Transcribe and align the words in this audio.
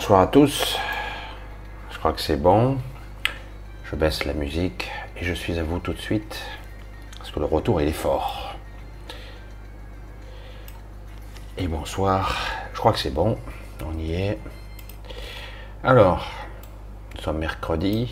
Bonsoir 0.00 0.20
à 0.20 0.28
tous. 0.28 0.78
Je 1.90 1.98
crois 1.98 2.14
que 2.14 2.22
c'est 2.22 2.38
bon. 2.38 2.78
Je 3.84 3.94
baisse 3.96 4.24
la 4.24 4.32
musique 4.32 4.90
et 5.18 5.26
je 5.26 5.34
suis 5.34 5.58
à 5.58 5.62
vous 5.62 5.78
tout 5.78 5.92
de 5.92 6.00
suite 6.00 6.40
parce 7.18 7.30
que 7.30 7.38
le 7.38 7.44
retour 7.44 7.82
il 7.82 7.88
est 7.88 7.92
fort. 7.92 8.56
Et 11.58 11.68
bonsoir. 11.68 12.34
Je 12.72 12.78
crois 12.78 12.94
que 12.94 12.98
c'est 12.98 13.12
bon. 13.12 13.36
On 13.84 13.98
y 13.98 14.14
est. 14.14 14.38
Alors, 15.84 16.26
nous 17.14 17.20
sommes 17.20 17.38
mercredi 17.38 18.10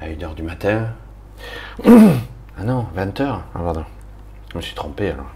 à 0.00 0.08
1h 0.08 0.34
du 0.34 0.42
matin. 0.42 0.88
Ah 2.58 2.64
non, 2.64 2.88
20h. 2.96 3.22
Ah 3.54 3.58
pardon. 3.60 3.84
Je 4.50 4.56
me 4.56 4.62
suis 4.62 4.74
trompé 4.74 5.10
alors. 5.10 5.30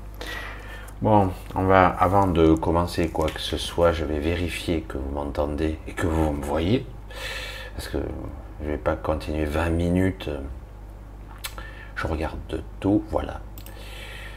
Bon, 1.02 1.30
on 1.54 1.64
va, 1.64 1.88
avant 1.88 2.26
de 2.26 2.54
commencer 2.54 3.08
quoi 3.10 3.28
que 3.28 3.40
ce 3.40 3.58
soit, 3.58 3.92
je 3.92 4.06
vais 4.06 4.18
vérifier 4.18 4.80
que 4.80 4.96
vous 4.96 5.10
m'entendez 5.10 5.78
et 5.86 5.92
que 5.92 6.06
vous 6.06 6.32
me 6.32 6.42
voyez. 6.42 6.86
Parce 7.74 7.88
que 7.88 7.98
je 8.60 8.64
ne 8.64 8.70
vais 8.70 8.78
pas 8.78 8.96
continuer 8.96 9.44
20 9.44 9.68
minutes. 9.68 10.30
Je 11.96 12.06
regarde 12.06 12.62
tout, 12.80 13.04
voilà. 13.10 13.40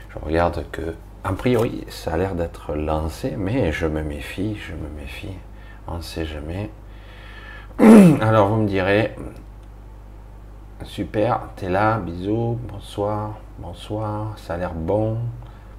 Je 0.09 0.19
regarde 0.19 0.65
que, 0.69 0.95
a 1.23 1.31
priori, 1.31 1.85
ça 1.87 2.15
a 2.15 2.17
l'air 2.17 2.35
d'être 2.35 2.75
lancé, 2.75 3.35
mais 3.37 3.71
je 3.71 3.85
me 3.85 4.03
méfie, 4.03 4.57
je 4.57 4.73
me 4.73 4.89
méfie. 4.99 5.37
On 5.87 5.95
ne 5.95 6.01
sait 6.01 6.25
jamais. 6.25 6.69
Alors 8.21 8.49
vous 8.49 8.57
me 8.57 8.67
direz, 8.67 9.15
super, 10.83 11.39
t'es 11.55 11.69
là, 11.69 11.99
bisous, 11.99 12.59
bonsoir, 12.67 13.37
bonsoir, 13.59 14.37
ça 14.37 14.55
a 14.55 14.57
l'air 14.57 14.73
bon. 14.73 15.19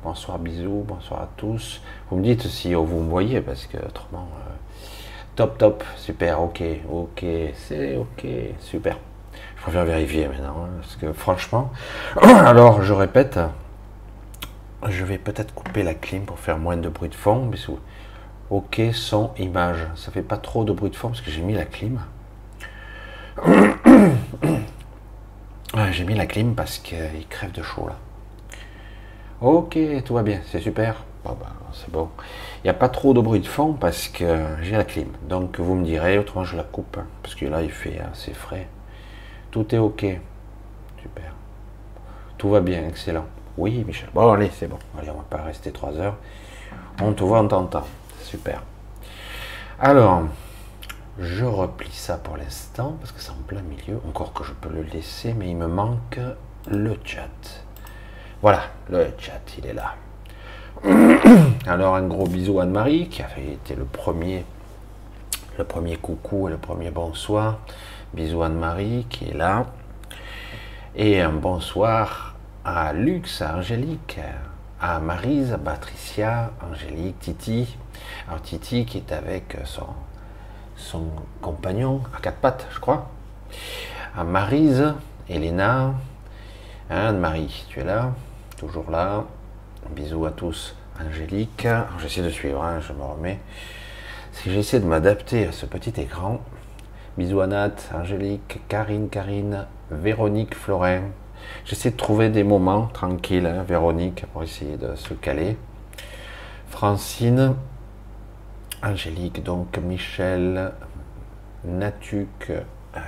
Bonsoir, 0.02 0.38
bisous, 0.38 0.82
bonsoir 0.88 1.20
à 1.20 1.28
tous. 1.36 1.82
Vous 2.08 2.16
me 2.16 2.22
dites 2.22 2.46
si 2.46 2.72
vous 2.72 2.86
me 2.86 3.10
voyez, 3.10 3.42
parce 3.42 3.66
que 3.66 3.76
autrement, 3.76 4.28
euh, 4.34 4.52
top, 5.36 5.58
top, 5.58 5.84
super, 5.98 6.40
ok, 6.40 6.62
ok, 6.90 7.22
c'est 7.52 7.98
ok, 7.98 8.26
super. 8.60 8.96
Je 9.56 9.62
préfère 9.62 9.84
vérifier 9.84 10.26
maintenant, 10.26 10.64
hein, 10.64 10.70
parce 10.80 10.96
que 10.96 11.12
franchement, 11.12 11.70
alors 12.22 12.82
je 12.82 12.94
répète, 12.94 13.38
je 14.88 15.04
vais 15.04 15.18
peut-être 15.18 15.52
couper 15.52 15.82
la 15.82 15.92
clim 15.92 16.24
pour 16.24 16.38
faire 16.38 16.56
moins 16.56 16.78
de 16.78 16.88
bruit 16.88 17.10
de 17.10 17.14
fond, 17.14 17.44
bisous. 17.44 17.78
Ok, 18.48 18.80
son, 18.94 19.32
image, 19.36 19.86
ça 19.96 20.10
fait 20.10 20.22
pas 20.22 20.38
trop 20.38 20.64
de 20.64 20.72
bruit 20.72 20.90
de 20.90 20.96
fond 20.96 21.08
parce 21.08 21.20
que 21.20 21.30
j'ai 21.30 21.42
mis 21.42 21.52
la 21.52 21.66
clim. 21.66 22.00
j'ai 25.90 26.04
mis 26.04 26.14
la 26.14 26.24
clim 26.24 26.54
parce 26.54 26.78
qu'il 26.78 27.26
crève 27.28 27.52
de 27.52 27.62
chaud 27.62 27.86
là. 27.86 27.96
Ok, 29.40 29.78
tout 30.04 30.14
va 30.14 30.22
bien, 30.22 30.40
c'est 30.46 30.60
super. 30.60 31.02
Ben, 31.24 31.34
c'est 31.72 31.90
bon. 31.90 32.08
Il 32.58 32.64
n'y 32.64 32.70
a 32.70 32.74
pas 32.74 32.88
trop 32.88 33.14
de 33.14 33.20
bruit 33.20 33.40
de 33.40 33.46
fond 33.46 33.72
parce 33.72 34.08
que 34.08 34.44
j'ai 34.60 34.76
la 34.76 34.84
clim. 34.84 35.08
Donc 35.22 35.58
vous 35.60 35.74
me 35.74 35.84
direz, 35.84 36.18
autrement 36.18 36.44
je 36.44 36.56
la 36.56 36.62
coupe. 36.62 36.98
Hein, 36.98 37.06
parce 37.22 37.34
que 37.34 37.46
là 37.46 37.62
il 37.62 37.70
fait 37.70 38.00
assez 38.00 38.34
frais. 38.34 38.68
Tout 39.50 39.74
est 39.74 39.78
ok. 39.78 40.04
Super. 41.00 41.32
Tout 42.36 42.50
va 42.50 42.60
bien, 42.60 42.86
excellent. 42.86 43.24
Oui, 43.56 43.82
Michel. 43.86 44.10
Bon, 44.14 44.30
allez, 44.30 44.50
c'est 44.52 44.68
bon. 44.68 44.78
Allez, 44.98 45.10
on 45.10 45.16
va 45.16 45.24
pas 45.28 45.42
rester 45.42 45.72
trois 45.72 45.96
heures. 45.96 46.16
On 47.00 47.12
te 47.12 47.24
voit, 47.24 47.40
on 47.40 47.48
t'entend. 47.48 47.86
Super. 48.22 48.62
Alors, 49.78 50.24
je 51.18 51.44
replie 51.44 51.92
ça 51.92 52.16
pour 52.18 52.36
l'instant 52.36 52.96
parce 53.00 53.12
que 53.12 53.20
c'est 53.20 53.32
en 53.32 53.42
plein 53.46 53.62
milieu. 53.62 54.00
Encore 54.06 54.32
que 54.32 54.44
je 54.44 54.52
peux 54.52 54.68
le 54.68 54.82
laisser, 54.82 55.32
mais 55.32 55.48
il 55.48 55.56
me 55.56 55.66
manque 55.66 56.18
le 56.70 56.96
chat. 57.04 57.28
Voilà, 58.42 58.62
le 58.88 59.12
chat, 59.18 59.38
il 59.58 59.66
est 59.66 59.74
là. 59.74 59.96
Alors 61.66 61.94
un 61.94 62.06
gros 62.06 62.26
bisou 62.26 62.58
à 62.58 62.62
Anne-Marie 62.62 63.08
qui 63.08 63.20
avait 63.20 63.52
été 63.52 63.74
le 63.74 63.84
premier, 63.84 64.46
le 65.58 65.64
premier 65.64 65.98
coucou 65.98 66.48
et 66.48 66.50
le 66.50 66.56
premier 66.56 66.90
bonsoir. 66.90 67.58
Bisous 68.14 68.42
Anne-Marie 68.42 69.04
qui 69.10 69.28
est 69.28 69.34
là. 69.34 69.66
Et 70.96 71.20
un 71.20 71.32
bonsoir 71.32 72.34
à 72.64 72.94
Lux, 72.94 73.42
à 73.42 73.56
Angélique, 73.56 74.18
à 74.80 75.00
Marise, 75.00 75.52
à 75.52 75.58
Patricia, 75.58 76.52
Angélique, 76.66 77.20
Titi. 77.20 77.76
Alors 78.26 78.40
Titi 78.40 78.86
qui 78.86 78.96
est 78.96 79.12
avec 79.12 79.58
son, 79.66 79.88
son 80.76 81.08
compagnon 81.42 82.00
à 82.16 82.20
quatre 82.22 82.38
pattes, 82.38 82.66
je 82.72 82.80
crois. 82.80 83.10
À 84.16 84.24
Marise, 84.24 84.94
Elena, 85.28 85.92
Anne-Marie, 86.88 87.66
tu 87.68 87.80
es 87.80 87.84
là 87.84 88.12
toujours 88.60 88.90
là. 88.90 89.24
Bisous 89.96 90.26
à 90.26 90.32
tous. 90.32 90.76
Angélique, 91.00 91.66
j'essaie 91.98 92.20
de 92.20 92.28
suivre, 92.28 92.62
hein, 92.62 92.78
je 92.86 92.92
me 92.92 93.02
remets. 93.02 93.40
Si 94.32 94.52
j'essaie 94.52 94.80
de 94.80 94.84
m'adapter 94.84 95.46
à 95.46 95.52
ce 95.52 95.64
petit 95.64 95.98
écran, 95.98 96.42
bisous 97.16 97.40
à 97.40 97.46
Nat, 97.46 97.72
Angélique, 97.94 98.60
Karine, 98.68 99.08
Karine, 99.08 99.66
Véronique, 99.90 100.54
Florin. 100.54 101.04
J'essaie 101.64 101.92
de 101.92 101.96
trouver 101.96 102.28
des 102.28 102.44
moments 102.44 102.88
tranquilles, 102.88 103.46
hein, 103.46 103.62
Véronique, 103.62 104.26
pour 104.26 104.42
essayer 104.42 104.76
de 104.76 104.94
se 104.94 105.14
caler. 105.14 105.56
Francine, 106.68 107.54
Angélique, 108.82 109.42
donc 109.42 109.78
Michel, 109.78 110.72
Natuc, 111.64 112.50
euh, 112.50 113.00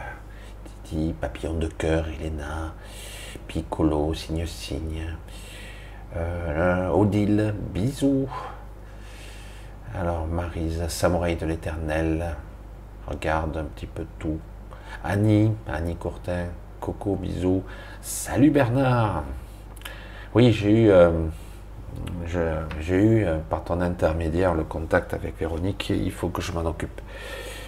Titi, 0.83 1.15
Papillon 1.21 1.55
de 1.55 1.67
cœur, 1.67 2.07
Elena, 2.09 2.73
Piccolo, 3.49 4.15
Signe 4.15 4.47
Signe, 4.47 5.15
euh, 6.17 6.89
Odile, 6.91 7.55
bisous. 7.73 8.29
Alors 9.99 10.27
Marise, 10.27 10.87
Samouraï 10.89 11.37
de 11.37 11.47
l'éternel, 11.47 12.37
regarde 13.07 13.57
un 13.57 13.65
petit 13.65 13.87
peu 13.87 14.05
tout. 14.19 14.39
Annie, 15.05 15.53
Annie 15.71 15.97
Courtin, 15.97 16.47
Coco, 16.81 17.17
bisous. 17.17 17.63
Salut 18.01 18.51
Bernard. 18.51 19.25
Oui, 20.35 20.53
j'ai 20.53 20.85
eu, 20.85 20.91
euh, 20.91 21.11
euh, 22.35 23.39
par 23.51 23.65
ton 23.65 23.81
intermédiaire 23.81 24.55
le 24.55 24.65
contact 24.65 25.15
avec 25.15 25.39
Véronique. 25.39 25.91
il 25.91 26.13
faut 26.13 26.29
que 26.29 26.43
je 26.43 26.53
m'en 26.53 26.65
occupe. 26.65 27.01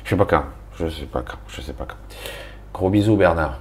Je 0.04 0.10
sais 0.10 0.16
pas 0.16 0.26
quand. 0.26 0.44
Je 0.78 0.88
sais 0.88 1.06
pas 1.06 1.22
quand. 1.22 1.38
Je 1.48 1.60
sais 1.60 1.72
pas 1.72 1.86
quand. 1.86 1.96
Gros 2.72 2.90
bisous 2.90 3.16
Bernard. 3.16 3.60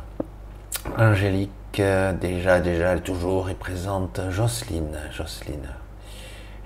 Angélique 0.97 1.51
déjà, 1.73 2.59
déjà, 2.59 2.99
toujours 2.99 3.49
est 3.49 3.55
présente. 3.55 4.21
Jocelyne, 4.29 4.99
Jocelyne. 5.11 5.69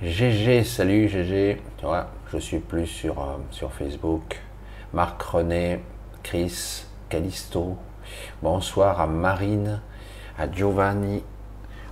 GG, 0.02 0.64
salut 0.66 1.08
GG. 1.08 1.62
Tu 1.78 1.86
vois, 1.86 2.10
je 2.34 2.38
suis 2.38 2.60
plus 2.60 2.88
sur, 2.88 3.20
euh, 3.22 3.38
sur 3.52 3.72
Facebook. 3.72 4.42
Marc 4.94 5.22
René, 5.22 5.82
Chris, 6.24 6.86
Calisto. 7.08 7.78
Bonsoir 8.42 9.00
à 9.00 9.08
Marine, 9.08 9.80
à 10.38 10.52
Giovanni. 10.52 11.24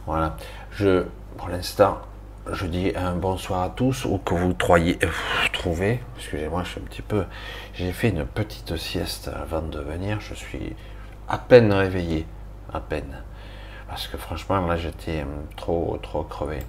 Voilà. 0.05 0.35
Je, 0.71 1.05
pour 1.37 1.47
l'instant, 1.47 1.99
je 2.51 2.65
dis 2.65 2.91
un 2.97 3.15
bonsoir 3.15 3.63
à 3.63 3.69
tous, 3.69 4.03
ou 4.05 4.17
que 4.17 4.33
vous 4.35 4.53
trouvez, 4.53 4.99
trouvez, 5.53 6.01
excusez-moi, 6.17 6.63
je 6.63 6.69
suis 6.69 6.81
un 6.81 6.83
petit 6.83 7.01
peu, 7.01 7.25
j'ai 7.73 7.91
fait 7.91 8.09
une 8.09 8.25
petite 8.25 8.75
sieste 8.75 9.29
avant 9.33 9.61
de 9.61 9.79
venir, 9.79 10.19
je 10.19 10.35
suis 10.35 10.75
à 11.27 11.39
peine 11.39 11.73
réveillé 11.73 12.27
à 12.75 12.79
peine. 12.79 13.23
Parce 13.87 14.07
que 14.07 14.17
franchement, 14.17 14.65
là, 14.65 14.77
j'étais 14.77 15.21
euh, 15.21 15.25
trop, 15.55 15.97
trop 16.01 16.23
crevé. 16.23 16.59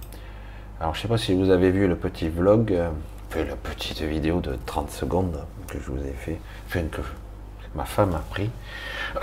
Alors, 0.81 0.95
je 0.95 1.03
sais 1.03 1.09
pas 1.09 1.19
si 1.19 1.35
vous 1.35 1.51
avez 1.51 1.71
vu 1.71 1.89
le 1.89 1.97
petit 1.97 2.29
vlog, 2.29 2.73
euh, 2.73 2.91
la 3.35 3.57
petite 3.57 4.03
vidéo 4.03 4.41
de 4.41 4.57
30 4.67 4.91
secondes 4.91 5.45
que 5.69 5.79
je 5.79 5.91
vous 5.91 6.07
ai 6.07 6.13
fait, 6.13 6.39
enfin, 6.67 6.85
que 6.91 7.01
ma 7.75 7.85
femme 7.85 8.15
a 8.15 8.23
pris. 8.31 8.51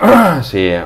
C'est, 0.42 0.82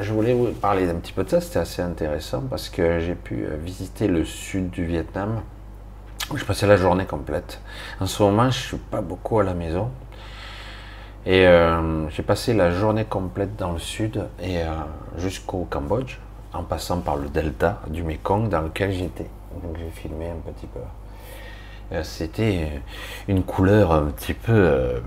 je 0.00 0.12
voulais 0.12 0.34
vous 0.34 0.52
parler 0.52 0.86
d'un 0.86 0.96
petit 0.96 1.12
peu 1.12 1.24
de 1.24 1.30
ça, 1.30 1.40
c'était 1.40 1.60
assez 1.60 1.82
intéressant 1.82 2.42
parce 2.50 2.68
que 2.68 3.00
j'ai 3.00 3.14
pu 3.14 3.44
euh, 3.44 3.56
visiter 3.62 4.08
le 4.08 4.24
sud 4.24 4.70
du 4.70 4.84
Vietnam. 4.84 5.40
Je 6.34 6.44
passais 6.44 6.66
la 6.66 6.76
journée 6.76 7.04
complète. 7.04 7.60
En 8.00 8.06
ce 8.06 8.22
moment, 8.22 8.50
je 8.50 8.58
suis 8.58 8.76
pas 8.76 9.02
beaucoup 9.02 9.38
à 9.38 9.44
la 9.44 9.54
maison 9.54 9.90
et 11.26 11.46
euh, 11.46 12.08
j'ai 12.10 12.22
passé 12.22 12.52
la 12.52 12.70
journée 12.70 13.06
complète 13.06 13.56
dans 13.56 13.72
le 13.72 13.78
sud 13.78 14.26
et 14.42 14.58
euh, 14.58 14.66
jusqu'au 15.16 15.66
Cambodge, 15.70 16.18
en 16.52 16.64
passant 16.64 17.00
par 17.00 17.16
le 17.16 17.28
delta 17.28 17.80
du 17.88 18.02
Mekong 18.02 18.48
dans 18.50 18.60
lequel 18.60 18.92
j'étais. 18.92 19.30
Donc 19.62 19.76
j'ai 19.78 19.90
filmé 19.90 20.28
un 20.28 20.52
petit 20.52 20.66
peu. 20.66 20.80
Euh, 21.92 22.02
c'était 22.02 22.82
une 23.26 23.42
couleur 23.42 23.92
un 23.92 24.06
petit 24.06 24.34
peu 24.34 25.00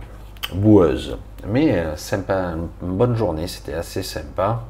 boueuse, 0.53 1.17
mais 1.45 1.95
sympa, 1.97 2.55
une 2.81 2.97
bonne 2.97 3.15
journée, 3.15 3.47
c'était 3.47 3.75
assez 3.75 4.01
sympa. 4.01 4.63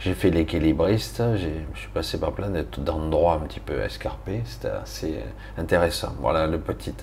J'ai 0.00 0.14
fait 0.14 0.30
l'équilibriste, 0.30 1.22
je 1.36 1.78
suis 1.78 1.90
passé 1.92 2.18
par 2.18 2.32
plein 2.32 2.50
d'endroits 2.78 3.34
un 3.34 3.46
petit 3.46 3.60
peu 3.60 3.80
escarpés, 3.80 4.42
c'était 4.46 4.68
assez 4.68 5.14
intéressant. 5.58 6.14
Voilà 6.20 6.46
le 6.46 6.58
petit, 6.58 6.94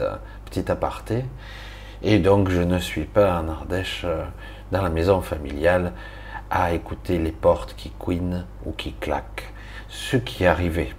petit 0.46 0.72
aparté. 0.72 1.24
Et 2.04 2.20
donc 2.20 2.50
je 2.50 2.62
ne 2.62 2.78
suis 2.78 3.06
pas 3.06 3.40
en 3.40 3.50
Ardèche, 3.50 4.04
euh, 4.06 4.24
dans 4.72 4.82
la 4.82 4.90
maison 4.90 5.22
familiale, 5.22 5.94
à 6.50 6.74
écouter 6.74 7.18
les 7.18 7.32
portes 7.32 7.74
qui 7.76 7.90
couinent 7.90 8.46
ou 8.66 8.72
qui 8.72 8.94
claquent. 8.94 9.52
Ce 9.90 10.18
qui 10.18 10.46
arrivait, 10.46 10.94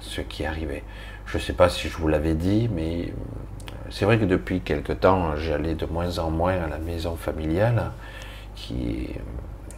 ce 0.00 0.20
qui 0.20 0.44
arrivait. 0.44 0.84
Je 1.24 1.38
ne 1.38 1.42
sais 1.42 1.54
pas 1.54 1.68
si 1.70 1.88
je 1.88 1.96
vous 1.96 2.08
l'avais 2.08 2.34
dit, 2.34 2.68
mais 2.70 3.06
euh, 3.06 3.74
c'est 3.90 4.04
vrai 4.04 4.18
que 4.18 4.24
depuis 4.26 4.60
quelque 4.60 4.92
temps, 4.92 5.36
j'allais 5.36 5.74
de 5.74 5.86
moins 5.86 6.18
en 6.18 6.30
moins 6.30 6.62
à 6.62 6.68
la 6.68 6.78
maison 6.78 7.16
familiale, 7.16 7.92
qui, 8.54 9.10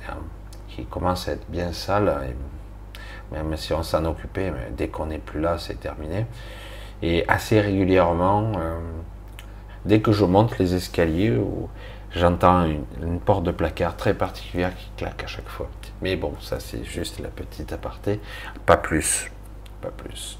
euh, 0.08 0.82
commence 0.90 1.28
à 1.28 1.32
être 1.32 1.49
bien 1.50 1.72
sale. 1.72 2.34
même 3.32 3.56
si 3.56 3.72
on 3.72 3.82
s'en 3.82 4.05
occupait, 4.05 4.52
dès 4.76 4.88
qu'on 4.88 5.06
n'est 5.06 5.19
plus 5.19 5.40
là, 5.40 5.58
c'est 5.58 5.81
terminé. 5.81 6.26
Et 7.02 7.25
assez 7.28 7.60
régulièrement, 7.60 8.52
dès 9.88 10.00
que 10.00 10.12
je 10.12 10.25
monte 10.25 10.58
les 10.58 10.75
escaliers, 10.75 11.37
j'entends 12.14 12.67
une, 12.67 13.19
porte 13.20 13.43
de 13.43 13.50
placard 13.50 13.96
très 13.96 14.14
particulière 14.14 14.76
qui 14.76 14.90
claque 14.96 15.25
à 15.25 15.26
chaque 15.26 15.49
fois. 15.49 15.69
Mais 16.02 16.14
bon, 16.14 16.35
ça 16.40 16.61
c'est 16.61 16.85
juste 16.85 17.19
la 17.19 17.29
petite 17.29 17.73
aparté, 17.73 18.20
pas 18.67 18.76
plus, 18.76 19.32
pas 19.81 19.90
plus. 19.90 20.38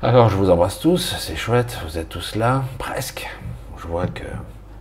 Alors 0.00 0.30
je 0.30 0.36
vous 0.36 0.48
embrasse 0.48 0.78
tous, 0.78 1.16
c'est 1.18 1.36
chouette, 1.36 1.76
vous 1.84 1.98
êtes 1.98 2.08
tous 2.08 2.36
là, 2.36 2.62
presque. 2.78 3.28
Je 3.76 3.86
vois 3.86 4.06
que 4.06 4.24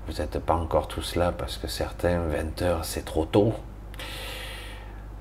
vous 0.07 0.21
n'êtes 0.21 0.37
pas 0.39 0.53
encore 0.53 0.87
tous 0.87 1.15
là 1.15 1.31
parce 1.31 1.57
que 1.57 1.67
certains, 1.67 2.19
20 2.19 2.61
heures, 2.61 2.85
c'est 2.85 3.03
trop 3.03 3.25
tôt. 3.25 3.53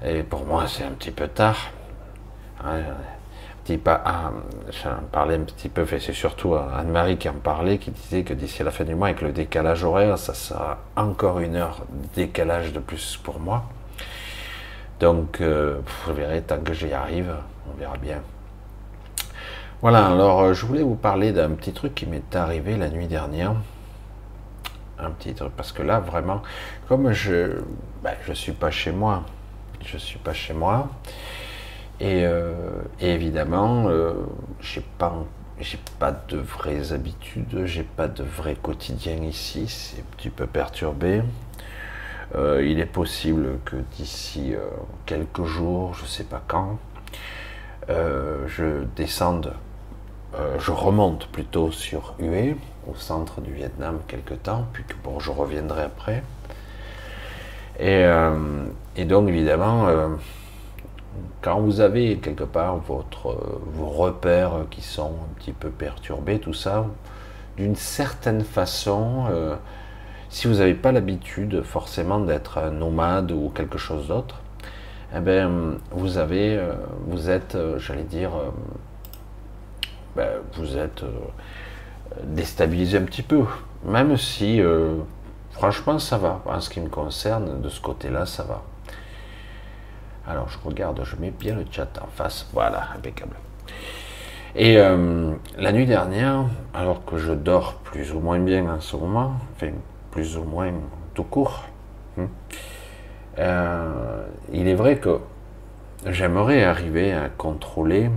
Et 0.05 0.23
pour 0.23 0.45
moi, 0.45 0.67
c'est 0.69 0.85
un 0.85 0.93
petit 0.93 1.11
peu 1.11 1.29
tard. 1.29 1.71
Pas, 3.77 4.01
ah, 4.05 4.31
j'en 4.71 5.03
parlais 5.11 5.35
un 5.35 5.41
petit 5.41 5.69
peu, 5.69 5.85
c'est 5.87 6.13
surtout 6.13 6.55
Anne-Marie 6.55 7.17
qui 7.19 7.29
en 7.29 7.35
parlait, 7.35 7.79
qui 7.79 7.91
disait 7.91 8.23
que 8.23 8.33
d'ici 8.33 8.63
la 8.63 8.71
fin 8.71 8.85
du 8.85 8.95
mois, 8.95 9.09
avec 9.09 9.23
le 9.23 9.33
décalage 9.33 9.83
horaire, 9.83 10.17
ça 10.19 10.35
sera 10.35 10.79
encore 10.95 11.41
une 11.41 11.57
heure 11.57 11.81
décalage 12.15 12.73
de 12.73 12.79
plus 12.79 13.19
pour 13.23 13.41
moi. 13.41 13.65
Donc, 15.01 15.41
euh, 15.41 15.81
vous 16.07 16.15
verrez, 16.15 16.43
tant 16.43 16.59
que 16.59 16.73
j'y 16.73 16.93
arrive, 16.93 17.35
on 17.69 17.77
verra 17.77 17.97
bien. 17.97 18.23
Voilà, 19.83 20.07
alors 20.07 20.41
euh, 20.41 20.55
je 20.55 20.65
voulais 20.65 20.83
vous 20.83 20.95
parler 20.95 21.33
d'un 21.33 21.51
petit 21.51 21.73
truc 21.73 21.95
qui 21.95 22.07
m'est 22.07 22.35
arrivé 22.35 22.77
la 22.77 22.89
nuit 22.89 23.09
dernière. 23.09 23.55
Un 24.99 25.11
petit 25.11 25.35
truc, 25.35 25.53
parce 25.55 25.73
que 25.73 25.83
là, 25.83 26.01
vraiment, 26.01 26.41
comme 26.89 27.13
je 27.13 27.61
ben, 28.03 28.15
je 28.27 28.33
suis 28.33 28.53
pas 28.53 28.71
chez 28.71 28.93
moi, 28.93 29.25
je 29.85 29.99
suis 29.99 30.19
pas 30.19 30.33
chez 30.33 30.55
moi, 30.55 30.89
et, 32.01 32.25
euh, 32.25 32.53
évidemment, 33.01 33.89
j'ai 34.61 34.85
pas 34.99 35.15
j'ai 35.59 35.79
pas 35.99 36.13
de 36.13 36.37
vraies 36.37 36.93
habitudes, 36.93 37.65
j'ai 37.65 37.83
pas 37.83 38.09
de 38.09 38.23
vrai 38.23 38.57
quotidien 38.61 39.17
ici, 39.23 39.69
c'est 39.69 40.01
un 40.01 40.17
petit 40.17 40.29
peu 40.29 40.47
perturbé. 40.47 41.23
Euh, 42.35 42.63
il 42.65 42.81
est 42.81 42.87
possible 42.87 43.59
que 43.65 43.77
d'ici 43.97 44.55
euh, 44.55 44.67
quelques 45.07 45.45
jours, 45.45 45.95
je 45.95 46.05
sais 46.05 46.25
pas 46.25 46.43
quand, 46.47 46.79
euh, 47.89 48.47
je 48.49 48.85
descende, 48.97 49.53
je 50.59 50.71
remonte 50.71 51.29
plutôt 51.29 51.73
sur 51.73 52.15
Hue, 52.19 52.57
au 52.87 52.95
centre 52.95 53.41
du 53.41 53.55
Vietnam, 53.55 54.01
quelque 54.07 54.35
temps, 54.35 54.67
puis 54.75 54.85
que 54.85 54.93
bon, 55.03 55.19
je 55.19 55.31
reviendrai 55.31 55.85
après. 55.85 56.23
Et, 57.81 58.05
et 58.97 59.05
donc, 59.07 59.31
évidemment, 59.31 59.89
quand 61.43 61.61
vous 61.61 61.81
avez 61.81 62.17
quelque 62.19 62.45
part 62.45 62.77
vos 62.79 63.87
repères 63.87 64.67
qui 64.71 64.83
sont 64.83 65.13
un 65.13 65.35
petit 65.39 65.53
peu 65.53 65.71
perturbés, 65.71 66.39
tout 66.39 66.55
ça, 66.55 66.87
d'une 67.57 67.77
certaine 67.77 68.43
façon, 68.43 69.25
si 70.29 70.49
vous 70.49 70.55
n'avez 70.55 70.75
pas 70.75 70.93
l'habitude 70.93 71.63
forcément 71.63 72.21
d'être 72.21 72.71
nomade 72.71 73.33
ou 73.33 73.51
quelque 73.55 73.79
chose 73.79 74.09
d'autre, 74.09 74.41
eh 75.15 75.21
bien, 75.21 75.51
vous 75.93 76.19
avez, 76.19 76.57
euh, 76.57 76.73
vous 77.07 77.31
êtes, 77.31 77.55
euh, 77.55 77.79
j'allais 77.79 78.03
dire, 78.03 78.31
euh, 78.35 78.51
ben, 80.17 80.29
vous 80.55 80.77
êtes 80.77 81.05
déstabilisé 82.25 82.99
un 82.99 83.03
petit 83.03 83.23
peu, 83.23 83.45
même 83.85 84.17
si, 84.17 84.63
franchement, 85.51 85.99
ça 85.99 86.17
va. 86.17 86.41
En 86.47 86.61
ce 86.61 86.71
qui 86.71 86.81
me 86.81 86.89
concerne, 86.89 87.61
de 87.61 87.69
ce 87.69 87.81
côté-là, 87.81 88.25
ça 88.25 88.43
va. 88.45 88.63
Alors, 90.29 90.49
je 90.49 90.59
regarde, 90.65 91.03
je 91.05 91.17
mets 91.17 91.31
bien 91.31 91.55
le 91.55 91.65
chat 91.71 91.89
en 92.03 92.09
face. 92.09 92.49
Voilà, 92.53 92.89
impeccable. 92.97 93.37
Et 94.59 94.77
la 94.77 95.73
nuit 95.73 95.85
dernière, 95.85 96.47
alors 96.73 97.05
que 97.05 97.19
je 97.19 97.33
dors 97.33 97.75
plus 97.75 98.13
ou 98.15 98.21
moins 98.21 98.39
bien 98.39 98.67
en 98.69 98.81
ce 98.81 98.97
moment, 98.97 99.35
enfin, 99.55 99.73
plus 100.11 100.39
ou 100.39 100.45
moins 100.45 100.73
tout 101.13 101.25
court. 101.25 101.65
Hmm. 102.17 102.25
Euh, 103.39 104.25
il 104.53 104.67
est 104.67 104.75
vrai 104.75 104.97
que 104.97 105.19
j'aimerais 106.07 106.65
arriver 106.65 107.13
à 107.13 107.29
contrôler. 107.29 108.11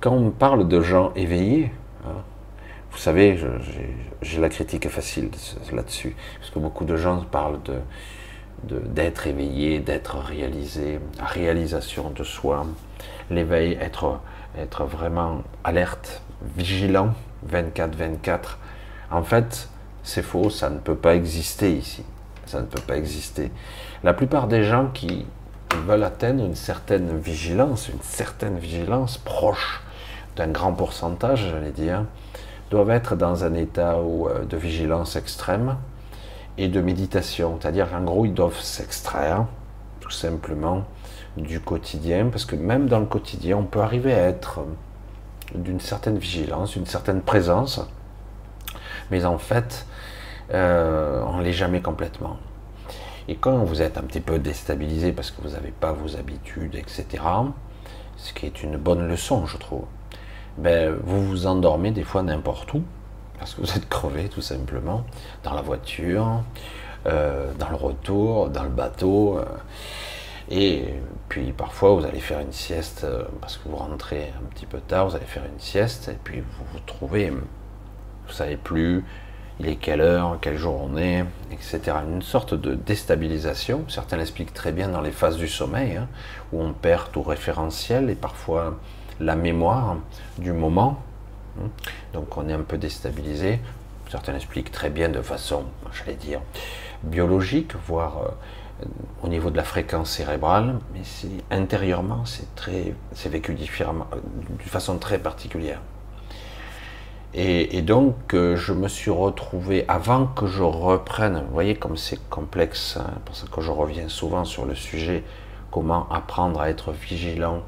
Quand 0.00 0.12
on 0.12 0.30
parle 0.30 0.68
de 0.68 0.80
gens 0.80 1.12
éveillés, 1.16 1.70
hein, 2.06 2.22
vous 2.90 2.98
savez, 2.98 3.38
j'ai 4.22 4.40
la 4.40 4.48
critique 4.48 4.88
facile 4.88 5.30
là-dessus, 5.70 6.16
parce 6.38 6.50
que 6.50 6.58
beaucoup 6.58 6.86
de 6.86 6.96
gens 6.96 7.20
parlent 7.30 7.62
de 7.62 7.74
d'être 8.64 9.26
éveillé, 9.26 9.80
d'être 9.80 10.16
réalisé, 10.16 11.00
réalisation 11.20 12.10
de 12.10 12.24
soi, 12.24 12.66
l'éveil, 13.30 13.78
être, 13.80 14.20
être 14.58 14.84
vraiment 14.84 15.42
alerte, 15.64 16.22
vigilant, 16.56 17.14
24-24. 17.50 18.56
En 19.10 19.22
fait, 19.22 19.68
c'est 20.02 20.22
faux, 20.22 20.50
ça 20.50 20.70
ne 20.70 20.78
peut 20.78 20.96
pas 20.96 21.14
exister 21.14 21.72
ici. 21.72 22.04
Ça 22.46 22.60
ne 22.60 22.66
peut 22.66 22.80
pas 22.80 22.96
exister. 22.96 23.50
La 24.02 24.14
plupart 24.14 24.48
des 24.48 24.64
gens 24.64 24.88
qui 24.88 25.26
veulent 25.86 26.04
atteindre 26.04 26.44
une 26.44 26.54
certaine 26.54 27.18
vigilance, 27.18 27.88
une 27.88 28.00
certaine 28.00 28.58
vigilance 28.58 29.18
proche 29.18 29.82
d'un 30.36 30.48
grand 30.48 30.72
pourcentage, 30.72 31.48
j'allais 31.50 31.72
dire, 31.72 32.04
doivent 32.70 32.90
être 32.90 33.16
dans 33.16 33.44
un 33.44 33.54
état 33.54 33.96
euh, 33.96 34.44
de 34.44 34.56
vigilance 34.56 35.16
extrême 35.16 35.76
et 36.58 36.68
de 36.68 36.80
méditation. 36.80 37.58
C'est-à-dire 37.60 37.90
qu'en 37.90 38.02
gros, 38.02 38.26
ils 38.26 38.34
doivent 38.34 38.60
s'extraire 38.60 39.46
tout 40.00 40.10
simplement 40.10 40.84
du 41.36 41.60
quotidien, 41.60 42.26
parce 42.26 42.44
que 42.44 42.56
même 42.56 42.88
dans 42.88 42.98
le 42.98 43.06
quotidien, 43.06 43.58
on 43.58 43.64
peut 43.64 43.80
arriver 43.80 44.12
à 44.12 44.28
être 44.28 44.60
d'une 45.54 45.80
certaine 45.80 46.18
vigilance, 46.18 46.72
d'une 46.72 46.86
certaine 46.86 47.22
présence, 47.22 47.80
mais 49.10 49.24
en 49.24 49.38
fait, 49.38 49.86
euh, 50.52 51.22
on 51.26 51.38
ne 51.38 51.42
l'est 51.44 51.52
jamais 51.52 51.80
complètement. 51.80 52.38
Et 53.28 53.36
quand 53.36 53.58
vous 53.58 53.82
êtes 53.82 53.98
un 53.98 54.02
petit 54.02 54.20
peu 54.20 54.38
déstabilisé 54.38 55.12
parce 55.12 55.30
que 55.30 55.42
vous 55.42 55.50
n'avez 55.50 55.70
pas 55.70 55.92
vos 55.92 56.16
habitudes, 56.16 56.74
etc., 56.74 57.22
ce 58.16 58.32
qui 58.32 58.46
est 58.46 58.62
une 58.62 58.76
bonne 58.76 59.06
leçon, 59.06 59.46
je 59.46 59.58
trouve, 59.58 59.84
ben, 60.56 60.94
vous 61.04 61.24
vous 61.24 61.46
endormez 61.46 61.92
des 61.92 62.02
fois 62.02 62.22
n'importe 62.22 62.72
où, 62.74 62.82
parce 63.38 63.54
que 63.54 63.60
vous 63.60 63.72
êtes 63.76 63.88
crevé 63.88 64.28
tout 64.28 64.40
simplement, 64.40 65.04
dans 65.44 65.54
la 65.54 65.62
voiture, 65.62 66.42
euh, 67.06 67.52
dans 67.58 67.70
le 67.70 67.76
retour, 67.76 68.48
dans 68.48 68.64
le 68.64 68.70
bateau. 68.70 69.38
Euh, 69.38 69.44
et 70.50 70.94
puis 71.28 71.52
parfois 71.52 71.94
vous 71.94 72.06
allez 72.06 72.20
faire 72.20 72.40
une 72.40 72.52
sieste 72.52 73.06
parce 73.40 73.58
que 73.58 73.68
vous 73.68 73.76
rentrez 73.76 74.32
un 74.40 74.46
petit 74.48 74.64
peu 74.64 74.80
tard, 74.80 75.08
vous 75.08 75.16
allez 75.16 75.26
faire 75.26 75.44
une 75.44 75.60
sieste 75.60 76.08
et 76.08 76.16
puis 76.24 76.40
vous 76.40 76.64
vous 76.72 76.80
trouvez, 76.86 77.28
vous 77.28 78.32
savez 78.32 78.56
plus 78.56 79.04
il 79.60 79.68
est 79.68 79.76
quelle 79.76 80.00
heure, 80.00 80.38
quelle 80.40 80.56
journée, 80.56 81.24
etc. 81.50 81.80
Une 82.08 82.22
sorte 82.22 82.54
de 82.54 82.74
déstabilisation. 82.74 83.84
Certains 83.88 84.16
l'expliquent 84.16 84.54
très 84.54 84.72
bien 84.72 84.88
dans 84.88 85.00
les 85.00 85.10
phases 85.10 85.36
du 85.36 85.48
sommeil, 85.48 85.96
hein, 85.96 86.08
où 86.52 86.62
on 86.62 86.72
perd 86.72 87.10
tout 87.10 87.22
référentiel 87.22 88.08
et 88.10 88.14
parfois 88.14 88.78
la 89.20 89.34
mémoire 89.34 89.96
du 90.38 90.52
moment. 90.52 91.02
Hein. 91.60 91.68
Donc 92.12 92.36
on 92.36 92.48
est 92.48 92.52
un 92.52 92.62
peu 92.62 92.78
déstabilisé. 92.78 93.60
Certains 94.10 94.32
l'expliquent 94.32 94.72
très 94.72 94.88
bien 94.88 95.10
de 95.10 95.20
façon, 95.20 95.64
j'allais 95.92 96.16
dire, 96.16 96.40
biologique, 97.02 97.74
voire 97.86 98.22
euh, 98.22 98.86
au 99.22 99.28
niveau 99.28 99.50
de 99.50 99.56
la 99.56 99.64
fréquence 99.64 100.10
cérébrale, 100.10 100.78
mais 100.94 101.02
intérieurement, 101.50 102.24
c'est 102.24 102.54
très, 102.54 102.94
c'est 103.12 103.28
vécu 103.28 103.54
différemment, 103.54 104.06
euh, 104.14 104.16
d'une 104.58 104.68
façon 104.68 104.98
très 104.98 105.18
particulière. 105.18 105.80
Et, 107.34 107.82
donc, 107.82 108.32
euh, 108.32 108.56
je 108.56 108.72
me 108.72 108.88
suis 108.88 109.10
retrouvé, 109.10 109.84
avant 109.86 110.26
que 110.26 110.46
je 110.46 110.62
reprenne, 110.62 111.42
vous 111.46 111.52
voyez 111.52 111.74
comme 111.74 111.98
c'est 111.98 112.18
complexe, 112.30 112.96
hein, 112.96 113.12
parce 113.26 113.44
que 113.44 113.60
je 113.60 113.70
reviens 113.70 114.08
souvent 114.08 114.46
sur 114.46 114.64
le 114.64 114.74
sujet, 114.74 115.22
comment 115.70 116.08
apprendre 116.08 116.58
à 116.60 116.70
être 116.70 116.90
vigilant 116.90 117.62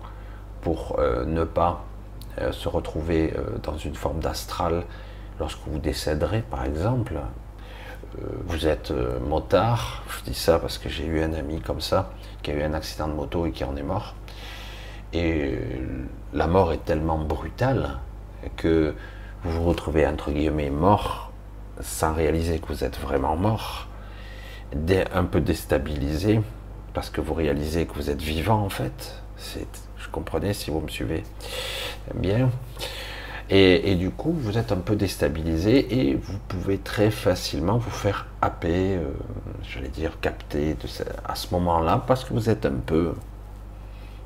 pour 0.63 0.99
ne 1.27 1.45
pas 1.45 1.85
euh, 2.41 2.53
se 2.53 2.69
retrouver 2.69 3.35
dans 3.63 3.77
une 3.77 3.95
forme 3.95 4.21
d'astral 4.21 4.85
lorsque 5.39 5.61
vous 5.67 5.79
décéderez, 5.79 6.43
par 6.43 6.65
exemple. 6.65 7.15
vous 8.47 8.67
êtes 8.67 8.93
motard, 9.27 10.03
je 10.09 10.31
dis 10.31 10.39
ça 10.39 10.59
parce 10.59 10.79
que 10.79 10.89
j'ai 10.89 11.07
eu 11.07 11.23
un 11.23 11.33
ami 11.33 11.61
comme 11.61 11.81
ça, 11.81 12.11
qui 12.43 12.51
a 12.51 12.55
eu 12.55 12.63
un 12.63 12.75
accident 12.75 13.09
de 13.09 13.15
moto 13.15 13.47
et 13.47 13.53
qui 13.53 13.65
en 13.65 13.77
est 13.77 13.83
mort. 13.83 14.15
Et 15.13 15.59
la 16.33 16.47
mort 16.47 16.73
est 16.73 16.85
tellement 16.85 17.19
brutale 17.19 17.99
que 18.57 18.95
vous 19.43 19.51
vous 19.51 19.65
retrouvez 19.65 20.07
entre 20.07 20.31
guillemets 20.31 20.71
mort 20.71 21.31
sans 21.81 22.13
réaliser 22.13 22.59
que 22.59 22.67
vous 22.67 22.85
êtes 22.85 22.99
vraiment 22.99 23.37
mort, 23.37 23.89
un 25.15 25.25
peu 25.25 25.41
déstabilisé 25.41 26.41
parce 26.95 27.11
que 27.11 27.21
vous 27.21 27.35
réalisez 27.35 27.87
que 27.87 27.95
vous 27.95 28.11
êtes 28.11 28.23
vivant 28.23 28.63
en 28.63 28.69
fait. 28.69 29.23
Comprenais 30.11 30.55
si 30.55 30.71
vous 30.71 30.81
me 30.81 30.89
suivez 30.89 31.23
bien. 32.15 32.51
Et, 33.53 33.97
du 33.97 34.11
coup, 34.11 34.31
vous 34.33 34.59
êtes 34.59 34.71
un 34.71 34.77
peu 34.77 34.95
déstabilisé 34.95 36.09
et 36.09 36.15
vous 36.15 36.39
pouvez 36.47 36.79
très 36.79 37.11
facilement 37.11 37.79
vous 37.79 37.91
faire 37.91 38.27
happer, 38.41 38.95
euh, 38.95 39.11
j'allais 39.65 39.89
dire 39.89 40.21
capter 40.21 40.77
à 41.25 41.35
ce 41.35 41.53
moment-là, 41.55 42.05
parce 42.07 42.25
que 42.25 42.33
vous 42.33 42.49
êtes 42.49 42.65
un 42.65 42.79
peu 42.87 43.13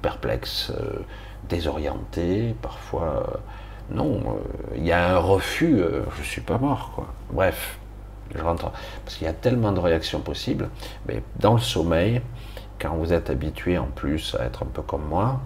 perplexe, 0.02 0.72
euh, 0.78 0.98
désorienté, 1.48 2.54
parfois. 2.60 3.26
Euh, 3.32 3.94
non, 3.94 4.38
il 4.76 4.84
y 4.84 4.92
a 4.92 5.16
un 5.16 5.18
refus, 5.18 5.78
je 6.18 6.22
suis 6.22 6.40
pas 6.40 6.58
mort, 6.58 6.92
quoi. 6.94 7.06
Bref, 7.30 7.78
je 8.34 8.42
rentre. 8.42 8.72
Parce 9.04 9.16
qu'il 9.16 9.26
y 9.26 9.30
a 9.30 9.34
tellement 9.34 9.72
de 9.72 9.80
réactions 9.80 10.20
possibles. 10.20 10.68
Mais 11.06 11.22
dans 11.38 11.54
le 11.54 11.60
sommeil, 11.60 12.22
quand 12.84 12.96
vous 12.96 13.14
êtes 13.14 13.30
habitué 13.30 13.78
en 13.78 13.86
plus 13.86 14.36
à 14.38 14.44
être 14.44 14.62
un 14.62 14.66
peu 14.66 14.82
comme 14.82 15.04
moi, 15.08 15.40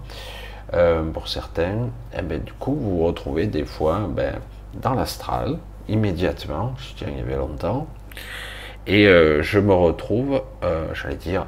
euh, 0.74 1.04
pour 1.04 1.28
certains, 1.28 1.88
eh 2.16 2.22
ben, 2.22 2.42
du 2.42 2.52
coup, 2.52 2.74
vous 2.74 2.98
vous 2.98 3.04
retrouvez 3.04 3.46
des 3.46 3.64
fois 3.64 4.08
ben, 4.10 4.34
dans 4.74 4.94
l'astral, 4.94 5.58
immédiatement, 5.88 6.74
je 6.78 6.94
tiens, 6.96 7.08
il 7.10 7.18
y 7.18 7.20
avait 7.20 7.36
longtemps, 7.36 7.86
et 8.88 9.06
euh, 9.06 9.42
je 9.42 9.60
me 9.60 9.72
retrouve, 9.72 10.42
euh, 10.64 10.92
j'allais 10.94 11.14
dire, 11.14 11.46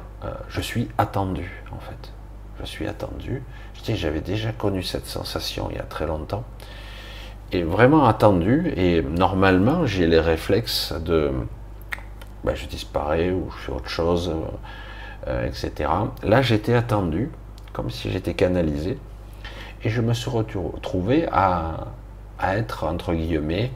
je 0.49 0.61
suis 0.61 0.87
attendu, 0.97 1.63
en 1.71 1.79
fait. 1.79 2.13
Je 2.59 2.65
suis 2.65 2.87
attendu. 2.87 3.41
J'avais 3.83 4.21
déjà 4.21 4.51
connu 4.51 4.83
cette 4.83 5.07
sensation 5.07 5.69
il 5.71 5.77
y 5.77 5.79
a 5.79 5.83
très 5.83 6.05
longtemps, 6.05 6.43
et 7.51 7.63
vraiment 7.63 8.05
attendu, 8.05 8.71
et 8.77 9.01
normalement, 9.01 9.85
j'ai 9.85 10.07
les 10.07 10.19
réflexes 10.19 10.93
de, 10.93 11.31
ben, 12.45 12.55
je 12.55 12.65
disparais 12.67 13.31
ou 13.31 13.51
je 13.51 13.65
fais 13.65 13.71
autre 13.73 13.89
chose, 13.89 14.31
etc. 15.27 15.89
Là, 16.23 16.41
j'étais 16.41 16.73
attendu, 16.73 17.29
comme 17.73 17.89
si 17.89 18.11
j'étais 18.11 18.33
canalisé. 18.33 18.97
Et 19.83 19.89
je 19.89 20.01
me 20.01 20.13
suis 20.13 20.29
retrouvé 20.29 21.27
à, 21.31 21.87
être, 22.43 22.85
entre 22.85 23.13
guillemets, 23.13 23.71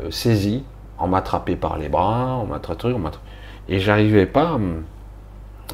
euh, 0.00 0.10
saisi, 0.10 0.64
on 0.98 1.08
m'attrapait 1.08 1.56
par 1.56 1.78
les 1.78 1.88
bras, 1.88 2.38
on 2.42 2.46
m'attrapait, 2.46 2.88
on 2.88 3.02
et 3.68 3.80
j'arrivais 3.80 4.26
pas 4.26 4.58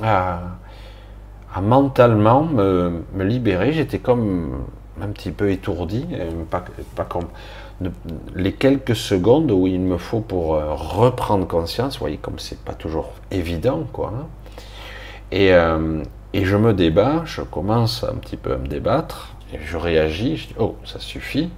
à, 0.02 0.40
mentalement 1.60 2.44
me, 2.44 3.04
libérer. 3.18 3.72
J'étais 3.72 3.98
comme 3.98 4.64
un 5.00 5.08
petit 5.08 5.30
peu 5.30 5.50
étourdi, 5.50 6.06
pas, 6.50 6.64
pas 6.96 7.04
comme 7.04 7.28
les 8.34 8.52
quelques 8.52 8.96
secondes 8.96 9.50
où 9.50 9.66
il 9.66 9.80
me 9.80 9.98
faut 9.98 10.20
pour 10.20 10.54
euh, 10.54 10.74
reprendre 10.74 11.46
conscience. 11.46 11.94
Vous 11.94 12.00
voyez, 12.00 12.16
comme 12.16 12.38
c'est 12.38 12.58
pas 12.58 12.74
toujours 12.74 13.10
évident, 13.30 13.86
quoi. 13.92 14.12
Hein. 14.16 14.26
Et, 15.32 15.54
euh, 15.54 16.02
et 16.34 16.44
je 16.44 16.56
me 16.56 16.74
débat, 16.74 17.22
je 17.24 17.40
commence 17.40 18.04
un 18.04 18.14
petit 18.16 18.36
peu 18.36 18.52
à 18.52 18.58
me 18.58 18.68
débattre, 18.68 19.34
je 19.64 19.76
réagis, 19.76 20.36
je 20.36 20.46
dis 20.48 20.54
oh 20.58 20.76
ça 20.84 21.00
suffit. 21.00 21.50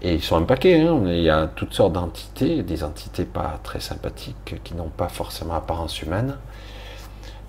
Et 0.00 0.14
ils 0.14 0.22
sont 0.22 0.36
un 0.36 0.42
paquet, 0.42 0.80
hein. 0.80 1.00
il 1.06 1.20
y 1.20 1.30
a 1.30 1.46
toutes 1.46 1.74
sortes 1.74 1.94
d'entités, 1.94 2.62
des 2.62 2.84
entités 2.84 3.24
pas 3.24 3.58
très 3.62 3.80
sympathiques 3.80 4.56
qui 4.62 4.74
n'ont 4.74 4.90
pas 4.90 5.08
forcément 5.08 5.54
apparence 5.54 6.02
humaine. 6.02 6.36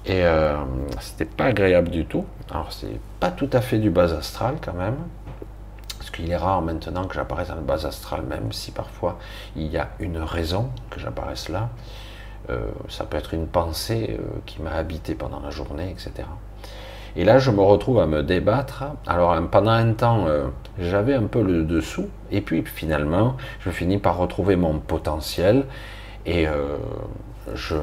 Et 0.05 0.23
euh, 0.23 0.55
c'était 0.99 1.25
pas 1.25 1.45
agréable 1.45 1.89
du 1.89 2.05
tout. 2.05 2.25
Alors 2.49 2.71
c'est 2.71 2.99
pas 3.19 3.29
tout 3.29 3.49
à 3.53 3.61
fait 3.61 3.77
du 3.77 3.89
bas 3.89 4.13
astral 4.13 4.55
quand 4.63 4.73
même, 4.73 4.97
parce 5.97 6.09
qu'il 6.09 6.31
est 6.31 6.37
rare 6.37 6.61
maintenant 6.61 7.05
que 7.05 7.13
j'apparaisse 7.13 7.49
dans 7.49 7.55
le 7.55 7.61
bas 7.61 7.85
astral, 7.85 8.23
même 8.23 8.51
si 8.51 8.71
parfois 8.71 9.19
il 9.55 9.67
y 9.67 9.77
a 9.77 9.89
une 9.99 10.17
raison 10.17 10.69
que 10.89 10.99
j'apparaisse 10.99 11.49
là. 11.49 11.69
Euh, 12.49 12.67
ça 12.89 13.05
peut 13.05 13.17
être 13.17 13.33
une 13.33 13.47
pensée 13.47 14.17
euh, 14.19 14.23
qui 14.45 14.61
m'a 14.61 14.71
habité 14.71 15.15
pendant 15.15 15.39
la 15.39 15.49
journée, 15.49 15.89
etc. 15.89 16.27
Et 17.15 17.23
là, 17.23 17.39
je 17.39 17.49
me 17.49 17.61
retrouve 17.61 17.99
à 17.99 18.07
me 18.07 18.23
débattre. 18.23 18.83
Alors, 19.07 19.35
pendant 19.49 19.71
un 19.71 19.93
temps, 19.93 20.27
euh, 20.27 20.47
j'avais 20.77 21.13
un 21.13 21.23
peu 21.23 21.41
le 21.41 21.63
dessous, 21.63 22.09
et 22.31 22.41
puis 22.41 22.63
finalement, 22.65 23.37
je 23.61 23.69
finis 23.69 23.97
par 23.97 24.17
retrouver 24.17 24.57
mon 24.57 24.79
potentiel, 24.79 25.65
et 26.25 26.47
je, 27.53 27.75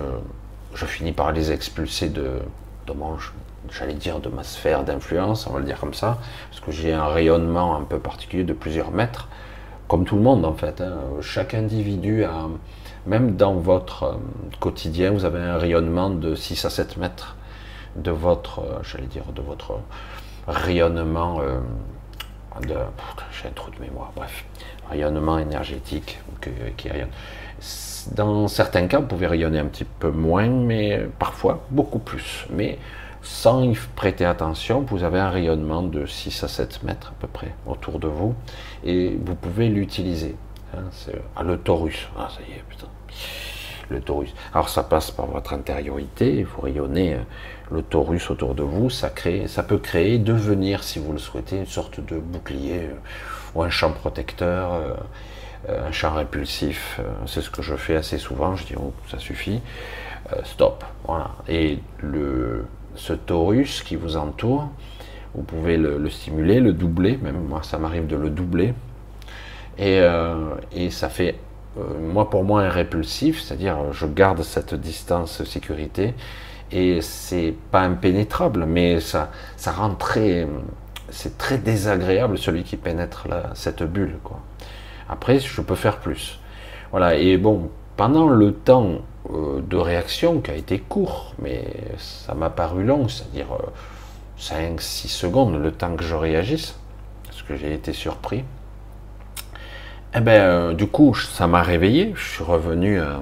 finis 0.75 1.13
par 1.13 1.31
les 1.31 1.53
expulser 1.53 2.09
de, 2.09 2.41
de 2.89 2.93
mon, 2.93 3.17
j'allais 3.71 3.95
dire, 3.95 4.19
de 4.19 4.29
ma 4.29 4.43
sphère 4.43 4.83
d'influence, 4.83 5.47
on 5.47 5.53
va 5.53 5.61
le 5.61 5.65
dire 5.65 5.79
comme 5.79 5.95
ça, 5.95 6.19
parce 6.51 6.61
que 6.61 6.73
j'ai 6.73 6.93
un 6.93 7.07
rayonnement 7.07 7.77
un 7.77 7.83
peu 7.83 8.01
particulier 8.01 8.45
de 8.45 8.53
plusieurs 8.53 8.91
mètres, 8.91 9.29
comme 9.87 10.05
tout 10.05 10.17
le 10.17 10.23
monde 10.23 10.45
en 10.45 10.55
fait. 10.55 10.81
Hein. 10.81 10.99
Chaque 11.21 11.55
individu 11.55 12.25
a, 12.25 12.49
même 13.07 13.37
dans 13.37 13.55
votre 13.55 14.05
euh, 14.05 14.15
quotidien, 14.61 15.11
vous 15.11 15.25
avez 15.25 15.41
un 15.41 15.59
rayonnement 15.59 16.11
de 16.11 16.35
6 16.35 16.65
à 16.65 16.71
7 16.71 16.97
mètres 16.97 17.37
de 17.97 18.11
votre, 18.11 18.61
euh, 18.61 18.83
j'allais 18.83 19.07
dire, 19.07 19.25
de 19.35 19.43
votre 19.43 19.79
rayonnement 20.47 21.41
euh, 21.41 21.59
de, 22.67 22.75
j'ai 23.33 23.49
un 23.49 23.53
trou 23.53 23.71
de 23.71 23.81
mémoire, 23.81 24.13
bref, 24.15 24.45
rayonnement 24.89 25.39
énergétique 25.39 26.21
qui 26.77 26.89
rayonne. 26.89 27.09
Dans 28.13 28.49
certains 28.49 28.87
cas, 28.89 28.99
vous 28.99 29.07
pouvez 29.07 29.27
rayonner 29.27 29.59
un 29.59 29.67
petit 29.67 29.85
peu 29.85 30.11
moins, 30.11 30.49
mais 30.49 31.07
parfois 31.19 31.65
beaucoup 31.71 32.01
plus. 32.01 32.47
Mais 32.51 32.79
sans 33.23 33.63
y 33.63 33.79
prêter 33.95 34.25
attention, 34.25 34.81
vous 34.83 35.05
avez 35.05 35.21
un 35.21 35.31
rayonnement 35.31 35.83
de 35.83 36.05
6 36.05 36.45
à 36.45 36.49
7 36.49 36.83
mètres 36.83 37.13
à 37.17 37.21
peu 37.21 37.29
près 37.29 37.55
autour 37.67 37.99
de 37.99 38.09
vous, 38.09 38.35
et 38.85 39.17
vous 39.25 39.35
pouvez 39.35 39.69
l'utiliser. 39.69 40.35
Hein, 40.75 40.85
ah, 41.37 41.43
le 41.43 41.59
taurus. 41.59 42.09
Ah, 42.17 42.29
ça 42.31 42.41
y 42.49 42.53
est, 42.53 42.65
putain. 42.69 42.87
Le 43.91 44.01
taurus. 44.01 44.35
Alors 44.55 44.69
ça 44.69 44.83
passe 44.83 45.11
par 45.11 45.27
votre 45.27 45.53
intériorité, 45.53 46.45
vous 46.45 46.63
rayonnez 46.63 47.15
euh, 47.15 47.19
le 47.71 47.83
taurus 47.83 48.31
autour 48.31 48.55
de 48.55 48.63
vous, 48.63 48.89
ça, 48.89 49.11
crée, 49.11 49.49
ça 49.49 49.63
peut 49.63 49.79
créer, 49.79 50.19
devenir, 50.19 50.83
si 50.83 50.99
vous 50.99 51.13
le 51.13 51.19
souhaitez, 51.19 51.59
une 51.59 51.67
sorte 51.67 52.01
de 52.01 52.19
bouclier 52.19 52.85
euh, 52.85 52.95
ou 53.55 53.63
un 53.63 53.71
champ 53.71 53.93
protecteur, 53.93 54.73
euh, 54.73 55.89
un 55.89 55.93
champ 55.93 56.15
répulsif. 56.15 57.01
C'est 57.27 57.43
ce 57.43 57.51
que 57.51 57.63
je 57.63 57.77
fais 57.77 57.97
assez 57.97 58.19
souvent. 58.19 58.57
Je 58.57 58.65
dis, 58.65 58.75
oh, 58.77 58.93
ça 59.09 59.19
suffit, 59.19 59.61
stop. 60.43 60.85
Voilà. 61.05 61.33
Et 61.49 61.79
le, 62.01 62.67
ce 62.97 63.13
taurus 63.13 63.83
qui 63.83 63.97
vous 63.97 64.17
entoure, 64.17 64.69
vous 65.35 65.43
pouvez 65.43 65.77
le, 65.77 66.09
stimuler, 66.11 66.61
le 66.61 66.73
doubler, 66.73 67.17
même 67.17 67.41
moi 67.43 67.63
ça 67.63 67.79
m'arrive 67.79 68.07
de 68.07 68.17
le 68.17 68.31
doubler. 68.31 68.75
Et, 69.79 70.03
et 70.73 70.91
ça 70.91 71.09
fait 71.09 71.37
moi 71.77 72.29
pour 72.29 72.45
moi 72.45 72.63
un 72.63 72.69
répulsif, 72.69 73.41
c'est-à-dire 73.41 73.93
je 73.93 74.07
garde 74.07 74.43
cette 74.43 74.75
distance 74.75 75.43
sécurité 75.45 76.15
et 76.73 77.01
c'est 77.03 77.55
pas 77.71 77.83
impénétrable, 77.83 78.65
mais 78.67 79.01
ça, 79.01 79.31
ça 79.57 79.73
rend 79.73 79.95
très, 79.95 80.49
c'est 81.11 81.37
très 81.37 81.59
désagréable 81.59 82.39
celui 82.39 82.65
qui 82.65 82.77
pénètre 82.77 83.27
cette 83.55 83.83
bulle, 83.83 84.19
quoi. 84.25 84.41
Après, 85.09 85.39
je 85.39 85.61
peux 85.61 85.75
faire 85.75 85.99
plus. 85.99 86.41
Voilà. 86.91 87.17
Et 87.17 87.37
bon, 87.37 87.71
pendant 87.97 88.29
le 88.29 88.55
temps 88.55 89.03
euh, 89.31 89.61
de 89.61 89.77
réaction 89.77 90.41
qui 90.41 90.51
a 90.51 90.55
été 90.55 90.79
court, 90.79 91.35
mais 91.39 91.67
ça 91.99 92.35
m'a 92.35 92.49
paru 92.49 92.85
long, 92.85 93.09
c'est-à-dire 93.09 93.49
5-6 94.39 94.55
euh, 94.55 94.79
secondes, 95.09 95.63
le 95.63 95.73
temps 95.73 95.95
que 95.97 96.05
je 96.05 96.15
réagisse, 96.15 96.77
parce 97.27 97.43
que 97.43 97.57
j'ai 97.57 97.75
été 97.75 97.93
surpris. 97.93 98.45
Eh 100.15 100.21
ben, 100.21 100.31
euh, 100.43 100.75
du 100.75 100.87
coup, 100.87 101.15
ça 101.15 101.47
m'a 101.47 101.63
réveillé. 101.63 102.13
Je 102.15 102.35
suis 102.35 102.45
revenu 102.45 103.01
à 103.01 103.21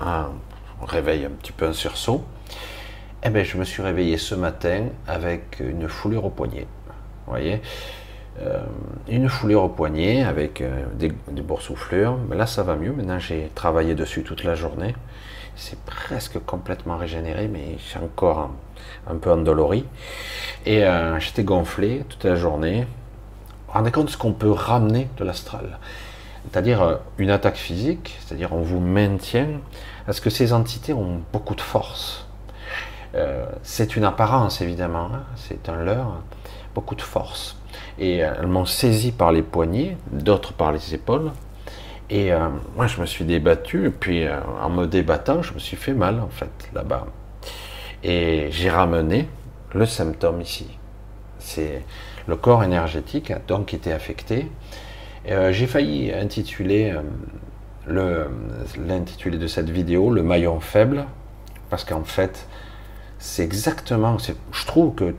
un 0.00 0.30
réveil 0.82 1.24
un 1.24 1.30
petit 1.30 1.52
peu 1.52 1.66
un 1.66 1.72
sursaut. 1.72 2.24
Eh 3.22 3.30
bien, 3.30 3.42
je 3.42 3.56
me 3.58 3.64
suis 3.64 3.82
réveillé 3.82 4.16
ce 4.16 4.34
matin 4.34 4.86
avec 5.06 5.60
une 5.60 5.88
foulure 5.88 6.24
au 6.24 6.30
poignet. 6.30 6.66
Vous 7.26 7.32
voyez? 7.32 7.60
Euh, 8.40 8.60
Une 9.08 9.28
foulure 9.28 9.64
au 9.64 9.68
poignet 9.68 10.22
avec 10.22 10.60
euh, 10.60 10.84
des, 10.94 11.42
boursouflures. 11.42 12.16
Mais 12.28 12.36
là, 12.36 12.46
ça 12.46 12.62
va 12.62 12.76
mieux. 12.76 12.92
Maintenant, 12.92 13.18
j'ai 13.18 13.50
travaillé 13.54 13.94
dessus 13.94 14.22
toute 14.22 14.44
la 14.44 14.54
journée. 14.54 14.94
C'est 15.56 15.78
presque 15.80 16.38
complètement 16.46 16.96
régénéré, 16.96 17.48
mais 17.48 17.76
j'ai 17.78 17.98
encore 17.98 18.50
un, 19.06 19.16
peu 19.16 19.30
endolori. 19.30 19.84
Et 20.64 20.84
euh, 20.84 21.18
j'étais 21.20 21.44
gonflé 21.44 22.04
toute 22.08 22.24
la 22.24 22.36
journée. 22.36 22.86
Vous 23.70 23.78
rendez 23.78 23.92
compte 23.92 24.06
de 24.06 24.10
ce 24.10 24.16
qu'on 24.16 24.32
peut 24.32 24.50
ramener 24.50 25.08
de 25.16 25.24
l'astral 25.24 25.78
c'est-à-dire 26.44 27.00
une 27.18 27.30
attaque 27.30 27.56
physique, 27.56 28.18
c'est-à-dire 28.20 28.52
on 28.52 28.62
vous 28.62 28.80
maintient, 28.80 29.60
parce 30.06 30.20
que 30.20 30.30
ces 30.30 30.52
entités 30.52 30.92
ont 30.92 31.20
beaucoup 31.32 31.54
de 31.54 31.60
force. 31.60 32.26
Euh, 33.14 33.44
c'est 33.62 33.96
une 33.96 34.04
apparence 34.04 34.60
évidemment, 34.60 35.10
hein. 35.12 35.24
c'est 35.36 35.68
un 35.68 35.82
leurre, 35.82 36.22
beaucoup 36.74 36.94
de 36.94 37.02
force. 37.02 37.56
Et 37.98 38.24
euh, 38.24 38.32
elles 38.38 38.46
m'ont 38.46 38.64
saisi 38.64 39.12
par 39.12 39.32
les 39.32 39.42
poignets, 39.42 39.96
d'autres 40.10 40.52
par 40.52 40.72
les 40.72 40.94
épaules. 40.94 41.32
Et 42.08 42.32
euh, 42.32 42.48
moi 42.76 42.86
je 42.86 43.00
me 43.00 43.06
suis 43.06 43.24
débattu, 43.24 43.86
et 43.86 43.90
puis 43.90 44.26
en 44.62 44.70
me 44.70 44.86
débattant, 44.86 45.42
je 45.42 45.54
me 45.54 45.58
suis 45.58 45.76
fait 45.76 45.94
mal 45.94 46.20
en 46.20 46.28
fait 46.28 46.50
là-bas. 46.74 47.06
Et 48.02 48.48
j'ai 48.50 48.70
ramené 48.70 49.28
le 49.74 49.86
symptôme 49.86 50.40
ici. 50.40 50.66
C'est 51.38 51.84
le 52.30 52.36
corps 52.36 52.64
énergétique 52.64 53.30
a 53.30 53.38
donc 53.46 53.74
été 53.74 53.92
affecté. 53.92 54.46
j'ai 55.26 55.66
failli 55.66 56.12
intituler 56.12 56.94
l'intitulé 57.86 59.36
de 59.36 59.46
cette 59.46 59.68
vidéo 59.68 60.10
le 60.10 60.22
maillon 60.22 60.60
faible, 60.60 61.04
parce 61.68 61.84
qu'en 61.84 62.04
fait, 62.04 62.46
c'est 63.18 63.44
exactement, 63.44 64.16
je 64.52 64.66
trouve 64.66 64.94
que 64.94 65.14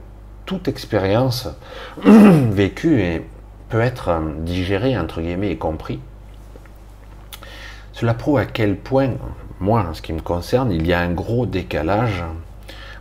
toute 0.45 0.67
expérience 0.67 1.47
vécue 2.03 3.21
peut 3.69 3.79
être 3.79 4.09
euh, 4.09 4.19
digéré, 4.39 4.97
entre 4.97 5.21
guillemets, 5.21 5.51
et 5.51 5.57
compris. 5.57 5.99
Cela 7.93 8.13
prouve 8.13 8.37
à 8.37 8.45
quel 8.45 8.75
point, 8.75 9.11
moi, 9.59 9.85
en 9.89 9.93
ce 9.93 10.01
qui 10.01 10.13
me 10.13 10.21
concerne, 10.21 10.71
il 10.71 10.85
y 10.85 10.93
a 10.93 10.99
un 10.99 11.11
gros 11.11 11.45
décalage 11.45 12.23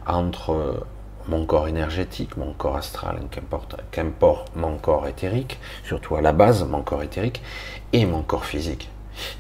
entre 0.07 0.53
euh, 0.53 0.81
mon 1.31 1.47
corps 1.47 1.69
énergétique, 1.69 2.37
mon 2.37 2.53
corps 2.53 2.77
astral, 2.77 3.21
qu'importe 3.93 4.57
mon 4.57 4.77
corps 4.77 5.07
éthérique, 5.07 5.61
surtout 5.85 6.17
à 6.17 6.21
la 6.21 6.33
base, 6.33 6.65
mon 6.65 6.83
corps 6.83 7.05
éthérique, 7.05 7.41
et 7.93 8.05
mon 8.05 8.23
corps 8.23 8.45
physique. 8.45 8.91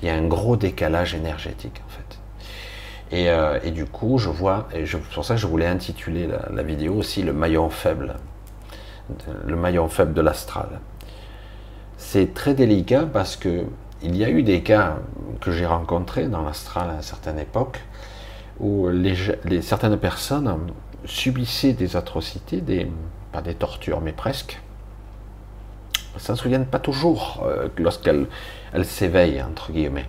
Il 0.01 0.09
y 0.09 0.11
a 0.11 0.15
un 0.15 0.27
gros 0.27 0.57
décalage 0.57 1.15
énergétique, 1.15 1.83
en 1.87 1.91
fait. 1.91 3.17
Et, 3.17 3.29
euh, 3.29 3.59
du 3.71 3.87
coup, 3.87 4.19
je 4.19 4.29
vois, 4.29 4.69
et 4.73 4.87
c'est 4.87 5.01
pour 5.01 5.25
ça 5.25 5.37
je 5.37 5.47
voulais 5.47 5.67
intituler 5.67 6.29
la, 6.51 6.63
vidéo 6.63 6.95
aussi 6.95 7.23
le 7.23 7.33
maillon 7.33 7.69
faible, 7.69 8.15
le 9.45 9.57
maillon 9.57 9.89
faible 9.89 10.15
de 10.15 10.21
l'astral. 10.21 10.81
C'est 11.97 12.33
très 12.35 12.55
délicat 12.55 13.07
parce 13.13 13.37
que 13.37 13.65
il 14.03 14.17
y 14.17 14.25
a 14.25 14.31
eu 14.31 14.43
des 14.43 14.63
cas 14.63 14.97
que 15.41 15.51
j'ai 15.51 15.67
rencontrés 15.67 16.27
dans 16.27 16.43
l'astral 16.43 16.89
à 16.89 16.95
une 16.95 17.03
certaine 17.03 17.39
époque 17.39 17.81
où 18.61 18.89
les, 18.89 19.63
certaines 19.63 19.97
personnes 19.97 20.57
subissaient 21.05 21.73
des 21.73 21.97
atrocités, 21.97 22.63
pas 23.33 23.43
des 23.43 23.55
tortures, 23.55 24.01
mais 24.01 24.13
presque. 24.13 24.61
Ne 26.15 26.21
se 26.21 26.35
souviennent 26.35 26.67
pas 26.67 26.81
toujours 26.81 27.45
euh, 27.45 27.69
lorsqu'elles 27.77 28.27
s'éveillent, 28.83 29.43
entre 29.43 29.73
guillemets. 29.73 30.09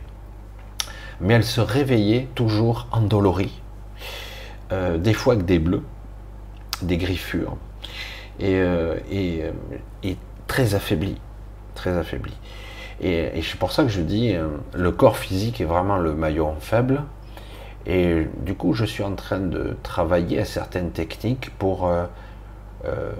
Mais 1.19 1.35
elles 1.35 1.43
se 1.43 1.61
réveillaient 1.61 2.27
toujours 2.33 2.87
endolories, 2.91 3.61
euh, 4.71 4.97
des 4.97 5.13
fois 5.13 5.33
avec 5.33 5.45
des 5.45 5.59
bleus, 5.59 5.83
des 6.81 6.97
griffures, 6.97 7.57
et, 8.39 8.55
euh, 8.55 8.97
et 9.09 10.17
très 10.47 10.73
affaiblies. 10.73 11.21
Très 11.75 11.95
affaiblies. 11.95 12.37
Et, 13.01 13.41
c'est 13.41 13.57
pour 13.57 13.71
ça 13.71 13.83
que 13.83 13.89
je 13.89 14.01
dis, 14.01 14.33
euh, 14.33 14.47
le 14.73 14.91
corps 14.91 15.17
physique 15.17 15.59
est 15.59 15.65
vraiment 15.65 15.97
le 15.97 16.13
maillon 16.13 16.55
faible. 16.59 17.01
Et 17.85 18.27
du 18.45 18.53
coup, 18.53 18.73
je 18.73 18.85
suis 18.85 19.03
en 19.03 19.15
train 19.15 19.39
de 19.39 19.77
travailler 19.83 20.39
à 20.39 20.45
certaines 20.45 20.91
techniques 20.91 21.49
pour, 21.57 21.87
euh, 21.87 22.05
euh, 22.85 23.11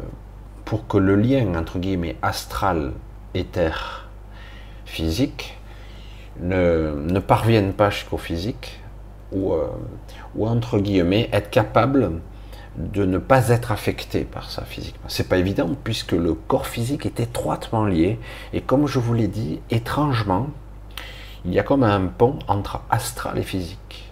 pour 0.65 0.88
que 0.88 0.97
le 0.97 1.15
lien, 1.15 1.56
entre 1.56 1.80
guillemets, 1.80 2.15
astral, 2.21 2.93
éther, 3.34 4.10
physique, 4.86 5.58
ne, 6.39 6.93
ne 6.95 7.19
parvienne 7.19 7.74
pas 7.74 7.89
jusqu'au 7.89 8.17
physique, 8.17 8.80
ou, 9.32 9.54
ou 10.36 10.47
entre 10.47 10.78
guillemets, 10.80 11.30
être 11.32 11.50
capable 11.50 12.19
de 12.78 13.06
ne 13.06 13.17
pas 13.17 13.50
être 13.50 13.71
affecté 13.71 14.24
par 14.24 14.50
ça 14.50 14.63
physiquement. 14.63 15.08
C'est 15.08 15.28
pas 15.28 15.38
évident 15.38 15.69
puisque 15.84 16.13
le 16.13 16.34
corps 16.34 16.67
physique 16.67 17.06
est 17.06 17.19
étroitement 17.19 17.86
lié 17.86 18.19
et 18.54 18.62
comme 18.62 18.88
je 18.88 19.00
vous 19.00 19.13
l'ai 19.13 19.28
dit, 19.28 19.62
étrangement, 19.69 20.47
il 21.45 21.54
y 21.54 21.60
a 21.60 21.63
comme 21.63 21.84
un 21.84 22.06
pont 22.06 22.39
entre 22.47 22.82
astral 22.89 23.38
et 23.38 23.43
physique. 23.43 24.11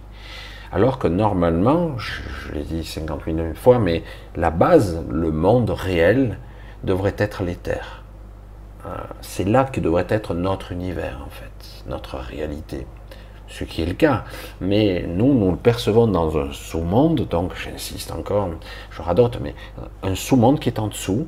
Alors 0.72 0.98
que 0.98 1.08
normalement, 1.08 1.98
je, 1.98 2.52
l'ai 2.52 2.62
dit 2.62 2.84
50 2.84 3.22
000 3.26 3.38
fois, 3.54 3.78
mais 3.78 4.02
la 4.36 4.50
base, 4.50 5.04
le 5.10 5.32
monde 5.32 5.70
réel, 5.70 6.38
devrait 6.84 7.16
être 7.18 7.42
l'éther. 7.42 8.04
Euh, 8.86 8.96
c'est 9.20 9.44
là 9.44 9.64
que 9.64 9.80
devrait 9.80 10.06
être 10.08 10.34
notre 10.34 10.72
univers 10.72 11.20
en 11.26 11.30
fait, 11.30 11.84
notre 11.86 12.16
réalité 12.16 12.86
ce 13.50 13.64
qui 13.64 13.82
est 13.82 13.86
le 13.86 13.94
cas. 13.94 14.24
Mais 14.60 15.04
nous, 15.06 15.34
nous 15.34 15.50
le 15.50 15.56
percevons 15.56 16.06
dans 16.06 16.38
un 16.38 16.52
sous-monde, 16.52 17.26
donc 17.28 17.52
j'insiste 17.56 18.12
encore, 18.12 18.48
je 18.90 19.02
radote, 19.02 19.38
mais 19.42 19.54
un 20.02 20.14
sous-monde 20.14 20.60
qui 20.60 20.70
est 20.70 20.78
en 20.78 20.88
dessous, 20.88 21.26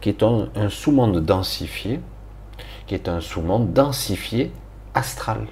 qui 0.00 0.08
est 0.08 0.22
un, 0.22 0.48
sous-monde 0.70 1.22
densifié, 1.24 2.00
qui 2.86 2.94
est 2.94 3.08
un 3.08 3.20
sous-monde 3.20 3.72
densifié 3.72 4.52
astral. 4.94 5.46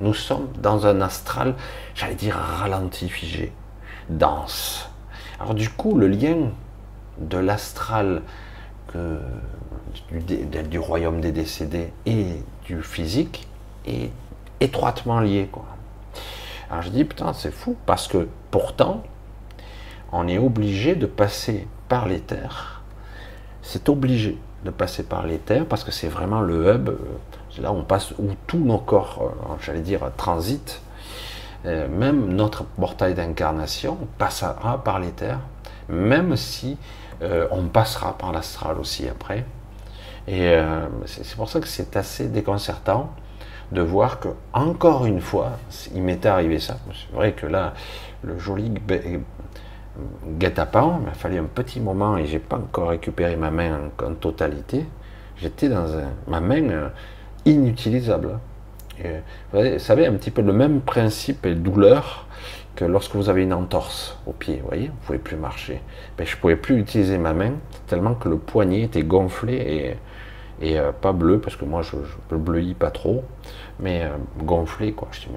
Nous 0.00 0.14
sommes 0.14 0.48
dans 0.60 0.86
un 0.86 1.00
astral, 1.00 1.54
j'allais 1.94 2.14
dire 2.14 2.36
ralenti, 2.36 3.08
figé, 3.08 3.52
dense. 4.08 4.90
Alors 5.40 5.54
du 5.54 5.68
coup, 5.68 5.96
le 5.96 6.08
lien 6.08 6.50
de 7.18 7.38
l'astral 7.38 8.22
du, 8.92 10.20
du 10.68 10.78
royaume 10.78 11.20
des 11.20 11.32
décédés 11.32 11.92
et 12.06 12.26
du 12.64 12.82
physique 12.82 13.48
est 13.86 14.10
étroitement 14.60 15.20
liés. 15.20 15.48
Quoi. 15.50 15.64
Alors 16.70 16.82
je 16.82 16.90
dis, 16.90 17.04
putain, 17.04 17.32
c'est 17.32 17.50
fou, 17.50 17.76
parce 17.86 18.08
que 18.08 18.28
pourtant, 18.50 19.02
on 20.12 20.28
est 20.28 20.38
obligé 20.38 20.94
de 20.94 21.06
passer 21.06 21.66
par 21.88 22.06
les 22.06 22.20
terres. 22.20 22.82
C'est 23.62 23.88
obligé 23.88 24.38
de 24.64 24.70
passer 24.70 25.02
par 25.02 25.26
les 25.26 25.38
terres, 25.38 25.66
parce 25.66 25.84
que 25.84 25.90
c'est 25.90 26.08
vraiment 26.08 26.40
le 26.40 26.72
hub, 26.72 26.90
c'est 27.50 27.62
là 27.62 27.72
on 27.72 27.82
passe, 27.82 28.12
où 28.12 28.28
tous 28.46 28.58
nos 28.58 28.78
corps, 28.78 29.20
euh, 29.22 29.54
j'allais 29.60 29.80
dire, 29.80 30.10
transitent. 30.16 30.80
Euh, 31.64 31.88
même 31.88 32.32
notre 32.32 32.64
portail 32.64 33.14
d'incarnation 33.14 33.96
passera 34.18 34.82
par 34.82 35.00
terres, 35.16 35.40
même 35.88 36.36
si 36.36 36.76
euh, 37.22 37.46
on 37.50 37.64
passera 37.64 38.18
par 38.18 38.32
l'astral 38.32 38.78
aussi 38.78 39.08
après. 39.08 39.44
Et 40.28 40.56
c'est 41.06 41.34
pour 41.34 41.48
ça 41.48 41.58
que 41.58 41.66
c'est 41.66 41.96
assez 41.96 42.28
déconcertant 42.28 43.10
de 43.72 43.80
voir 43.80 44.20
que, 44.20 44.28
encore 44.52 45.04
une 45.06 45.20
fois, 45.20 45.58
il 45.94 46.02
m'est 46.02 46.24
arrivé 46.26 46.60
ça. 46.60 46.76
C'est 46.92 47.12
vrai 47.12 47.32
que 47.32 47.46
là, 47.46 47.72
le 48.22 48.38
joli 48.38 48.72
guet-apens, 50.38 50.98
il 51.00 51.06
m'a 51.06 51.14
fallu 51.14 51.38
un 51.38 51.44
petit 51.44 51.80
moment 51.80 52.16
et 52.16 52.26
j'ai 52.26 52.38
pas 52.38 52.56
encore 52.56 52.90
récupéré 52.90 53.36
ma 53.36 53.50
main 53.50 53.90
en, 54.02 54.14
totalité. 54.14 54.86
J'étais 55.36 55.68
dans 55.68 55.86
ma 56.26 56.40
main 56.40 56.68
euh, 56.68 56.88
inutilisable. 57.44 58.38
Vous 59.52 59.78
savez, 59.78 60.06
un 60.06 60.14
petit 60.14 60.30
peu 60.30 60.42
le 60.42 60.52
même 60.52 60.80
principe 60.80 61.46
et 61.46 61.54
douleur 61.54 62.26
que 62.74 62.84
lorsque 62.84 63.14
vous 63.14 63.28
avez 63.28 63.42
une 63.42 63.52
entorse 63.52 64.18
au 64.26 64.32
pied, 64.32 64.58
vous 64.62 64.68
voyez, 64.68 64.88
vous 64.88 65.06
pouvez 65.06 65.18
plus 65.18 65.36
marcher. 65.36 65.80
Je 66.18 66.36
pouvais 66.36 66.56
plus 66.56 66.78
utiliser 66.78 67.18
ma 67.18 67.32
main 67.32 67.52
tellement 67.86 68.14
que 68.14 68.28
le 68.28 68.38
poignet 68.38 68.82
était 68.82 69.02
gonflé 69.02 69.96
et 70.60 70.78
euh, 70.78 70.92
pas 70.92 71.12
bleu 71.12 71.40
parce 71.40 71.56
que 71.56 71.64
moi 71.64 71.82
je, 71.82 71.96
le 72.30 72.38
bleuis 72.38 72.74
pas 72.74 72.90
trop, 72.90 73.24
mais 73.80 74.04
euh, 74.04 74.16
gonflé 74.38 74.92
quoi. 74.92 75.08
Je 75.10 75.28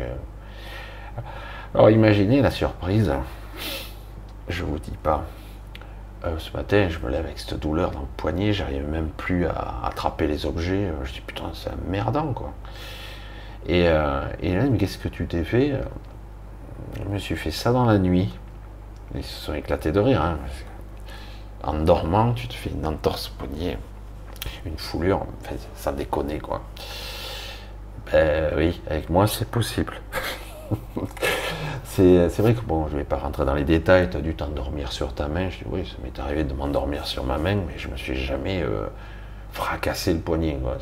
Alors 1.74 1.90
imaginez 1.90 2.42
la 2.42 2.52
surprise, 2.52 3.12
je 4.48 4.64
vous 4.64 4.80
dis 4.80 4.98
pas. 5.02 5.26
Euh, 6.26 6.38
ce 6.38 6.56
matin, 6.56 6.88
je 6.90 7.00
me 7.00 7.12
lève 7.12 7.26
avec 7.26 7.40
cette 7.40 7.60
douleur 7.60 7.92
dans 7.92 8.02
le 8.02 8.08
poignet, 8.18 8.54
j'arrive 8.54 8.88
même 8.88 9.10
plus 9.10 9.46
à 9.46 9.82
attraper 9.84 10.28
les 10.28 10.46
objets. 10.46 10.90
Je 11.04 11.14
dis 11.14 11.22
putain, 11.22 11.52
c'est 11.54 11.72
merdant 11.90 12.34
quoi. 12.34 12.54
Et, 13.68 13.82
et 13.82 14.56
là, 14.56 14.70
mais 14.70 14.78
qu'est-ce 14.78 14.98
que 14.98 15.08
tu 15.08 15.26
t'es 15.28 15.44
fait? 15.44 15.74
Je 16.98 17.10
me 17.10 17.18
suis 17.18 17.36
fait 17.36 17.52
ça 17.52 17.72
dans 17.72 17.86
la 17.86 17.98
nuit. 17.98 18.34
Ils 19.16 19.24
se 19.24 19.46
sont 19.46 19.54
éclatés 19.54 19.92
de 19.92 20.00
rire. 20.00 20.22
Hein. 20.22 20.38
En 21.64 21.74
dormant, 21.74 22.34
tu 22.34 22.48
te 22.48 22.54
fais 22.54 22.70
une 22.70 22.86
entorse 22.86 23.30
poignet 23.30 23.78
une 24.66 24.78
foulure, 24.78 25.26
ça 25.76 25.92
déconne 25.92 26.40
quoi. 26.40 26.62
Ben 28.12 28.54
oui, 28.58 28.82
avec 28.90 29.10
moi 29.10 29.28
c'est 29.28 29.48
possible. 29.48 29.94
c'est 31.86 32.40
vrai 32.40 32.54
que 32.54 32.62
bon, 32.62 32.88
je 32.88 32.98
vais 32.98 33.04
pas 33.04 33.18
rentrer 33.18 33.46
dans 33.46 33.54
les 33.54 33.64
détails, 33.64 34.10
tu 34.10 34.18
as 34.18 34.22
dû 34.22 34.36
t'endormir 34.36 34.92
sur 34.92 35.14
ta 35.14 35.28
main. 35.28 35.50
Je 35.50 35.60
dis 35.60 35.66
oui, 35.68 35.86
ça 35.86 35.96
m'est 36.04 36.20
arrivé 36.20 36.44
de 36.44 36.54
m'endormir 36.54 37.06
sur 37.06 37.24
ma 37.24 37.38
main, 37.38 37.56
mais 37.56 37.78
je 37.78 37.88
me 37.88 37.98
suis 37.98 38.16
jamais 38.16 38.62
euh, 38.62 38.88
fracassé 39.52 40.14
le 40.14 40.20
poignet. 40.20 40.58
Quoi. 40.62 40.78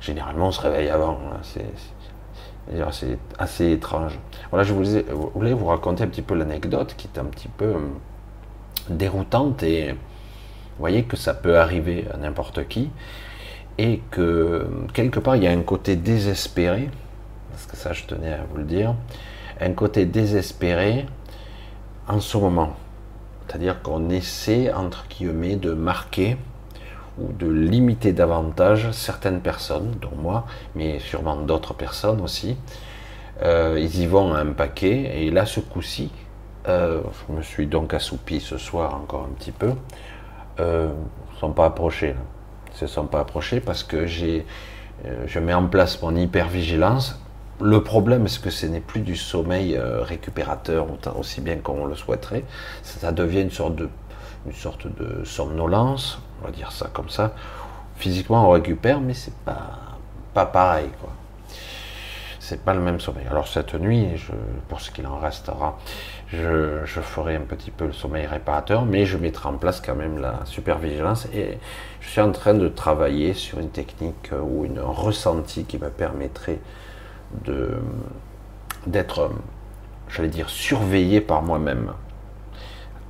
Généralement 0.00 0.48
on 0.48 0.52
se 0.52 0.60
réveille 0.60 0.88
avant. 0.88 1.18
C'est 1.42 3.18
assez 3.38 3.72
étrange. 3.72 4.18
Voilà, 4.50 4.64
je 4.64 4.72
voulais 4.72 5.52
vous 5.52 5.66
raconter 5.66 6.04
un 6.04 6.08
petit 6.08 6.22
peu 6.22 6.34
l'anecdote 6.34 6.94
qui 6.96 7.08
est 7.12 7.18
un 7.18 7.24
petit 7.24 7.48
peu 7.48 7.64
euh, 7.64 7.78
déroutante 8.88 9.62
et 9.62 9.92
vous 9.92 9.98
voyez 10.78 11.04
que 11.04 11.16
ça 11.16 11.34
peut 11.34 11.58
arriver 11.58 12.06
à 12.12 12.16
n'importe 12.16 12.68
qui 12.68 12.90
et 13.78 14.00
que 14.10 14.68
quelque 14.92 15.20
part 15.20 15.36
il 15.36 15.44
y 15.44 15.46
a 15.46 15.50
un 15.50 15.62
côté 15.62 15.96
désespéré, 15.96 16.90
parce 17.50 17.66
que 17.66 17.76
ça 17.76 17.92
je 17.92 18.04
tenais 18.04 18.32
à 18.32 18.44
vous 18.50 18.58
le 18.58 18.64
dire, 18.64 18.94
un 19.60 19.72
côté 19.72 20.06
désespéré 20.06 21.06
en 22.08 22.20
ce 22.20 22.36
moment. 22.36 22.74
C'est-à-dire 23.46 23.82
qu'on 23.82 24.10
essaie, 24.10 24.72
entre 24.72 25.06
guillemets, 25.08 25.56
de 25.56 25.72
marquer 25.72 26.36
de 27.38 27.48
limiter 27.48 28.12
davantage 28.12 28.90
certaines 28.92 29.40
personnes, 29.40 29.94
dont 30.00 30.16
moi, 30.16 30.46
mais 30.74 30.98
sûrement 30.98 31.36
d'autres 31.36 31.74
personnes 31.74 32.20
aussi. 32.20 32.56
Euh, 33.42 33.78
ils 33.78 34.00
y 34.00 34.06
vont 34.06 34.34
un 34.34 34.46
paquet, 34.46 35.22
et 35.22 35.30
là, 35.30 35.46
ce 35.46 35.60
coup-ci, 35.60 36.10
euh, 36.68 37.00
je 37.28 37.34
me 37.34 37.42
suis 37.42 37.66
donc 37.66 37.94
assoupi 37.94 38.40
ce 38.40 38.58
soir 38.58 38.94
encore 38.94 39.26
un 39.30 39.34
petit 39.34 39.52
peu, 39.52 39.72
euh, 40.60 40.90
sont 41.38 41.52
pas 41.52 41.66
approchés. 41.66 42.14
se 42.74 42.86
sont 42.86 43.06
pas 43.06 43.20
approchés 43.20 43.60
parce 43.60 43.82
que 43.82 44.06
j'ai, 44.06 44.46
euh, 45.06 45.24
je 45.26 45.38
mets 45.38 45.54
en 45.54 45.66
place 45.66 46.00
mon 46.02 46.14
hypervigilance. 46.14 47.18
Le 47.62 47.82
problème, 47.82 48.28
c'est 48.28 48.42
que 48.42 48.50
ce 48.50 48.66
n'est 48.66 48.80
plus 48.80 49.00
du 49.00 49.16
sommeil 49.16 49.78
récupérateur 49.78 50.86
aussi 51.18 51.42
bien 51.42 51.56
qu'on 51.56 51.84
le 51.84 51.94
souhaiterait. 51.94 52.44
Ça, 52.82 53.12
devient 53.12 53.42
une 53.42 53.50
sorte 53.50 53.76
de, 53.76 53.90
une 54.46 54.52
sorte 54.52 54.86
de 54.86 55.24
somnolence, 55.24 56.20
on 56.40 56.46
va 56.46 56.52
dire 56.52 56.72
ça 56.72 56.88
comme 56.92 57.10
ça. 57.10 57.32
Physiquement, 57.96 58.48
on 58.48 58.50
récupère, 58.50 59.00
mais 59.00 59.14
c'est 59.14 59.34
pas, 59.44 59.78
pas 60.32 60.46
pareil, 60.46 60.88
quoi. 61.00 61.10
C'est 62.38 62.64
pas 62.64 62.74
le 62.74 62.80
même 62.80 62.98
sommeil. 62.98 63.26
Alors 63.30 63.46
cette 63.46 63.74
nuit, 63.74 64.08
pour 64.68 64.80
ce 64.80 64.90
qu'il 64.90 65.06
en 65.06 65.18
restera, 65.18 65.78
je, 66.32 66.84
ferai 66.84 67.36
un 67.36 67.42
petit 67.42 67.70
peu 67.70 67.86
le 67.86 67.92
sommeil 67.92 68.26
réparateur, 68.26 68.84
mais 68.84 69.06
je 69.06 69.16
mettrai 69.16 69.48
en 69.48 69.56
place 69.56 69.80
quand 69.80 69.94
même 69.94 70.18
la 70.18 70.40
supervigilance 70.46 71.26
et 71.32 71.58
je 72.00 72.08
suis 72.08 72.20
en 72.20 72.32
train 72.32 72.54
de 72.54 72.66
travailler 72.68 73.34
sur 73.34 73.60
une 73.60 73.70
technique 73.70 74.30
ou 74.32 74.64
une 74.64 74.80
ressenti 74.80 75.64
qui 75.64 75.78
me 75.78 75.90
permettrait 75.90 76.58
de 77.44 77.76
d'être, 78.86 79.30
j'allais 80.08 80.28
dire, 80.28 80.48
surveillé 80.48 81.20
par 81.20 81.42
moi-même. 81.42 81.92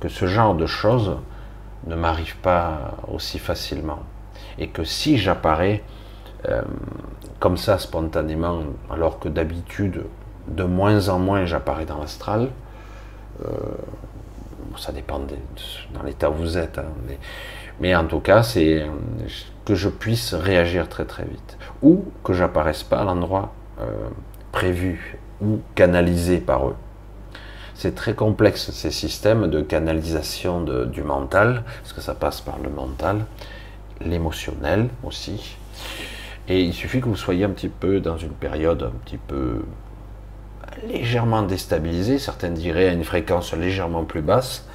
Que 0.01 0.09
ce 0.09 0.25
genre 0.25 0.55
de 0.55 0.65
choses 0.65 1.17
ne 1.87 1.95
m'arrive 1.95 2.35
pas 2.37 2.95
aussi 3.11 3.39
facilement. 3.39 3.99
Et 4.57 4.67
que 4.67 4.83
si 4.83 5.17
j'apparais 5.17 5.83
euh, 6.49 6.61
comme 7.39 7.57
ça 7.57 7.77
spontanément, 7.77 8.63
alors 8.89 9.19
que 9.19 9.29
d'habitude, 9.29 10.03
de 10.47 10.63
moins 10.63 11.07
en 11.09 11.19
moins 11.19 11.45
j'apparais 11.45 11.85
dans 11.85 11.99
l'astral, 11.99 12.49
euh, 13.45 13.47
ça 14.77 14.91
dépend 14.91 15.19
dans 15.19 16.03
l'état 16.03 16.29
où 16.29 16.33
vous 16.33 16.57
êtes, 16.57 16.77
hein, 16.77 16.85
mais, 17.79 17.95
en 17.95 18.05
tout 18.05 18.19
cas, 18.19 18.43
c'est 18.43 18.85
que 19.65 19.73
je 19.73 19.89
puisse 19.89 20.35
réagir 20.35 20.87
très 20.87 21.05
très 21.05 21.23
vite. 21.23 21.57
Ou 21.81 22.05
que 22.23 22.31
j'apparaisse 22.31 22.83
pas 22.83 22.99
à 22.99 23.03
l'endroit 23.03 23.53
euh, 23.79 23.85
prévu 24.51 25.17
ou 25.41 25.59
canalisé 25.73 26.39
par 26.39 26.67
eux. 26.67 26.75
C'est 27.81 27.95
très 27.95 28.13
complexe 28.13 28.69
ces 28.69 28.91
systèmes 28.91 29.49
de 29.49 29.59
canalisation 29.59 30.61
du 30.85 31.01
mental, 31.01 31.63
parce 31.81 31.93
que 31.93 32.01
ça 32.01 32.13
passe 32.13 32.39
par 32.39 32.59
le 32.59 32.69
mental, 32.69 33.25
l'émotionnel 34.05 34.87
aussi. 35.03 35.57
Et 36.47 36.61
il 36.61 36.75
suffit 36.75 37.01
que 37.01 37.07
vous 37.07 37.15
soyez 37.15 37.43
un 37.43 37.49
petit 37.49 37.69
peu 37.69 37.99
dans 37.99 38.17
une 38.17 38.33
période 38.33 38.83
un 38.83 38.95
petit 39.03 39.17
peu 39.17 39.63
légèrement 40.87 41.41
déstabilisée, 41.41 42.19
certains 42.19 42.51
diraient 42.51 42.89
à 42.89 42.93
une 42.93 43.03
fréquence 43.03 43.51
légèrement 43.55 44.03
plus 44.03 44.21
basse, 44.21 44.67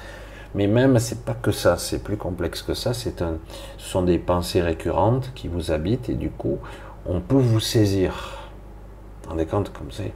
mais 0.53 0.67
même 0.67 0.99
c'est 0.99 1.23
pas 1.23 1.33
que 1.33 1.53
ça, 1.53 1.77
c'est 1.77 2.03
plus 2.03 2.17
complexe 2.17 2.61
que 2.61 2.73
ça, 2.73 2.93
c'est 2.93 3.21
un, 3.21 3.37
ce 3.77 3.89
sont 3.89 4.01
des 4.01 4.17
pensées 4.17 4.61
récurrentes 4.61 5.31
qui 5.33 5.47
vous 5.47 5.71
habitent 5.71 6.09
et 6.09 6.15
du 6.15 6.29
coup 6.29 6.57
on 7.05 7.21
peut 7.21 7.35
vous 7.35 7.61
saisir. 7.61 8.37
Vous 9.23 9.29
rendez 9.29 9.45
compte 9.45 9.71
comme 9.71 9.91
c'est 9.91 10.11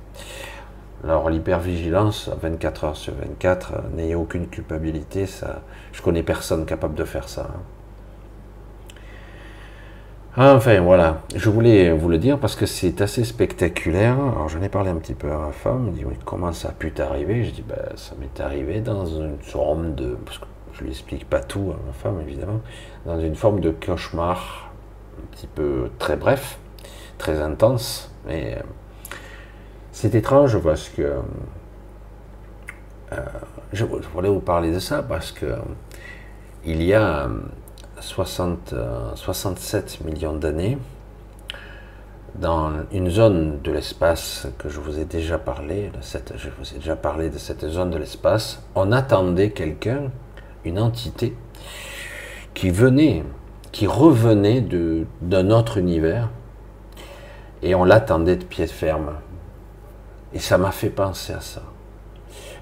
alors 1.03 1.29
l'hypervigilance, 1.29 2.29
24 2.41 2.83
heures 2.83 2.97
sur 2.97 3.13
24, 3.15 3.73
euh, 3.73 3.77
n'ayez 3.95 4.15
aucune 4.15 4.47
culpabilité, 4.47 5.25
ça, 5.25 5.61
je 5.93 6.01
connais 6.01 6.23
personne 6.23 6.65
capable 6.65 6.95
de 6.95 7.03
faire 7.05 7.27
ça. 7.27 7.47
Hein. 7.49 7.61
Enfin 10.37 10.79
voilà, 10.79 11.23
je 11.35 11.49
voulais 11.49 11.91
vous 11.91 12.07
le 12.07 12.17
dire 12.17 12.37
parce 12.39 12.55
que 12.55 12.65
c'est 12.65 13.01
assez 13.01 13.25
spectaculaire. 13.25 14.13
Alors 14.13 14.47
j'en 14.47 14.61
ai 14.61 14.69
parlé 14.69 14.89
un 14.89 14.95
petit 14.95 15.13
peu 15.13 15.29
à 15.29 15.37
ma 15.37 15.51
femme, 15.51 15.87
elle 15.87 15.91
me 15.91 15.97
dit 15.97 16.05
oui, 16.05 16.15
comment 16.23 16.53
ça 16.53 16.69
a 16.69 16.71
pu 16.71 16.91
t'arriver? 16.91 17.43
Je 17.43 17.51
dis 17.51 17.63
ben, 17.67 17.75
ça 17.95 18.13
m'est 18.17 18.39
arrivé 18.39 18.79
dans 18.79 19.05
une 19.05 19.39
forme 19.41 19.93
de, 19.95 20.17
parce 20.25 20.37
que 20.37 20.45
je 20.73 20.83
lui 20.83 20.91
explique 20.91 21.29
pas 21.29 21.41
tout 21.41 21.73
à 21.73 21.85
ma 21.85 21.91
femme 21.91 22.21
évidemment, 22.21 22.61
dans 23.05 23.19
une 23.19 23.35
forme 23.35 23.59
de 23.59 23.71
cauchemar 23.71 24.71
un 25.17 25.35
petit 25.35 25.47
peu 25.47 25.89
très 25.99 26.15
bref, 26.15 26.59
très 27.17 27.41
intense, 27.41 28.09
mais 28.25 28.55
euh, 28.57 28.63
c'est 30.01 30.15
étrange 30.15 30.57
parce 30.57 30.89
que 30.89 31.13
euh, 33.13 33.17
je, 33.71 33.85
voulais 33.85 34.29
vous 34.29 34.39
parler 34.39 34.71
de 34.71 34.79
ça 34.79 35.03
parce 35.03 35.31
que 35.31 35.45
il 36.65 36.81
y 36.81 36.95
a 36.95 37.29
60, 37.99 38.73
67 39.13 39.99
euh, 40.01 40.09
millions 40.09 40.33
d'années, 40.33 40.79
dans 42.33 42.71
une 42.91 43.11
zone 43.11 43.61
de 43.61 43.71
l'espace 43.71 44.47
que 44.57 44.69
je 44.69 44.79
vous 44.79 44.97
ai 44.97 45.05
déjà 45.05 45.37
parlé, 45.37 45.91
je 46.35 46.49
vous 46.57 46.73
ai 46.73 46.79
déjà 46.79 46.95
parlé 46.95 47.29
de 47.29 47.37
cette 47.37 47.67
zone 47.67 47.91
de 47.91 47.97
l'espace, 47.99 48.63
on 48.73 48.91
attendait 48.91 49.51
quelqu'un, 49.51 50.09
une 50.65 50.79
entité, 50.79 51.37
qui 52.55 52.71
venait, 52.71 53.23
qui 53.71 53.85
revenait 53.85 54.65
d'un 55.21 55.51
autre 55.51 55.77
univers, 55.77 56.29
et 57.61 57.75
on 57.75 57.83
l'attendait 57.83 58.37
de 58.37 58.45
pied 58.45 58.65
ferme. 58.65 59.11
Et 60.33 60.39
ça 60.39 60.57
m'a 60.57 60.71
fait 60.71 60.89
penser 60.89 61.33
à 61.33 61.41
ça. 61.41 61.61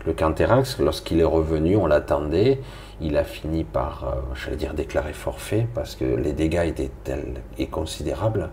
Le 0.06 0.14
Canterax, 0.14 0.80
lorsqu'il 0.80 1.20
est 1.20 1.26
revenu, 1.26 1.76
on 1.76 1.86
l'attendait, 1.86 2.60
il 3.02 3.18
a 3.18 3.24
fini 3.24 3.64
par, 3.64 4.04
euh, 4.04 4.22
j'allais 4.34 4.58
dire, 4.58 4.74
déclarer 4.74 5.14
forfait, 5.14 5.68
parce 5.74 5.96
que 5.96 6.06
les 6.06 6.34
dégâts 6.34 6.66
étaient 6.66 6.92
tels 7.04 7.42
et 7.58 7.68
considérables. 7.68 8.50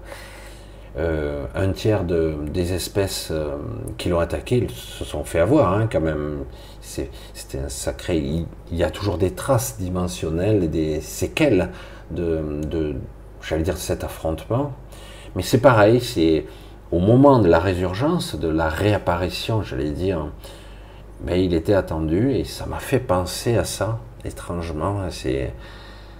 Euh, 0.98 1.44
un 1.54 1.72
tiers 1.72 2.04
de, 2.04 2.34
des 2.50 2.72
espèces 2.72 3.28
euh, 3.30 3.56
qui 3.98 4.08
l'ont 4.08 4.18
attaqué 4.18 4.56
ils 4.56 4.70
se 4.70 5.04
sont 5.04 5.24
fait 5.24 5.40
avoir, 5.40 5.74
hein, 5.74 5.88
quand 5.90 6.00
même. 6.00 6.44
C'était 6.80 7.58
un 7.58 7.68
sacré. 7.68 8.16
Il, 8.16 8.46
y 8.72 8.82
a 8.82 8.90
toujours 8.90 9.18
des 9.18 9.32
traces 9.32 9.76
dimensionnelles 9.78 10.64
et 10.64 10.68
des 10.68 11.00
séquelles 11.00 11.70
de, 12.10 12.60
de 12.66 12.94
j'allais 13.42 13.62
dire, 13.62 13.76
cet 13.76 14.04
affrontement. 14.04 14.72
Mais 15.34 15.42
c'est 15.42 15.60
pareil, 15.60 16.00
c'est 16.00 16.46
au 16.92 16.98
moment 16.98 17.38
de 17.38 17.48
la 17.48 17.58
résurgence, 17.58 18.36
de 18.36 18.48
la 18.48 18.68
réapparition, 18.68 19.62
j'allais 19.62 19.90
dire, 19.90 20.26
mais 21.24 21.44
il 21.44 21.54
était 21.54 21.74
attendu 21.74 22.32
et 22.32 22.44
ça 22.44 22.66
m'a 22.66 22.78
fait 22.78 23.00
penser 23.00 23.56
à 23.56 23.64
ça, 23.64 23.98
étrangement. 24.24 25.00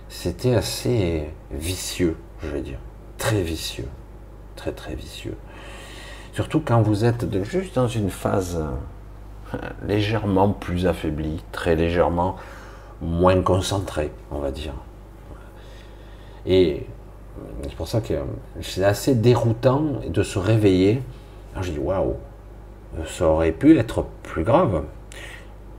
C'était 0.08 0.54
assez 0.54 1.30
vicieux, 1.50 2.16
je 2.42 2.48
vais 2.48 2.60
dire. 2.60 2.78
Très 3.18 3.42
vicieux. 3.42 3.88
Très, 4.56 4.72
très 4.72 4.94
vicieux. 4.94 5.36
Surtout 6.32 6.60
quand 6.60 6.82
vous 6.82 7.04
êtes 7.04 7.26
juste 7.44 7.76
dans 7.76 7.88
une 7.88 8.10
phase 8.10 8.62
euh, 9.54 9.58
légèrement 9.86 10.50
plus 10.50 10.86
affaiblie, 10.86 11.42
très 11.52 11.76
légèrement 11.76 12.36
moins 13.00 13.40
concentrée, 13.42 14.10
on 14.30 14.38
va 14.38 14.50
dire. 14.50 14.74
Et 16.46 16.86
c'est 17.62 17.74
pour 17.74 17.88
ça 17.88 18.00
que 18.00 18.14
c'est 18.60 18.84
assez 18.84 19.14
déroutant 19.14 19.82
de 20.08 20.22
se 20.22 20.38
réveiller. 20.38 21.02
Je 21.60 21.72
dis 21.72 21.78
waouh, 21.78 22.14
ça 23.06 23.26
aurait 23.26 23.52
pu 23.52 23.78
être 23.78 24.06
plus 24.22 24.44
grave. 24.44 24.82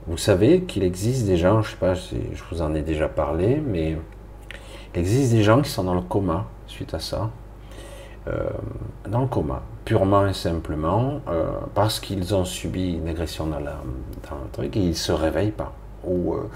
Vous 0.06 0.16
savez 0.16 0.62
qu'il 0.62 0.82
existe 0.82 1.26
des 1.26 1.36
gens, 1.36 1.62
je 1.62 1.72
sais 1.72 1.76
pas, 1.76 1.94
je 1.94 2.42
vous 2.50 2.62
en 2.62 2.74
ai 2.74 2.82
déjà 2.82 3.08
parlé, 3.08 3.62
mais 3.64 3.96
il 4.94 5.00
existe 5.00 5.32
des 5.32 5.42
gens 5.42 5.60
qui 5.60 5.70
sont 5.70 5.84
dans 5.84 5.94
le 5.94 6.00
coma 6.00 6.46
suite 6.66 6.94
à 6.94 6.98
ça, 6.98 7.30
euh, 8.26 8.48
dans 9.08 9.20
le 9.20 9.26
coma, 9.26 9.62
purement 9.84 10.26
et 10.26 10.32
simplement 10.32 11.20
euh, 11.28 11.50
parce 11.74 12.00
qu'ils 12.00 12.34
ont 12.34 12.44
subi 12.44 12.94
une 12.94 13.08
agression 13.08 13.46
dans, 13.46 13.60
la, 13.60 13.76
dans 14.30 14.36
le 14.42 14.50
truc 14.52 14.76
et 14.76 14.80
ils 14.80 14.96
se 14.96 15.12
réveillent 15.12 15.50
pas, 15.50 15.72
ou, 16.04 16.34
euh, 16.34 16.48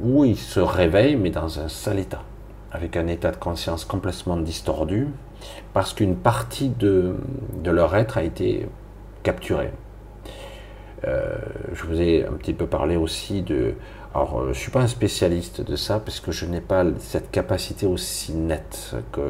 ou 0.00 0.24
ils 0.24 0.38
se 0.38 0.60
réveillent 0.60 1.16
mais 1.16 1.30
dans 1.30 1.60
un 1.60 1.68
sale 1.68 1.98
état 1.98 2.22
avec 2.72 2.96
un 2.96 3.06
état 3.06 3.30
de 3.30 3.36
conscience 3.36 3.84
complètement 3.84 4.36
distordu, 4.36 5.08
parce 5.72 5.92
qu'une 5.92 6.16
partie 6.16 6.68
de, 6.68 7.14
leur 7.64 7.94
être 7.96 8.18
a 8.18 8.22
été 8.22 8.66
capturée. 9.22 9.72
Euh, 11.06 11.36
je 11.72 11.84
vous 11.84 12.00
ai 12.00 12.26
un 12.26 12.32
petit 12.32 12.52
peu 12.52 12.66
parlé 12.66 12.96
aussi 12.96 13.42
de... 13.42 13.74
Alors, 14.14 14.40
euh, 14.40 14.44
je 14.44 14.48
ne 14.48 14.54
suis 14.54 14.70
pas 14.70 14.80
un 14.80 14.88
spécialiste 14.88 15.60
de 15.60 15.76
ça, 15.76 16.00
parce 16.00 16.20
que 16.20 16.32
je 16.32 16.44
n'ai 16.44 16.60
pas 16.60 16.84
cette 16.98 17.30
capacité 17.30 17.86
aussi 17.86 18.32
nette 18.34 18.96
que 19.12 19.20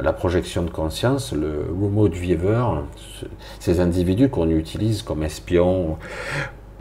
la 0.00 0.12
projection 0.12 0.62
de 0.62 0.70
conscience, 0.70 1.32
le 1.32 1.66
remote 1.68 2.14
viewer, 2.14 2.64
ces 3.58 3.80
individus 3.80 4.30
qu'on 4.30 4.48
utilise 4.48 5.02
comme 5.02 5.22
espions 5.22 5.98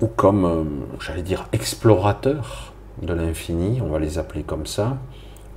ou 0.02 0.08
comme, 0.08 0.46
euh, 0.46 0.64
j'allais 1.00 1.22
dire, 1.22 1.48
explorateurs 1.52 2.74
de 3.02 3.14
l'infini, 3.14 3.82
on 3.82 3.90
va 3.90 4.00
les 4.00 4.18
appeler 4.18 4.44
comme 4.44 4.66
ça, 4.66 4.98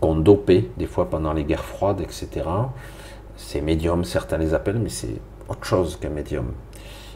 qu'on 0.05 0.17
dopait 0.17 0.69
des 0.77 0.85
fois 0.85 1.09
pendant 1.09 1.33
les 1.33 1.45
guerres 1.45 1.65
froides, 1.65 2.03
etc. 2.03 2.29
Ces 3.37 3.63
médiums, 3.63 4.05
certains 4.05 4.37
les 4.37 4.53
appellent, 4.53 4.79
mais 4.79 4.91
c'est 4.91 5.17
autre 5.49 5.65
chose 5.65 5.97
qu'un 5.99 6.11
médium. 6.11 6.53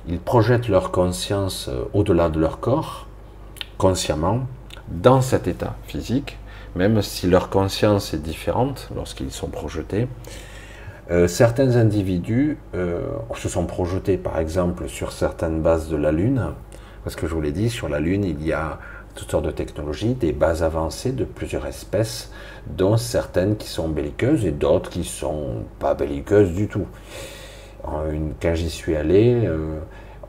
Ils 0.08 0.18
projettent 0.18 0.68
leur 0.68 0.90
conscience 0.90 1.68
euh, 1.68 1.84
au-delà 1.92 2.30
de 2.30 2.40
leur 2.40 2.60
corps, 2.60 3.06
consciemment, 3.76 4.46
dans 4.88 5.20
cet 5.20 5.48
état 5.48 5.76
physique, 5.86 6.38
même 6.76 7.02
si 7.02 7.26
leur 7.26 7.50
conscience 7.50 8.14
est 8.14 8.22
différente 8.22 8.88
lorsqu'ils 8.96 9.32
sont 9.32 9.48
projetés. 9.48 10.08
Euh, 11.10 11.28
certains 11.28 11.76
individus 11.76 12.56
euh, 12.74 13.02
se 13.36 13.50
sont 13.50 13.66
projetés, 13.66 14.16
par 14.16 14.38
exemple, 14.38 14.88
sur 14.88 15.12
certaines 15.12 15.60
bases 15.60 15.90
de 15.90 15.96
la 15.98 16.10
Lune, 16.10 16.52
parce 17.04 17.16
que 17.16 17.26
je 17.26 17.34
vous 17.34 17.42
l'ai 17.42 17.52
dit, 17.52 17.68
sur 17.68 17.90
la 17.90 18.00
Lune, 18.00 18.24
il 18.24 18.42
y 18.46 18.54
a 18.54 18.78
toutes 19.18 19.32
sortes 19.32 19.46
de 19.46 19.50
technologies, 19.50 20.14
des 20.14 20.30
bases 20.30 20.62
avancées 20.62 21.10
de 21.10 21.24
plusieurs 21.24 21.66
espèces, 21.66 22.30
dont 22.68 22.96
certaines 22.96 23.56
qui 23.56 23.66
sont 23.66 23.88
belliqueuses 23.88 24.46
et 24.46 24.52
d'autres 24.52 24.90
qui 24.90 25.02
sont 25.02 25.64
pas 25.80 25.94
belliqueuses 25.94 26.52
du 26.52 26.68
tout. 26.68 26.86
quand 27.82 28.54
j'y 28.54 28.70
suis 28.70 28.94
allé, 28.94 29.44
euh, 29.44 29.80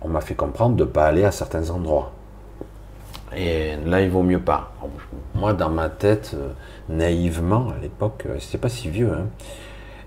on 0.02 0.08
m'a 0.08 0.22
fait 0.22 0.34
comprendre 0.34 0.76
de 0.76 0.86
ne 0.86 0.90
pas 0.90 1.06
aller 1.06 1.24
à 1.24 1.32
certains 1.32 1.70
endroits. 1.70 2.12
Et 3.38 3.76
là, 3.86 4.02
il 4.02 4.10
vaut 4.10 4.24
mieux 4.24 4.42
pas. 4.42 4.74
Moi, 5.36 5.54
dans 5.54 5.70
ma 5.70 5.90
tête, 5.90 6.32
euh, 6.34 6.50
naïvement, 6.90 7.68
à 7.70 7.80
l'époque, 7.80 8.24
euh, 8.26 8.38
c'était 8.40 8.58
pas 8.58 8.70
si 8.70 8.90
vieux. 8.90 9.12
Hein. 9.12 9.28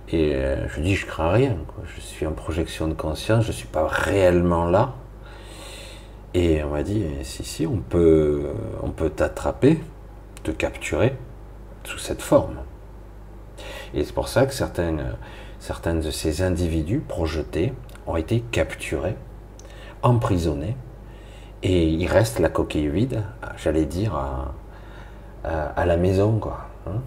Et 0.08 0.36
je 0.68 0.80
dis, 0.82 0.94
je 0.94 1.06
crains 1.06 1.30
rien. 1.30 1.56
Je 1.96 2.00
suis 2.00 2.26
en 2.26 2.32
projection 2.32 2.86
de 2.86 2.92
conscience, 2.92 3.46
je 3.46 3.52
suis 3.52 3.68
pas 3.68 3.86
réellement 3.86 4.66
là. 4.66 4.92
Et 6.34 6.62
on 6.62 6.70
m'a 6.70 6.82
dit, 6.82 7.04
eh, 7.04 7.24
si, 7.24 7.44
si, 7.44 7.66
on 7.66 7.78
peut, 7.78 8.46
on 8.82 8.90
peut 8.90 9.10
t'attraper, 9.10 9.78
te 10.42 10.50
capturer 10.50 11.16
sous 11.84 11.98
cette 11.98 12.22
forme. 12.22 12.56
Et 13.94 14.04
c'est 14.04 14.14
pour 14.14 14.28
ça 14.28 14.46
que 14.46 14.54
certaines, 14.54 15.04
de 16.00 16.10
ces 16.10 16.42
individus 16.42 17.00
projetés 17.00 17.72
ont 18.06 18.16
été 18.16 18.40
capturés, 18.40 19.16
emprisonnés, 20.02 20.76
et 21.62 21.88
il 21.88 22.06
reste 22.06 22.38
la 22.38 22.48
coquille 22.48 22.88
vide, 22.88 23.22
j'allais 23.56 23.84
dire, 23.84 24.16
à, 25.44 25.84
la 25.84 25.96
maison, 25.96 26.38
quoi. 26.38 26.66
Hein. 26.86 27.00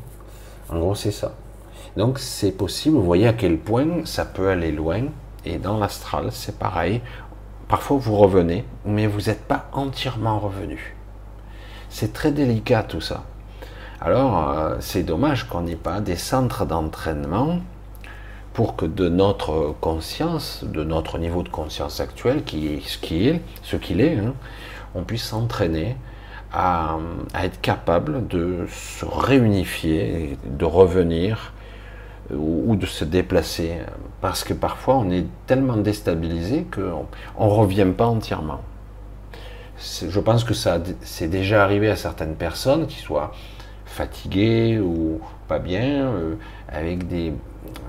en 0.69 0.79
gros, 0.79 0.95
c'est 0.95 1.11
ça. 1.11 1.33
Donc, 1.97 2.19
c'est 2.19 2.51
possible. 2.51 2.95
Vous 2.97 3.03
voyez 3.03 3.27
à 3.27 3.33
quel 3.33 3.57
point 3.57 4.05
ça 4.05 4.25
peut 4.25 4.49
aller 4.49 4.71
loin. 4.71 5.03
Et 5.45 5.57
dans 5.57 5.77
l'astral, 5.77 6.29
c'est 6.31 6.57
pareil. 6.57 7.01
Parfois, 7.67 7.97
vous 7.97 8.15
revenez, 8.15 8.63
mais 8.85 9.07
vous 9.07 9.21
n'êtes 9.21 9.45
pas 9.45 9.69
entièrement 9.73 10.39
revenu. 10.39 10.95
C'est 11.89 12.13
très 12.13 12.31
délicat 12.31 12.83
tout 12.83 13.01
ça. 13.01 13.23
Alors, 14.01 14.49
euh, 14.49 14.75
c'est 14.81 15.03
dommage 15.03 15.45
qu'on 15.45 15.61
n'ait 15.61 15.75
pas 15.75 15.99
des 15.99 16.15
centres 16.15 16.65
d'entraînement 16.65 17.59
pour 18.53 18.75
que 18.75 18.85
de 18.85 19.09
notre 19.09 19.75
conscience, 19.81 20.63
de 20.63 20.83
notre 20.83 21.17
niveau 21.17 21.43
de 21.43 21.49
conscience 21.49 21.99
actuel, 21.99 22.43
qui 22.43 22.67
est 22.67 22.87
ce 22.87 22.97
qu'il 22.97 23.27
est, 23.27 23.41
ce 23.63 23.77
qu'il 23.77 23.99
est, 23.99 24.17
hein, 24.17 24.33
on 24.93 25.03
puisse 25.03 25.23
s'entraîner 25.23 25.97
à, 26.53 26.97
être 27.43 27.59
capable 27.61 28.27
de 28.27 28.65
se 28.69 29.05
réunifier, 29.05 30.37
de 30.45 30.65
revenir 30.65 31.51
ou, 32.33 32.75
de 32.75 32.85
se 32.85 33.05
déplacer, 33.05 33.73
parce 34.21 34.43
que 34.43 34.53
parfois 34.53 34.95
on 34.95 35.11
est 35.11 35.25
tellement 35.45 35.77
déstabilisé 35.77 36.65
qu'on 36.73 37.05
ne 37.45 37.49
revient 37.49 37.87
pas 37.95 38.07
entièrement. 38.07 38.61
Je 39.77 40.19
pense 40.19 40.43
que 40.43 40.53
ça 40.53 40.79
c'est 41.01 41.27
déjà 41.27 41.63
arrivé 41.63 41.89
à 41.89 41.95
certaines 41.95 42.35
personnes 42.35 42.87
qui 42.87 42.99
soient 42.99 43.31
fatiguées 43.85 44.79
ou 44.79 45.19
pas 45.47 45.59
bien, 45.59 46.07
euh, 46.07 46.35
avec 46.67 47.07
des, 47.07 47.33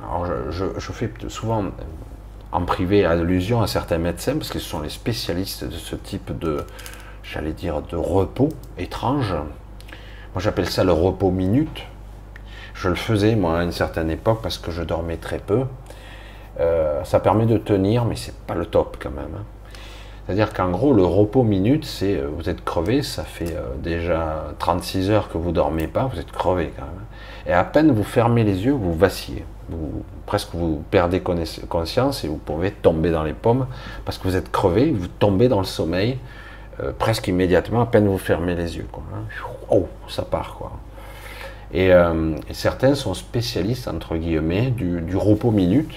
alors 0.03 0.27
je, 0.51 0.93
fais 0.93 1.11
souvent 1.29 1.65
en 2.53 2.65
privé 2.65 3.05
allusion 3.05 3.63
à 3.63 3.67
certains 3.67 3.99
médecins 3.99 4.35
parce 4.35 4.53
ce 4.53 4.59
sont 4.59 4.81
les 4.81 4.89
spécialistes 4.89 5.65
de 5.65 5.73
ce 5.77 5.97
type 5.97 6.39
de, 6.39 6.65
j'allais 7.23 7.53
dire, 7.53 7.83
de 7.83 7.97
repos 7.97 8.51
étrange. 8.79 9.35
Moi 10.35 10.43
j'appelle 10.43 10.69
ça 10.69 10.85
le 10.85 10.93
repos 10.93 11.31
minute. 11.31 11.83
Je 12.77 12.91
le 12.91 12.95
faisais 12.95 13.37
moi 13.37 13.61
à 13.61 13.63
une 13.65 13.73
certaine 13.73 14.11
époque 14.11 14.41
parce 14.43 14.59
que 14.59 14.71
je 14.71 14.83
dormais 14.83 15.17
très 15.17 15.39
peu. 15.39 15.65
Euh, 16.61 17.03
ça 17.05 17.21
permet 17.21 17.47
de 17.47 17.57
tenir, 17.57 18.05
mais 18.05 18.17
c'est 18.17 18.37
pas 18.47 18.55
le 18.55 18.67
top 18.67 18.99
quand 19.01 19.11
même. 19.11 19.35
Hein. 19.35 19.45
C'est-à-dire 20.27 20.53
qu'en 20.53 20.71
gros, 20.71 20.93
le 20.93 21.05
repos 21.05 21.43
minute, 21.43 21.87
c'est 21.87 22.17
euh, 22.19 22.29
vous 22.37 22.51
êtes 22.51 22.65
crevé, 22.65 23.03
ça 23.03 23.25
fait 23.25 23.55
euh, 23.57 23.75
déjà 23.83 24.45
36 24.59 25.11
heures 25.11 25.31
que 25.31 25.39
vous 25.39 25.53
dormez 25.53 25.87
pas, 25.87 26.05
vous 26.13 26.21
êtes 26.21 26.31
crevé 26.31 26.71
quand 26.77 26.85
même. 26.85 27.05
Et 27.47 27.53
à 27.53 27.65
peine 27.65 27.93
vous 27.93 28.05
fermez 28.05 28.45
les 28.45 28.67
yeux, 28.67 28.73
vous 28.73 28.95
vacillez. 28.95 29.45
Presque 30.27 30.51
vous 30.53 30.83
perdez 30.91 31.23
conscience 31.69 32.25
et 32.25 32.29
vous 32.29 32.37
pouvez 32.37 32.73
tomber 32.73 33.11
dans 33.11 33.23
les 33.23 33.33
pommes 33.33 33.67
parce 34.05 34.19
que 34.19 34.29
vous 34.29 34.37
êtes 34.37 34.53
crevé, 34.53 34.91
vous 34.91 35.09
tombez 35.09 35.49
dans 35.49 35.59
le 35.61 35.65
sommeil 35.65 36.19
presque 36.99 37.27
immédiatement, 37.27 37.81
à 37.81 37.87
peine 37.87 38.07
vous 38.07 38.19
fermez 38.19 38.55
les 38.55 38.77
yeux. 38.77 38.87
Hein. 38.95 39.23
Oh, 39.71 39.89
ça 40.09 40.23
part 40.23 40.55
quoi. 40.57 40.73
Et, 41.73 41.91
certains 42.53 42.95
sont 42.95 43.15
spécialistes, 43.15 43.89
entre 43.89 44.17
guillemets, 44.17 44.71
du, 44.71 45.17
repos 45.17 45.51
minute. 45.51 45.93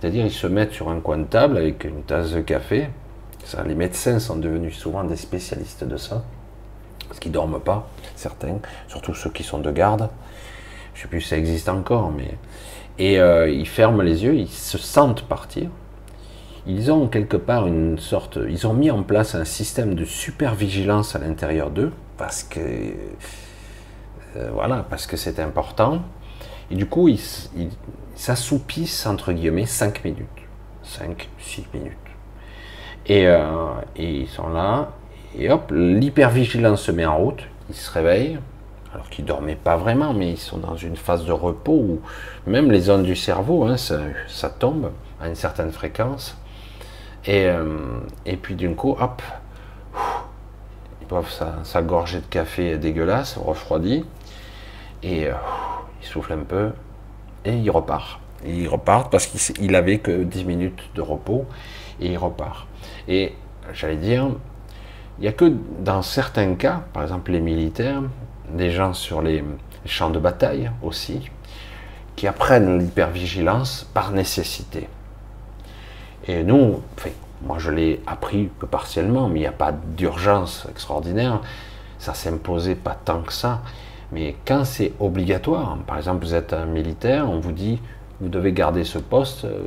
C'est-à-dire, 0.00 0.26
ils 0.26 0.32
se 0.32 0.46
mettent 0.46 0.72
sur 0.72 0.88
un 0.88 1.00
coin 1.00 1.18
de 1.18 1.24
table 1.24 1.56
avec 1.56 1.84
une 1.84 2.02
tasse 2.02 2.32
de 2.32 2.40
café, 2.40 2.88
les 3.66 3.74
médecins 3.74 4.18
sont 4.18 4.36
devenus 4.36 4.76
souvent 4.76 5.04
des 5.04 5.16
spécialistes 5.16 5.84
de 5.84 5.96
ça, 5.96 6.22
parce 7.08 7.20
qu'ils 7.20 7.32
dorment 7.32 7.60
pas, 7.60 7.88
certains, 8.16 8.58
surtout 8.88 9.14
ceux 9.14 9.30
qui 9.30 9.42
sont 9.42 9.58
de 9.58 9.70
garde. 9.70 10.08
Je 10.94 11.00
ne 11.00 11.02
sais 11.02 11.08
plus 11.08 11.20
si 11.20 11.28
ça 11.28 11.36
existe 11.36 11.68
encore, 11.68 12.10
mais 12.10 12.36
et 12.98 13.18
euh, 13.18 13.48
ils 13.48 13.66
ferment 13.66 14.02
les 14.02 14.24
yeux, 14.24 14.34
ils 14.34 14.48
se 14.48 14.78
sentent 14.78 15.22
partir. 15.22 15.70
Ils 16.66 16.92
ont 16.92 17.08
quelque 17.08 17.36
part 17.36 17.66
une 17.66 17.98
sorte, 17.98 18.38
ils 18.48 18.66
ont 18.66 18.74
mis 18.74 18.90
en 18.90 19.02
place 19.02 19.34
un 19.34 19.44
système 19.44 19.94
de 19.94 20.04
super 20.04 20.54
vigilance 20.54 21.16
à 21.16 21.18
l'intérieur 21.18 21.70
d'eux, 21.70 21.92
parce 22.18 22.44
que 22.44 22.60
euh, 24.36 24.50
voilà, 24.52 24.84
parce 24.88 25.06
que 25.06 25.16
c'est 25.16 25.38
important. 25.38 26.02
Et 26.70 26.74
du 26.74 26.86
coup, 26.86 27.08
ils 27.08 27.20
s'assoupissent 28.14 29.06
entre 29.06 29.32
guillemets 29.32 29.66
5 29.66 30.04
minutes, 30.04 30.26
5, 30.82 31.28
6 31.38 31.66
minutes. 31.74 31.96
Euh, 33.10 33.72
et, 33.96 34.20
ils 34.20 34.28
sont 34.28 34.48
là, 34.48 34.90
et 35.36 35.50
hop, 35.50 35.72
l'hypervigilance 35.74 36.82
se 36.82 36.92
met 36.92 37.06
en 37.06 37.18
route, 37.18 37.42
ils 37.68 37.74
se 37.74 37.90
réveillent, 37.90 38.38
alors 38.94 39.08
qu'ils 39.08 39.24
dormaient 39.24 39.56
pas 39.56 39.76
vraiment, 39.76 40.12
mais 40.12 40.30
ils 40.30 40.38
sont 40.38 40.58
dans 40.58 40.76
une 40.76 40.96
phase 40.96 41.24
de 41.24 41.32
repos 41.32 41.72
où 41.72 42.00
même 42.46 42.70
les 42.70 42.80
zones 42.80 43.02
du 43.02 43.16
cerveau, 43.16 43.64
hein, 43.64 43.76
ça, 43.76 44.50
tombe 44.50 44.92
à 45.20 45.28
une 45.28 45.34
certaine 45.34 45.72
fréquence. 45.72 46.36
Et, 47.24 47.46
euh, 47.46 48.00
et 48.26 48.36
puis 48.36 48.54
d'un 48.54 48.74
coup, 48.74 48.96
hop, 49.00 49.22
ils 51.00 51.06
boivent 51.06 51.32
sa, 51.64 51.82
gorgée 51.82 52.20
de 52.20 52.26
café 52.26 52.76
dégueulasse, 52.78 53.36
refroidi, 53.36 54.04
et 55.02 55.26
euh, 55.26 55.32
ils 56.00 56.06
soufflent 56.06 56.32
un 56.32 56.44
peu, 56.44 56.72
et 57.44 57.56
ils 57.56 57.70
repartent. 57.70 58.20
Et 58.44 58.54
ils 58.54 58.68
repartent 58.68 59.10
parce 59.10 59.26
qu'il 59.26 59.74
avait 59.74 59.98
que 59.98 60.22
10 60.22 60.44
minutes 60.44 60.82
de 60.94 61.00
repos, 61.00 61.46
et 62.00 62.08
ils 62.08 62.18
repartent. 62.18 62.66
Et 63.08 63.34
j'allais 63.72 63.96
dire, 63.96 64.28
il 65.18 65.22
n'y 65.22 65.28
a 65.28 65.32
que 65.32 65.52
dans 65.80 66.02
certains 66.02 66.54
cas, 66.54 66.82
par 66.92 67.02
exemple 67.02 67.30
les 67.30 67.40
militaires, 67.40 68.02
des 68.50 68.70
gens 68.70 68.94
sur 68.94 69.22
les 69.22 69.44
champs 69.84 70.10
de 70.10 70.18
bataille 70.18 70.70
aussi, 70.82 71.30
qui 72.16 72.26
apprennent 72.26 72.78
l'hypervigilance 72.78 73.88
par 73.94 74.12
nécessité. 74.12 74.88
Et 76.26 76.44
nous, 76.44 76.80
enfin, 76.96 77.10
moi 77.42 77.58
je 77.58 77.70
l'ai 77.70 78.00
appris 78.06 78.50
que 78.58 78.66
partiellement, 78.66 79.28
mais 79.28 79.40
il 79.40 79.42
n'y 79.42 79.48
a 79.48 79.52
pas 79.52 79.72
d'urgence 79.72 80.66
extraordinaire, 80.70 81.40
ça 81.98 82.14
s'imposait 82.14 82.74
pas 82.74 82.94
tant 82.94 83.22
que 83.22 83.32
ça. 83.32 83.62
Mais 84.12 84.36
quand 84.46 84.64
c'est 84.64 84.92
obligatoire, 85.00 85.78
par 85.86 85.96
exemple 85.96 86.24
vous 86.24 86.34
êtes 86.34 86.52
un 86.52 86.66
militaire, 86.66 87.28
on 87.30 87.40
vous 87.40 87.52
dit 87.52 87.80
vous 88.20 88.28
devez 88.28 88.52
garder 88.52 88.84
ce 88.84 88.98
poste, 88.98 89.44
euh, 89.44 89.60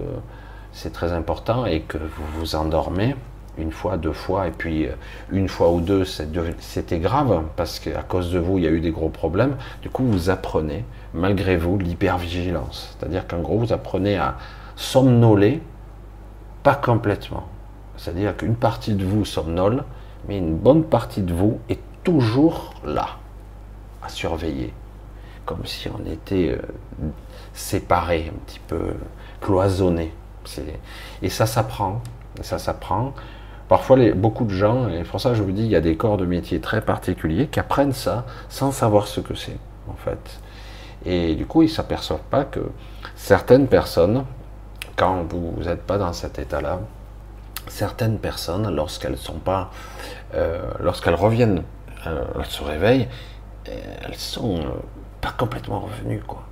c'est 0.72 0.94
très 0.94 1.12
important, 1.12 1.66
et 1.66 1.82
que 1.82 1.98
vous 1.98 2.40
vous 2.40 2.56
endormez 2.56 3.16
une 3.58 3.72
fois, 3.72 3.98
deux 3.98 4.14
fois, 4.14 4.48
et 4.48 4.52
puis 4.52 4.86
euh, 4.86 4.92
une 5.32 5.48
fois 5.48 5.72
ou 5.72 5.82
deux, 5.82 6.04
c'était 6.06 7.00
grave, 7.00 7.44
parce 7.56 7.80
qu'à 7.80 8.04
cause 8.04 8.32
de 8.32 8.40
vous, 8.40 8.58
il 8.58 8.64
y 8.64 8.68
a 8.68 8.72
eu 8.72 8.82
des 8.82 8.92
gros 8.92 9.10
problèmes. 9.10 9.56
Du 9.82 9.90
coup, 9.90 10.04
vous 10.04 10.30
apprenez, 10.30 10.86
malgré 11.14 11.58
vous, 11.58 11.78
l'hypervigilance. 11.78 12.96
C'est-à-dire 12.98 13.28
qu'en 13.28 13.40
gros, 13.40 13.58
vous 13.58 13.74
apprenez 13.74 14.18
à 14.18 14.36
somnoler, 14.76 15.62
pas 16.64 16.76
complètement. 16.76 17.48
C'est-à-dire 17.98 18.36
qu'une 18.36 18.56
partie 18.56 18.94
de 18.94 19.06
vous 19.06 19.26
somnole, 19.26 19.84
mais 20.28 20.38
une 20.38 20.56
bonne 20.56 20.84
partie 20.84 21.22
de 21.22 21.34
vous 21.34 21.60
est 21.70 21.80
toujours 22.04 22.74
là, 22.86 23.08
surveiller, 24.10 24.74
comme 25.46 25.66
si 25.66 25.90
on 25.90 26.10
était 26.12 26.50
euh, 26.50 27.08
séparés, 27.54 28.32
un 28.34 28.40
petit 28.46 28.60
peu 28.60 28.94
cloisonnés. 29.42 30.14
Et 31.22 31.30
ça 31.30 31.46
s'apprend. 31.46 32.02
Ça 32.42 32.60
s'apprend. 32.60 33.14
Parfois, 33.68 33.98
beaucoup 34.14 34.46
de 34.46 34.52
gens, 34.52 34.90
et 34.90 35.04
pour 35.04 35.20
ça 35.20 35.34
je 35.34 35.42
vous 35.42 35.52
dis, 35.52 35.64
il 35.64 35.72
y 35.72 35.76
a 35.76 35.82
des 35.82 35.98
corps 35.98 36.18
de 36.18 36.26
métier 36.26 36.62
très 36.62 36.82
particuliers 36.82 37.48
qui 37.48 37.60
apprennent 37.60 37.94
ça 37.94 38.26
sans 38.48 38.72
savoir 38.72 39.08
ce 39.08 39.22
que 39.22 39.34
c'est, 39.34 39.58
en 39.88 39.96
fait. 39.96 40.40
Et 41.06 41.36
du 41.36 41.46
coup, 41.46 41.64
ils 41.64 41.68
ne 41.68 41.72
s'aperçoivent 41.72 42.28
pas 42.30 42.46
que 42.46 42.60
certaines 43.16 43.68
personnes, 43.68 44.26
quand 44.96 45.24
vous 45.30 45.64
n'êtes 45.64 45.84
pas 45.84 45.98
dans 45.98 46.14
cet 46.14 46.38
état-là, 46.38 46.80
certaines 47.68 48.20
personnes, 48.20 48.74
lorsqu'elles 48.76 49.18
sont 49.18 49.40
pas, 49.40 49.72
euh, 50.36 50.62
lorsqu'elles 50.80 51.16
reviennent, 51.16 51.64
euh, 52.06 52.24
se 52.44 52.64
réveillent, 52.64 53.08
elles 53.68 54.16
sont 54.16 54.60
pas 55.22 55.32
complètement 55.32 55.82
revenues, 55.82 56.22
quoi. 56.26 56.44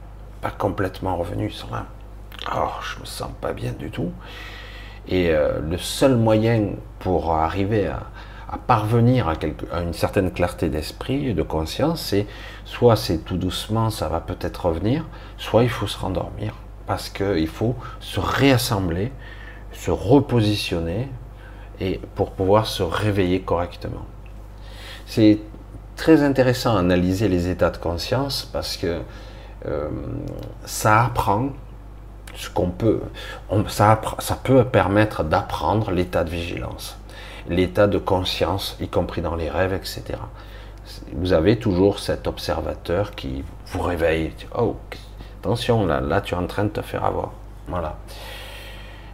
Pas 0.41 0.51
complètement 0.51 1.17
revenues, 1.17 1.51
sont 1.51 1.71
là 1.71 1.85
oh, 2.55 2.69
je 2.81 2.99
me 2.99 3.05
sens 3.05 3.29
pas 3.41 3.53
bien 3.53 3.71
du 3.71 3.89
tout. 3.89 4.11
Et 5.07 5.29
euh, 5.31 5.59
le 5.59 5.77
seul 5.77 6.15
moyen 6.15 6.69
pour 6.99 7.33
arriver 7.33 7.87
à, 7.87 8.03
parvenir 8.67 9.27
à, 9.27 9.81
une 9.81 9.93
certaine 9.93 10.31
clarté 10.31 10.69
d'esprit 10.69 11.29
et 11.29 11.33
de 11.33 11.41
conscience, 11.41 12.01
c'est 12.01 12.27
soit 12.65 12.95
c'est 12.95 13.19
tout 13.19 13.37
doucement, 13.37 13.89
ça 13.89 14.07
va 14.07 14.19
peut-être 14.19 14.67
revenir, 14.67 15.05
soit 15.37 15.63
il 15.63 15.69
faut 15.69 15.87
se 15.87 15.97
rendormir, 15.97 16.53
parce 16.85 17.09
qu'il 17.09 17.47
faut 17.47 17.75
se 17.99 18.19
réassembler, 18.19 19.11
se 19.71 19.89
repositionner, 19.89 21.09
et 21.79 21.99
pour 22.13 22.31
pouvoir 22.31 22.67
se 22.67 22.83
réveiller 22.83 23.41
correctement. 23.41 24.05
c'est 25.07 25.39
très 25.95 26.23
intéressant 26.23 26.75
à 26.75 26.79
analyser 26.79 27.27
les 27.27 27.49
états 27.49 27.69
de 27.69 27.77
conscience 27.77 28.49
parce 28.51 28.77
que 28.77 29.01
euh, 29.65 29.89
ça 30.65 31.05
apprend 31.05 31.49
ce 32.35 32.49
qu'on 32.49 32.69
peut, 32.69 33.01
ça, 33.67 34.01
ça 34.19 34.35
peut 34.43 34.65
permettre 34.65 35.23
d'apprendre 35.23 35.91
l'état 35.91 36.23
de 36.23 36.29
vigilance, 36.29 36.97
l'état 37.47 37.87
de 37.87 37.99
conscience, 37.99 38.75
y 38.81 38.87
compris 38.87 39.21
dans 39.21 39.35
les 39.35 39.49
rêves, 39.49 39.73
etc. 39.73 40.03
Vous 41.13 41.33
avez 41.33 41.59
toujours 41.59 41.99
cet 41.99 42.27
observateur 42.27 43.11
qui 43.11 43.43
vous 43.67 43.81
réveille. 43.81 44.33
Oh, 44.57 44.75
attention, 45.39 45.85
là, 45.85 46.01
là, 46.01 46.21
tu 46.21 46.33
es 46.33 46.37
en 46.37 46.47
train 46.47 46.65
de 46.65 46.69
te 46.69 46.81
faire 46.81 47.05
avoir. 47.05 47.31
Voilà. 47.67 47.95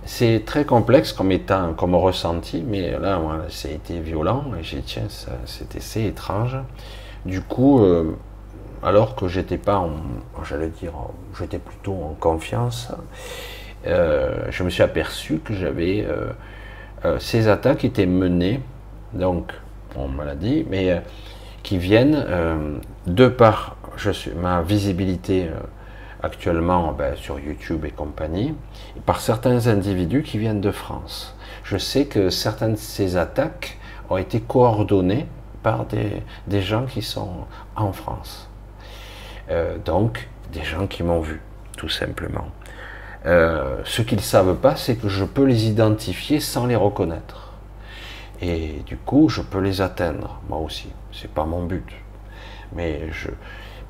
C'est 0.06 0.44
très 0.46 0.66
complexe 0.66 1.14
comme 1.14 1.32
état, 1.32 1.70
comme 1.78 1.94
ressenti, 1.96 2.64
mais 2.66 2.92
là, 2.92 3.18
voilà, 3.18 3.44
ça 3.50 3.68
a 3.68 3.72
été 3.72 4.00
violent. 4.00 4.46
Et 4.60 4.64
j'ai 4.64 4.78
dit, 4.78 4.84
tiens, 4.84 5.08
c'était 5.46 5.80
assez 5.80 6.06
étrange. 6.06 6.58
Du 7.26 7.42
coup, 7.42 7.84
euh, 7.84 8.16
alors 8.82 9.16
que 9.16 9.28
j'étais 9.28 9.58
pas 9.58 9.86
j'allais 10.44 10.70
dire, 10.70 10.94
j'étais 11.38 11.60
plutôt 11.60 11.94
en 11.94 12.16
confiance, 12.20 12.92
euh, 13.88 14.46
je 14.50 14.64
me 14.64 14.70
suis 14.70 14.84
aperçu 14.84 15.40
que 15.40 15.54
j'avais 15.54 16.06
euh, 16.08 17.20
ces 17.20 17.48
attaques 17.48 17.84
étaient 17.84 18.06
menées, 18.06 18.62
donc 19.14 19.52
on 19.96 20.08
me 20.08 20.24
l'a 20.24 20.36
dit, 20.36 20.66
mais 20.70 21.02
qui 21.62 21.78
viennent 21.78 22.26
de 23.06 23.28
par 23.28 23.76
je 23.98 24.12
suis, 24.12 24.32
ma 24.32 24.62
visibilité 24.62 25.50
actuellement 26.22 26.92
ben, 26.92 27.16
sur 27.16 27.40
YouTube 27.40 27.86
et 27.86 27.92
compagnie, 27.92 28.56
par 29.06 29.22
certains 29.22 29.68
individus 29.68 30.24
qui 30.24 30.38
viennent 30.38 30.62
de 30.62 30.72
France. 30.72 31.36
Je 31.64 31.78
sais 31.78 32.06
que 32.06 32.30
certaines 32.30 32.74
de 32.74 32.78
ces 32.78 33.18
attaques 33.18 33.78
ont 34.10 34.18
été 34.18 34.42
coordonnées 34.42 35.28
par 35.64 35.86
des, 35.86 36.24
des 36.48 36.62
gens 36.62 36.86
qui 36.86 37.02
sont 37.02 37.46
en 37.76 37.92
France. 37.92 38.50
Euh, 39.50 39.78
donc, 39.78 40.30
des 40.54 40.64
gens 40.64 40.88
qui 40.88 41.04
m'ont 41.04 41.22
vu, 41.22 41.42
tout 41.78 41.90
simplement. 41.90 42.48
Euh, 43.26 43.82
ce 43.84 44.02
qu'ils 44.02 44.18
ne 44.18 44.24
savent 44.24 44.56
pas, 44.56 44.76
c'est 44.76 44.96
que 44.96 45.10
je 45.10 45.26
peux 45.26 45.44
les 45.44 45.68
identifier 45.68 46.40
sans 46.40 46.66
les 46.66 46.76
reconnaître. 46.76 47.54
Et 48.42 48.82
du 48.86 48.96
coup, 48.98 49.28
je 49.28 49.42
peux 49.42 49.60
les 49.60 49.82
atteindre, 49.82 50.40
moi 50.48 50.60
aussi. 50.60 50.90
C'est 51.12 51.32
pas 51.32 51.46
mon 51.46 51.64
but. 51.64 51.88
Mais 52.74 53.12
je, 53.12 53.30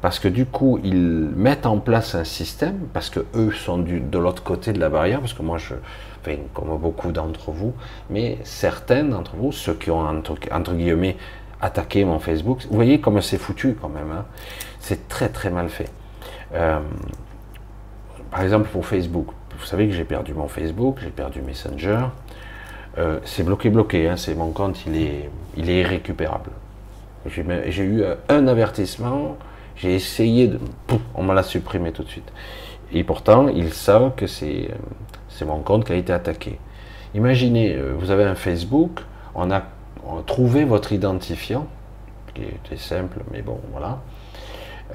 parce 0.02 0.20
que 0.20 0.28
du 0.28 0.46
coup, 0.46 0.80
ils 0.84 1.30
mettent 1.36 1.66
en 1.66 1.80
place 1.80 2.16
un 2.16 2.24
système, 2.24 2.88
parce 2.94 3.10
que 3.10 3.22
eux 3.36 3.52
sont 3.52 3.78
du, 3.78 4.00
de 4.00 4.18
l'autre 4.18 4.44
côté 4.44 4.72
de 4.72 4.80
la 4.80 4.90
barrière, 4.90 5.20
parce 5.20 5.34
que 5.34 5.42
moi, 5.42 5.58
je, 5.58 5.76
enfin, 6.22 6.38
comme 6.54 6.78
beaucoup 6.78 7.12
d'entre 7.12 7.52
vous, 7.52 7.74
mais 8.10 8.38
certains 8.44 9.04
d'entre 9.04 9.36
vous, 9.36 9.52
ceux 9.52 9.74
qui 9.74 9.92
ont 9.92 10.08
entre, 10.08 10.74
guillemets 10.74 11.18
attaqué 11.62 12.06
mon 12.06 12.20
Facebook, 12.20 12.66
vous 12.70 12.76
voyez 12.76 13.02
comme 13.02 13.22
c'est 13.22 13.38
foutu 13.38 13.76
quand 13.80 13.90
même. 13.90 14.12
Hein. 14.12 14.26
c'est 14.80 15.10
très 15.10 15.28
très 15.28 15.50
mal 15.50 15.68
fait. 15.68 15.92
Euh, 16.54 16.80
par 18.32 18.42
exemple 18.42 18.70
pour 18.70 18.86
Facebook, 18.86 19.28
vous 19.60 19.66
savez 19.66 19.88
que 19.88 19.94
j'ai 19.94 20.06
perdu 20.06 20.34
mon 20.34 20.48
Facebook, 20.48 21.00
j'ai 21.02 21.10
perdu 21.10 21.42
Messenger. 21.42 22.06
Euh, 22.98 23.20
c'est 23.26 23.44
bloqué, 23.44 23.70
bloqué. 23.70 24.08
Hein, 24.08 24.16
c'est 24.16 24.36
mon 24.36 24.52
compte, 24.52 24.86
il 24.86 24.96
est, 24.96 25.30
il 25.58 25.70
est 25.70 25.82
irrécupérable. 25.82 26.52
J'ai 27.26 27.84
eu 27.84 28.04
un 28.30 28.48
avertissement 28.48 29.38
j'ai 29.80 29.96
essayé 29.96 30.48
de... 30.48 30.60
on 31.16 31.24
me 31.24 31.34
l'a 31.34 31.44
supprimé 31.44 31.92
tout 31.92 32.04
de 32.04 32.10
suite. 32.10 32.32
Et 32.92 33.04
pourtant, 33.04 33.48
ils 33.48 33.74
savent 33.74 34.14
que 34.16 34.28
c'est 34.28 34.70
mon 35.46 35.60
compte 35.60 35.86
qui 35.86 35.94
a 35.94 35.96
été 35.96 36.14
attaqué. 36.14 36.60
Imaginez, 37.16 37.76
euh, 37.76 37.94
vous 37.98 38.12
avez 38.12 38.24
un 38.24 38.36
Facebook, 38.36 39.00
on 39.36 39.52
a, 39.52 39.64
trouvé 40.26 40.64
votre 40.64 40.92
identifiant, 40.92 41.68
qui 42.34 42.42
était 42.44 42.78
simple, 42.78 43.20
mais 43.32 43.42
bon, 43.42 43.60
voilà. 43.72 44.00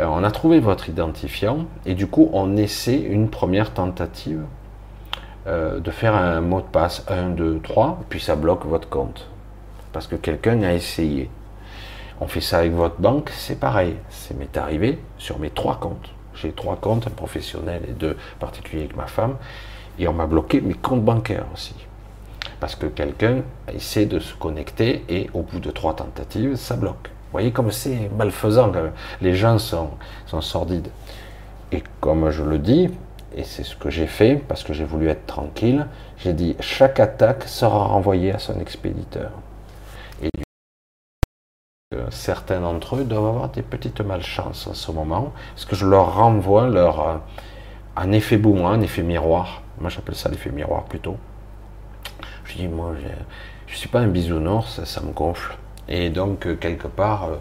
Euh, 0.00 0.06
on 0.06 0.24
a 0.24 0.30
trouvé 0.30 0.58
votre 0.58 0.88
identifiant, 0.88 1.66
et 1.86 1.94
du 1.94 2.06
coup, 2.06 2.30
on 2.32 2.56
essaie 2.56 3.00
une 3.00 3.30
première 3.30 3.72
tentative 3.72 4.42
euh, 5.46 5.78
de 5.78 5.90
faire 5.90 6.14
un 6.14 6.40
mot 6.40 6.60
de 6.60 6.66
passe 6.66 7.04
1, 7.08 7.30
2, 7.30 7.60
3, 7.62 8.00
puis 8.08 8.20
ça 8.20 8.34
bloque 8.34 8.64
votre 8.64 8.88
compte. 8.88 9.28
Parce 9.92 10.08
que 10.08 10.16
quelqu'un 10.16 10.62
a 10.62 10.72
essayé. 10.72 11.30
On 12.24 12.26
fait 12.26 12.40
ça 12.40 12.60
avec 12.60 12.72
votre 12.72 13.02
banque, 13.02 13.28
c'est 13.36 13.60
pareil. 13.60 13.96
C'est 14.08 14.34
m'est 14.34 14.56
arrivé 14.56 14.98
sur 15.18 15.38
mes 15.38 15.50
trois 15.50 15.78
comptes. 15.78 16.08
J'ai 16.34 16.52
trois 16.52 16.76
comptes, 16.76 17.06
un 17.06 17.10
professionnel 17.10 17.82
et 17.86 17.92
deux 17.92 18.16
particuliers 18.40 18.84
avec 18.84 18.96
ma 18.96 19.06
femme, 19.06 19.36
et 19.98 20.08
on 20.08 20.14
m'a 20.14 20.24
bloqué 20.24 20.62
mes 20.62 20.72
comptes 20.72 21.04
bancaires 21.04 21.44
aussi. 21.52 21.74
Parce 22.60 22.76
que 22.76 22.86
quelqu'un 22.86 23.42
essaie 23.70 24.06
de 24.06 24.20
se 24.20 24.32
connecter 24.36 25.04
et 25.10 25.28
au 25.34 25.42
bout 25.42 25.60
de 25.60 25.70
trois 25.70 25.94
tentatives, 25.94 26.56
ça 26.56 26.76
bloque. 26.76 27.08
Vous 27.08 27.32
voyez 27.32 27.52
comme 27.52 27.70
c'est 27.70 28.10
malfaisant, 28.16 28.72
les 29.20 29.34
gens 29.34 29.58
sont, 29.58 29.90
sont 30.24 30.40
sordides. 30.40 30.88
Et 31.72 31.84
comme 32.00 32.30
je 32.30 32.42
le 32.42 32.58
dis, 32.58 32.88
et 33.36 33.44
c'est 33.44 33.64
ce 33.64 33.76
que 33.76 33.90
j'ai 33.90 34.06
fait 34.06 34.36
parce 34.48 34.64
que 34.64 34.72
j'ai 34.72 34.84
voulu 34.84 35.08
être 35.08 35.26
tranquille, 35.26 35.86
j'ai 36.16 36.32
dit 36.32 36.56
chaque 36.60 37.00
attaque 37.00 37.42
sera 37.42 37.84
renvoyée 37.84 38.32
à 38.32 38.38
son 38.38 38.58
expéditeur. 38.60 39.30
Certains 42.10 42.60
d'entre 42.60 42.96
eux 42.96 43.04
doivent 43.04 43.26
avoir 43.26 43.48
des 43.48 43.62
petites 43.62 44.00
malchances 44.00 44.66
en 44.66 44.74
ce 44.74 44.90
moment, 44.92 45.32
parce 45.54 45.64
que 45.64 45.76
je 45.76 45.86
leur 45.86 46.14
renvoie 46.14 46.68
leur, 46.68 47.00
euh, 47.00 47.16
un 47.96 48.12
effet 48.12 48.36
boomerang, 48.36 48.78
un 48.78 48.82
effet 48.82 49.02
miroir? 49.02 49.62
Moi 49.80 49.90
j'appelle 49.90 50.14
ça 50.14 50.28
l'effet 50.28 50.50
miroir 50.50 50.84
plutôt. 50.84 51.16
Je 52.44 52.56
dis, 52.56 52.68
moi 52.68 52.92
je 53.66 53.76
suis 53.76 53.88
pas 53.88 54.00
un 54.00 54.08
bisounours, 54.08 54.82
ça, 54.84 55.00
me 55.00 55.12
gonfle. 55.12 55.56
Et 55.88 56.10
donc 56.10 56.46
euh, 56.46 56.54
quelque 56.54 56.86
part, 56.86 57.24
euh, 57.24 57.36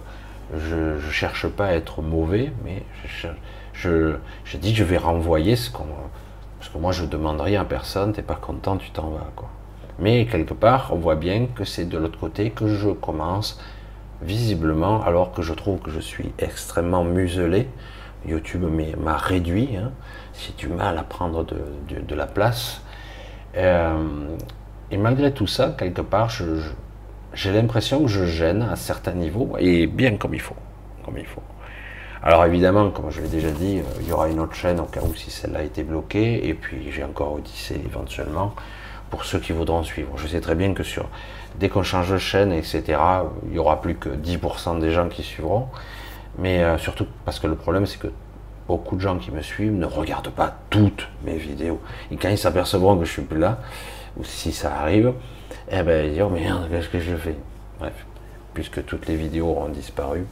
je 0.57 1.05
ne 1.05 1.11
cherche 1.11 1.47
pas 1.47 1.67
à 1.67 1.73
être 1.73 2.01
mauvais, 2.01 2.51
mais 2.63 2.83
je, 3.05 3.27
je, 3.73 4.15
je 4.45 4.57
dis 4.57 4.73
je 4.73 4.83
vais 4.83 4.97
renvoyer 4.97 5.55
ce 5.55 5.69
qu'on... 5.69 5.85
Parce 6.59 6.71
que 6.71 6.77
moi 6.77 6.91
je 6.91 7.05
demande 7.05 7.41
rien 7.41 7.61
à 7.61 7.65
personne, 7.65 8.13
t'es 8.13 8.21
pas 8.21 8.35
content, 8.35 8.77
tu 8.77 8.91
t'en 8.91 9.09
vas. 9.09 9.29
Quoi. 9.35 9.49
Mais 9.99 10.25
quelque 10.25 10.53
part, 10.53 10.89
on 10.91 10.95
voit 10.95 11.15
bien 11.15 11.47
que 11.47 11.65
c'est 11.65 11.85
de 11.85 11.97
l'autre 11.97 12.19
côté 12.19 12.49
que 12.49 12.67
je 12.67 12.89
commence 12.89 13.59
visiblement, 14.25 15.03
alors 15.03 15.31
que 15.31 15.41
je 15.41 15.53
trouve 15.53 15.79
que 15.79 15.91
je 15.91 15.99
suis 15.99 16.31
extrêmement 16.39 17.03
muselé, 17.03 17.67
YouTube 18.25 18.63
m'a 18.97 19.17
réduit, 19.17 19.75
hein, 19.75 19.91
j'ai 20.33 20.53
du 20.53 20.73
mal 20.73 20.97
à 20.97 21.03
prendre 21.03 21.43
de, 21.43 22.15
la 22.15 22.25
place. 22.25 22.81
Euh, 23.57 24.35
et 24.91 24.97
malgré 24.97 25.33
tout 25.33 25.47
ça, 25.47 25.75
quelque 25.77 26.01
part, 26.01 26.31
j'ai 27.33 27.51
l'impression 27.51 28.01
que 28.01 28.07
je 28.07 28.25
gêne 28.25 28.61
à 28.61 28.75
certains 28.75 29.13
niveaux, 29.13 29.55
et 29.59 29.87
bien 29.87 30.17
comme 30.17 30.33
il 30.33 30.41
faut. 30.41 30.55
Comme 31.03 31.17
il 31.17 31.25
faut. 31.25 31.41
Alors 32.21 32.45
évidemment, 32.45 32.89
comme 32.91 33.11
je 33.11 33.21
l'ai 33.21 33.27
déjà 33.27 33.51
dit, 33.51 33.79
euh, 33.79 33.99
il 33.99 34.07
y 34.07 34.13
aura 34.13 34.29
une 34.29 34.39
autre 34.39 34.55
chaîne 34.55 34.79
au 34.79 34.85
cas 34.85 35.01
où 35.01 35.13
si 35.13 35.29
celle-là 35.29 35.59
a 35.59 35.63
été 35.63 35.83
bloquée, 35.83 36.47
et 36.47 36.53
puis 36.53 36.89
j'ai 36.89 37.03
encore 37.03 37.33
Odyssée 37.33 37.81
éventuellement, 37.85 38.55
pour 39.13 39.25
ceux 39.25 39.37
qui 39.37 39.51
voudront 39.51 39.83
suivre. 39.83 40.09
Je 40.17 40.25
sais 40.25 40.41
très 40.41 40.55
bien 40.55 40.73
que 40.73 40.81
sur 40.81 41.07
dès 41.59 41.69
qu'on 41.69 41.83
change 41.83 42.09
de 42.09 42.17
chaîne, 42.17 42.51
etc., 42.51 42.97
il 43.47 43.53
y 43.53 43.59
aura 43.59 43.79
plus 43.79 43.93
que 43.93 44.09
10% 44.09 44.79
des 44.79 44.89
gens 44.89 45.07
qui 45.07 45.21
suivront. 45.21 45.67
Mais 46.39 46.63
euh, 46.63 46.79
surtout 46.79 47.05
parce 47.23 47.39
que 47.39 47.45
le 47.45 47.53
problème, 47.53 47.85
c'est 47.85 47.99
que 47.99 48.07
beaucoup 48.67 48.95
de 48.95 49.01
gens 49.01 49.19
qui 49.19 49.29
me 49.29 49.43
suivent 49.43 49.75
ne 49.75 49.85
regardent 49.85 50.31
pas 50.31 50.55
toutes 50.71 51.07
mes 51.23 51.37
vidéos. 51.37 51.79
Et 52.09 52.15
quand 52.15 52.29
ils 52.29 52.39
s'apercevront 52.39 52.97
que 52.97 53.05
je 53.05 53.11
suis 53.11 53.21
plus 53.21 53.37
là, 53.37 53.59
ou 54.17 54.23
si 54.23 54.51
ça 54.51 54.73
arrive, 54.79 55.13
eh 55.69 55.83
ben 55.83 56.07
ils 56.07 56.13
diront 56.13 56.31
mais 56.31 56.47
qu'est-ce 56.71 56.89
que 56.89 56.99
je 56.99 57.15
fais? 57.15 57.35
Bref, 57.79 57.93
puisque 58.55 58.83
toutes 58.83 59.05
les 59.05 59.15
vidéos 59.15 59.45
auront 59.45 59.69
disparu. 59.69 60.25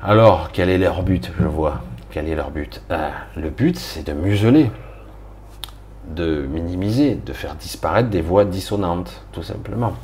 Alors, 0.00 0.52
quel 0.52 0.70
est 0.70 0.78
leur 0.78 1.02
but 1.02 1.32
Je 1.40 1.46
vois? 1.48 1.80
Quel 2.12 2.28
est 2.28 2.36
leur 2.36 2.52
but? 2.52 2.82
Ah, 2.88 3.10
Le 3.34 3.50
but, 3.50 3.76
c'est 3.76 4.06
de 4.06 4.12
museler 4.12 4.70
de 6.14 6.42
minimiser, 6.42 7.14
de 7.14 7.32
faire 7.32 7.54
disparaître 7.54 8.08
des 8.08 8.20
voix 8.20 8.44
dissonantes, 8.44 9.22
tout 9.32 9.42
simplement. 9.42 9.94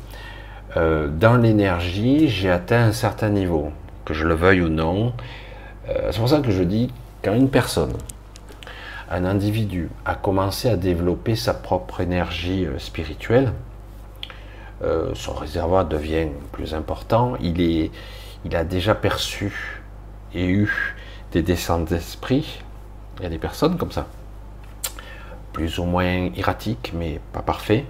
Euh, 0.77 1.07
dans 1.07 1.37
l'énergie, 1.37 2.27
j'ai 2.27 2.49
atteint 2.49 2.83
un 2.83 2.91
certain 2.91 3.29
niveau, 3.29 3.71
que 4.03 4.13
je 4.13 4.25
le 4.25 4.35
veuille 4.35 4.61
ou 4.61 4.69
non. 4.69 5.13
Euh, 5.89 6.09
c'est 6.11 6.19
pour 6.19 6.29
ça 6.29 6.39
que 6.39 6.51
je 6.51 6.63
dis, 6.63 6.91
quand 7.23 7.33
une 7.33 7.49
personne, 7.49 7.93
un 9.09 9.25
individu, 9.25 9.89
a 10.05 10.15
commencé 10.15 10.69
à 10.69 10.75
développer 10.75 11.35
sa 11.35 11.53
propre 11.53 12.01
énergie 12.01 12.65
euh, 12.65 12.79
spirituelle, 12.79 13.53
son 15.15 15.33
réservoir 15.33 15.85
devient 15.85 16.27
plus 16.51 16.75
important, 16.75 17.33
il, 17.41 17.59
est, 17.59 17.89
il 18.43 18.55
a 18.55 18.63
déjà 18.63 18.93
perçu 18.93 19.81
et 20.35 20.45
eu 20.45 20.95
des 21.31 21.41
descentes 21.41 21.85
d'esprit. 21.85 22.61
Il 23.17 23.23
y 23.23 23.25
a 23.25 23.29
des 23.29 23.39
personnes 23.39 23.77
comme 23.77 23.91
ça 23.91 24.05
plus 25.55 25.79
ou 25.79 25.85
moins 25.85 26.31
erratiques, 26.35 26.91
mais 26.93 27.21
pas 27.31 27.41
parfaits, 27.41 27.85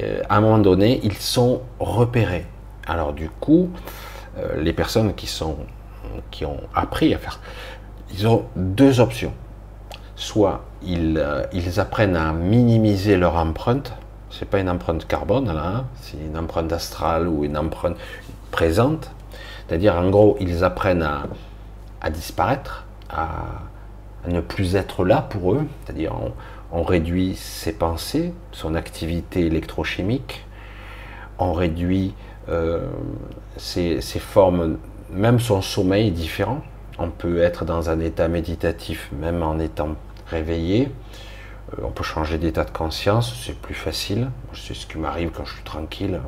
euh, 0.00 0.22
à 0.30 0.38
un 0.38 0.40
moment 0.40 0.58
donné, 0.58 0.98
ils 1.02 1.18
sont 1.18 1.60
repérés. 1.78 2.46
Alors 2.86 3.12
du 3.12 3.28
coup, 3.28 3.68
euh, 4.38 4.62
les 4.62 4.72
personnes 4.72 5.12
qui, 5.14 5.26
sont, 5.26 5.58
qui 6.30 6.46
ont 6.46 6.60
appris 6.74 7.12
à 7.12 7.18
faire, 7.18 7.38
ils 8.14 8.26
ont 8.26 8.46
deux 8.56 8.98
options. 8.98 9.34
Soit 10.16 10.64
ils, 10.82 11.18
euh, 11.18 11.42
ils 11.52 11.80
apprennent 11.80 12.16
à 12.16 12.32
minimiser 12.32 13.18
leur 13.18 13.36
empreinte, 13.36 13.92
c'est 14.30 14.48
pas 14.48 14.58
une 14.58 14.70
empreinte 14.70 15.06
carbone 15.06 15.52
là, 15.52 15.66
hein, 15.66 15.84
c'est 16.00 16.16
une 16.16 16.38
empreinte 16.38 16.72
astrale 16.72 17.28
ou 17.28 17.44
une 17.44 17.58
empreinte, 17.58 17.96
présente. 18.50 19.10
C'est-à-dire, 19.68 19.96
en 19.96 20.08
gros, 20.08 20.38
ils 20.40 20.64
apprennent 20.64 21.06
à, 22.00 22.10
disparaître, 22.10 22.86
à, 23.10 23.28
ne 24.26 24.40
plus 24.40 24.76
être 24.76 25.04
là 25.04 25.20
pour 25.20 25.52
eux. 25.52 25.66
C'est-à-dire, 25.84 26.12
réduit 26.82 27.34
ses 27.36 27.72
pensées, 27.72 28.32
son 28.52 28.74
activité 28.74 29.46
électrochimique, 29.46 30.44
on 31.38 31.52
réduit 31.52 32.14
euh, 32.48 32.86
ses, 33.56 34.00
formes, 34.18 34.78
même 35.10 35.40
son 35.40 35.62
sommeil 35.62 36.08
est 36.08 36.12
différent. 36.12 36.62
On 36.98 37.10
peut 37.10 37.40
être 37.40 37.64
dans 37.64 37.90
un 37.90 38.00
état 38.00 38.28
méditatif 38.28 39.10
même 39.12 39.42
en 39.42 39.58
étant 39.58 39.96
réveillé. 40.26 40.90
Euh, 41.72 41.82
on 41.84 41.90
peut 41.90 42.04
changer 42.04 42.38
d'état 42.38 42.64
de 42.64 42.70
conscience, 42.70 43.34
c'est 43.44 43.56
plus 43.56 43.74
facile. 43.74 44.30
C'est 44.54 44.74
ce 44.74 44.86
qui 44.86 44.98
m'arrive 44.98 45.30
quand 45.30 45.44
je 45.44 45.54
suis 45.54 45.64
tranquille. 45.64 46.20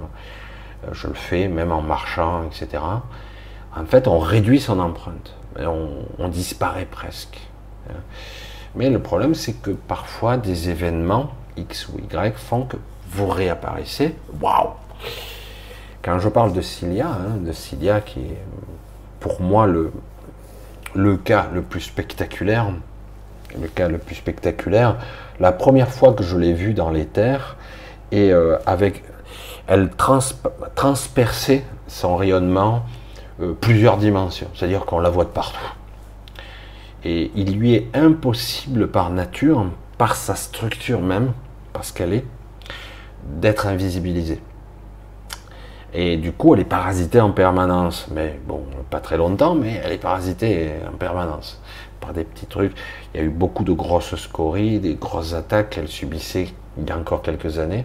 Euh, 0.84 0.88
je 0.92 1.08
le 1.08 1.14
fais, 1.14 1.48
même 1.48 1.72
en 1.72 1.82
marchant, 1.82 2.44
etc. 2.44 2.82
En 3.76 3.84
fait, 3.84 4.06
on 4.08 4.18
réduit 4.18 4.60
son 4.60 4.78
empreinte. 4.78 5.34
On, 5.58 6.28
disparaît 6.28 6.86
presque. 6.86 7.38
Mais 8.74 8.88
le 8.90 8.98
problème, 8.98 9.34
c'est 9.34 9.54
que 9.54 9.70
parfois, 9.70 10.36
des 10.36 10.70
événements 10.70 11.30
X 11.56 11.88
ou 11.88 11.98
Y 11.98 12.36
font 12.36 12.62
que 12.64 12.76
vous 13.10 13.26
réapparaissez. 13.26 14.14
Waouh 14.40 14.70
Quand 16.02 16.18
je 16.18 16.28
parle 16.28 16.52
de 16.52 16.60
Cilia, 16.60 17.08
hein, 17.08 17.36
de 17.44 17.52
Cilia 17.52 18.00
qui 18.00 18.20
est 18.20 18.42
pour 19.20 19.40
moi 19.40 19.66
le, 19.66 19.92
le 20.94 21.16
cas 21.16 21.48
le 21.52 21.62
plus 21.62 21.80
spectaculaire, 21.80 22.70
le 23.60 23.68
cas 23.68 23.88
le 23.88 23.98
plus 23.98 24.14
spectaculaire, 24.14 24.96
la 25.38 25.52
première 25.52 25.88
fois 25.88 26.12
que 26.12 26.24
je 26.24 26.36
l'ai 26.36 26.54
vue 26.54 26.74
dans 26.74 26.90
les 26.90 27.06
terres, 27.06 27.56
et 28.10 28.32
euh, 28.32 28.58
avec, 28.66 29.02
elle 29.66 29.90
transperçait 30.74 31.64
son 31.88 32.16
rayonnement 32.16 32.82
euh, 33.40 33.52
plusieurs 33.58 33.96
dimensions, 33.96 34.48
c'est-à-dire 34.54 34.84
qu'on 34.84 35.00
la 35.00 35.10
voit 35.10 35.24
de 35.24 35.30
partout. 35.30 35.72
Et 37.04 37.30
il 37.34 37.58
lui 37.58 37.74
est 37.74 37.88
impossible 37.94 38.88
par 38.88 39.10
nature, 39.10 39.66
par 39.98 40.16
sa 40.16 40.34
structure 40.34 41.00
même, 41.00 41.32
parce 41.72 41.92
qu'elle 41.92 42.12
est, 42.12 42.24
d'être 43.24 43.66
invisibilisée. 43.66 44.40
Et 45.94 46.16
du 46.16 46.32
coup, 46.32 46.54
elle 46.54 46.60
est 46.60 46.64
parasitée 46.64 47.20
en 47.20 47.32
permanence. 47.32 48.06
Mais 48.10 48.40
bon, 48.46 48.64
pas 48.90 49.00
très 49.00 49.16
longtemps, 49.16 49.54
mais 49.54 49.80
elle 49.84 49.92
est 49.92 49.98
parasitée 49.98 50.70
en 50.88 50.96
permanence. 50.96 51.60
Par 52.00 52.12
des 52.12 52.24
petits 52.24 52.46
trucs. 52.46 52.72
Il 53.12 53.20
y 53.20 53.22
a 53.22 53.26
eu 53.26 53.30
beaucoup 53.30 53.64
de 53.64 53.72
grosses 53.72 54.16
scories, 54.16 54.80
des 54.80 54.94
grosses 54.94 55.34
attaques 55.34 55.70
qu'elle 55.70 55.88
subissait 55.88 56.48
il 56.78 56.88
y 56.88 56.90
a 56.90 56.96
encore 56.96 57.22
quelques 57.22 57.58
années. 57.58 57.84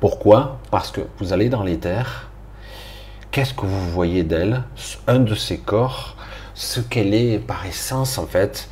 Pourquoi? 0.00 0.58
Parce 0.70 0.90
que 0.90 1.00
vous 1.18 1.32
allez 1.32 1.48
dans 1.48 1.62
les 1.62 1.78
terres. 1.78 2.28
Qu'est-ce 3.30 3.54
que 3.54 3.66
vous 3.66 3.90
voyez 3.90 4.22
d'elle? 4.22 4.62
Un 5.08 5.20
de 5.20 5.34
ses 5.34 5.58
corps, 5.58 6.13
ce 6.54 6.80
qu'elle 6.80 7.14
est 7.14 7.38
par 7.38 7.66
essence 7.66 8.18
en 8.18 8.26
fait. 8.26 8.68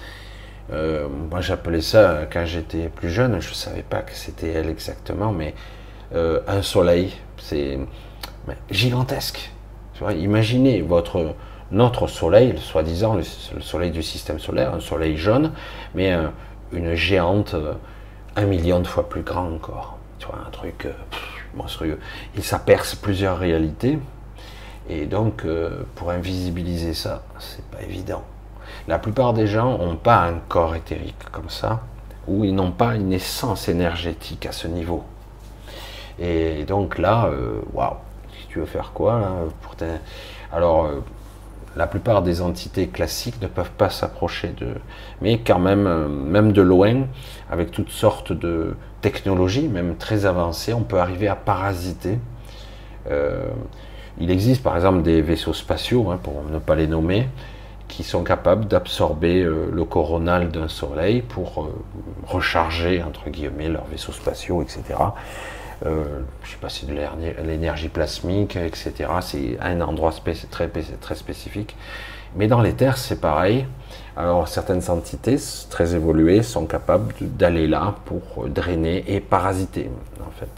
Euh, 0.72 1.08
moi 1.30 1.40
j'appelais 1.40 1.80
ça, 1.82 2.20
quand 2.32 2.46
j'étais 2.46 2.88
plus 2.88 3.10
jeune, 3.10 3.40
je 3.40 3.50
ne 3.50 3.54
savais 3.54 3.82
pas 3.82 4.00
que 4.00 4.14
c'était 4.14 4.50
elle 4.50 4.70
exactement, 4.70 5.32
mais 5.32 5.54
euh, 6.14 6.40
un 6.46 6.62
soleil. 6.62 7.12
C'est 7.38 7.78
gigantesque. 8.70 9.50
imaginez 10.16 10.82
votre, 10.82 11.34
notre 11.70 12.06
soleil, 12.06 12.54
soi-disant 12.58 13.14
le, 13.14 13.22
soleil 13.60 13.90
du 13.90 14.02
système 14.02 14.38
solaire, 14.38 14.74
un 14.74 14.80
soleil 14.80 15.16
jaune, 15.16 15.52
mais 15.94 16.12
euh, 16.12 16.28
une 16.72 16.94
géante 16.94 17.54
euh, 17.54 17.72
un 18.36 18.44
million 18.44 18.80
de 18.80 18.86
fois 18.86 19.08
plus 19.08 19.22
grand 19.22 19.52
encore. 19.52 19.98
Tu 20.18 20.26
vois, 20.26 20.38
un 20.46 20.50
truc 20.50 20.86
monstrueux. 21.54 21.98
Et 22.36 22.42
ça 22.42 22.58
perce 22.58 22.94
plusieurs 22.94 23.38
réalités. 23.38 23.98
Et 24.88 25.06
donc, 25.06 25.46
pour 25.94 26.10
invisibiliser 26.10 26.94
ça, 26.94 27.22
c'est 27.38 27.64
pas 27.66 27.82
évident. 27.82 28.24
La 28.88 28.98
plupart 28.98 29.32
des 29.32 29.46
gens 29.46 29.78
n'ont 29.78 29.96
pas 29.96 30.22
un 30.22 30.38
corps 30.48 30.74
éthérique 30.74 31.30
comme 31.30 31.48
ça, 31.48 31.82
ou 32.26 32.44
ils 32.44 32.54
n'ont 32.54 32.72
pas 32.72 32.94
une 32.94 33.12
essence 33.12 33.68
énergétique 33.68 34.46
à 34.46 34.52
ce 34.52 34.66
niveau. 34.68 35.04
Et 36.18 36.64
donc 36.64 36.98
là, 36.98 37.26
euh, 37.26 37.60
waouh, 37.72 37.96
si 38.38 38.46
tu 38.48 38.58
veux 38.60 38.66
faire 38.66 38.92
quoi 38.92 39.20
là, 39.20 39.30
pour 39.62 39.74
Alors, 40.52 40.86
euh, 40.86 41.00
la 41.74 41.86
plupart 41.86 42.22
des 42.22 42.42
entités 42.42 42.88
classiques 42.88 43.40
ne 43.40 43.46
peuvent 43.46 43.70
pas 43.70 43.88
s'approcher 43.88 44.48
de. 44.48 44.74
Mais 45.20 45.38
quand 45.38 45.58
même, 45.58 45.86
euh, 45.86 46.08
même 46.08 46.52
de 46.52 46.62
loin, 46.62 47.06
avec 47.50 47.70
toutes 47.70 47.90
sortes 47.90 48.32
de 48.32 48.76
technologies, 49.00 49.68
même 49.68 49.96
très 49.96 50.26
avancées, 50.26 50.74
on 50.74 50.82
peut 50.82 50.98
arriver 50.98 51.28
à 51.28 51.36
parasiter. 51.36 52.18
Il 54.20 54.30
existe 54.30 54.62
par 54.62 54.76
exemple 54.76 55.02
des 55.02 55.22
vaisseaux 55.22 55.52
spatiaux, 55.52 56.10
hein, 56.10 56.18
pour 56.22 56.42
ne 56.50 56.58
pas 56.58 56.74
les 56.74 56.86
nommer, 56.86 57.28
qui 57.88 58.04
sont 58.04 58.24
capables 58.24 58.66
d'absorber 58.66 59.42
le 59.42 59.84
coronal 59.84 60.50
d'un 60.50 60.68
soleil 60.68 61.20
pour 61.20 61.68
recharger, 62.26 63.02
entre 63.02 63.28
guillemets, 63.28 63.68
leurs 63.68 63.84
vaisseaux 63.84 64.12
spatiaux, 64.12 64.62
etc 64.62 64.94
euh, 65.86 66.20
je 66.44 66.50
sais 66.50 66.58
pas 66.58 66.68
si 66.68 66.86
de 66.86 66.94
l'énergie 67.44 67.88
plasmique, 67.88 68.56
etc. 68.56 68.92
C'est 69.20 69.58
un 69.60 69.80
endroit 69.80 70.12
très, 70.50 70.68
très 70.68 71.14
spécifique. 71.14 71.76
Mais 72.36 72.46
dans 72.46 72.60
les 72.60 72.72
terres, 72.72 72.98
c'est 72.98 73.20
pareil. 73.20 73.66
Alors 74.16 74.46
certaines 74.46 74.90
entités 74.90 75.38
très 75.70 75.94
évoluées 75.94 76.42
sont 76.42 76.66
capables 76.66 77.12
d'aller 77.20 77.66
là 77.66 77.96
pour 78.04 78.46
drainer 78.48 79.04
et 79.12 79.20
parasiter, 79.20 79.90
en 80.20 80.30
fait. 80.38 80.50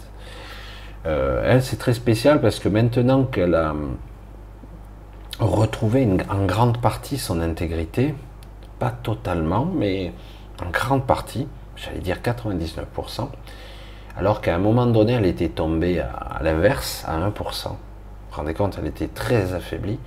Euh, 1.07 1.42
elle, 1.46 1.62
c'est 1.62 1.76
très 1.76 1.92
spécial 1.92 2.40
parce 2.40 2.59
que 2.59 2.68
maintenant 2.68 3.24
qu'elle 3.24 3.55
a 3.55 3.74
retrouvé 5.38 6.09
en 6.30 6.46
grande 6.46 6.80
partie 6.80 7.18
son 7.18 7.40
intégrité, 7.40 8.14
pas 8.78 8.90
totalement, 8.90 9.66
mais 9.66 10.12
en 10.64 10.70
grande 10.70 11.07
partie, 11.07 11.46
j'allais 11.76 11.98
dire 11.98 12.18
99%, 12.22 13.28
alors 14.16 14.40
qu'à 14.40 14.55
un 14.55 14.59
moment 14.59 14.86
donné, 14.86 15.14
elle 15.14 15.26
était 15.26 15.48
tombée 15.48 16.00
à, 16.00 16.40
l'inverse, 16.42 17.05
à 17.07 17.18
1%. 17.18 17.28
Vous 17.28 17.74
vous 17.74 18.36
rendez 18.36 18.55
compte, 18.55 18.76
elle 18.78 18.86
était 18.86 19.09
très 19.09 19.55
affaiblie. 19.55 19.98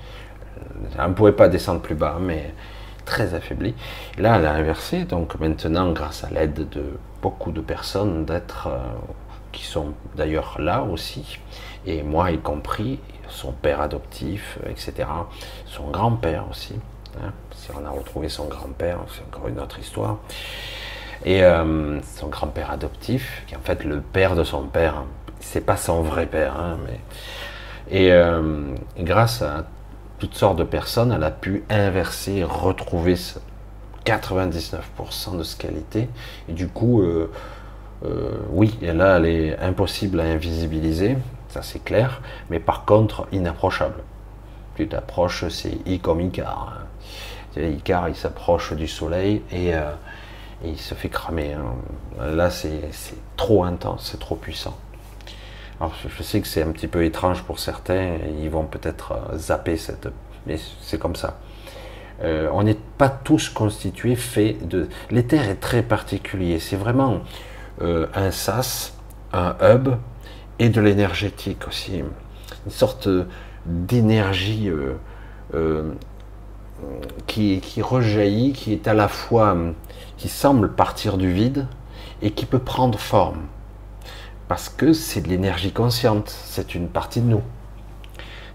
Elle 0.98 1.10
ne 1.10 1.14
pouvait 1.14 1.34
pas 1.34 1.50
descendre 1.50 1.82
plus 1.82 1.96
bas, 1.96 2.18
mais 2.20 2.54
très 3.06 3.34
affaiblie. 3.34 3.76
Là, 4.18 4.38
elle 4.38 4.46
a 4.46 4.54
inversé, 4.54 5.04
donc 5.04 5.40
maintenant, 5.40 5.92
grâce 5.92 6.24
à 6.24 6.30
l'aide 6.30 6.68
de 6.70 6.98
beaucoup 7.22 7.52
de 7.52 7.62
personnes, 7.62 8.26
d'être 8.26 8.68
euh, 8.68 8.78
qui 9.52 9.64
sont 9.64 9.94
d'ailleurs 10.16 10.60
là 10.60 10.84
aussi, 10.84 11.40
et 11.86 12.04
moi 12.04 12.32
y 12.32 12.38
compris, 12.38 13.00
son 13.30 13.52
père 13.52 13.82
adoptif, 13.82 14.60
etc., 14.70 15.08
son 15.66 15.90
grand-père 15.90 16.46
aussi. 16.50 16.76
Hein, 17.22 17.32
si 17.52 17.70
on 17.72 17.86
a 17.86 17.90
retrouvé 17.90 18.30
son 18.30 18.46
grand-père, 18.46 19.00
c'est 19.10 19.24
encore 19.24 19.48
une 19.48 19.60
autre 19.60 19.80
histoire. 19.80 20.18
Et 21.26 21.44
euh, 21.44 22.00
son 22.02 22.28
grand-père 22.28 22.72
adoptif, 22.72 23.44
qui 23.48 23.54
est 23.54 23.58
en 23.58 23.62
fait 23.62 23.84
le 23.84 24.02
père 24.02 24.36
de 24.36 24.44
son 24.44 24.64
père, 24.64 25.04
c'est 25.40 25.66
pas 25.66 25.78
son 25.78 26.02
vrai 26.02 26.26
père, 26.26 26.56
hein, 26.58 26.78
mais. 26.86 27.00
Et 27.90 28.12
euh, 28.12 28.76
grâce 29.00 29.42
à 29.42 29.66
toutes 30.20 30.36
sortes 30.36 30.58
de 30.58 30.64
personnes, 30.64 31.12
elle 31.12 31.24
a 31.24 31.32
pu 31.32 31.64
inverser, 31.70 32.44
retrouver 32.44 33.16
99% 34.06 35.38
de 35.38 35.44
ce 35.44 35.56
qu'elle 35.56 35.78
était, 35.78 36.10
et 36.50 36.54
du 36.54 36.68
coup, 36.68 37.02
euh, 37.02 37.32
oui, 38.52 38.78
et 38.82 38.94
là, 38.94 39.18
elle 39.18 39.26
est 39.26 39.60
impossible 39.60 40.20
à 40.20 40.24
invisibiliser, 40.24 41.18
ça 41.50 41.62
c'est 41.62 41.84
clair, 41.84 42.22
mais 42.50 42.60
par 42.60 42.86
contre, 42.86 43.28
inapprochable. 43.32 44.04
Tu 44.76 44.88
t'approches, 44.88 45.48
c'est 45.50 45.78
I 45.86 46.00
comme 46.00 46.22
Icar. 46.22 46.82
Hein. 47.58 47.62
Icar, 47.62 48.10
il 48.10 48.16
s'approche 48.16 48.74
du 48.74 48.88
soleil 48.88 49.42
et 49.52 49.74
et 50.64 50.70
il 50.70 50.78
se 50.80 50.96
fait 50.96 51.10
cramer. 51.10 51.54
Hein. 51.54 52.36
Là, 52.36 52.50
c'est 52.50 52.82
trop 53.36 53.64
intense, 53.64 54.10
c'est 54.12 54.20
trop 54.20 54.36
puissant. 54.36 54.78
Alors, 55.80 55.94
je 56.08 56.24
sais 56.24 56.42
que 56.42 56.48
c'est 56.48 56.64
un 56.64 56.72
petit 56.72 56.88
peu 56.88 57.06
étrange 57.06 57.44
pour 57.44 57.60
certains, 57.60 58.18
ils 58.42 58.50
vont 58.50 58.66
peut-être 58.66 59.12
euh, 59.12 59.38
zapper 59.38 59.78
cette. 59.78 60.08
Mais 60.48 60.58
c'est 60.82 60.98
comme 60.98 61.16
ça. 61.16 61.40
Euh, 62.24 62.50
on 62.52 62.64
n'est 62.64 62.78
pas 62.98 63.10
tous 63.10 63.50
constitués, 63.50 64.16
faits 64.16 64.68
de. 64.68 64.90
L'éther 65.12 65.48
est 65.48 65.60
très 65.60 65.84
particulier. 65.84 66.58
C'est 66.58 66.78
vraiment 66.78 67.20
euh, 67.82 68.08
un 68.14 68.32
sas, 68.32 68.94
un 69.34 69.56
hub 69.62 69.90
et 70.60 70.70
de 70.70 70.82
l'énergétique 70.82 71.68
aussi. 71.68 72.00
Une 72.66 72.72
sorte 72.72 73.08
d'énergie 73.66 74.72
qui, 77.28 77.60
qui, 77.62 77.82
rejaillit, 77.82 78.54
qui 78.54 78.74
est 78.74 78.88
à 78.88 78.94
la 78.94 79.08
fois 79.08 79.56
qui 80.18 80.30
semble 80.30 80.74
partir 80.74 81.18
du 81.18 81.32
vide 81.32 81.68
et 82.22 82.32
qui 82.32 82.46
peut 82.46 82.60
prendre 82.60 83.00
forme. 83.00 83.42
Parce 84.48 84.70
que 84.70 84.94
c'est 84.94 85.22
de 85.22 85.28
l'énergie 85.28 85.72
consciente, 85.72 86.30
c'est 86.30 86.74
une 86.74 86.88
partie 86.88 87.22
de 87.22 87.28
nous. 87.28 87.44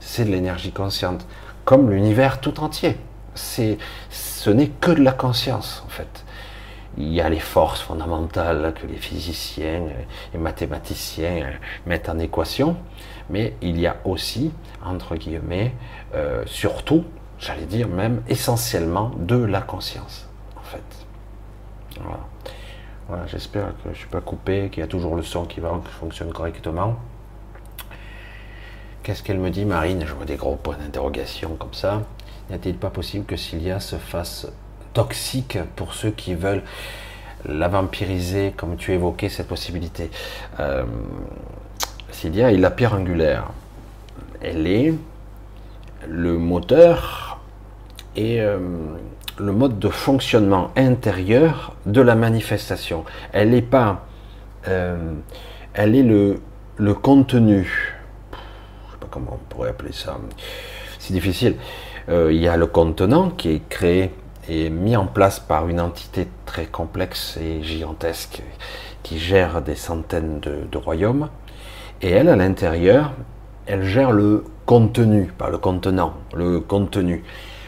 C'est 0.00 0.24
de 0.24 0.30
l'énergie 0.30 0.72
consciente, 0.72 1.26
comme 1.64 1.90
l'univers 1.90 2.40
tout 2.40 2.60
entier. 2.60 2.96
C'est, 3.34 3.78
ce 4.10 4.50
n'est 4.50 4.68
que 4.68 4.90
de 4.90 5.02
la 5.02 5.12
conscience 5.12 5.82
en 5.86 5.88
fait. 5.88 6.24
Il 6.98 7.12
y 7.12 7.20
a 7.20 7.28
les 7.28 7.40
forces 7.40 7.80
fondamentales 7.80 8.74
que 8.74 8.86
les 8.86 8.96
physiciens 8.96 9.84
et 10.34 10.38
mathématiciens 10.38 11.50
mettent 11.86 12.08
en 12.08 12.18
équation, 12.18 12.76
mais 13.30 13.54
il 13.62 13.80
y 13.80 13.86
a 13.86 13.96
aussi, 14.04 14.52
entre 14.84 15.16
guillemets, 15.16 15.74
euh, 16.14 16.42
surtout, 16.46 17.04
j'allais 17.38 17.66
dire 17.66 17.88
même 17.88 18.22
essentiellement, 18.28 19.10
de 19.16 19.36
la 19.36 19.62
conscience, 19.62 20.28
en 20.56 20.62
fait. 20.62 20.82
Voilà. 22.00 23.26
j'espère 23.26 23.68
que 23.68 23.84
je 23.84 23.88
ne 23.90 23.94
suis 23.94 24.08
pas 24.08 24.20
coupé, 24.20 24.68
qu'il 24.70 24.80
y 24.80 24.84
a 24.84 24.88
toujours 24.88 25.16
le 25.16 25.22
son 25.22 25.44
qui 25.44 25.60
va, 25.60 25.80
qui 25.84 25.92
fonctionne 25.92 26.32
correctement. 26.32 26.96
Qu'est-ce 29.02 29.22
qu'elle 29.22 29.40
me 29.40 29.50
dit, 29.50 29.64
Marine? 29.64 30.04
Je 30.06 30.14
vois 30.14 30.24
des 30.24 30.36
gros 30.36 30.56
points 30.56 30.76
d'interrogation 30.76 31.56
comme 31.56 31.74
ça. 31.74 32.02
N'est-il 32.50 32.76
pas 32.76 32.90
possible 32.90 33.24
que 33.24 33.36
Cilia 33.36 33.80
se 33.80 33.96
fasse 33.96 34.46
toxique 34.92 35.58
pour 35.76 35.94
ceux 35.94 36.10
qui 36.10 36.34
veulent 36.34 36.62
la 37.46 37.68
vampiriser, 37.68 38.52
comme 38.56 38.76
tu 38.76 38.92
évoquais 38.92 39.28
cette 39.28 39.48
possibilité 39.48 40.10
euh, 40.60 40.84
Cilia 42.10 42.52
est 42.52 42.56
la 42.56 42.70
pierre 42.70 42.94
angulaire. 42.94 43.50
Elle 44.40 44.66
est 44.66 44.94
le 46.08 46.38
moteur 46.38 47.40
et 48.14 48.40
euh, 48.40 48.58
le 49.38 49.52
mode 49.52 49.78
de 49.78 49.88
fonctionnement 49.88 50.70
intérieur 50.76 51.74
de 51.86 52.00
la 52.00 52.14
manifestation. 52.14 53.04
Elle 53.32 53.50
n'est 53.50 53.62
pas. 53.62 54.06
Euh, 54.68 55.14
elle 55.74 55.96
est 55.96 56.02
le, 56.02 56.38
contenu 56.94 57.98
comment 59.12 59.38
on 59.40 59.54
pourrait 59.54 59.70
appeler 59.70 59.92
ça, 59.92 60.18
c'est 60.98 61.12
difficile. 61.12 61.56
Euh, 62.08 62.32
il 62.32 62.40
y 62.40 62.48
a 62.48 62.56
le 62.56 62.66
contenant 62.66 63.30
qui 63.30 63.50
est 63.50 63.68
créé 63.68 64.10
et 64.48 64.70
mis 64.70 64.96
en 64.96 65.06
place 65.06 65.40
par 65.40 65.68
une 65.68 65.80
entité 65.80 66.28
très 66.46 66.66
complexe 66.66 67.38
et 67.40 67.62
gigantesque 67.62 68.42
qui 69.02 69.18
gère 69.18 69.62
des 69.62 69.74
centaines 69.74 70.40
de, 70.40 70.76
royaumes. 70.76 71.28
Et 72.00 72.10
elle, 72.10 72.28
à 72.28 72.36
l'intérieur, 72.36 73.12
elle 73.66 73.84
gère 73.84 74.12
le 74.12 74.44
contenu, 74.66 75.26
pas 75.26 75.50
le 75.50 75.58
contenant, 75.58 76.14
le 76.34 76.60
contenu. 76.60 77.22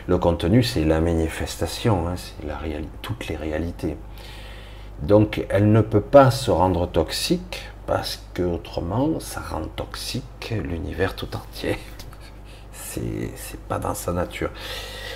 Le 0.06 0.18
contenu, 0.18 0.62
c'est 0.62 0.84
la 0.84 1.00
manifestation, 1.00 2.08
hein, 2.08 2.14
c'est 2.16 2.46
la 2.46 2.58
toutes 3.00 3.28
les 3.28 3.36
réalités. 3.36 3.96
Donc, 5.02 5.44
elle 5.48 5.72
ne 5.72 5.80
peut 5.80 6.00
pas 6.00 6.30
se 6.30 6.50
rendre 6.50 6.86
toxique 6.86 7.62
parce 7.86 8.22
que 8.34 8.42
autrement, 8.42 9.20
ça 9.20 9.40
rend 9.40 9.66
toxique 9.76 10.54
l'univers 10.62 11.14
tout 11.16 11.34
entier. 11.36 11.78
C'est 12.82 13.60
pas 13.68 13.78
dans 13.80 13.94
sa 13.94 14.12
nature. 14.12 14.50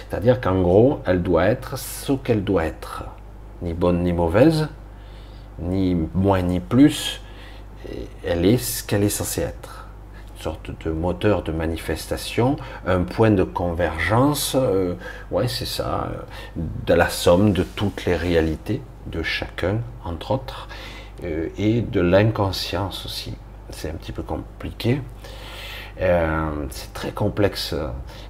C'est-à-dire 0.09 0.41
qu'en 0.41 0.61
gros, 0.63 1.01
elle 1.07 1.23
doit 1.23 1.47
être 1.47 1.77
ce 1.77 2.13
qu'elle 2.13 2.43
doit 2.45 2.65
être, 2.65 3.05
ni 3.63 3.75
bonne 3.75 4.03
ni 4.03 4.13
mauvaise, 4.13 4.69
ni 5.59 5.97
moins 6.15 6.43
ni 6.43 6.61
plus. 6.61 7.21
Elle 8.25 8.47
est 8.47 8.59
ce 8.59 8.83
qu'elle 8.83 9.05
est 9.05 9.09
censée 9.11 9.43
être. 9.43 9.87
Une 10.37 10.43
sorte 10.43 10.71
de 10.85 10.91
moteur 10.91 11.43
de 11.43 11.53
manifestation, 11.53 12.57
un 12.87 13.03
point 13.03 13.31
de 13.31 13.43
convergence, 13.43 14.57
euh, 14.59 14.95
c'est 15.47 15.67
ça, 15.67 16.11
de 16.57 16.95
la 16.95 17.09
somme 17.09 17.53
de 17.53 17.65
toutes 17.65 18.05
les 18.05 18.17
réalités 18.17 18.81
de 19.07 19.23
chacun, 19.23 19.79
entre 20.05 20.31
autres 20.31 20.69
euh, 21.25 21.49
et 21.59 21.81
de 21.81 22.01
l'inconscience 22.01 23.05
aussi. 23.05 23.35
C'est 23.71 23.91
un 23.91 23.95
petit 23.95 24.13
peu 24.13 24.23
compliqué. 24.23 25.01
Euh, 26.01 26.67
c'est 26.71 26.93
très 26.93 27.11
complexe. 27.11 27.75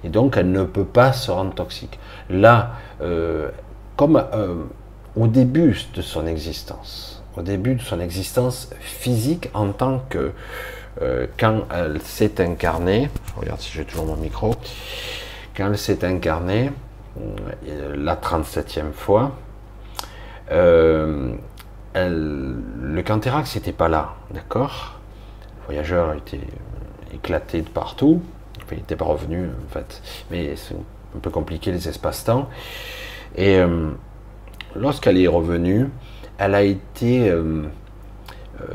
Et 0.03 0.09
donc, 0.09 0.37
elle 0.37 0.51
ne 0.51 0.63
peut 0.63 0.85
pas 0.85 1.13
se 1.13 1.31
rendre 1.31 1.53
toxique. 1.53 1.99
Là, 2.29 2.71
euh, 3.01 3.49
comme 3.95 4.23
au 5.15 5.27
début 5.27 5.77
de 5.93 6.01
son 6.01 6.25
existence, 6.25 7.23
au 7.37 7.41
début 7.41 7.75
de 7.75 7.81
son 7.81 7.99
existence 7.99 8.69
physique 8.79 9.49
en 9.53 9.71
tant 9.71 9.99
que 10.09 10.31
quand 11.37 11.61
elle 11.73 12.01
s'est 12.01 12.41
incarnée, 12.41 13.09
regarde 13.37 13.61
si 13.61 13.71
j'ai 13.71 13.85
toujours 13.85 14.05
mon 14.05 14.17
micro, 14.17 14.53
quand 15.55 15.67
elle 15.67 15.77
s'est 15.77 16.03
incarnée, 16.03 16.71
la 17.95 18.15
37e 18.15 18.91
fois, 18.91 19.31
le 20.49 21.37
Canterax 23.01 23.55
n'était 23.55 23.71
pas 23.71 23.87
là, 23.87 24.15
d'accord? 24.31 24.99
Le 25.61 25.65
voyageur 25.65 26.13
été 26.13 26.41
éclaté 27.13 27.61
de 27.61 27.69
partout. 27.69 28.21
il 28.71 28.77
n'était 28.77 28.95
pas 28.95 29.05
revenu, 29.05 29.47
en 29.47 29.73
fait. 29.73 30.01
Mais 30.31 30.55
c'est 30.55 30.75
un 31.15 31.19
peu 31.19 31.29
compliqué 31.29 31.71
les 31.71 31.87
espaces-temps. 31.87 32.49
Et 33.35 33.57
euh, 33.57 33.89
lorsqu'elle 34.75 35.17
est 35.17 35.27
revenue, 35.27 35.89
elle 36.37 36.55
a 36.55 36.63
été. 36.63 37.29
Euh, 37.29 37.63
euh, 38.61 38.65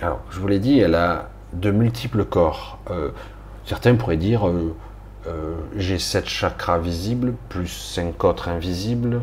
alors, 0.00 0.20
je 0.30 0.40
vous 0.40 0.48
l'ai 0.48 0.58
dit, 0.58 0.78
elle 0.78 0.94
a 0.94 1.30
de 1.52 1.70
multiples 1.70 2.24
corps. 2.24 2.78
certains 3.64 3.94
pourraient 3.94 4.16
dire. 4.16 4.50
j'ai 5.76 5.98
sept 5.98 6.28
chakras 6.28 6.78
visibles, 6.78 7.34
plus 7.48 7.68
cinq 7.68 8.24
autres 8.24 8.48
invisibles, 8.48 9.22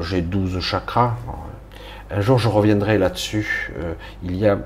j'ai 0.00 0.22
12 0.22 0.58
chakras. 0.60 1.16
Un 2.10 2.20
jour, 2.20 2.38
je 2.38 2.48
reviendrai 2.48 2.96
là-dessus. 2.96 3.74
Il, 4.22 4.36
y 4.36 4.48
a, 4.48 4.58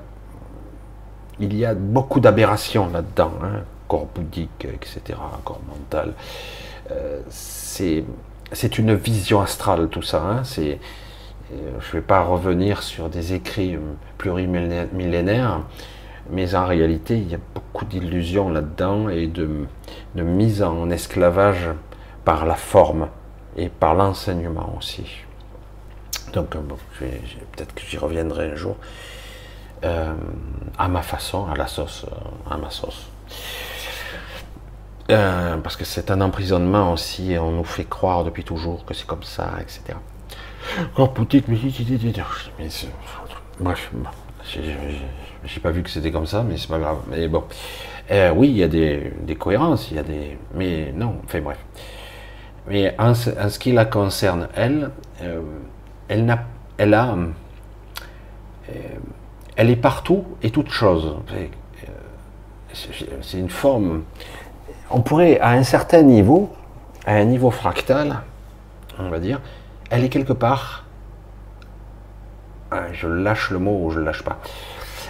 il 1.39 1.55
y 1.55 1.65
a 1.65 1.73
beaucoup 1.73 2.19
d'aberrations 2.19 2.89
là-dedans, 2.89 3.33
hein. 3.43 3.61
corps 3.87 4.07
bouddhique, 4.13 4.65
etc., 4.65 5.17
corps 5.43 5.61
mental. 5.67 6.13
Euh, 6.91 7.21
c'est 7.29 8.77
une 8.77 8.95
vision 8.95 9.41
astrale, 9.41 9.87
tout 9.89 10.01
ça. 10.01 10.21
Hein. 10.21 10.43
Euh, 10.57 10.75
je 11.79 11.87
ne 11.87 11.91
vais 11.93 12.01
pas 12.01 12.21
revenir 12.21 12.83
sur 12.83 13.09
des 13.09 13.33
écrits 13.33 13.77
plurimillénaires, 14.17 15.61
mais 16.29 16.55
en 16.55 16.65
réalité, 16.65 17.17
il 17.17 17.29
y 17.29 17.35
a 17.35 17.39
beaucoup 17.53 17.85
d'illusions 17.85 18.49
là-dedans 18.49 19.09
et 19.09 19.27
de, 19.27 19.65
de 20.15 20.23
mise 20.23 20.63
en 20.63 20.89
esclavage 20.89 21.69
par 22.23 22.45
la 22.45 22.55
forme 22.55 23.07
et 23.57 23.69
par 23.69 23.95
l'enseignement 23.95 24.75
aussi. 24.77 25.23
Donc, 26.33 26.51
peut-être 26.51 27.73
que 27.73 27.81
j'y 27.81 27.97
reviendrai 27.97 28.51
un 28.51 28.55
jour. 28.55 28.77
Euh, 29.83 30.13
à 30.77 30.87
ma 30.87 31.01
façon, 31.01 31.47
à 31.47 31.55
la 31.55 31.65
sauce, 31.65 32.05
euh, 32.05 32.53
à 32.53 32.57
ma 32.57 32.69
sauce. 32.69 33.09
Euh, 35.09 35.57
parce 35.57 35.75
que 35.75 35.85
c'est 35.85 36.11
un 36.11 36.21
emprisonnement 36.21 36.93
aussi, 36.93 37.35
on 37.39 37.51
nous 37.51 37.63
fait 37.63 37.85
croire 37.85 38.23
depuis 38.23 38.43
toujours 38.43 38.85
que 38.85 38.93
c'est 38.93 39.07
comme 39.07 39.23
ça, 39.23 39.53
etc. 39.59 39.97
Oh, 40.97 41.07
petite, 41.07 41.47
mais 41.47 41.57
bref, 43.59 43.89
j'ai 45.43 45.59
pas 45.59 45.71
vu 45.71 45.81
que 45.81 45.89
c'était 45.89 46.11
comme 46.11 46.27
ça, 46.27 46.43
mais 46.43 46.57
c'est 46.57 46.69
pas 46.69 46.79
grave. 46.79 46.99
Mais 47.09 47.27
bon, 47.27 47.43
oui, 48.35 48.49
il 48.49 48.57
y 48.57 48.63
a 48.63 48.67
des, 48.67 49.35
cohérences, 49.37 49.89
il 49.89 49.97
y 49.97 49.99
a 49.99 50.03
des, 50.03 50.37
mais 50.53 50.91
non, 50.95 51.15
enfin 51.25 51.41
bref. 51.41 51.57
Mais 52.67 52.95
en, 52.99 53.15
ce 53.15 53.57
qui 53.57 53.71
la 53.71 53.85
concerne, 53.85 54.47
elle, 54.55 54.91
elle, 56.07 56.29
a, 56.29 56.39
elle, 56.77 56.93
a, 56.93 57.17
elle 59.61 59.69
est 59.69 59.75
partout 59.75 60.25
et 60.41 60.49
toute 60.49 60.71
chose. 60.71 61.17
Euh, 61.33 61.45
c'est 63.21 63.37
une 63.37 63.51
forme. 63.51 64.01
On 64.89 65.01
pourrait, 65.01 65.39
à 65.39 65.51
un 65.51 65.61
certain 65.61 66.01
niveau, 66.01 66.51
à 67.05 67.13
un 67.13 67.25
niveau 67.25 67.51
fractal, 67.51 68.21
on 68.97 69.09
va 69.09 69.19
dire, 69.19 69.39
elle 69.91 70.03
est 70.03 70.09
quelque 70.09 70.33
part. 70.33 70.85
Ah, 72.71 72.91
je 72.91 73.07
lâche 73.07 73.51
le 73.51 73.59
mot 73.59 73.85
ou 73.85 73.91
je 73.91 73.99
ne 73.99 74.05
lâche 74.05 74.23
pas. 74.23 74.39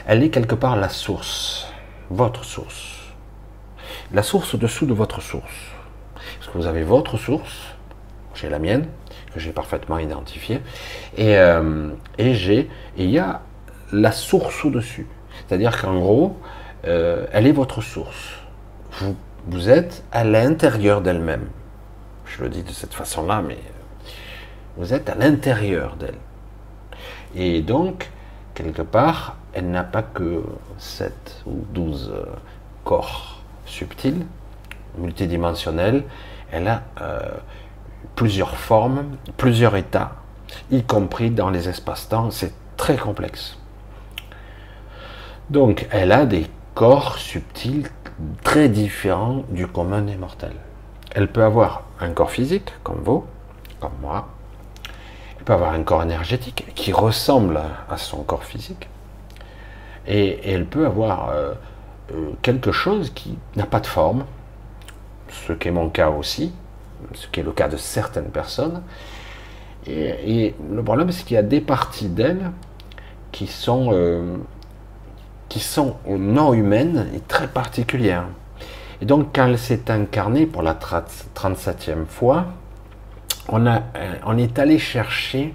Elle 0.05 0.21
est 0.21 0.29
quelque 0.29 0.55
part 0.55 0.75
la 0.75 0.89
source, 0.89 1.71
votre 2.09 2.43
source. 2.43 2.97
La 4.11 4.21
source 4.21 4.53
au-dessous 4.53 4.85
de 4.85 4.93
votre 4.93 5.21
source. 5.21 5.71
Parce 6.39 6.51
que 6.51 6.57
vous 6.57 6.67
avez 6.67 6.83
votre 6.83 7.15
source, 7.15 7.67
j'ai 8.33 8.49
la 8.49 8.59
mienne, 8.59 8.89
que 9.33 9.39
j'ai 9.39 9.53
parfaitement 9.53 9.97
identifié. 9.97 10.59
Et, 11.15 11.37
euh, 11.37 11.91
et 12.17 12.33
j'ai, 12.33 12.69
il 12.97 13.09
y 13.09 13.17
a 13.17 13.43
la 13.91 14.11
source 14.11 14.65
au-dessus. 14.65 15.07
C'est-à-dire 15.47 15.79
qu'en 15.79 15.99
gros, 15.99 16.37
euh, 16.85 17.25
elle 17.31 17.47
est 17.47 17.51
votre 17.51 17.81
source. 17.81 18.39
Vous, 18.93 19.15
vous 19.47 19.69
êtes 19.69 20.03
à 20.11 20.23
l'intérieur 20.23 21.01
d'elle-même. 21.01 21.47
Je 22.25 22.43
le 22.43 22.49
dis 22.49 22.63
de 22.63 22.71
cette 22.71 22.93
façon-là, 22.93 23.41
mais 23.45 23.57
vous 24.77 24.93
êtes 24.93 25.09
à 25.09 25.15
l'intérieur 25.15 25.95
d'elle. 25.95 26.17
Et 27.35 27.61
donc, 27.61 28.09
quelque 28.53 28.81
part, 28.81 29.37
elle 29.53 29.69
n'a 29.69 29.83
pas 29.83 30.03
que 30.03 30.43
7 30.77 31.43
ou 31.45 31.65
12 31.73 32.13
euh, 32.13 32.25
corps 32.83 33.41
subtils, 33.65 34.25
multidimensionnels. 34.97 36.03
Elle 36.51 36.67
a 36.67 36.83
plusieurs 38.15 38.57
formes, 38.57 39.17
plusieurs 39.37 39.77
états, 39.77 40.15
y 40.69 40.83
compris 40.83 41.31
dans 41.31 41.49
les 41.49 41.69
espaces-temps. 41.69 42.29
C'est 42.29 42.53
très 42.75 42.97
complexe. 42.97 43.57
Donc, 45.51 45.85
elle 45.91 46.13
a 46.13 46.25
des 46.25 46.45
corps 46.75 47.17
subtils 47.17 47.89
très 48.41 48.69
différents 48.69 49.43
du 49.49 49.67
commun 49.67 50.01
des 50.01 50.15
mortels. 50.15 50.55
Elle 51.13 51.27
peut 51.27 51.43
avoir 51.43 51.83
un 51.99 52.11
corps 52.11 52.31
physique, 52.31 52.71
comme 52.83 53.01
vous, 53.03 53.25
comme 53.81 53.91
moi. 54.01 54.29
il 55.37 55.43
peut 55.43 55.51
avoir 55.51 55.73
un 55.73 55.83
corps 55.83 56.03
énergétique 56.03 56.67
qui 56.73 56.93
ressemble 56.93 57.59
à 57.89 57.97
son 57.97 58.23
corps 58.23 58.45
physique. 58.45 58.87
Et, 60.07 60.39
elle 60.49 60.65
peut 60.65 60.85
avoir 60.85 61.31
euh, 61.31 61.53
euh, 62.13 62.29
quelque 62.41 62.71
chose 62.71 63.09
qui 63.13 63.37
n'a 63.57 63.65
pas 63.65 63.81
de 63.81 63.87
forme, 63.87 64.23
ce 65.27 65.51
qui 65.51 65.67
est 65.67 65.71
mon 65.71 65.89
cas 65.89 66.11
aussi, 66.11 66.53
ce 67.13 67.27
qui 67.27 67.41
est 67.41 67.43
le 67.43 67.51
cas 67.51 67.67
de 67.67 67.75
certaines 67.75 68.31
personnes. 68.31 68.83
Et, 69.85 70.55
le 70.71 70.81
problème, 70.81 71.11
c'est 71.11 71.25
qu'il 71.25 71.35
y 71.35 71.37
a 71.37 71.43
des 71.43 71.59
parties 71.59 72.07
d'elle 72.07 72.51
qui 73.33 73.47
sont, 73.47 73.89
euh, 73.91 74.37
qui 75.51 75.59
sont 75.59 75.97
non 76.07 76.53
humaines 76.53 77.09
et 77.13 77.19
très 77.19 77.49
particulières. 77.49 78.23
Et 79.01 79.05
donc, 79.05 79.35
quand 79.35 79.47
elle 79.47 79.57
s'est 79.57 79.91
incarnée 79.91 80.45
pour 80.45 80.61
la 80.61 80.75
37e 80.75 82.05
fois, 82.05 82.45
on, 83.49 83.67
a, 83.67 83.81
on 84.25 84.37
est 84.37 84.57
allé 84.59 84.79
chercher 84.79 85.53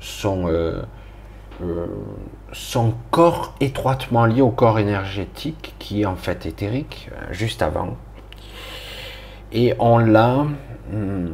son, 0.00 0.48
euh, 0.48 0.82
son 2.50 2.94
corps 3.12 3.54
étroitement 3.60 4.26
lié 4.26 4.40
au 4.40 4.50
corps 4.50 4.80
énergétique 4.80 5.76
qui 5.78 6.02
est 6.02 6.06
en 6.06 6.16
fait 6.16 6.44
éthérique, 6.44 7.08
euh, 7.12 7.32
juste 7.32 7.62
avant. 7.62 7.96
Et 9.52 9.74
on 9.78 9.98
l'a, 9.98 10.44
hmm, 10.90 11.28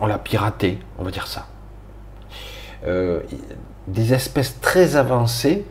on 0.00 0.06
l'a 0.08 0.18
piraté, 0.18 0.80
on 0.98 1.04
va 1.04 1.12
dire 1.12 1.28
ça. 1.28 1.46
Euh, 2.86 3.20
des 3.86 4.14
espèces 4.14 4.60
très 4.60 4.96
avancées, 4.96 5.64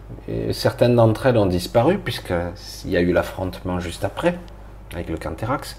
certaines 0.52 0.96
d'entre 0.96 1.28
elles 1.28 1.38
ont 1.38 1.46
disparu 1.46 1.98
puisqu'il 1.98 2.90
y 2.90 2.98
a 2.98 3.02
eu 3.02 3.14
l'affrontement 3.14 3.80
juste 3.80 4.04
après 4.04 4.38
avec 4.94 5.10
le 5.10 5.18
Canterax. 5.18 5.78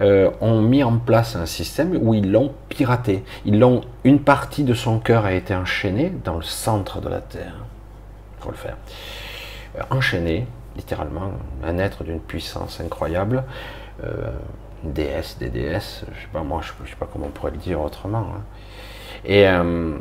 Euh, 0.00 0.30
ont 0.40 0.62
mis 0.62 0.82
en 0.82 0.96
place 0.96 1.36
un 1.36 1.44
système 1.44 1.98
où 2.00 2.14
ils 2.14 2.32
l'ont 2.32 2.54
piraté. 2.70 3.22
Ils 3.44 3.58
l'ont, 3.58 3.82
une 4.04 4.20
partie 4.20 4.64
de 4.64 4.72
son 4.72 4.98
cœur 4.98 5.26
a 5.26 5.34
été 5.34 5.54
enchaînée 5.54 6.10
dans 6.24 6.36
le 6.36 6.42
centre 6.42 7.02
de 7.02 7.10
la 7.10 7.20
Terre. 7.20 7.56
Faut 8.40 8.50
le 8.50 8.56
faire. 8.56 8.78
Euh, 9.76 9.82
enchaîné, 9.90 10.46
littéralement, 10.76 11.32
un 11.62 11.76
être 11.76 12.04
d'une 12.04 12.20
puissance 12.20 12.80
incroyable, 12.80 13.44
euh, 14.02 14.30
une 14.82 14.94
déesse, 14.94 15.36
des 15.38 15.50
déesses, 15.50 16.06
je 16.14 16.22
sais 16.22 16.28
pas 16.32 16.42
moi, 16.42 16.62
je, 16.62 16.88
sais 16.88 16.96
pas 16.96 17.06
comment 17.12 17.26
on 17.26 17.30
pourrait 17.30 17.52
le 17.52 17.58
dire 17.58 17.78
autrement. 17.82 18.26
Hein. 18.34 18.42
Et 19.26 19.40
elle 19.40 19.98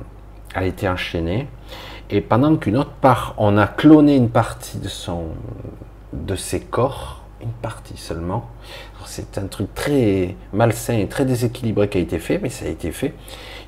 a 0.56 0.66
été 0.66 0.88
enchaînée. 0.88 1.48
Et 2.10 2.22
pendant 2.22 2.56
qu'une 2.58 2.78
autre 2.78 2.92
part, 2.92 3.36
on 3.38 3.58
a 3.58 3.68
cloné 3.68 4.16
une 4.16 4.30
partie 4.30 4.78
de 4.78 4.90
son, 4.90 5.28
de 6.14 6.36
ses 6.36 6.60
corps, 6.60 7.22
une 7.42 7.52
partie 7.52 7.98
seulement, 7.98 8.50
c'est 9.06 9.38
un 9.38 9.48
truc 9.48 9.74
très 9.74 10.36
malsain 10.54 10.98
et 10.98 11.08
très 11.08 11.26
déséquilibré 11.26 11.90
qui 11.90 11.98
a 11.98 12.02
été 12.02 12.20
fait, 12.20 12.40
mais 12.40 12.50
ça 12.50 12.66
a 12.66 12.70
été 12.70 12.92
fait. 12.92 13.14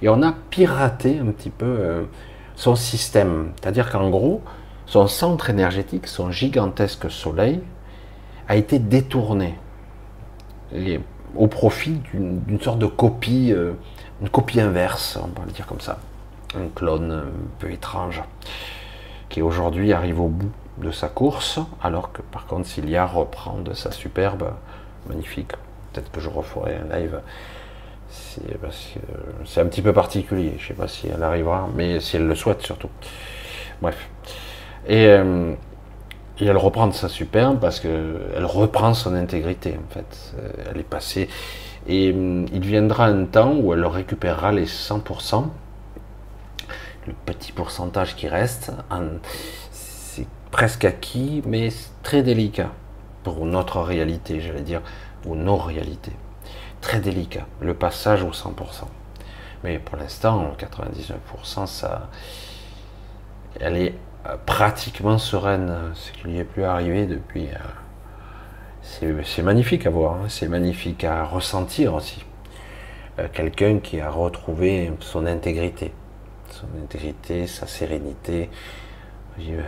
Et 0.01 0.09
on 0.09 0.21
a 0.21 0.33
piraté 0.49 1.19
un 1.19 1.31
petit 1.31 1.49
peu 1.49 1.65
euh, 1.65 2.03
son 2.55 2.75
système. 2.75 3.51
C'est-à-dire 3.59 3.89
qu'en 3.89 4.09
gros, 4.09 4.41
son 4.85 5.07
centre 5.07 5.49
énergétique, 5.49 6.07
son 6.07 6.31
gigantesque 6.31 7.09
soleil, 7.09 7.61
a 8.47 8.55
été 8.55 8.77
détourné 8.79 9.55
au 11.35 11.47
profit 11.47 12.01
d'une 12.13 12.59
sorte 12.61 12.79
de 12.79 12.85
copie, 12.85 13.51
euh, 13.51 13.73
une 14.21 14.29
copie 14.29 14.59
inverse, 14.59 15.17
on 15.21 15.39
va 15.39 15.45
le 15.45 15.51
dire 15.51 15.65
comme 15.65 15.79
ça. 15.79 15.99
Un 16.55 16.67
clone 16.75 17.11
un 17.11 17.59
peu 17.59 17.71
étrange, 17.71 18.21
qui 19.29 19.41
aujourd'hui 19.41 19.93
arrive 19.93 20.21
au 20.21 20.27
bout 20.27 20.51
de 20.77 20.91
sa 20.91 21.07
course, 21.07 21.59
alors 21.81 22.11
que 22.11 22.21
par 22.21 22.45
contre 22.45 22.67
Cilia 22.67 23.05
reprend 23.05 23.57
de 23.57 23.73
sa 23.73 23.91
superbe 23.91 24.51
magnifique. 25.07 25.51
Peut-être 25.91 26.11
que 26.11 26.19
je 26.19 26.29
referai 26.29 26.75
un 26.75 26.95
live. 26.95 27.19
C'est 29.45 29.61
un 29.61 29.65
petit 29.65 29.81
peu 29.81 29.93
particulier. 29.93 30.53
Je 30.57 30.63
ne 30.63 30.67
sais 30.67 30.73
pas 30.73 30.87
si 30.87 31.07
elle 31.07 31.23
arrivera, 31.23 31.67
mais 31.75 31.99
si 31.99 32.15
elle 32.17 32.27
le 32.27 32.35
souhaite 32.35 32.61
surtout. 32.61 32.89
Bref. 33.81 34.09
Et, 34.87 35.07
euh, 35.07 35.53
elle 36.39 36.57
reprend 36.57 36.87
de 36.87 36.93
sa 36.93 37.09
superbe 37.09 37.59
parce 37.59 37.79
qu'elle 37.79 38.43
reprend 38.43 38.93
son 38.93 39.15
intégrité 39.15 39.77
en 39.77 39.93
fait. 39.93 40.33
Elle 40.69 40.79
est 40.79 40.83
passée. 40.83 41.29
Et 41.87 42.11
euh, 42.13 42.45
il 42.51 42.61
viendra 42.65 43.05
un 43.05 43.25
temps 43.25 43.53
où 43.55 43.73
elle 43.73 43.85
récupérera 43.85 44.51
les 44.51 44.65
100%. 44.65 45.45
Le 47.07 47.13
petit 47.25 47.51
pourcentage 47.51 48.15
qui 48.15 48.27
reste, 48.27 48.71
c'est 49.71 50.27
presque 50.51 50.85
acquis, 50.85 51.41
mais 51.45 51.69
très 52.01 52.23
délicat 52.23 52.71
pour 53.23 53.45
notre 53.45 53.81
réalité, 53.81 54.39
j'allais 54.39 54.61
dire, 54.61 54.81
ou 55.25 55.35
nos 55.35 55.57
réalités. 55.57 56.13
Très 56.81 56.99
délicat, 56.99 57.45
le 57.61 57.73
passage 57.73 58.23
au 58.23 58.31
100%. 58.31 58.53
Mais 59.63 59.79
pour 59.79 59.97
l'instant, 59.97 60.53
99%, 60.57 61.67
ça, 61.67 62.09
elle 63.59 63.77
est 63.77 63.95
euh, 64.27 64.35
pratiquement 64.45 65.17
sereine, 65.17 65.91
ce 65.93 66.11
qui 66.11 66.27
lui 66.27 66.37
est 66.37 66.43
plus 66.43 66.63
arrivé 66.63 67.05
depuis. 67.05 67.47
Euh, 69.01 69.21
c'est 69.23 69.43
magnifique 69.43 69.85
à 69.85 69.89
voir, 69.89 70.15
hein. 70.15 70.25
c'est 70.27 70.49
magnifique 70.49 71.03
à 71.05 71.23
ressentir 71.23 71.93
aussi. 71.93 72.23
Euh, 73.19 73.27
quelqu'un 73.31 73.79
qui 73.79 74.01
a 74.01 74.09
retrouvé 74.09 74.91
son 74.99 75.25
intégrité, 75.25 75.93
son 76.63 76.83
intégrité, 76.83 77.47
sa 77.47 77.67
sérénité. 77.67 78.49
Il 79.37 79.61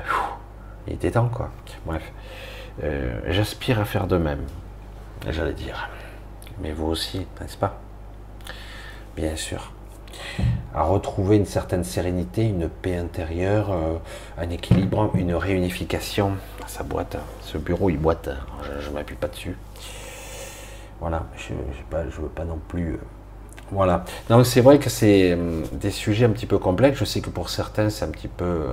était 0.88 1.12
temps, 1.12 1.30
quoi. 1.30 1.52
Bref. 1.86 2.12
Euh, 2.84 3.22
j'aspire 3.28 3.80
à 3.80 3.86
faire 3.86 4.08
de 4.08 4.18
même, 4.18 4.44
j'allais 5.30 5.54
dire. 5.54 5.90
Mais 6.62 6.72
vous 6.72 6.88
aussi, 6.88 7.26
n'est-ce 7.40 7.58
pas? 7.58 7.80
Bien 9.16 9.36
sûr. 9.36 9.72
À 10.74 10.84
retrouver 10.84 11.38
une 11.38 11.46
certaine 11.46 11.86
sérénité, 11.86 12.44
une 12.48 12.68
paix 12.68 12.98
intérieure, 12.98 13.72
euh, 13.72 13.98
un 14.38 14.50
équilibre, 14.50 15.12
une 15.16 15.34
réunification. 15.34 16.34
Ça 16.68 16.84
boîte, 16.84 17.18
ce 17.42 17.58
bureau 17.58 17.90
il 17.90 17.98
boite, 17.98 18.30
je 18.82 18.90
ne 18.90 18.94
m'appuie 18.94 19.16
pas 19.16 19.28
dessus. 19.28 19.58
Voilà, 21.00 21.26
je 21.38 21.54
ne 21.54 22.10
veux 22.24 22.30
pas 22.30 22.46
non 22.46 22.60
plus. 22.68 22.94
Euh, 22.94 23.00
voilà. 23.72 24.06
Donc 24.30 24.46
c'est 24.46 24.62
vrai 24.62 24.80
que 24.80 24.90
c'est 24.90 25.38
des 25.74 25.92
sujets 25.92 26.26
un 26.26 26.30
petit 26.30 26.46
peu 26.46 26.58
complexes. 26.58 27.00
Je 27.00 27.06
sais 27.06 27.22
que 27.22 27.30
pour 27.30 27.50
certains 27.50 27.90
c'est 27.90 28.06
un 28.06 28.10
petit 28.10 28.28
peu 28.28 28.68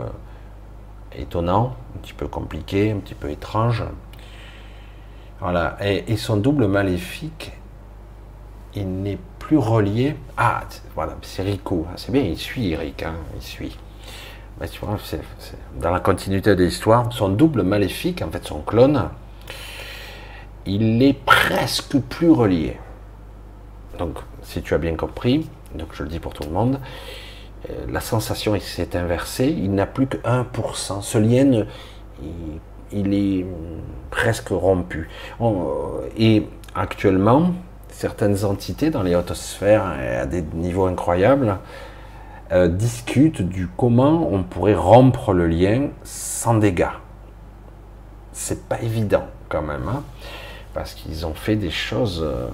étonnant, 1.17 1.77
un 1.97 2.01
petit 2.01 2.13
peu 2.13 2.29
compliqué, 2.29 2.91
un 2.93 2.99
petit 2.99 3.15
peu 3.15 3.31
étrange. 3.31 3.85
Voilà. 5.41 5.77
Et, 5.83 6.17
son 6.17 6.37
double 6.37 6.69
maléfique, 6.69 7.53
il 8.75 9.03
n'est 9.03 9.19
plus 9.39 9.59
relié. 9.59 10.17
Ah, 10.37 10.63
voilà, 10.95 11.17
c'est 11.23 11.43
Rico. 11.43 11.85
Ah, 11.89 11.95
c'est 11.97 12.13
bien, 12.13 12.23
il 12.23 12.39
suit 12.39 12.71
Eric, 12.71 13.03
hein, 13.03 13.15
il 13.35 13.43
suit. 13.43 13.77
C'est, 15.03 15.21
dans 15.81 15.91
la 15.91 15.99
continuité 15.99 16.55
de 16.55 16.63
l'histoire, 16.63 17.13
son 17.13 17.31
double 17.31 17.63
maléfique, 17.65 18.23
en 18.23 18.31
fait, 18.31 18.45
son 18.45 18.61
clone, 18.61 19.09
il 20.67 21.03
est 21.03 21.15
presque 21.15 21.99
plus 21.99 22.31
relié. 22.31 22.77
Donc, 23.99 24.19
si 24.43 24.63
tu 24.63 24.75
as 24.75 24.79
bien 24.79 24.95
compris, 24.95 25.49
donc 25.75 25.89
je 25.93 26.03
le 26.03 26.09
dis 26.09 26.19
pour 26.19 26.35
tout 26.35 26.45
le 26.45 26.51
monde, 26.51 26.79
euh, 27.71 27.87
la 27.91 28.01
sensation 28.01 28.59
s'est 28.59 28.97
inversée, 28.97 29.49
il 29.49 29.75
n'a 29.75 29.87
plus 29.87 30.07
que 30.07 30.17
1%. 30.19 31.03
Ce 31.03 31.19
lien, 31.19 31.65
il, 32.93 33.15
est 33.15 33.47
presque 34.11 34.49
rompu. 34.49 35.09
Et 36.17 36.47
actuellement, 36.75 37.53
certaines 37.89 38.45
entités 38.45 38.91
dans 38.91 39.03
les 39.03 39.15
hautes 39.15 39.35
sphères, 39.35 39.85
à 39.85 40.27
des 40.27 40.43
niveaux 40.43 40.87
incroyables, 40.87 41.59
euh, 42.53 42.69
discutent 42.69 43.41
du 43.41 43.67
comment 43.67 44.29
on 44.31 44.43
pourrait 44.43 44.75
rompre 44.75 45.33
le 45.33 45.47
lien 45.47 45.89
sans 46.05 46.55
dégâts. 46.55 46.99
C'est 48.33 48.69
pas 48.69 48.79
évident 48.83 49.27
quand 49.49 49.63
même, 49.63 49.89
hein, 49.89 50.03
parce 50.75 50.93
qu'ils 50.93 51.25
ont 51.25 51.33
fait 51.33 51.57
des 51.57 51.71
choses. 51.71 52.23
Euh, 52.23 52.49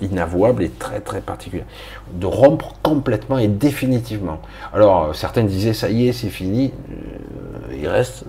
inavouable 0.00 0.62
et 0.62 0.70
très 0.70 1.00
très 1.00 1.20
particulier. 1.20 1.64
De 2.12 2.26
rompre 2.26 2.74
complètement 2.82 3.38
et 3.38 3.48
définitivement. 3.48 4.40
Alors, 4.72 5.04
euh, 5.04 5.12
certains 5.12 5.44
disaient, 5.44 5.74
ça 5.74 5.90
y 5.90 6.08
est, 6.08 6.12
c'est 6.12 6.28
fini. 6.28 6.72
Euh, 6.90 7.76
il 7.78 7.88
reste 7.88 8.24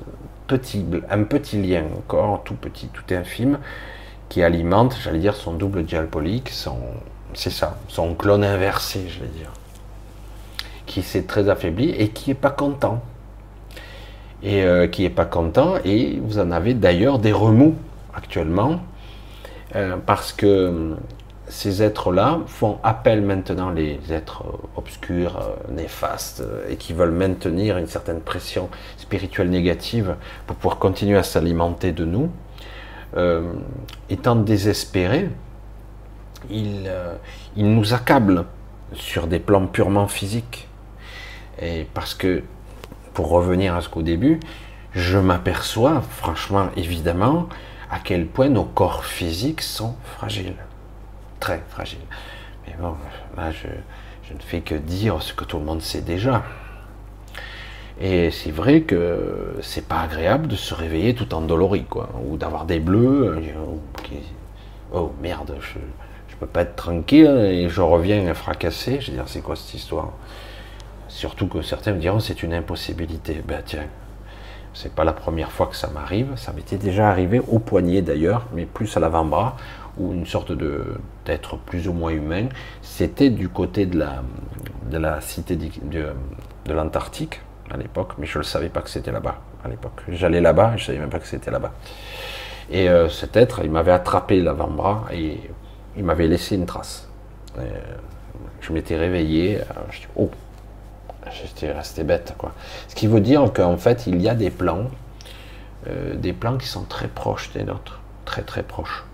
petit, 0.47 0.85
un 1.09 1.23
petit 1.23 1.61
lien, 1.61 1.83
encore 1.97 2.43
tout 2.43 2.55
petit, 2.55 2.87
tout 2.87 3.13
infime, 3.13 3.59
qui 4.29 4.43
alimente, 4.43 4.97
j'allais 5.03 5.19
dire, 5.19 5.35
son 5.35 5.53
double 5.53 5.83
dialpolique, 5.83 6.49
son, 6.49 6.77
c'est 7.33 7.51
ça, 7.51 7.77
son 7.87 8.13
clone 8.13 8.43
inversé, 8.43 9.05
je 9.07 9.19
vais 9.19 9.29
dire, 9.29 9.51
qui 10.85 11.01
s'est 11.01 11.23
très 11.23 11.49
affaibli 11.49 11.89
et 11.89 12.09
qui 12.09 12.31
est 12.31 12.35
pas 12.35 12.51
content. 12.51 13.01
Et 14.43 14.63
euh, 14.63 14.85
qui 14.87 15.05
est 15.05 15.09
pas 15.09 15.25
content, 15.25 15.75
et 15.83 16.19
vous 16.21 16.37
en 16.37 16.51
avez 16.51 16.75
d'ailleurs 16.75 17.17
des 17.17 17.31
remous 17.31 17.75
actuellement, 18.13 18.79
parce 20.05 20.31
que 20.31 20.95
ces 21.47 21.83
êtres-là 21.83 22.39
font 22.47 22.79
appel 22.83 23.21
maintenant, 23.21 23.69
les 23.69 23.99
êtres 24.11 24.43
obscurs, 24.75 25.37
euh, 25.37 25.71
néfastes, 25.71 26.41
euh, 26.41 26.65
et 26.69 26.75
qui 26.75 26.93
veulent 26.93 27.11
maintenir 27.11 27.77
une 27.77 27.87
certaine 27.87 28.19
pression 28.19 28.69
spirituelle 28.97 29.49
négative 29.49 30.15
pour 30.47 30.55
pouvoir 30.55 30.79
continuer 30.79 31.17
à 31.17 31.23
s'alimenter 31.23 31.91
de 31.91 32.03
nous, 32.03 32.31
euh, 33.15 33.53
étant 34.09 34.35
désespérés, 34.35 35.29
ils, 36.49 36.91
nous 37.55 37.93
accablent 37.93 38.45
sur 38.93 39.27
des 39.27 39.39
plans 39.39 39.67
purement 39.67 40.07
physiques. 40.07 40.67
Et 41.61 41.87
parce 41.93 42.13
que, 42.13 42.43
pour 43.13 43.29
revenir 43.29 43.75
à 43.75 43.81
ce 43.81 43.89
qu'au 43.89 44.01
début, 44.01 44.39
je 44.93 45.17
m'aperçois, 45.17 46.01
franchement, 46.01 46.67
évidemment, 46.75 47.47
à 47.89 47.99
quel 47.99 48.27
point 48.27 48.49
nos 48.49 48.65
corps 48.65 49.05
physiques 49.05 49.61
sont 49.61 49.95
fragiles. 50.17 50.55
Très 51.45 51.61
fragiles. 51.69 51.99
Mais 52.65 52.73
bon, 52.79 52.95
là, 53.37 53.51
je, 53.51 53.67
je 54.27 54.33
ne 54.33 54.39
fais 54.39 54.61
que 54.61 54.73
dire 54.73 55.21
ce 55.21 55.31
que 55.31 55.43
tout 55.43 55.59
le 55.59 55.63
monde 55.63 55.83
sait 55.83 56.01
déjà. 56.01 56.41
Et 58.01 58.31
c'est 58.31 58.49
vrai 58.49 58.81
que 58.81 59.55
c'est 59.61 59.87
pas 59.87 59.99
agréable 60.01 60.47
de 60.47 60.55
se 60.55 60.73
réveiller 60.73 61.13
tout 61.13 61.35
endolori, 61.35 61.83
quoi, 61.83 62.09
ou 62.27 62.35
d'avoir 62.35 62.65
des 62.65 62.79
bleus. 62.79 63.37
Euh, 63.37 64.19
oh 64.91 65.13
merde, 65.21 65.55
je, 65.61 65.77
je 66.29 66.35
peux 66.37 66.47
pas 66.47 66.61
être 66.61 66.75
tranquille 66.75 67.27
et 67.27 67.69
je 67.69 67.81
reviens 67.81 68.33
fracassé. 68.33 68.99
Je 68.99 69.11
veux 69.11 69.17
dire, 69.17 69.27
c'est 69.27 69.41
quoi 69.41 69.55
cette 69.55 69.75
histoire? 69.75 70.13
Surtout 71.09 71.45
que 71.45 71.61
certains 71.61 71.93
me 71.93 71.99
diront 71.99 72.19
c'est 72.19 72.41
une 72.41 72.55
impossibilité. 72.55 73.43
Ben 73.47 73.61
tiens, 73.63 73.85
c'est 74.73 74.95
pas 74.95 75.03
la 75.03 75.13
première 75.13 75.51
fois 75.51 75.67
que 75.67 75.75
ça 75.75 75.89
m'arrive. 75.89 76.35
Ça 76.37 76.53
m'était 76.53 76.77
déjà 76.77 77.07
arrivé 77.07 77.39
au 77.39 77.59
poignet 77.59 78.01
d'ailleurs, 78.01 78.47
mais 78.51 78.65
plus 78.65 78.97
à 78.97 78.99
l'avant-bras, 78.99 79.57
ou 79.97 80.13
une 80.13 80.25
sorte 80.25 80.51
de 80.51 80.83
d'être 81.25 81.57
plus 81.57 81.87
ou 81.87 81.93
moins 81.93 82.11
humain. 82.11 82.47
C'était 82.81 83.29
du 83.29 83.49
côté 83.49 83.85
de 83.85 83.97
la, 83.97 85.21
cité 85.21 85.55
de, 85.55 85.69
de 86.65 86.73
l'Antarctique 86.73 87.41
à 87.71 87.77
l'époque, 87.77 88.13
mais 88.17 88.25
je 88.25 88.37
ne 88.37 88.43
savais 88.43 88.69
pas 88.69 88.81
que 88.81 88.89
c'était 88.89 89.11
là-bas 89.11 89.39
à 89.63 89.67
l'époque. 89.67 90.03
J'allais 90.09 90.41
là-bas 90.41 90.73
je 90.77 90.83
ne 90.83 90.85
savais 90.85 90.99
même 90.99 91.09
pas 91.09 91.19
que 91.19 91.27
c'était 91.27 91.51
là-bas. 91.51 91.71
Et 92.69 92.89
euh, 92.89 93.09
cet 93.09 93.37
être, 93.37 93.61
il 93.63 93.71
m'avait 93.71 93.91
attrapé 93.91 94.41
l'avant-bras 94.41 95.05
et 95.11 95.39
il 95.97 96.03
m'avait 96.03 96.27
laissé 96.27 96.55
une 96.55 96.65
trace. 96.65 97.07
Euh, 97.59 97.63
je 98.61 98.73
m'étais 98.73 98.97
réveillé, 98.97 99.59
euh, 99.59 99.63
je 99.91 99.99
dis, 99.99 100.07
oh, 100.15 100.31
j'étais 101.31 101.71
resté 101.71 102.03
bête. 102.03 102.33
Quoi. 102.37 102.53
Ce 102.87 102.95
qui 102.95 103.07
veut 103.07 103.21
dire 103.21 103.51
qu'en 103.53 103.77
fait, 103.77 104.07
il 104.07 104.21
y 104.21 104.29
a 104.29 104.35
des 104.35 104.49
plans, 104.49 104.85
des 106.15 106.33
plans 106.33 106.57
qui 106.57 106.67
sont 106.67 106.83
très 106.83 107.07
proches 107.07 107.51
des 107.53 107.63
nôtres, 107.63 107.99
très 108.25 108.41
très 108.41 108.63
proches. 108.63 109.05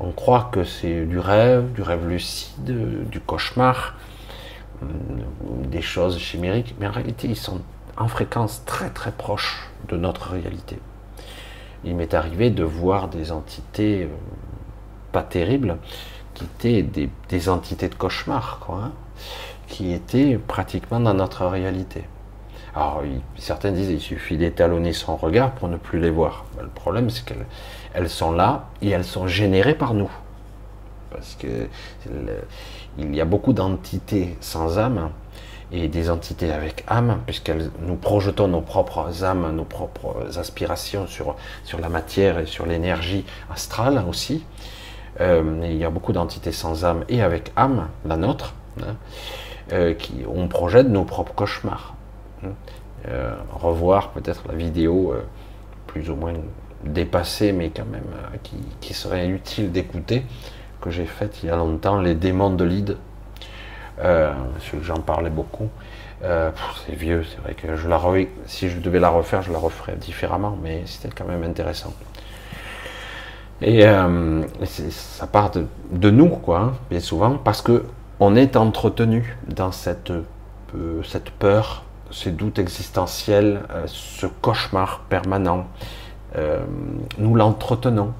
On 0.00 0.10
croit 0.10 0.48
que 0.52 0.64
c'est 0.64 1.04
du 1.04 1.18
rêve, 1.18 1.72
du 1.72 1.82
rêve 1.82 2.08
lucide, 2.08 3.08
du 3.08 3.20
cauchemar, 3.20 3.94
des 5.70 5.82
choses 5.82 6.18
chimériques, 6.18 6.74
mais 6.78 6.86
en 6.86 6.90
réalité, 6.90 7.28
ils 7.28 7.36
sont 7.36 7.60
en 7.96 8.08
fréquence 8.08 8.64
très 8.64 8.90
très 8.90 9.12
proche 9.12 9.68
de 9.88 9.96
notre 9.96 10.30
réalité. 10.30 10.78
Il 11.84 11.96
m'est 11.96 12.14
arrivé 12.14 12.50
de 12.50 12.64
voir 12.64 13.08
des 13.08 13.30
entités 13.30 14.04
euh, 14.04 14.08
pas 15.12 15.22
terribles, 15.22 15.76
qui 16.32 16.44
étaient 16.44 17.08
des, 17.28 17.48
entités 17.48 17.88
de 17.88 17.94
cauchemar, 17.94 18.58
quoi, 18.60 18.76
hein, 18.84 18.92
qui 19.68 19.92
étaient 19.92 20.38
pratiquement 20.38 20.98
dans 20.98 21.14
notre 21.14 21.46
réalité. 21.46 22.04
Alors, 22.74 23.02
certains 23.36 23.70
disent 23.70 23.88
qu'il 23.88 24.00
suffit 24.00 24.36
d'étalonner 24.36 24.92
son 24.92 25.14
regard 25.14 25.52
pour 25.52 25.68
ne 25.68 25.76
plus 25.76 26.00
les 26.00 26.10
voir. 26.10 26.44
Le 26.60 26.66
problème, 26.66 27.08
c'est 27.10 27.24
qu'elles 27.24 27.46
sont 28.08 28.32
là 28.32 28.66
et 28.82 28.90
elles 28.90 29.04
sont 29.04 29.26
générées 29.26 29.74
par 29.74 29.94
nous. 29.94 30.10
Parce 31.10 31.36
que 31.36 31.68
il 32.98 33.14
y 33.14 33.20
a 33.20 33.24
beaucoup 33.24 33.52
d'entités 33.52 34.36
sans 34.40 34.78
âme 34.78 35.10
et 35.72 35.88
des 35.88 36.10
entités 36.10 36.52
avec 36.52 36.84
âme, 36.86 37.20
puisque 37.26 37.50
nous 37.80 37.96
projetons 37.96 38.48
nos 38.48 38.60
propres 38.60 39.24
âmes, 39.24 39.54
nos 39.54 39.64
propres 39.64 40.38
aspirations 40.38 41.06
sur, 41.06 41.36
sur 41.64 41.80
la 41.80 41.88
matière 41.88 42.38
et 42.38 42.46
sur 42.46 42.66
l'énergie 42.66 43.24
astrale 43.52 44.04
aussi. 44.08 44.44
Euh, 45.20 45.60
il 45.64 45.76
y 45.76 45.84
a 45.84 45.90
beaucoup 45.90 46.12
d'entités 46.12 46.52
sans 46.52 46.84
âme 46.84 47.04
et 47.08 47.22
avec 47.22 47.52
âme, 47.56 47.88
la 48.04 48.16
nôtre, 48.16 48.54
hein, 48.82 48.96
euh, 49.72 49.94
qui, 49.94 50.24
on 50.28 50.48
projette 50.48 50.88
nos 50.88 51.04
propres 51.04 51.34
cauchemars. 51.34 51.94
Euh, 53.08 53.34
revoir 53.52 54.10
peut-être 54.10 54.44
la 54.48 54.54
vidéo 54.54 55.14
plus 55.86 56.10
ou 56.10 56.16
moins 56.16 56.32
dépassée, 56.84 57.52
mais 57.52 57.70
quand 57.70 57.86
même 57.86 58.02
qui, 58.42 58.56
qui 58.80 58.94
serait 58.94 59.28
utile 59.28 59.72
d'écouter, 59.72 60.24
que 60.80 60.90
j'ai 60.90 61.06
faite 61.06 61.38
il 61.42 61.48
y 61.48 61.50
a 61.50 61.56
longtemps, 61.56 62.00
Les 62.00 62.14
démons 62.14 62.50
de 62.50 62.64
l'Ide. 62.64 62.96
Euh, 64.00 64.32
j'en 64.82 64.98
parlais 64.98 65.30
beaucoup. 65.30 65.68
Euh, 66.22 66.50
c'est 66.86 66.94
vieux, 66.94 67.24
c'est 67.24 67.40
vrai 67.40 67.54
que 67.54 67.76
je 67.76 67.88
la 67.88 68.00
si 68.46 68.68
je 68.68 68.78
devais 68.78 68.98
la 68.98 69.08
refaire, 69.08 69.42
je 69.42 69.52
la 69.52 69.58
referais 69.58 69.96
différemment, 69.96 70.56
mais 70.62 70.82
c'était 70.86 71.14
quand 71.14 71.26
même 71.26 71.42
intéressant. 71.42 71.92
Et 73.60 73.86
euh, 73.86 74.42
ça 74.64 75.26
part 75.26 75.52
de, 75.52 76.10
nous, 76.10 76.28
quoi, 76.28 76.58
hein, 76.58 76.72
bien 76.90 77.00
souvent, 77.00 77.36
parce 77.36 77.62
que 77.62 77.84
on 78.20 78.36
est 78.36 78.56
entretenu 78.56 79.36
dans 79.48 79.72
cette, 79.72 80.12
cette 81.04 81.30
peur, 81.30 81.84
ces 82.10 82.30
doutes 82.30 82.58
existentiels, 82.58 83.62
ce 83.86 84.26
cauchemar 84.26 85.00
permanent. 85.08 85.66
Nous 87.18 87.34
l'entretenons. 87.34 88.12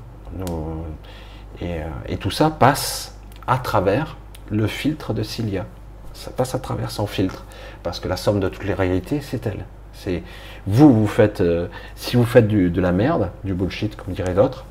Euh, 1.62 1.88
et, 2.08 2.16
tout 2.16 2.30
ça 2.30 2.50
passe 2.50 3.16
à 3.46 3.58
travers 3.58 4.16
le 4.50 4.66
filtre 4.66 5.12
de 5.12 5.22
Cilia. 5.22 5.66
Ça 6.12 6.30
passe 6.30 6.54
à 6.54 6.58
travers 6.58 6.90
son 6.90 7.06
filtre. 7.06 7.44
Parce 7.82 8.00
que 8.00 8.08
la 8.08 8.16
somme 8.16 8.40
de 8.40 8.48
toutes 8.48 8.64
les 8.64 8.74
réalités, 8.74 9.20
c'est 9.20 9.46
elle. 9.46 9.64
C'est 9.92 10.22
vous, 10.66 10.92
vous 10.92 11.06
faites, 11.06 11.40
euh, 11.40 11.68
si 11.94 12.16
vous 12.16 12.24
faites 12.24 12.48
de 12.48 12.80
la 12.80 12.92
merde, 12.92 13.30
du 13.44 13.54
bullshit, 13.54 13.96
comme 13.96 14.14
diraient 14.14 14.34
d'autres, 14.34 14.64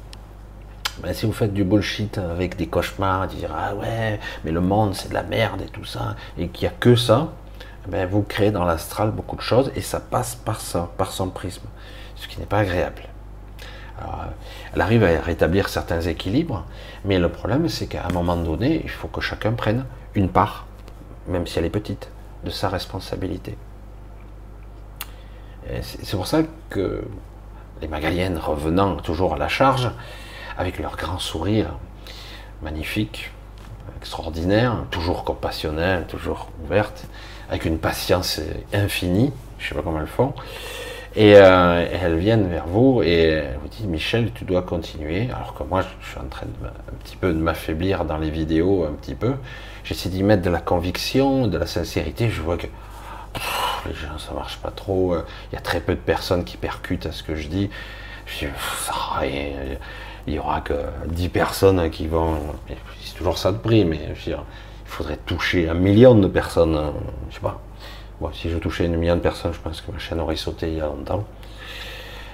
ben, 1.01 1.13
si 1.13 1.25
vous 1.25 1.31
faites 1.31 1.53
du 1.53 1.63
bullshit 1.63 2.17
avec 2.17 2.55
des 2.55 2.67
cauchemars, 2.67 3.27
dire 3.27 3.51
ah 3.55 3.73
ouais, 3.75 4.19
mais 4.43 4.51
le 4.51 4.61
monde 4.61 4.93
c'est 4.93 5.09
de 5.09 5.13
la 5.13 5.23
merde 5.23 5.61
et 5.61 5.69
tout 5.69 5.85
ça, 5.85 6.15
et 6.37 6.49
qu'il 6.49 6.67
n'y 6.67 6.73
a 6.73 6.77
que 6.79 6.95
ça, 6.95 7.29
ben, 7.87 8.07
vous 8.07 8.21
créez 8.21 8.51
dans 8.51 8.63
l'astral 8.63 9.09
beaucoup 9.09 9.35
de 9.35 9.41
choses 9.41 9.71
et 9.75 9.81
ça 9.81 9.99
passe 9.99 10.35
par 10.35 10.61
ça, 10.61 10.91
par 10.97 11.11
son 11.11 11.29
prisme, 11.29 11.65
ce 12.15 12.27
qui 12.27 12.39
n'est 12.39 12.45
pas 12.45 12.59
agréable 12.59 13.03
elle 14.73 14.81
arrive 14.81 15.03
à 15.03 15.21
rétablir 15.21 15.69
certains 15.69 16.01
équilibres, 16.01 16.65
mais 17.05 17.19
le 17.19 17.29
problème, 17.29 17.69
c'est 17.69 17.87
qu'à 17.87 18.05
un 18.05 18.11
moment 18.11 18.35
donné, 18.35 18.81
il 18.83 18.89
faut 18.89 19.07
que 19.07 19.21
chacun 19.21 19.53
prenne 19.53 19.85
une 20.15 20.29
part, 20.29 20.65
même 21.27 21.47
si 21.47 21.59
elle 21.59 21.65
est 21.65 21.69
petite, 21.69 22.09
de 22.43 22.49
sa 22.49 22.69
responsabilité. 22.69 23.57
C'est 25.81 26.17
pour 26.17 26.27
ça 26.27 26.41
que 26.69 27.03
les 27.81 27.87
Magaliennes, 27.87 28.37
revenant 28.37 28.95
toujours 28.97 29.35
à 29.35 29.37
la 29.37 29.47
charge, 29.47 29.89
avec 30.57 30.79
leur 30.79 30.97
grand 30.97 31.19
sourire 31.19 31.77
magnifique, 32.61 33.31
extraordinaire, 33.97 34.75
toujours 34.91 35.23
compassionnelle, 35.23 36.05
toujours 36.07 36.49
ouverte, 36.63 37.05
avec 37.49 37.65
une 37.65 37.77
patience 37.77 38.41
infinie, 38.73 39.31
je 39.57 39.65
ne 39.65 39.69
sais 39.69 39.75
pas 39.75 39.81
comment 39.81 39.99
elles 39.99 40.07
font, 40.07 40.33
et, 41.15 41.35
euh, 41.35 41.85
elles 42.01 42.17
viennent 42.17 42.47
vers 42.47 42.67
vous 42.67 43.01
et 43.03 43.13
elles 43.13 43.57
vous 43.61 43.67
disent 43.67 43.85
Michel, 43.85 44.31
tu 44.33 44.45
dois 44.45 44.61
continuer. 44.61 45.29
Alors 45.31 45.53
que 45.53 45.63
moi, 45.63 45.83
je 46.01 46.09
suis 46.09 46.19
en 46.19 46.27
train 46.27 46.45
de, 46.45 46.67
un 46.67 46.97
petit 47.03 47.15
peu 47.15 47.33
de 47.33 47.37
m'affaiblir 47.37 48.05
dans 48.05 48.17
les 48.17 48.29
vidéos, 48.29 48.85
un 48.85 48.93
petit 48.93 49.15
peu. 49.15 49.33
J'essaie 49.83 50.09
d'y 50.09 50.23
mettre 50.23 50.41
de 50.41 50.49
la 50.49 50.61
conviction, 50.61 51.47
de 51.47 51.57
la 51.57 51.67
sincérité. 51.67 52.29
Je 52.29 52.41
vois 52.41 52.57
que 52.57 52.67
les 53.85 53.93
gens, 53.93 54.17
ça 54.17 54.33
marche 54.33 54.57
pas 54.57 54.71
trop. 54.71 55.15
Il 55.51 55.55
y 55.55 55.57
a 55.57 55.61
très 55.61 55.79
peu 55.79 55.93
de 55.93 55.99
personnes 55.99 56.43
qui 56.45 56.57
percutent 56.57 57.05
à 57.05 57.11
ce 57.11 57.23
que 57.23 57.35
je 57.35 57.47
dis. 57.47 57.69
Je 58.25 58.45
dis 58.45 58.51
Il 60.27 60.33
y 60.33 60.39
aura 60.39 60.61
que 60.61 60.73
10 61.07 61.29
personnes 61.29 61.89
qui 61.89 62.07
vont. 62.07 62.37
C'est 63.01 63.15
toujours 63.15 63.37
ça 63.37 63.51
de 63.51 63.57
prix, 63.57 63.85
mais 63.85 63.99
il 64.25 64.37
faudrait 64.85 65.17
toucher 65.25 65.69
un 65.69 65.73
million 65.73 66.15
de 66.15 66.27
personnes. 66.27 66.93
Je 67.29 67.35
sais 67.35 67.41
pas 67.41 67.61
si 68.33 68.49
je 68.49 68.57
touchais 68.57 68.85
une 68.85 68.95
million 68.95 69.15
de 69.15 69.21
personnes, 69.21 69.53
je 69.53 69.59
pense 69.59 69.81
que 69.81 69.91
ma 69.91 69.99
chaîne 69.99 70.19
aurait 70.19 70.35
sauté 70.35 70.69
il 70.71 70.77
y 70.77 70.81
a 70.81 70.85
longtemps. 70.85 71.25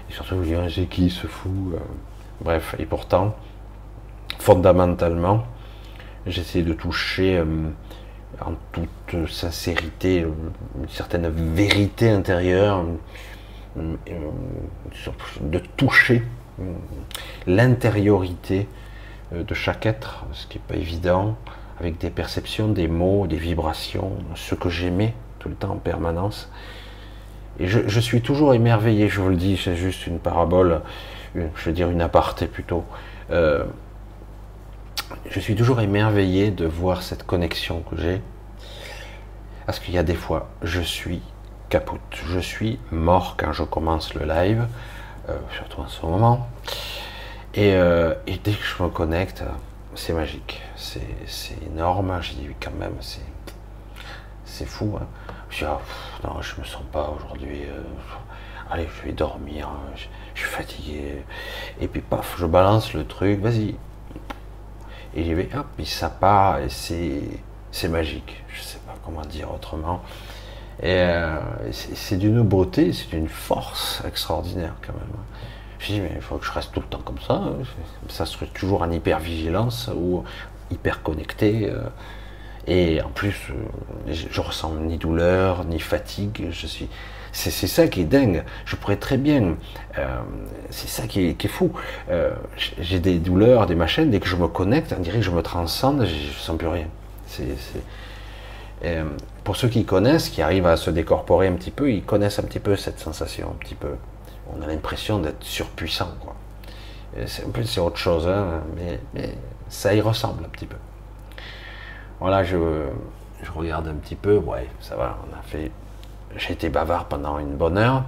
Et 0.09 0.13
surtout, 0.13 0.43
je 0.43 0.55
me 0.55 0.69
c'est 0.69 0.85
qui 0.85 1.09
se 1.09 1.27
fout 1.27 1.51
euh. 1.73 1.77
Bref, 2.41 2.75
et 2.79 2.85
pourtant, 2.85 3.35
fondamentalement, 4.39 5.43
j'essaie 6.25 6.61
de 6.61 6.73
toucher 6.73 7.37
euh, 7.37 7.45
en 8.39 8.53
toute 8.71 9.27
sincérité 9.27 10.19
une 10.19 10.87
certaine 10.87 11.27
vérité 11.27 12.09
intérieure, 12.09 12.85
de 13.75 15.59
toucher 15.75 16.23
l'intériorité 17.45 18.67
euh, 19.33 19.43
de 19.43 19.53
chaque 19.53 19.85
être, 19.85 20.25
ce 20.31 20.47
qui 20.47 20.57
n'est 20.57 20.63
pas 20.65 20.75
évident, 20.75 21.37
avec 21.79 21.97
des 21.97 22.09
perceptions, 22.09 22.69
des 22.69 22.87
mots, 22.87 23.27
des 23.27 23.37
vibrations, 23.37 24.13
ce 24.35 24.55
que 24.55 24.69
j'aimais 24.69 25.13
tout 25.39 25.49
le 25.49 25.55
temps 25.55 25.71
en 25.71 25.77
permanence. 25.77 26.49
Et 27.59 27.67
je, 27.67 27.99
suis 27.99 28.21
toujours 28.21 28.53
émerveillé, 28.53 29.09
je 29.09 29.19
vous 29.19 29.29
le 29.29 29.35
dis, 29.35 29.59
c'est 29.61 29.75
juste 29.75 30.07
une 30.07 30.19
parabole, 30.19 30.81
je 31.35 31.65
veux 31.65 31.73
dire 31.73 31.89
une 31.89 32.01
aparté 32.01 32.47
plutôt. 32.47 32.85
Euh, 33.31 33.65
je 35.29 35.39
suis 35.41 35.55
toujours 35.55 35.81
émerveillé 35.81 36.51
de 36.51 36.65
voir 36.65 37.01
cette 37.01 37.25
connexion 37.25 37.81
que 37.81 37.97
j'ai. 37.97 38.21
Parce 39.65 39.79
qu'il 39.79 39.93
y 39.93 39.97
a 39.97 40.03
des 40.03 40.15
fois, 40.15 40.49
je 40.61 40.79
suis 40.79 41.21
capote, 41.67 41.99
je 42.13 42.39
suis 42.39 42.79
mort 42.91 43.35
quand 43.37 43.51
je 43.51 43.63
commence 43.63 44.13
le 44.13 44.25
live, 44.25 44.65
euh, 45.27 45.37
surtout 45.53 45.81
en 45.81 45.87
ce 45.87 46.05
moment. 46.05 46.47
Et, 47.55 47.73
euh, 47.73 48.13
et, 48.25 48.37
dès 48.37 48.53
que 48.53 48.63
je 48.63 48.81
me 48.81 48.89
connecte, 48.89 49.43
c'est 49.95 50.13
magique, 50.13 50.61
c'est 50.75 51.01
énorme. 51.65 52.17
J'ai 52.21 52.35
dit 52.35 52.47
quand 52.59 52.73
même, 52.79 52.95
c'est 53.01 53.21
c'est 54.49 54.65
fou. 54.65 54.97
Hein. 54.99 55.07
Je 55.49 55.59
dis, 55.59 55.65
ah, 55.65 55.79
non, 56.23 56.41
je 56.41 56.59
me 56.59 56.65
sens 56.65 56.83
pas 56.91 57.11
aujourd'hui. 57.15 57.63
Euh, 57.63 57.81
allez, 58.69 58.87
je 58.97 59.07
vais 59.07 59.13
dormir. 59.13 59.69
Je, 59.95 60.41
suis 60.41 60.49
fatigué. 60.49 61.23
Et 61.81 61.87
puis 61.87 62.01
paf, 62.01 62.35
je 62.37 62.45
balance 62.45 62.93
le 62.93 63.05
truc. 63.05 63.39
Vas-y. 63.39 63.75
Et 65.15 65.23
j'y 65.23 65.33
vais. 65.33 65.49
Hop, 65.55 65.65
puis 65.75 65.85
ça 65.85 66.09
part 66.09 66.59
et 66.59 66.69
c'est 66.69 67.87
magique. 67.89 68.43
Je 68.49 68.61
sais 68.61 68.79
pas 68.85 68.95
comment 69.03 69.21
dire 69.21 69.51
autrement. 69.53 70.01
Et 70.81 70.93
euh, 70.93 71.39
c'est 71.71 72.17
d'une 72.17 72.41
beauté, 72.41 72.93
c'est 72.93 73.09
d'une 73.09 73.27
force 73.27 74.01
extraordinaire 74.07 74.75
quand 74.85 74.93
même. 74.93 75.11
Je 75.79 75.93
dis, 75.93 75.99
mais 75.99 76.11
il 76.15 76.21
faut 76.21 76.37
que 76.37 76.45
je 76.45 76.51
reste 76.51 76.71
tout 76.71 76.79
le 76.79 76.85
temps 76.85 77.01
comme 77.03 77.19
ça. 77.19 77.41
Ça 78.07 78.25
serait 78.25 78.47
toujours 78.47 78.81
en 78.83 78.91
hyper 78.91 79.19
vigilance 79.19 79.89
ou 79.93 80.23
hyper 80.71 81.01
connecté. 81.03 81.69
Euh. 82.69 82.73
Et 82.73 83.01
en 83.01 83.09
plus, 83.09 83.51
euh, 83.51 84.13
je 84.13 84.41
ressens 84.41 84.73
ni 84.75 84.97
douleur, 84.97 85.65
ni 85.65 85.79
fatigue. 85.79 86.47
Je 86.51 86.67
suis, 86.67 86.89
c'est 87.31 87.51
ça 87.51 87.87
qui 87.87 88.01
est 88.01 88.05
dingue. 88.05 88.43
Je 88.65 88.75
pourrais 88.75 88.97
très 88.97 89.17
bien, 89.17 89.55
c'est 90.69 90.89
ça 90.89 91.05
qui 91.07 91.27
est, 91.27 91.47
fou. 91.47 91.71
J'ai 92.79 92.99
des 92.99 93.19
douleurs, 93.19 93.67
des 93.67 93.75
machines. 93.75 94.09
Dès 94.09 94.19
que 94.19 94.27
je 94.27 94.35
me 94.35 94.47
connecte, 94.47 94.95
on 94.97 95.01
dirait 95.01 95.19
que 95.19 95.25
je 95.25 95.31
me 95.31 95.43
transcende, 95.43 96.05
je, 96.05 96.27
ne 96.27 96.33
sens 96.33 96.57
plus 96.57 96.67
rien. 96.67 96.87
Euh, 98.85 99.03
pour 99.43 99.57
ceux 99.57 99.67
qui 99.67 99.83
connaissent, 99.83 100.29
qui 100.29 100.41
arrivent 100.41 100.67
à 100.67 100.77
se 100.77 100.89
décorporer 100.89 101.47
un 101.47 101.53
petit 101.53 101.71
peu, 101.71 101.91
ils 101.91 102.03
connaissent 102.03 102.39
un 102.39 102.43
petit 102.43 102.59
peu 102.59 102.75
cette 102.75 102.99
sensation, 102.99 103.49
un 103.49 103.59
petit 103.59 103.75
peu. 103.75 103.95
On 104.55 104.61
a 104.61 104.67
l'impression 104.67 105.19
d'être 105.19 105.43
surpuissant. 105.43 106.09
C'est 107.25 107.43
c'est 107.65 107.79
autre 107.79 107.97
chose, 107.97 108.27
hein, 108.27 108.61
mais, 108.75 108.99
ça 109.67 109.93
y 109.93 110.01
ressemble 110.01 110.45
un 110.45 110.49
petit 110.49 110.65
peu. 110.65 110.77
Voilà, 112.19 112.43
je, 112.43 112.57
je 113.41 113.51
regarde 113.51 113.87
un 113.87 113.95
petit 113.95 114.15
peu, 114.15 114.37
ouais, 114.37 114.67
ça 114.81 114.95
va, 114.95 115.17
on 115.29 115.37
a 115.37 115.41
fait. 115.41 115.71
J'ai 116.35 116.53
été 116.53 116.69
bavard 116.69 117.05
pendant 117.05 117.39
une 117.39 117.55
bonne 117.55 117.77
heure. 117.77 118.03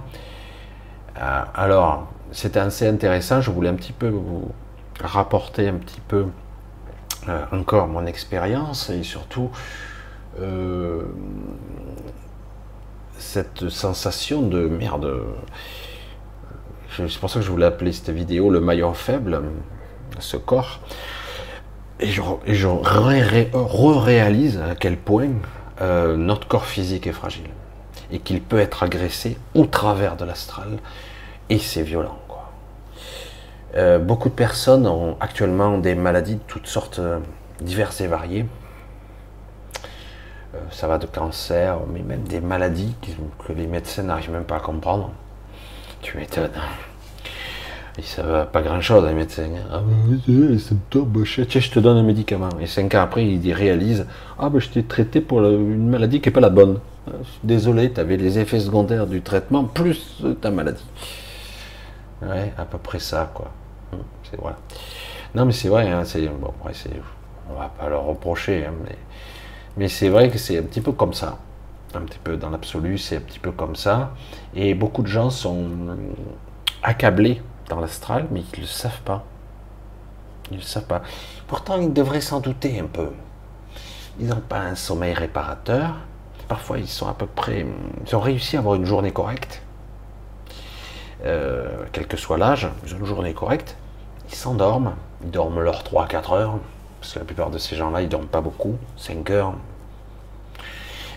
Euh, 1.18 1.42
alors, 1.54 2.08
c'était 2.30 2.60
assez 2.60 2.86
intéressant. 2.86 3.40
Je 3.40 3.50
voulais 3.50 3.68
un 3.68 3.74
petit 3.74 3.92
peu 3.92 4.08
vous 4.08 4.50
rapporter 5.00 5.68
un 5.68 5.74
petit 5.74 6.00
peu 6.00 6.26
euh, 7.28 7.44
encore 7.52 7.88
mon 7.88 8.06
expérience 8.06 8.90
et 8.90 9.02
surtout 9.02 9.50
euh, 10.40 11.02
cette 13.18 13.68
sensation 13.68 14.42
de 14.42 14.66
merde. 14.66 15.10
C'est 16.96 17.18
pour 17.18 17.30
ça 17.30 17.40
que 17.40 17.46
je 17.46 17.50
voulais 17.50 17.66
appeler 17.66 17.92
cette 17.92 18.10
vidéo 18.10 18.50
le 18.50 18.60
maillon 18.60 18.92
faible, 18.92 19.40
ce 20.18 20.36
corps. 20.36 20.80
Et 22.02 22.08
je, 22.08 22.20
re-réalise 22.66 24.58
à 24.60 24.74
quel 24.74 24.96
point 24.96 25.30
euh, 25.80 26.16
notre 26.16 26.48
corps 26.48 26.66
physique 26.66 27.06
est 27.06 27.12
fragile 27.12 27.48
et 28.10 28.18
qu'il 28.18 28.42
peut 28.42 28.58
être 28.58 28.82
agressé 28.82 29.38
au 29.54 29.66
travers 29.66 30.16
de 30.16 30.24
l'astral 30.24 30.78
et 31.48 31.58
c'est 31.58 31.82
violent. 31.82 32.18
Euh, 33.76 33.98
beaucoup 33.98 34.28
de 34.28 34.34
personnes 34.34 34.86
ont 34.86 35.16
actuellement 35.20 35.78
des 35.78 35.94
maladies 35.94 36.34
de 36.34 36.40
toutes 36.46 36.66
sortes 36.66 37.00
diverses 37.60 38.00
et 38.00 38.08
variées. 38.08 38.46
Euh, 40.54 40.58
ça 40.70 40.88
va 40.88 40.98
de 40.98 41.06
cancer, 41.06 41.78
mais 41.92 42.00
même 42.00 42.24
des 42.24 42.40
maladies 42.40 42.94
que 43.46 43.52
les 43.52 43.66
médecins 43.66 44.02
n'arrivent 44.02 44.32
même 44.32 44.44
pas 44.44 44.56
à 44.56 44.60
comprendre. 44.60 45.12
Tu 46.02 46.18
m'étonnes. 46.18 46.50
Ils 47.98 48.04
savent 48.04 48.50
pas 48.50 48.62
grand 48.62 48.80
chose, 48.80 49.04
les 49.06 49.12
médecins. 49.12 49.50
Ah, 49.70 49.82
les 50.26 50.58
symptômes, 50.58 51.24
je 51.24 51.70
te 51.70 51.78
donne 51.78 51.98
un 51.98 52.02
médicament. 52.02 52.48
Et 52.60 52.66
cinq 52.66 52.94
ans 52.94 53.02
après, 53.02 53.26
ils 53.26 53.52
réalisent 53.52 54.06
Ah, 54.38 54.48
ben, 54.48 54.60
je 54.60 54.68
t'ai 54.70 54.82
traité 54.82 55.20
pour 55.20 55.40
une 55.40 55.90
maladie 55.90 56.20
qui 56.20 56.28
n'est 56.28 56.32
pas 56.32 56.40
la 56.40 56.48
bonne. 56.48 56.78
Euh, 57.08 57.12
désolé, 57.44 57.92
tu 57.92 58.00
avais 58.00 58.16
les 58.16 58.38
effets 58.38 58.60
secondaires 58.60 59.06
du 59.06 59.20
traitement 59.20 59.64
plus 59.64 60.22
ta 60.40 60.50
maladie. 60.50 60.84
Ouais, 62.22 62.52
à 62.56 62.64
peu 62.64 62.78
près 62.78 62.98
ça, 62.98 63.30
quoi. 63.34 63.50
Hum, 63.92 63.98
c'est 64.30 64.40
voilà. 64.40 64.56
Non, 65.34 65.44
mais 65.44 65.52
c'est 65.52 65.68
vrai, 65.68 65.90
hein, 65.90 66.04
c'est 66.04 66.30
on 66.30 67.58
va 67.58 67.68
pas 67.78 67.88
leur 67.88 68.04
reprocher, 68.04 68.64
hein, 68.66 68.72
mais 68.84 68.96
mais 69.76 69.88
c'est 69.88 70.08
vrai 70.08 70.30
que 70.30 70.38
c'est 70.38 70.58
un 70.58 70.62
petit 70.62 70.80
peu 70.80 70.92
comme 70.92 71.12
ça. 71.12 71.38
Un 71.94 72.00
petit 72.02 72.18
peu 72.22 72.36
dans 72.36 72.50
l'absolu, 72.50 72.96
c'est 72.96 73.16
un 73.16 73.20
petit 73.20 73.38
peu 73.38 73.52
comme 73.52 73.76
ça. 73.76 74.14
Et 74.54 74.74
beaucoup 74.74 75.02
de 75.02 75.08
gens 75.08 75.28
sont 75.30 75.66
accablés 76.82 77.40
dans 77.68 77.80
l'astral, 77.80 78.26
mais 78.30 78.40
ils 78.40 78.56
ne 78.56 78.62
le 78.62 78.66
savent 78.66 79.00
pas. 79.02 79.24
Ils 80.50 80.54
ne 80.54 80.58
le 80.58 80.66
savent 80.66 80.86
pas. 80.86 81.02
Pourtant, 81.46 81.80
ils 81.80 81.92
devraient 81.92 82.20
s'en 82.20 82.40
douter 82.40 82.78
un 82.78 82.86
peu. 82.86 83.10
Ils 84.20 84.26
n'ont 84.26 84.40
pas 84.40 84.60
un 84.60 84.74
sommeil 84.74 85.14
réparateur. 85.14 85.96
Parfois, 86.48 86.78
ils 86.78 86.88
sont 86.88 87.08
à 87.08 87.14
peu 87.14 87.26
près. 87.26 87.66
Ils 88.06 88.16
ont 88.16 88.20
réussi 88.20 88.56
à 88.56 88.60
avoir 88.60 88.74
une 88.74 88.84
journée 88.84 89.12
correcte. 89.12 89.62
Euh, 91.24 91.84
quel 91.92 92.06
que 92.06 92.16
soit 92.16 92.36
l'âge, 92.36 92.68
ils 92.84 92.94
ont 92.94 92.98
une 92.98 93.06
journée 93.06 93.32
correcte. 93.32 93.76
Ils 94.28 94.34
s'endorment. 94.34 94.94
Ils 95.22 95.30
dorment 95.30 95.60
leurs 95.60 95.82
3-4 95.84 96.34
heures 96.34 96.58
parce 97.02 97.14
que 97.14 97.18
la 97.18 97.24
plupart 97.24 97.50
de 97.50 97.58
ces 97.58 97.74
gens-là, 97.74 98.00
ils 98.00 98.08
dorment 98.08 98.28
pas 98.28 98.40
beaucoup, 98.40 98.76
5 98.96 99.28
heures. 99.30 99.54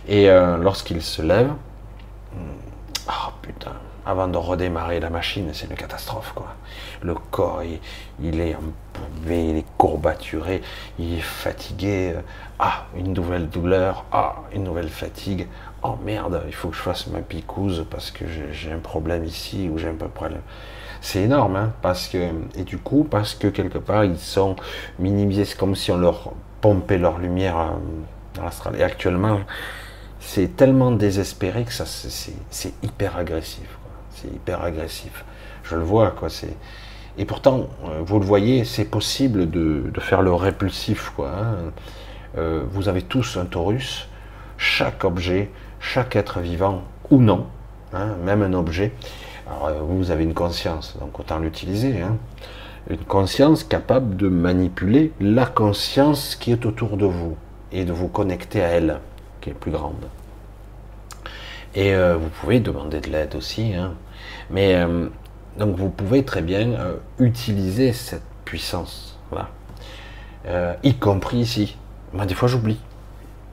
Et 0.08 0.32
euh, 0.32 0.58
lorsqu'ils 0.58 1.04
se 1.04 1.22
lèvent, 1.22 1.54
oh 3.08 3.32
putain, 3.44 3.74
avant 4.06 4.28
de 4.28 4.38
redémarrer 4.38 5.00
la 5.00 5.10
machine, 5.10 5.50
c'est 5.54 5.68
une 5.68 5.76
catastrophe, 5.76 6.32
quoi. 6.36 6.56
Le 7.02 7.16
corps, 7.16 7.62
il, 8.22 8.40
est 8.40 8.56
empoumé, 8.56 9.50
il 9.50 9.58
est 9.58 9.66
courbaturé, 9.78 10.62
il 11.00 11.16
est 11.16 11.22
fatigué. 11.22 12.14
Ah, 12.60 12.86
une 12.96 13.14
nouvelle 13.14 13.50
douleur, 13.50 14.06
ah, 14.12 14.44
une 14.54 14.64
nouvelle 14.64 14.90
fatigue. 14.90 15.48
Oh 15.84 15.98
merde, 16.04 16.44
il 16.48 16.54
faut 16.54 16.70
que 16.70 16.76
je 16.76 16.82
fasse 16.82 17.08
ma 17.08 17.20
picouse 17.20 17.86
parce 17.90 18.12
que 18.12 18.26
j'ai 18.28 18.72
un 18.72 18.80
problème 18.80 19.26
ici 19.26 19.70
ou 19.70 19.78
j'ai 19.78 19.90
un 19.90 19.96
peu 19.96 20.08
problème. 20.08 20.42
C'est 21.02 21.22
énorme, 21.22 21.56
hein, 21.56 21.74
parce 21.82 22.08
que, 22.08 22.32
et 22.56 22.64
du 22.64 22.78
coup, 22.78 23.04
parce 23.04 23.36
que 23.36 23.48
quelque 23.48 23.78
part, 23.78 24.06
ils 24.06 24.18
sont 24.18 24.56
minimisés, 25.00 25.46
c'est 25.46 25.58
comme 25.58 25.76
si 25.76 25.92
on 25.92 25.98
leur 25.98 26.34
pompait 26.62 26.98
leur 26.98 27.20
lumière 27.20 27.60
euh, 27.60 27.70
dans 28.34 28.44
l'astral. 28.44 28.76
Et 28.76 28.84
actuellement, 28.84 29.40
c'est 30.20 30.56
tellement 30.56 30.92
désespéré 30.92 31.64
que 31.64 31.74
ça, 31.74 31.86
c'est 31.86 32.74
hyper 32.84 33.18
agressif. 33.18 33.75
C'est 34.16 34.28
hyper 34.28 34.64
agressif. 34.64 35.24
Je 35.64 35.76
le 35.76 35.84
vois, 35.84 36.12
quoi. 36.12 36.30
C'est 36.30 36.56
et 37.18 37.26
pourtant, 37.26 37.68
euh, 37.86 38.02
vous 38.06 38.20
le 38.20 38.26
voyez, 38.26 38.66
c'est 38.66 38.86
possible 38.86 39.50
de, 39.50 39.92
faire 40.00 40.22
le 40.22 40.34
répulsif. 40.34 41.14
Hein. 41.20 41.72
Euh, 42.38 42.64
vous 42.70 42.90
avez 42.90 43.02
tous 43.02 43.38
un 43.38 43.46
taurus. 43.46 44.10
Chaque 44.58 45.04
objet, 45.04 45.50
chaque 45.80 46.16
être 46.16 46.40
vivant 46.40 46.84
ou 47.10 47.20
non, 47.20 47.48
hein, 47.94 48.16
même 48.24 48.42
un 48.42 48.54
objet, 48.54 48.94
euh, 49.48 49.80
vous 49.82 50.12
avez 50.12 50.24
une 50.24 50.34
conscience, 50.34 50.98
donc 51.00 51.20
autant 51.20 51.40
l'utiliser. 51.40 52.02
Hein. 52.02 52.18
Une 52.90 53.04
conscience 53.04 53.64
capable 53.64 54.16
de 54.18 54.28
manipuler 54.28 55.12
la 55.20 55.46
conscience 55.46 56.36
qui 56.36 56.52
est 56.52 56.66
autour 56.66 56.98
de 56.98 57.06
vous 57.06 57.36
et 57.72 57.84
de 57.84 57.92
vous 57.92 58.08
connecter 58.08 58.62
à 58.62 58.68
elle, 58.68 59.00
qui 59.42 59.50
est 59.50 59.54
plus 59.54 59.72
grande. 59.72 60.06
Et 61.74 61.94
vous 61.94 62.30
pouvez 62.40 62.62
demander 62.62 63.02
de 63.02 63.10
l'aide 63.10 63.36
aussi. 63.36 63.74
Mais 64.50 64.76
euh, 64.76 65.08
donc 65.58 65.76
vous 65.76 65.90
pouvez 65.90 66.24
très 66.24 66.42
bien 66.42 66.72
utiliser 67.20 67.94
cette 67.94 68.26
puissance, 68.44 69.18
voilà. 69.32 69.50
y 70.84 70.94
compris 70.96 71.38
ici. 71.38 71.78
Moi, 72.14 72.26
des 72.26 72.34
fois, 72.34 72.48
j'oublie. 72.48 72.80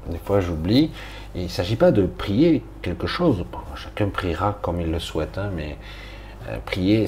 Des 0.09 0.19
fois, 0.19 0.41
j'oublie. 0.41 0.91
Il 1.35 1.45
ne 1.45 1.49
s'agit 1.49 1.77
pas 1.77 1.93
de 1.93 2.07
prier 2.07 2.63
quelque 2.83 3.07
chose. 3.07 3.45
chacun 3.75 4.09
priera 4.09 4.59
comme 4.61 4.81
il 4.81 4.91
le 4.91 4.99
souhaite, 4.99 5.39
hein, 5.39 5.51
mais 5.55 5.79
euh, 6.49 6.59
prier, 6.65 7.07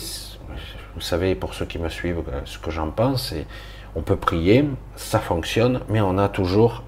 vous 0.94 1.00
savez, 1.00 1.34
pour 1.34 1.54
ceux 1.54 1.66
qui 1.66 1.78
me 1.78 1.88
suivent, 1.88 2.22
euh, 2.32 2.40
ce 2.44 2.58
que 2.58 2.70
j'en 2.70 2.90
pense, 2.90 3.34
on 3.94 4.02
peut 4.02 4.16
prier, 4.16 4.64
ça 4.96 5.18
fonctionne, 5.18 5.80
mais 5.88 6.00
on 6.00 6.16
a 6.18 6.28
toujours 6.28 6.84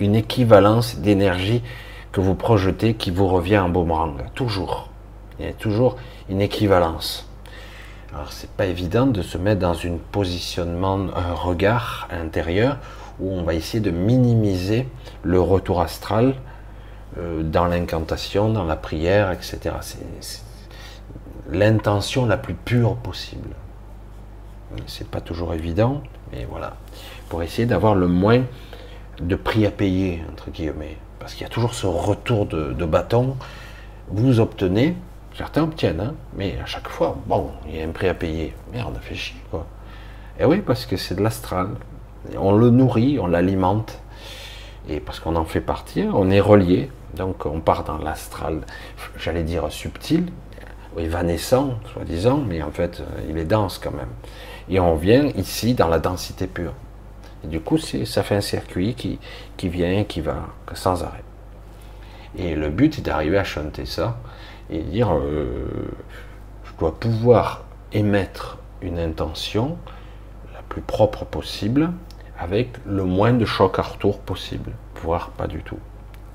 une 0.00 0.14
équivalence 0.14 0.96
d'énergie 0.96 1.62
que 2.10 2.20
vous 2.20 2.34
projetez 2.34 2.94
qui 2.94 3.10
vous 3.10 3.26
revient 3.26 3.58
en 3.58 3.68
boomerang. 3.68 4.32
Toujours. 4.34 4.88
Il 5.40 5.52
toujours 5.54 5.96
une 6.28 6.40
équivalence. 6.40 7.28
Alors, 8.14 8.32
c'est 8.32 8.50
pas 8.50 8.66
évident 8.66 9.06
de 9.06 9.22
se 9.22 9.36
mettre 9.36 9.60
dans 9.60 9.74
un 9.74 9.98
positionnement, 10.12 11.08
un 11.14 11.34
regard 11.34 12.08
intérieur 12.10 12.78
où 13.20 13.32
on 13.32 13.42
va 13.42 13.54
essayer 13.54 13.80
de 13.80 13.90
minimiser 13.90 14.88
le 15.22 15.40
retour 15.40 15.80
astral 15.80 16.34
euh, 17.18 17.42
dans 17.42 17.66
l'incantation, 17.66 18.50
dans 18.50 18.64
la 18.64 18.76
prière, 18.76 19.32
etc. 19.32 19.76
C'est 19.80 20.42
l'intention 21.50 22.26
la 22.26 22.36
plus 22.36 22.54
pure 22.54 22.96
possible. 22.96 23.50
C'est 24.86 25.08
pas 25.08 25.20
toujours 25.20 25.54
évident, 25.54 26.02
mais 26.32 26.46
voilà. 26.48 26.74
Pour 27.28 27.42
essayer 27.42 27.66
d'avoir 27.66 27.94
le 27.94 28.06
moins 28.06 28.42
de 29.20 29.34
prix 29.34 29.66
à 29.66 29.70
payer, 29.70 30.22
entre 30.30 30.50
guillemets. 30.50 30.96
Parce 31.18 31.34
qu'il 31.34 31.42
y 31.42 31.46
a 31.46 31.48
toujours 31.48 31.74
ce 31.74 31.86
retour 31.86 32.46
de, 32.46 32.84
bâton. 32.84 33.36
Vous 34.08 34.40
obtenez, 34.40 34.94
certains 35.38 35.62
obtiennent, 35.62 36.00
hein, 36.00 36.14
mais 36.36 36.58
à 36.60 36.66
chaque 36.66 36.88
fois, 36.88 37.16
bon, 37.26 37.52
il 37.68 37.76
y 37.76 37.80
a 37.80 37.86
un 37.86 37.90
prix 37.90 38.08
à 38.08 38.14
payer. 38.14 38.54
Merde, 38.72 38.98
fait 39.00 39.14
chier, 39.14 39.40
quoi. 39.50 39.66
Et 40.40 40.44
oui, 40.44 40.60
parce 40.60 40.84
que 40.84 40.96
c'est 40.96 41.14
de 41.14 41.22
l'astral. 41.22 41.68
On 42.36 42.52
le 42.52 42.70
nourrit, 42.70 43.18
on 43.20 43.28
l'alimente. 43.28 44.00
Et 44.88 44.98
parce 44.98 45.20
qu'on 45.20 45.36
en 45.36 45.44
fait 45.44 45.60
partie, 45.60 46.04
on 46.12 46.30
est 46.30 46.40
relié. 46.40 46.90
Donc 47.14 47.46
on 47.46 47.60
part 47.60 47.84
dans 47.84 47.98
l'astral, 47.98 48.62
j'allais 49.18 49.44
dire 49.44 49.70
subtil, 49.70 50.26
évanescent, 50.98 51.78
soi-disant, 51.92 52.38
mais 52.38 52.62
en 52.62 52.70
fait, 52.70 53.02
il 53.28 53.38
est 53.38 53.44
dense 53.44 53.78
quand 53.78 53.92
même. 53.92 54.10
Et 54.68 54.80
on 54.80 54.96
vient 54.96 55.26
ici 55.36 55.74
dans 55.74 55.88
la 55.88 55.98
densité 55.98 56.46
pure. 56.46 56.74
Et 57.44 57.46
du 57.46 57.60
coup, 57.60 57.78
ça 57.78 58.22
fait 58.22 58.34
un 58.34 58.40
circuit 58.40 58.94
qui, 58.94 59.18
qui 59.56 59.68
vient, 59.68 60.04
qui 60.04 60.20
va 60.20 60.48
sans 60.74 61.04
arrêt. 61.04 61.22
Et 62.36 62.54
le 62.54 62.70
but 62.70 62.98
est 62.98 63.02
d'arriver 63.02 63.38
à 63.38 63.44
chanter 63.44 63.86
ça 63.86 64.18
et 64.70 64.82
dire 64.82 65.12
euh, 65.14 65.66
je 66.64 66.72
dois 66.78 66.98
pouvoir 66.98 67.64
émettre 67.92 68.58
une 68.82 68.98
intention 68.98 69.76
la 70.54 70.60
plus 70.68 70.82
propre 70.82 71.24
possible 71.24 71.90
avec 72.38 72.76
le 72.86 73.04
moins 73.04 73.32
de 73.32 73.44
choc 73.44 73.78
à 73.78 73.82
retour 73.82 74.20
possible, 74.20 74.72
voire 75.02 75.30
pas 75.30 75.46
du 75.46 75.62
tout, 75.62 75.78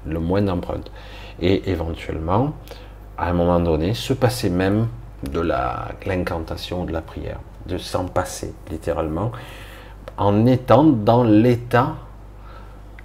le 0.05 0.19
moins 0.19 0.41
d'empreinte. 0.41 0.91
Et 1.41 1.69
éventuellement, 1.69 2.53
à 3.17 3.29
un 3.29 3.33
moment 3.33 3.59
donné, 3.59 3.93
se 3.93 4.13
passer 4.13 4.49
même 4.49 4.87
de 5.31 5.39
l'incantation, 6.05 6.83
de 6.83 6.91
la 6.91 7.01
prière, 7.01 7.39
de 7.67 7.77
s'en 7.77 8.05
passer 8.05 8.53
littéralement, 8.69 9.31
en 10.17 10.45
étant 10.45 10.83
dans 10.83 11.23
l'état 11.23 11.95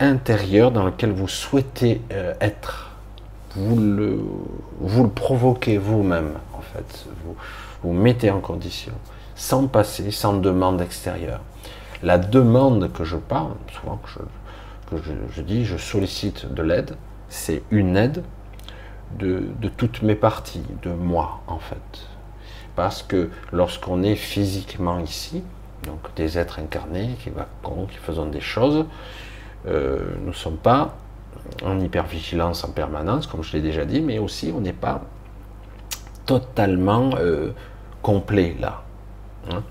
intérieur 0.00 0.70
dans 0.70 0.84
lequel 0.84 1.12
vous 1.12 1.28
souhaitez 1.28 2.02
euh, 2.12 2.34
être. 2.40 2.87
Vous 3.58 3.76
le, 3.76 5.08
provoquez 5.08 5.78
vous-même, 5.78 6.34
en 6.54 6.60
fait. 6.60 7.06
Vous, 7.24 7.34
vous 7.82 7.92
mettez 7.92 8.30
en 8.30 8.40
condition, 8.40 8.92
sans 9.34 9.66
passer, 9.66 10.10
sans 10.10 10.34
demande 10.34 10.80
extérieure. 10.80 11.40
La 12.02 12.18
demande 12.18 12.92
que 12.92 13.04
je 13.04 13.16
parle, 13.16 13.54
souvent 13.72 14.00
que 14.90 14.96
je, 15.34 15.42
dis, 15.42 15.64
je 15.64 15.76
sollicite 15.76 16.52
de 16.52 16.62
l'aide, 16.62 16.94
c'est 17.28 17.62
une 17.70 17.96
aide 17.96 18.22
de, 19.18 19.42
de, 19.60 19.68
toutes 19.68 20.02
mes 20.02 20.14
parties, 20.14 20.62
de 20.82 20.90
moi, 20.90 21.40
en 21.48 21.58
fait. 21.58 22.06
Parce 22.76 23.02
que 23.02 23.30
lorsqu'on 23.52 24.02
est 24.04 24.14
physiquement 24.14 25.00
ici, 25.00 25.42
donc 25.84 25.98
des 26.14 26.38
êtres 26.38 26.60
incarnés 26.60 27.16
qui 27.22 27.30
vont, 27.30 27.86
qui 27.86 27.96
faisons 27.96 28.26
des 28.26 28.40
choses, 28.40 28.86
euh, 29.66 29.98
nous 30.20 30.28
ne 30.28 30.32
sommes 30.32 30.56
pas 30.56 30.94
en 31.64 31.80
hypervigilance 31.80 32.64
en 32.64 32.70
permanence, 32.70 33.26
comme 33.26 33.42
je 33.42 33.52
l'ai 33.54 33.62
déjà 33.62 33.84
dit, 33.84 34.00
mais 34.00 34.18
aussi 34.18 34.52
on 34.54 34.60
n'est 34.60 34.72
pas 34.72 35.02
totalement 36.26 37.10
euh, 37.18 37.50
complet 38.02 38.56
là. 38.60 38.82
Hein. 39.50 39.62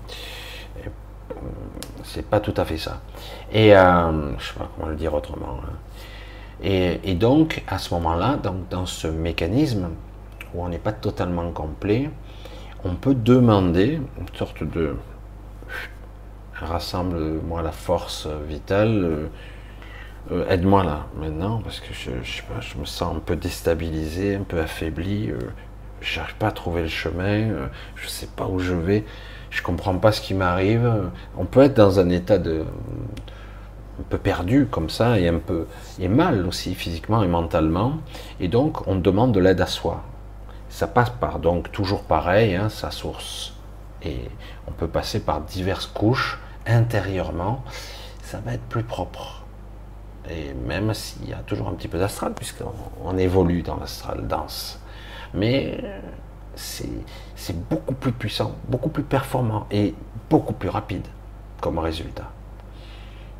C'est 2.04 2.26
pas 2.26 2.40
tout 2.40 2.54
à 2.56 2.64
fait 2.64 2.78
ça. 2.78 3.00
Et 3.52 3.76
euh, 3.76 4.36
je 4.38 4.46
sais 4.46 4.58
pas 4.58 4.68
comment 4.74 4.88
le 4.88 4.96
dire 4.96 5.14
autrement. 5.14 5.60
Hein. 5.62 5.72
Et, 6.62 7.14
donc 7.14 7.62
à 7.68 7.78
ce 7.78 7.94
moment-là, 7.94 8.38
dans 8.70 8.86
ce 8.86 9.06
mécanisme 9.06 9.90
où 10.54 10.64
on 10.64 10.68
n'est 10.68 10.78
pas 10.78 10.92
totalement 10.92 11.50
complet, 11.52 12.10
on 12.84 12.94
peut 12.94 13.14
demander 13.14 14.00
une 14.18 14.36
sorte 14.36 14.64
de 14.64 14.96
rassemble-moi 16.54 17.62
la 17.62 17.72
force 17.72 18.26
vitale, 18.48 19.28
euh, 20.30 20.46
aide-moi 20.50 20.84
là 20.84 21.06
maintenant 21.16 21.60
parce 21.64 21.80
que 21.80 21.94
je, 21.94 22.10
je, 22.22 22.78
me 22.78 22.84
sens 22.84 23.16
un 23.16 23.20
peu 23.20 23.34
déstabilisé, 23.34 24.34
un 24.34 24.42
peu 24.42 24.60
affaibli. 24.60 25.30
Euh, 25.30 25.38
j'arrive 26.02 26.34
pas 26.34 26.48
à 26.48 26.52
trouver 26.52 26.82
le 26.82 26.88
chemin. 26.88 27.50
Euh, 27.50 27.66
je 27.96 28.08
sais 28.08 28.28
pas 28.36 28.46
où 28.46 28.58
je 28.58 28.74
vais. 28.74 29.04
Je 29.50 29.62
comprends 29.62 29.96
pas 29.96 30.12
ce 30.12 30.20
qui 30.20 30.34
m'arrive. 30.34 31.10
On 31.38 31.46
peut 31.46 31.62
être 31.62 31.74
dans 31.74 31.98
un 31.98 32.10
état 32.10 32.38
de 32.38 32.64
un 34.00 34.04
peu 34.10 34.18
perdu 34.18 34.68
comme 34.70 34.90
ça 34.90 35.18
et 35.18 35.26
un 35.28 35.38
peu 35.38 35.66
et 35.98 36.08
mal 36.08 36.46
aussi 36.46 36.74
physiquement 36.74 37.22
et 37.22 37.28
mentalement. 37.28 37.94
Et 38.38 38.48
donc 38.48 38.86
on 38.86 38.96
demande 38.96 39.32
de 39.32 39.40
l'aide 39.40 39.60
à 39.62 39.66
soi. 39.66 40.04
Ça 40.68 40.86
passe 40.86 41.10
par 41.10 41.38
donc 41.38 41.72
toujours 41.72 42.02
pareil, 42.02 42.54
hein, 42.54 42.68
sa 42.68 42.90
source. 42.90 43.54
Et 44.02 44.20
on 44.66 44.72
peut 44.72 44.88
passer 44.88 45.20
par 45.20 45.40
diverses 45.40 45.86
couches 45.86 46.38
intérieurement. 46.66 47.64
Ça 48.22 48.40
va 48.44 48.52
être 48.52 48.68
plus 48.68 48.84
propre 48.84 49.37
et 50.30 50.52
même 50.54 50.92
s'il 50.94 51.28
y 51.28 51.32
a 51.32 51.38
toujours 51.38 51.68
un 51.68 51.72
petit 51.72 51.88
peu 51.88 51.98
d'astral, 51.98 52.34
puisqu'on 52.34 53.16
évolue 53.18 53.62
dans 53.62 53.76
l'astral 53.76 54.26
dense. 54.26 54.80
Mais 55.34 55.78
c'est 56.54 57.68
beaucoup 57.68 57.94
plus 57.94 58.12
puissant, 58.12 58.56
beaucoup 58.68 58.88
plus 58.88 59.02
performant 59.02 59.66
et 59.70 59.94
beaucoup 60.28 60.52
plus 60.52 60.68
rapide 60.68 61.06
comme 61.60 61.78
résultat. 61.78 62.30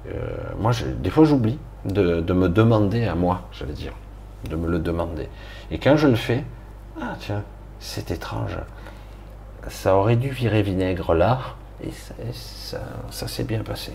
Euh, 0.06 0.36
moi, 0.58 0.72
des 1.00 1.10
fois, 1.10 1.24
j'oublie 1.24 1.58
de, 1.84 2.20
me 2.32 2.48
demander 2.48 3.04
à 3.04 3.14
moi, 3.14 3.48
j'allais 3.52 3.72
dire, 3.72 3.92
de 4.48 4.56
me 4.56 4.68
le 4.68 4.78
demander. 4.78 5.28
Et 5.70 5.78
quand 5.78 5.96
je 5.96 6.08
le 6.08 6.16
fais, 6.16 6.44
ah 7.00 7.14
tiens, 7.18 7.42
c'est 7.80 8.10
étrange. 8.10 8.58
Ça 9.68 9.96
aurait 9.96 10.16
dû 10.16 10.30
virer 10.30 10.62
vinaigre 10.62 11.14
là, 11.14 11.40
et 11.82 11.90
ça 12.32 13.28
s'est 13.28 13.44
bien 13.44 13.62
passé. 13.62 13.92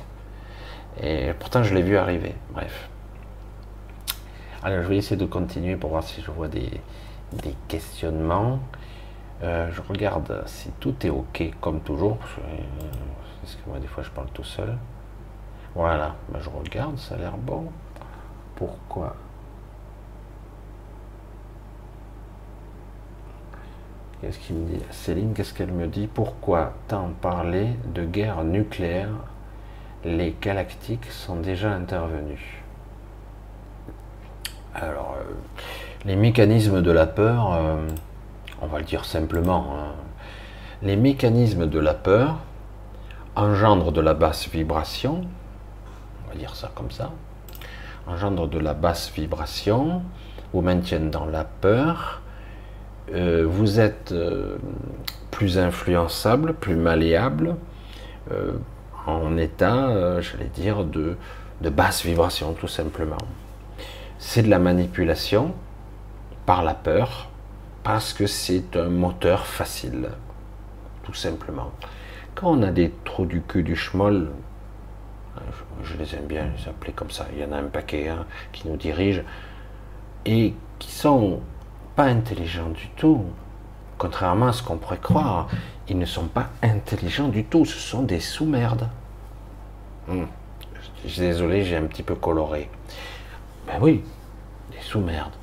Et 1.02 1.34
pourtant, 1.40 1.64
je 1.64 1.74
l'ai 1.74 1.82
vu 1.82 1.98
arriver. 1.98 2.36
Bref. 2.52 2.90
Alors, 4.64 4.84
je 4.84 4.88
vais 4.88 4.98
essayer 4.98 5.18
de 5.18 5.26
continuer 5.26 5.76
pour 5.76 5.90
voir 5.90 6.04
si 6.04 6.22
je 6.22 6.32
vois 6.32 6.48
des, 6.48 6.70
questionnements. 7.68 8.60
Euh, 9.42 9.70
je 9.72 9.82
regarde 9.82 10.44
si 10.46 10.70
tout 10.80 10.96
est 11.06 11.10
OK, 11.10 11.44
comme 11.60 11.82
toujours. 11.82 12.18
Parce 12.18 13.56
que 13.56 13.70
moi, 13.70 13.80
des 13.80 13.88
fois, 13.88 14.04
je 14.04 14.10
parle 14.10 14.28
tout 14.34 14.44
seul. 14.44 14.78
Voilà. 15.76 16.16
Ben, 16.30 16.40
je 16.40 16.50
regarde, 16.50 16.98
ça 16.98 17.16
a 17.16 17.18
l'air 17.18 17.38
bon. 17.38 17.66
Pourquoi? 18.56 19.16
Qu'est-ce 24.22 24.40
qu'il 24.40 24.56
me 24.56 24.66
dit? 24.70 24.82
Céline, 24.92 25.34
qu'est-ce 25.34 25.54
qu'elle 25.54 25.74
me 25.74 25.88
dit? 25.88 26.08
Pourquoi 26.08 26.74
tant 26.88 27.10
parler 27.20 27.76
de 27.94 28.06
guerre 28.06 28.46
nucléaire 28.46 29.10
les 30.06 30.36
galactiques 30.42 31.10
sont 31.10 31.38
déjà 31.38 31.72
intervenus. 31.72 32.42
Alors, 34.76 35.16
euh, 35.20 35.34
les 36.06 36.16
mécanismes 36.16 36.82
de 36.82 36.92
la 36.92 37.06
peur, 37.06 37.54
euh, 37.54 37.88
on 38.62 38.68
va 38.68 38.80
le 38.80 38.86
dire 38.86 39.06
simplement, 39.06 39.68
hein. 39.72 39.92
les 40.82 40.96
mécanismes 40.96 41.68
de 41.68 41.80
la 41.80 41.94
peur 41.94 42.40
engendrent 43.36 43.92
de 43.92 44.02
la 44.02 44.14
basse 44.14 44.50
vibration, 44.50 45.22
on 46.26 46.30
va 46.30 46.36
dire 46.36 46.56
ça 46.56 46.72
comme 46.76 46.92
ça, 46.92 47.12
engendrent 48.08 48.48
de 48.48 48.60
la 48.60 48.74
basse 48.74 49.12
vibration, 49.12 50.02
vous 50.54 50.62
maintiennent 50.62 51.12
dans 51.12 51.26
la 51.26 51.46
peur, 51.46 52.22
euh, 53.14 53.46
vous 53.48 53.80
êtes 53.80 54.14
plus 55.32 55.58
influençable, 55.58 56.54
plus 56.54 56.76
malléable, 56.76 57.56
en 59.06 59.38
état, 59.38 59.88
euh, 59.90 60.22
j'allais 60.22 60.50
dire, 60.54 60.84
de, 60.84 61.18
basse 61.62 62.06
vibration, 62.06 62.54
tout 62.54 62.68
simplement. 62.68 63.18
C'est 64.20 64.44
de 64.44 64.50
la 64.50 64.60
manipulation 64.60 65.54
par 66.46 66.64
la 66.64 66.74
peur, 66.74 67.30
parce 67.84 68.14
que 68.14 68.28
c'est 68.28 68.76
un 68.76 68.90
moteur 68.90 69.46
facile, 69.46 70.10
tout 71.04 71.14
simplement. 71.14 71.72
Quand 72.36 72.52
on 72.52 72.64
a 72.64 72.72
des 72.72 72.94
trous 73.04 73.26
du 73.26 73.42
cul 73.42 73.64
du 73.64 73.76
schmoll, 73.76 74.32
euh, 75.38 75.40
je, 75.84 75.98
les 75.98 76.16
aime 76.16 76.26
bien 76.26 76.50
les 76.58 76.70
appeler 76.70 76.94
comme 76.94 77.12
ça, 77.12 77.28
il 77.34 77.42
y 77.42 77.46
en 77.46 77.52
a 77.52 77.58
un 77.58 77.64
paquet 77.64 78.10
hein, 78.10 78.26
qui 78.52 78.68
nous 78.68 78.78
dirigent, 78.78 79.24
et 80.26 80.54
qui 80.80 80.92
sont 80.92 81.42
pas 81.96 82.06
intelligents 82.06 82.70
du 82.70 82.88
tout, 82.96 83.26
contrairement 83.98 84.48
à 84.48 84.54
ce 84.54 84.64
qu'on 84.64 84.78
pourrait 84.78 84.98
croire 84.98 85.48
ils 85.88 85.98
ne 85.98 86.06
sont 86.06 86.28
pas 86.28 86.50
intelligents 86.62 87.28
du 87.28 87.44
tout, 87.44 87.66
ce 87.66 87.78
sont 87.78 88.04
des 88.04 88.20
sous-merdes. 88.20 88.88
Je 90.08 91.08
suis 91.08 91.22
désolé, 91.22 91.64
j'ai 91.64 91.76
un 91.76 91.84
petit 91.84 92.04
peu 92.04 92.16
coloré. 92.16 92.70
Ben 93.68 93.76
oui, 93.82 94.04
des 94.72 94.82
sous-merdes. 94.82 95.34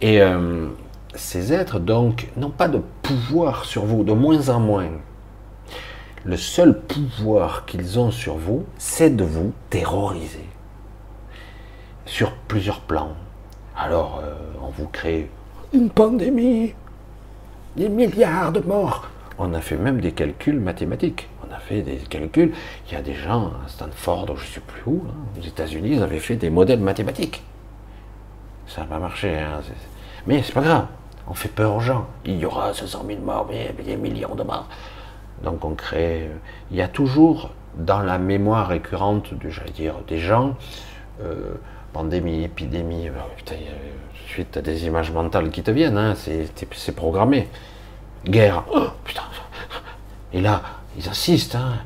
Et 0.00 0.20
euh, 0.20 0.68
ces 1.14 1.52
êtres, 1.52 1.78
donc, 1.78 2.28
n'ont 2.36 2.50
pas 2.50 2.68
de 2.68 2.80
pouvoir 3.02 3.64
sur 3.64 3.84
vous, 3.84 4.04
de 4.04 4.12
moins 4.12 4.48
en 4.48 4.60
moins. 4.60 4.90
Le 6.24 6.36
seul 6.36 6.80
pouvoir 6.80 7.64
qu'ils 7.66 7.98
ont 7.98 8.10
sur 8.10 8.34
vous, 8.34 8.64
c'est 8.78 9.16
de 9.16 9.24
vous 9.24 9.52
terroriser. 9.70 10.46
Sur 12.04 12.32
plusieurs 12.32 12.80
plans. 12.80 13.14
Alors, 13.76 14.20
euh, 14.22 14.34
on 14.62 14.68
vous 14.68 14.88
crée 14.88 15.30
une 15.72 15.90
pandémie, 15.90 16.74
des 17.76 17.88
milliards 17.88 18.52
de 18.52 18.60
morts 18.60 19.08
on 19.40 19.54
a 19.54 19.60
fait 19.60 19.76
même 19.76 20.00
des 20.00 20.12
calculs 20.12 20.60
mathématiques. 20.60 21.28
On 21.48 21.54
a 21.54 21.58
fait 21.58 21.80
des 21.80 21.96
calculs. 21.96 22.52
Il 22.86 22.92
y 22.92 22.96
a 22.96 23.02
des 23.02 23.14
gens 23.14 23.52
à 23.64 23.68
Stanford, 23.68 24.26
je 24.36 24.42
ne 24.42 24.46
sais 24.46 24.60
plus 24.60 24.82
où, 24.86 25.02
hein, 25.08 25.14
aux 25.38 25.42
États-Unis, 25.42 25.92
ils 25.94 26.02
avaient 26.02 26.18
fait 26.18 26.36
des 26.36 26.50
modèles 26.50 26.80
mathématiques. 26.80 27.42
Ça 28.66 28.82
n'a 28.82 28.86
pas 28.86 28.98
marché. 28.98 29.36
Hein, 29.38 29.62
mais 30.26 30.42
c'est 30.42 30.52
pas 30.52 30.60
grave. 30.60 30.86
On 31.26 31.34
fait 31.34 31.48
peur 31.48 31.74
aux 31.74 31.80
gens. 31.80 32.06
Il 32.26 32.38
y 32.38 32.44
aura 32.44 32.74
500 32.74 33.04
000 33.06 33.20
morts, 33.20 33.46
mais 33.48 33.74
des 33.82 33.96
millions 33.96 34.34
de 34.34 34.42
morts. 34.42 34.68
Donc 35.42 35.64
on 35.64 35.74
crée. 35.74 36.24
Euh, 36.24 36.36
il 36.70 36.76
y 36.76 36.82
a 36.82 36.88
toujours 36.88 37.50
dans 37.76 38.02
la 38.02 38.18
mémoire 38.18 38.68
récurrente, 38.68 39.32
de, 39.32 39.50
des 40.06 40.18
gens, 40.18 40.56
euh, 41.22 41.54
pandémie, 41.92 42.44
épidémie, 42.44 43.08
euh, 43.08 43.12
putain, 43.36 43.54
suite 44.28 44.56
à 44.56 44.60
des 44.60 44.86
images 44.86 45.12
mentales 45.12 45.50
qui 45.50 45.62
te 45.62 45.70
viennent, 45.70 45.96
hein, 45.96 46.14
c'est 46.14 46.94
programmé. 46.94 47.48
Guerre, 48.26 48.64
oh, 48.72 48.88
putain. 49.04 49.22
Et 50.32 50.40
là, 50.40 50.62
ils 50.96 51.08
insistent, 51.08 51.56
hein. 51.56 51.78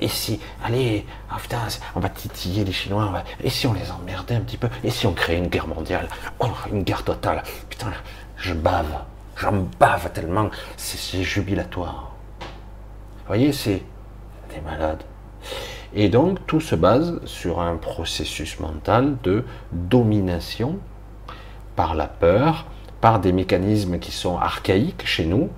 Et, 0.00 0.08
si, 0.08 0.40
allez, 0.64 1.06
putain, 1.40 1.58
on 1.94 2.00
va 2.00 2.08
titiller 2.08 2.64
les 2.64 2.72
Chinois, 2.72 3.22
et 3.42 3.50
si 3.50 3.68
on 3.68 3.72
les 3.72 3.88
emmerdait 3.92 4.34
un 4.34 4.40
petit 4.40 4.56
peu, 4.56 4.68
et 4.82 4.90
si 4.90 5.06
on 5.06 5.12
créait 5.12 5.38
une 5.38 5.46
guerre 5.46 5.68
mondiale, 5.68 6.08
oh, 6.40 6.48
une 6.72 6.82
guerre 6.82 7.04
totale, 7.04 7.44
putain, 7.68 7.92
je 8.36 8.52
bave, 8.52 9.04
j'en 9.36 9.68
bave 9.78 10.10
tellement, 10.12 10.50
c'est 10.76 11.22
jubilatoire. 11.22 12.10
Vous 12.40 13.26
voyez, 13.28 13.52
c'est 13.52 13.84
des 14.52 14.60
malades. 14.60 15.04
Et 15.94 16.08
donc, 16.08 16.44
tout 16.46 16.60
se 16.60 16.74
base 16.74 17.20
sur 17.24 17.60
un 17.60 17.76
processus 17.76 18.58
mental 18.58 19.16
de 19.22 19.44
domination 19.70 20.78
par 21.76 21.94
la 21.94 22.08
peur, 22.08 22.66
par 23.00 23.20
des 23.20 23.32
mécanismes 23.32 23.98
qui 23.98 24.12
sont 24.12 24.36
archaïques 24.36 25.06
chez 25.06 25.24
nous, 25.24 25.48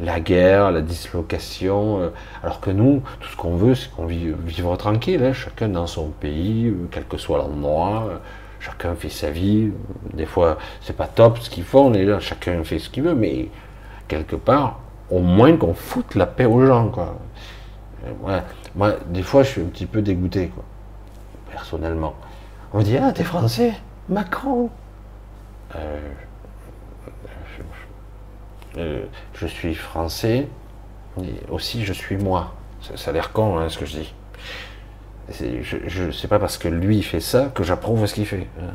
la 0.00 0.20
guerre, 0.20 0.70
la 0.70 0.80
dislocation, 0.80 2.00
euh, 2.00 2.08
alors 2.42 2.60
que 2.60 2.70
nous, 2.70 3.02
tout 3.20 3.28
ce 3.28 3.36
qu'on 3.36 3.56
veut, 3.56 3.74
c'est 3.74 3.90
qu'on 3.90 4.06
vive 4.06 4.36
vivre 4.44 4.76
tranquille, 4.76 5.22
hein, 5.22 5.32
chacun 5.32 5.68
dans 5.68 5.86
son 5.86 6.08
pays, 6.08 6.68
euh, 6.68 6.88
quel 6.90 7.04
que 7.04 7.16
soit 7.16 7.38
l'endroit, 7.38 8.06
euh, 8.08 8.16
chacun 8.60 8.94
fait 8.94 9.08
sa 9.08 9.30
vie, 9.30 9.70
des 10.14 10.26
fois 10.26 10.58
c'est 10.80 10.96
pas 10.96 11.06
top 11.06 11.38
ce 11.38 11.50
qu'ils 11.50 11.64
font, 11.64 11.90
là, 11.90 12.20
chacun 12.20 12.62
fait 12.64 12.78
ce 12.78 12.88
qu'il 12.88 13.02
veut, 13.02 13.14
mais 13.14 13.48
quelque 14.08 14.36
part, 14.36 14.80
au 15.10 15.20
moins 15.20 15.56
qu'on 15.56 15.74
foute 15.74 16.14
la 16.14 16.26
paix 16.26 16.46
aux 16.46 16.64
gens, 16.64 16.88
quoi. 16.88 17.16
Moi, 18.74 18.94
des 19.10 19.22
fois, 19.22 19.44
je 19.44 19.50
suis 19.50 19.60
un 19.60 19.66
petit 19.66 19.86
peu 19.86 20.02
dégoûté, 20.02 20.50
personnellement. 21.50 22.14
On 22.72 22.78
me 22.78 22.82
dit, 22.82 22.96
ah, 22.96 23.12
t'es 23.12 23.22
français? 23.22 23.74
Macron 24.08 24.70
je 28.76 29.46
suis 29.46 29.74
français, 29.74 30.48
et 31.20 31.50
aussi 31.50 31.84
je 31.84 31.92
suis 31.92 32.16
moi. 32.16 32.54
Ça, 32.96 33.10
a 33.10 33.12
l'air 33.12 33.32
con 33.32 33.58
hein, 33.58 33.68
ce 33.68 33.78
que 33.78 33.86
je 33.86 33.98
dis. 33.98 34.14
Je 35.30 36.02
ne 36.04 36.10
sais 36.10 36.28
pas 36.28 36.38
parce 36.38 36.58
que 36.58 36.68
lui 36.68 37.02
fait 37.02 37.20
ça 37.20 37.50
que 37.54 37.62
j'approuve 37.62 38.06
ce 38.06 38.14
qu'il 38.14 38.26
fait. 38.26 38.48
Hein. 38.60 38.72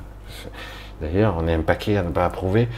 D'ailleurs, 1.01 1.35
on 1.37 1.47
est 1.47 1.53
un 1.53 1.61
paquet 1.61 1.97
à 1.97 2.03
ne 2.03 2.09
pas 2.09 2.25
approuver 2.25 2.69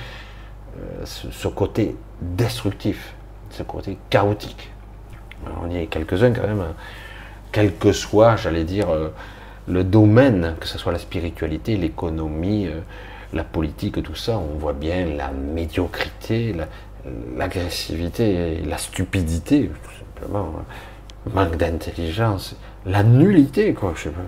euh, 0.78 1.06
ce, 1.06 1.48
côté 1.48 1.96
destructif, 2.22 3.14
ce 3.52 3.64
côté 3.64 3.98
chaotique. 4.10 4.72
on 5.64 5.70
y 5.70 5.78
est 5.78 5.86
quelques-uns 5.86 6.34
quand 6.34 6.48
même, 6.48 6.62
hein. 6.62 6.74
quel 7.52 7.76
que 7.76 7.92
soit, 7.92 8.36
j'allais 8.36 8.66
dire, 8.66 8.90
euh, 8.90 9.10
le 9.68 9.84
domaine, 9.84 10.56
que 10.60 10.68
ce 10.68 10.78
soit 10.78 10.92
la 10.92 11.00
spiritualité, 11.00 11.78
l'économie, 11.78 12.68
la 13.34 13.44
politique, 13.44 14.02
tout 14.02 14.16
ça, 14.16 14.40
on 14.40 14.58
voit 14.58 14.74
bien 14.74 15.06
la 15.06 15.30
médiocrité, 15.30 16.54
la, 16.54 16.68
l'agressivité, 17.38 18.62
la 18.66 18.78
stupidité, 18.78 19.70
tout 19.84 19.92
simplement, 20.00 20.54
hein. 20.60 21.32
manque 21.34 21.58
d'intelligence, 21.58 22.56
la 22.86 23.04
nullité, 23.04 23.74
quoi. 23.74 23.94
Je 23.96 24.04
sais 24.04 24.10
pas, 24.10 24.22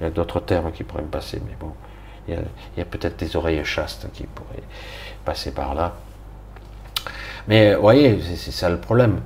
il 0.00 0.04
y 0.04 0.06
a 0.06 0.10
d'autres 0.10 0.40
termes 0.40 0.72
qui 0.72 0.84
pourraient 0.84 1.02
me 1.02 1.08
passer, 1.08 1.40
mais 1.46 1.56
bon, 1.58 1.72
il 2.28 2.34
y 2.76 2.80
a, 2.80 2.84
peut-être 2.84 3.18
des 3.18 3.36
oreilles 3.36 3.64
chastes 3.64 4.08
qui 4.12 4.24
pourraient 4.24 4.62
passer 5.24 5.52
par 5.52 5.74
là. 5.74 5.94
Mais 7.48 7.74
vous 7.74 7.80
voyez, 7.80 8.20
c'est 8.36 8.50
ça 8.50 8.68
le 8.68 8.78
problème. 8.78 9.20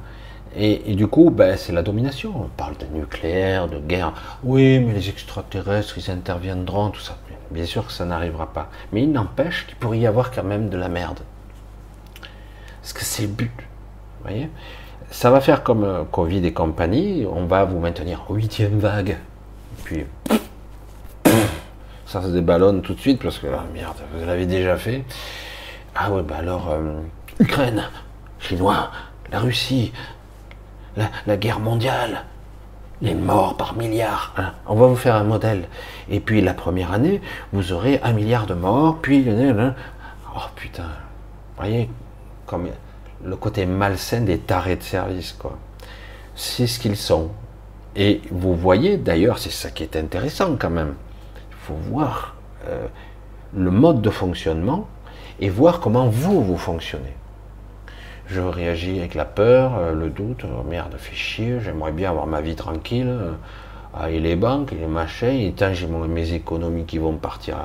Et, 0.54 0.94
du 0.94 1.06
coup, 1.06 1.30
ben, 1.30 1.56
c'est 1.56 1.72
la 1.72 1.82
domination. 1.82 2.32
On 2.36 2.48
parle 2.48 2.76
de 2.76 2.86
nucléaire, 2.86 3.68
de 3.68 3.78
guerre. 3.78 4.12
Oui, 4.44 4.78
mais 4.80 4.92
les 4.92 5.08
extraterrestres, 5.08 5.96
ils 5.96 6.10
interviendront, 6.10 6.90
tout 6.90 7.00
ça. 7.00 7.16
Bien 7.50 7.64
sûr 7.64 7.86
que 7.86 7.92
ça 7.92 8.04
n'arrivera 8.04 8.52
pas. 8.52 8.70
Mais 8.92 9.02
il 9.02 9.12
n'empêche 9.12 9.66
qu'il 9.66 9.76
pourrait 9.76 9.98
y 9.98 10.06
avoir 10.06 10.30
quand 10.30 10.44
même 10.44 10.68
de 10.68 10.76
la 10.76 10.88
merde. 10.88 11.20
Parce 12.82 12.92
que 12.92 13.04
c'est 13.04 13.22
le 13.22 13.28
but. 13.28 13.52
Vous 13.56 14.28
voyez 14.28 14.50
Ça 15.10 15.30
va 15.30 15.40
faire 15.40 15.62
comme 15.62 15.84
euh, 15.84 16.04
Covid 16.04 16.44
et 16.44 16.52
compagnie, 16.52 17.26
on 17.32 17.46
va 17.46 17.64
vous 17.64 17.78
maintenir 17.78 18.24
huitième 18.28 18.78
vague. 18.78 19.16
puis, 19.84 20.04
ça 22.06 22.20
se 22.20 22.28
déballonne 22.28 22.82
tout 22.82 22.92
de 22.92 23.00
suite 23.00 23.22
parce 23.22 23.38
que, 23.38 23.46
ah, 23.46 23.64
merde, 23.72 23.96
vous 24.14 24.26
l'avez 24.26 24.44
déjà 24.44 24.76
fait. 24.76 25.04
Ah 25.94 26.10
ouais, 26.10 26.22
bah 26.22 26.36
alors, 26.40 26.70
euh, 26.70 27.00
Ukraine, 27.40 27.84
Chinois, 28.38 28.90
la 29.30 29.38
Russie, 29.38 29.92
la, 30.96 31.36
guerre 31.36 31.60
mondiale, 31.60 32.24
les 33.00 33.14
morts 33.14 33.56
par 33.56 33.74
milliards. 33.76 34.34
Hein. 34.36 34.52
On 34.66 34.74
va 34.74 34.88
vous 34.88 34.96
faire 34.96 35.14
un 35.16 35.24
modèle. 35.24 35.68
Et 36.10 36.20
puis 36.20 36.42
la 36.42 36.52
première 36.52 36.92
année, 36.92 37.22
vous 37.52 37.72
aurez 37.72 37.98
un 38.02 38.12
milliard 38.12 38.46
de 38.46 38.54
morts, 38.54 38.98
puis... 39.00 39.26
Oh 40.34 40.40
putain, 40.54 40.82
vous 40.82 41.62
voyez, 41.64 41.88
comme 42.46 42.68
le 43.24 43.36
côté 43.36 43.66
malsain 43.66 44.22
des 44.22 44.38
tarés 44.38 44.76
de 44.76 44.82
service, 44.82 45.32
quoi. 45.32 45.58
C'est 46.34 46.66
ce 46.66 46.78
qu'ils 46.78 46.96
sont. 46.96 47.30
Et 47.94 48.22
vous 48.30 48.54
voyez, 48.54 48.96
d'ailleurs, 48.96 49.38
c'est 49.38 49.50
ça 49.50 49.70
qui 49.70 49.82
est 49.82 49.96
intéressant 49.96 50.56
quand 50.58 50.70
même. 50.70 50.94
Il 51.50 51.56
faut 51.56 51.74
voir 51.74 52.36
euh, 52.66 52.86
le 53.54 53.70
mode 53.70 54.00
de 54.00 54.10
fonctionnement 54.10 54.88
et 55.40 55.50
voir 55.50 55.80
comment 55.80 56.08
vous, 56.08 56.42
vous 56.42 56.56
fonctionnez. 56.56 57.14
Je 58.28 58.40
réagis 58.40 58.98
avec 58.98 59.14
la 59.14 59.26
peur, 59.26 59.76
euh, 59.76 59.92
le 59.92 60.08
doute, 60.08 60.44
oh, 60.44 60.62
merde, 60.62 60.94
fait 60.96 61.14
chier, 61.14 61.58
j'aimerais 61.60 61.92
bien 61.92 62.10
avoir 62.10 62.26
ma 62.26 62.40
vie 62.40 62.54
tranquille, 62.54 63.08
euh, 63.08 64.06
et 64.08 64.20
les 64.20 64.36
banques, 64.36 64.72
et 64.72 64.76
les 64.76 64.86
machins, 64.86 65.28
et 65.28 65.52
tant 65.52 65.74
j'ai 65.74 65.86
mes 65.86 66.32
économies 66.32 66.86
qui 66.86 66.96
vont 66.96 67.16
partir, 67.18 67.56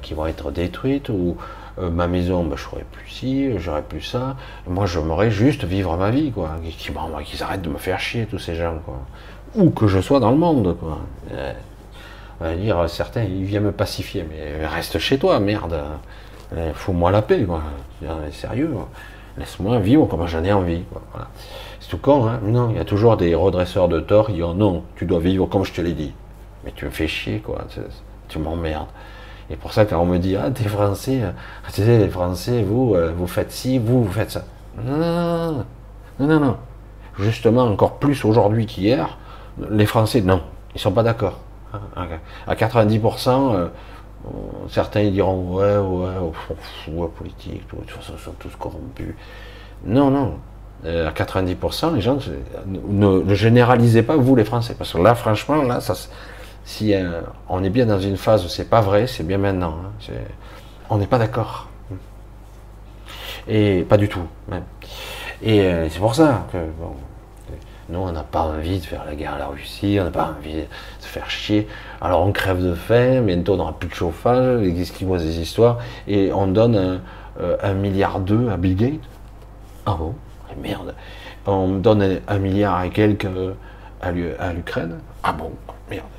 qui 0.00 0.14
vont 0.14 0.26
être 0.26 0.50
détruites, 0.50 1.10
ou, 1.10 1.36
euh, 1.78 1.90
ma 1.90 2.06
maison, 2.06 2.44
ben, 2.44 2.56
je 2.56 2.62
ferais 2.62 2.84
plus 2.90 3.08
ci, 3.08 3.58
j'aurais 3.58 3.82
plus 3.82 4.02
ça. 4.02 4.36
Moi, 4.66 4.86
j'aimerais 4.86 5.30
juste 5.30 5.64
vivre 5.64 5.96
ma 5.96 6.10
vie, 6.10 6.32
quoi. 6.32 6.56
Qu'ils 6.78 7.42
arrêtent 7.42 7.62
de 7.62 7.68
me 7.68 7.78
faire 7.78 8.00
chier, 8.00 8.26
tous 8.26 8.38
ces 8.38 8.54
gens, 8.54 8.78
quoi. 8.84 9.00
Ou 9.54 9.70
que 9.70 9.86
je 9.86 10.00
sois 10.00 10.20
dans 10.20 10.30
le 10.30 10.36
monde, 10.36 10.76
quoi. 10.78 10.98
Euh, 11.32 12.56
dire, 12.56 12.88
certains, 12.88 13.22
ils 13.22 13.44
viennent 13.44 13.64
me 13.64 13.72
pacifier, 13.72 14.24
mais 14.28 14.66
reste 14.66 14.98
chez 14.98 15.18
toi, 15.18 15.38
merde. 15.40 15.78
Euh, 16.56 16.72
fous-moi 16.74 17.10
la 17.10 17.22
paix, 17.22 17.44
quoi. 17.44 17.62
Sérieux, 18.32 18.74
laisse-moi 19.38 19.78
vivre 19.78 20.06
comme 20.06 20.26
j'en 20.26 20.42
ai 20.42 20.52
envie, 20.52 20.82
C'est 21.80 21.88
tout 21.88 21.98
con, 21.98 22.26
hein. 22.26 22.40
Non, 22.42 22.70
il 22.70 22.76
y 22.76 22.80
a 22.80 22.84
toujours 22.84 23.16
des 23.16 23.34
redresseurs 23.34 23.88
de 23.88 24.00
tort 24.00 24.26
qui 24.26 24.34
disent, 24.34 24.42
non, 24.56 24.84
tu 24.96 25.06
dois 25.06 25.20
vivre 25.20 25.46
comme 25.46 25.64
je 25.64 25.72
te 25.72 25.80
l'ai 25.80 25.92
dit. 25.92 26.12
Mais 26.64 26.72
tu 26.74 26.84
me 26.84 26.90
fais 26.90 27.08
chier, 27.08 27.38
quoi. 27.38 27.64
Tu 28.28 28.38
m'emmerdes. 28.38 28.88
Et 29.50 29.56
pour 29.56 29.72
ça, 29.72 29.84
quand 29.84 30.00
on 30.00 30.06
me 30.06 30.18
dit, 30.18 30.36
ah, 30.36 30.50
t'es 30.50 30.68
français, 30.68 31.22
sais, 31.68 31.98
les 31.98 32.08
français, 32.08 32.62
vous, 32.62 32.94
euh, 32.94 33.12
vous 33.16 33.26
faites 33.26 33.50
ci, 33.50 33.78
vous, 33.78 34.04
vous 34.04 34.12
faites 34.12 34.30
ça. 34.30 34.44
Non, 34.84 34.96
non, 34.96 35.64
non, 36.20 36.26
non, 36.26 36.40
non. 36.40 36.56
Justement, 37.18 37.64
encore 37.64 37.98
plus 37.98 38.24
aujourd'hui 38.24 38.66
qu'hier, 38.66 39.18
les 39.70 39.86
Français, 39.86 40.20
non, 40.22 40.40
ils 40.74 40.80
sont 40.80 40.92
pas 40.92 41.02
d'accord. 41.02 41.38
À 42.46 42.54
90%, 42.54 43.54
euh, 43.54 43.68
certains 44.68 45.08
diront, 45.10 45.54
ouais, 45.54 45.76
ouais, 45.76 46.94
ouais, 46.94 47.08
politique, 47.08 47.62
de 47.72 47.80
toute 47.80 47.90
façon, 47.90 48.12
ils 48.16 48.22
sont 48.22 48.34
tous 48.38 48.54
corrompus. 48.56 49.14
Non, 49.84 50.10
non. 50.10 50.34
Euh, 50.86 51.08
à 51.08 51.12
90%, 51.12 51.94
les 51.94 52.00
gens 52.00 52.18
ne, 52.66 53.22
ne 53.22 53.34
généralisez 53.34 54.02
pas, 54.02 54.16
vous 54.16 54.34
les 54.34 54.44
Français, 54.44 54.74
parce 54.76 54.92
que 54.92 54.98
là, 54.98 55.14
franchement, 55.14 55.62
là, 55.62 55.80
ça, 55.80 55.94
si 56.70 56.94
euh, 56.94 57.22
on 57.48 57.64
est 57.64 57.68
bien 57.68 57.84
dans 57.84 57.98
une 57.98 58.16
phase 58.16 58.44
où 58.44 58.48
c'est 58.48 58.70
pas 58.70 58.80
vrai, 58.80 59.08
c'est 59.08 59.26
bien 59.26 59.38
maintenant. 59.38 59.74
Hein. 59.84 60.12
on 60.88 60.98
n'est 60.98 61.08
pas 61.08 61.18
d'accord. 61.18 61.68
Et 63.48 63.84
pas 63.88 63.96
du 63.96 64.08
tout. 64.08 64.22
Et 65.42 65.62
euh, 65.62 65.88
c'est 65.88 65.98
pour 65.98 66.14
ça 66.14 66.46
que 66.52 66.58
nous, 67.88 67.98
on 67.98 68.12
n'a 68.12 68.22
pas 68.22 68.42
envie 68.42 68.78
de 68.78 68.84
faire 68.84 69.04
la 69.04 69.16
guerre 69.16 69.34
à 69.34 69.38
la 69.38 69.46
Russie, 69.48 69.98
on 70.00 70.04
n'a 70.04 70.12
pas 70.12 70.36
envie 70.38 70.54
de 70.54 70.66
se 71.00 71.08
faire 71.08 71.28
chier. 71.28 71.66
Alors 72.00 72.24
on 72.24 72.30
crève 72.30 72.62
de 72.62 72.74
faim, 72.74 73.22
bientôt 73.22 73.54
on 73.54 73.56
n'aura 73.56 73.76
plus 73.76 73.88
de 73.88 73.94
chauffage, 73.94 74.60
les 74.60 74.80
Esquimaux 74.80 75.16
des 75.16 75.40
histoires, 75.40 75.78
et 76.06 76.32
on 76.32 76.46
donne 76.46 76.76
un, 76.76 77.00
euh, 77.40 77.74
milliard 77.74 78.20
d'eux 78.20 78.48
à 78.48 78.56
Bill 78.56 78.76
Gates. 78.76 79.08
Ah 79.86 79.96
bon? 79.98 80.14
Merde. 80.62 80.94
On 81.46 81.66
donne 81.78 82.20
un 82.28 82.38
milliard 82.38 82.84
et 82.84 82.90
quelques 82.90 83.26
à 84.00 84.12
l'Ukraine. 84.12 85.00
Ah 85.24 85.32
bon? 85.32 85.50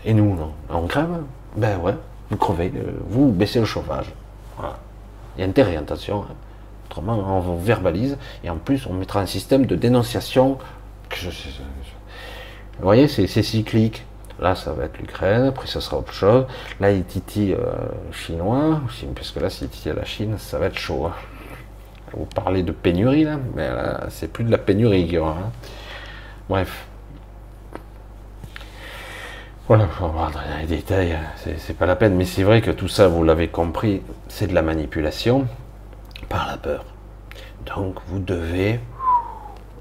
Et 0.05 0.13
nous, 0.13 0.35
non 0.35 0.51
On 0.69 0.87
crève 0.87 1.09
Ben 1.55 1.77
ouais, 1.79 1.95
vous 2.29 2.37
crevez, 2.37 2.71
euh, 2.75 2.91
vous 3.07 3.31
baissez 3.31 3.59
le 3.59 3.65
chauffage. 3.65 4.11
Il 5.37 5.41
y 5.41 5.43
a 5.43 5.47
intérêt, 5.47 5.77
attention. 5.77 6.23
Hein. 6.23 6.33
Autrement, 6.89 7.13
on 7.13 7.39
vous 7.39 7.59
verbalise 7.59 8.17
et 8.43 8.49
en 8.49 8.57
plus, 8.57 8.85
on 8.85 8.93
mettra 8.93 9.21
un 9.21 9.25
système 9.25 9.65
de 9.65 9.75
dénonciation. 9.75 10.57
Vous 11.21 12.83
voyez, 12.83 13.07
c'est 13.07 13.27
cyclique. 13.27 14.05
Là, 14.39 14.55
ça 14.55 14.73
va 14.73 14.85
être 14.85 14.97
l'Ukraine, 14.97 15.43
après, 15.43 15.67
ça 15.67 15.81
sera 15.81 15.97
autre 15.97 16.13
chose. 16.13 16.47
Là, 16.79 16.91
il 16.91 17.03
titille 17.03 17.53
euh, 17.53 17.73
chinois, 18.11 18.81
parce 19.13 19.29
que 19.29 19.39
là, 19.39 19.51
s'il 19.51 19.69
titille 19.69 19.93
la 19.95 20.03
Chine, 20.03 20.35
ça 20.39 20.57
va 20.57 20.65
être 20.65 20.79
chaud. 20.79 21.05
Hein. 21.05 21.13
Vous 22.13 22.25
parlez 22.25 22.63
de 22.63 22.71
pénurie, 22.71 23.23
là, 23.23 23.37
mais 23.55 23.69
c'est 24.09 24.33
plus 24.33 24.43
de 24.43 24.51
la 24.51 24.57
pénurie 24.57 25.03
y 25.03 25.17
aura. 25.19 25.31
Hein. 25.33 25.51
Bref. 26.49 26.87
Voilà, 29.71 29.85
va 29.85 30.07
rentrer 30.07 30.43
dans 30.51 30.57
les 30.59 30.65
détails, 30.65 31.17
c'est 31.37 31.77
pas 31.77 31.85
la 31.85 31.95
peine, 31.95 32.15
mais 32.15 32.25
c'est 32.25 32.43
vrai 32.43 32.59
que 32.59 32.71
tout 32.71 32.89
ça, 32.89 33.07
vous 33.07 33.23
l'avez 33.23 33.47
compris, 33.47 34.01
c'est 34.27 34.47
de 34.47 34.53
la 34.53 34.61
manipulation 34.61 35.47
par 36.27 36.45
la 36.45 36.57
peur. 36.57 36.83
Donc 37.73 37.95
vous 38.07 38.19
devez. 38.19 38.81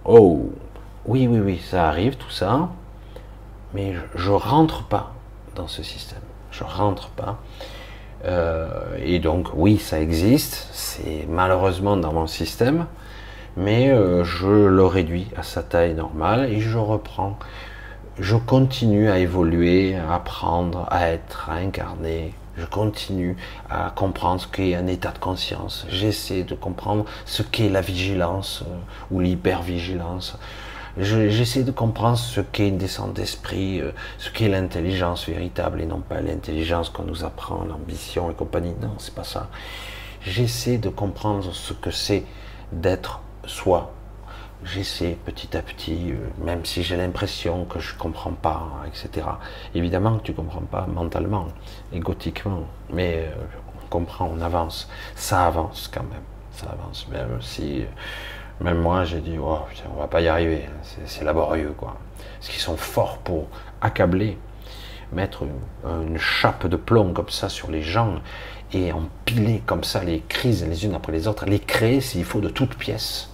Oh, 0.04 0.52
oui, 1.06 1.26
oui, 1.26 1.40
oui, 1.40 1.60
ça 1.68 1.88
arrive 1.88 2.14
tout 2.14 2.30
ça, 2.30 2.68
mais 3.74 3.92
je, 4.14 4.30
rentre 4.30 4.84
pas 4.84 5.12
dans 5.56 5.66
ce 5.66 5.82
système. 5.82 6.22
Je 6.52 6.62
rentre 6.62 7.08
pas. 7.08 7.40
Euh, 8.26 8.68
et 9.02 9.18
donc, 9.18 9.48
oui, 9.54 9.78
ça 9.78 10.00
existe, 10.00 10.68
c'est 10.70 11.26
malheureusement 11.28 11.96
dans 11.96 12.12
mon 12.12 12.28
système, 12.28 12.86
mais 13.56 13.90
euh, 13.90 14.22
je 14.22 14.68
le 14.68 14.86
réduis 14.86 15.26
à 15.36 15.42
sa 15.42 15.64
taille 15.64 15.94
normale 15.94 16.44
et 16.44 16.60
je 16.60 16.78
reprends. 16.78 17.36
Je 18.18 18.36
continue 18.36 19.08
à 19.08 19.18
évoluer, 19.18 19.96
à 19.96 20.14
apprendre, 20.14 20.86
à 20.90 21.08
être, 21.10 21.48
à 21.48 21.54
incarner. 21.54 22.34
Je 22.56 22.66
continue 22.66 23.36
à 23.70 23.92
comprendre 23.94 24.40
ce 24.40 24.48
qu'est 24.48 24.74
un 24.74 24.86
état 24.88 25.12
de 25.12 25.18
conscience. 25.18 25.86
J'essaie 25.88 26.42
de 26.42 26.54
comprendre 26.54 27.04
ce 27.24 27.42
qu'est 27.42 27.70
la 27.70 27.80
vigilance 27.80 28.64
euh, 28.66 28.74
ou 29.10 29.20
l'hypervigilance. 29.20 30.36
J'essaie 30.98 31.62
de 31.62 31.70
comprendre 31.70 32.18
ce 32.18 32.40
qu'est 32.40 32.68
une 32.68 32.76
descente 32.76 33.14
d'esprit, 33.14 33.80
euh, 33.80 33.92
ce 34.18 34.30
qu'est 34.30 34.48
l'intelligence 34.48 35.26
véritable 35.26 35.80
et 35.80 35.86
non 35.86 36.00
pas 36.00 36.20
l'intelligence 36.20 36.90
qu'on 36.90 37.04
nous 37.04 37.24
apprend, 37.24 37.64
l'ambition 37.64 38.30
et 38.30 38.34
compagnie. 38.34 38.74
Non, 38.82 38.94
c'est 38.98 39.14
pas 39.14 39.24
ça. 39.24 39.48
J'essaie 40.20 40.78
de 40.78 40.90
comprendre 40.90 41.54
ce 41.54 41.72
que 41.72 41.90
c'est 41.92 42.24
d'être 42.72 43.20
soi. 43.46 43.92
J'essaie 44.62 45.16
petit 45.24 45.56
à 45.56 45.62
petit, 45.62 46.12
euh, 46.12 46.44
même 46.44 46.64
si 46.64 46.82
j'ai 46.82 46.96
l'impression 46.96 47.64
que 47.64 47.80
je 47.80 47.94
comprends 47.94 48.32
pas, 48.32 48.68
etc. 48.86 49.26
Évidemment 49.74 50.18
que 50.18 50.24
tu 50.24 50.34
comprends 50.34 50.60
pas 50.60 50.86
mentalement, 50.86 51.48
égotiquement, 51.92 52.64
mais 52.92 53.28
euh, 53.28 53.44
on 53.82 53.86
comprend, 53.88 54.30
on 54.34 54.40
avance. 54.40 54.88
Ça 55.14 55.46
avance 55.46 55.90
quand 55.92 56.02
même. 56.02 56.22
Ça 56.52 56.66
avance, 56.66 57.08
même 57.08 57.40
si 57.40 57.84
même 58.60 58.78
moi, 58.78 59.04
j'ai 59.04 59.20
dit, 59.20 59.38
oh, 59.38 59.60
putain, 59.68 59.88
on 59.94 59.98
va 59.98 60.06
pas 60.06 60.20
y 60.20 60.28
arriver, 60.28 60.68
c'est 61.06 61.24
laborieux, 61.24 61.74
quoi. 61.76 61.96
Parce 62.38 62.50
qu'ils 62.50 62.60
sont 62.60 62.76
forts 62.76 63.18
pour 63.18 63.48
accabler, 63.80 64.36
mettre 65.12 65.44
une, 65.84 66.18
chape 66.18 66.66
de 66.66 66.76
plomb 66.76 67.12
comme 67.12 67.30
ça 67.30 67.48
sur 67.48 67.70
les 67.70 67.82
gens 67.82 68.20
et 68.72 68.92
empiler 68.92 69.62
comme 69.64 69.82
ça 69.82 70.04
les 70.04 70.20
crises 70.28 70.64
les 70.64 70.84
unes 70.84 70.94
après 70.94 71.12
les 71.12 71.26
autres, 71.26 71.46
les 71.46 71.58
créer 71.58 72.00
s'il 72.00 72.24
faut 72.24 72.40
de 72.40 72.50
toutes 72.50 72.74
pièces. 72.74 73.29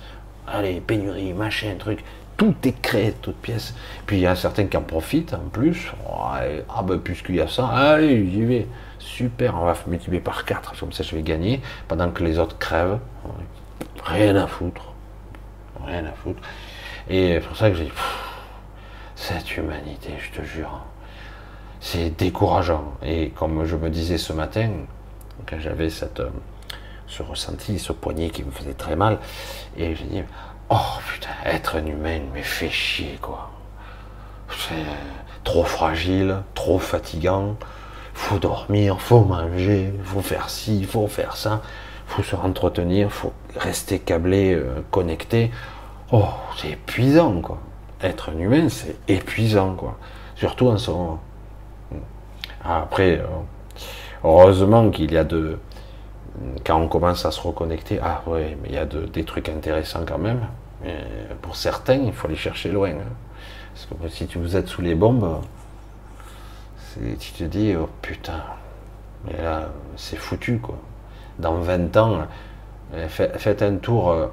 Allez, 0.46 0.80
pénurie, 0.80 1.32
machin, 1.32 1.74
truc, 1.78 2.04
tout 2.36 2.54
est 2.64 2.80
créé 2.80 3.08
de 3.08 3.16
toutes 3.20 3.36
pièces. 3.36 3.74
Puis 4.06 4.18
il 4.18 4.22
y 4.22 4.26
a 4.26 4.36
certains 4.36 4.66
qui 4.66 4.76
en 4.76 4.82
profitent 4.82 5.34
en 5.34 5.48
plus. 5.50 5.92
ah 6.08 6.82
ben 6.82 6.98
puisqu'il 6.98 7.36
y 7.36 7.40
a 7.40 7.48
ça, 7.48 7.66
allez, 7.68 8.28
j'y 8.30 8.44
vais. 8.44 8.66
Super, 8.98 9.54
on 9.54 9.64
va 9.64 9.74
multiplier 9.86 10.20
par 10.20 10.44
4, 10.44 10.78
comme 10.78 10.92
ça 10.92 11.02
je 11.02 11.14
vais 11.14 11.22
gagner, 11.22 11.60
pendant 11.88 12.10
que 12.10 12.24
les 12.24 12.38
autres 12.38 12.58
crèvent. 12.58 12.98
Rien 14.04 14.36
à 14.36 14.46
foutre 14.46 14.92
rien 15.86 16.04
à 16.04 16.12
foutre. 16.12 16.40
Et 17.08 17.34
c'est 17.34 17.46
pour 17.46 17.56
ça 17.56 17.70
que 17.70 17.76
j'ai 17.76 17.92
cette 19.14 19.56
humanité, 19.56 20.10
je 20.18 20.40
te 20.40 20.44
jure, 20.44 20.84
c'est 21.80 22.10
décourageant. 22.10 22.94
Et 23.02 23.30
comme 23.30 23.64
je 23.64 23.76
me 23.76 23.88
disais 23.88 24.18
ce 24.18 24.32
matin, 24.32 24.70
quand 25.48 25.58
j'avais 25.58 25.88
cette, 25.88 26.20
euh, 26.20 26.30
ce 27.06 27.22
ressenti, 27.22 27.78
ce 27.78 27.92
poignet 27.92 28.30
qui 28.30 28.44
me 28.44 28.50
faisait 28.50 28.74
très 28.74 28.96
mal, 28.96 29.18
et 29.76 29.94
j'ai 29.94 30.04
dit, 30.04 30.22
oh 30.70 30.98
putain, 31.06 31.30
être 31.44 31.76
un 31.76 31.86
humain 31.86 32.20
me 32.34 32.42
fait 32.42 32.70
chier, 32.70 33.18
quoi. 33.20 33.50
C'est 34.50 34.74
trop 35.44 35.64
fragile, 35.64 36.42
trop 36.54 36.78
fatigant, 36.78 37.56
faut 38.14 38.38
dormir, 38.38 39.00
faut 39.00 39.20
manger, 39.20 39.92
faut 40.04 40.22
faire 40.22 40.48
ci, 40.50 40.84
faut 40.84 41.06
faire 41.06 41.36
ça, 41.36 41.62
faut 42.06 42.22
se 42.22 42.34
entretenir, 42.36 43.12
faut 43.12 43.32
rester 43.56 43.98
câblé, 43.98 44.54
euh, 44.54 44.82
connecté. 44.90 45.50
Oh, 46.12 46.28
c'est 46.56 46.70
épuisant, 46.70 47.40
quoi. 47.40 47.58
Être 48.02 48.30
un 48.30 48.38
humain, 48.38 48.68
c'est 48.68 48.96
épuisant, 49.08 49.74
quoi. 49.74 49.98
Surtout 50.36 50.68
en 50.68 50.78
ce 50.78 50.90
moment. 50.90 51.20
Après, 52.64 53.18
euh, 53.18 53.26
heureusement 54.24 54.90
qu'il 54.90 55.12
y 55.12 55.18
a 55.18 55.24
de. 55.24 55.58
Quand 56.64 56.80
on 56.80 56.88
commence 56.88 57.24
à 57.24 57.30
se 57.30 57.40
reconnecter, 57.40 57.98
ah 58.02 58.22
ouais, 58.26 58.56
mais 58.62 58.68
il 58.68 58.74
y 58.74 58.78
a 58.78 58.84
des 58.84 59.24
trucs 59.24 59.48
intéressants 59.48 60.04
quand 60.06 60.18
même. 60.18 60.46
Pour 61.42 61.56
certains, 61.56 61.94
il 61.94 62.12
faut 62.12 62.28
aller 62.28 62.36
chercher 62.36 62.70
loin. 62.70 62.90
Hein. 62.90 63.12
Parce 63.72 63.86
que 63.86 64.08
si 64.08 64.26
tu 64.26 64.38
vous 64.38 64.56
êtes 64.56 64.68
sous 64.68 64.82
les 64.82 64.94
bombes, 64.94 65.40
tu 67.18 67.32
te 67.32 67.44
dis, 67.44 67.74
oh 67.76 67.88
putain, 68.02 68.42
mais 69.24 69.42
là, 69.42 69.68
c'est 69.96 70.16
foutu, 70.16 70.58
quoi. 70.58 70.78
Dans 71.38 71.56
20 71.56 71.96
ans, 71.96 72.26
faites 73.08 73.62
un 73.62 73.76
tour 73.76 74.10
euh, 74.10 74.26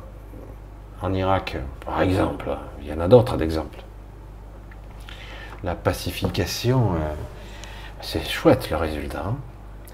en 1.02 1.14
Irak, 1.14 1.58
par 1.86 2.02
exemple. 2.02 2.50
Il 2.82 2.88
y 2.88 2.94
en 2.94 3.00
a 3.00 3.08
d'autres 3.08 3.36
d'exemples. 3.36 3.84
La 5.64 5.76
pacification, 5.76 6.94
euh, 6.94 7.14
c'est 8.02 8.26
chouette 8.26 8.70
le 8.70 8.78
résultat. 8.78 9.24
Hein. 9.28 9.36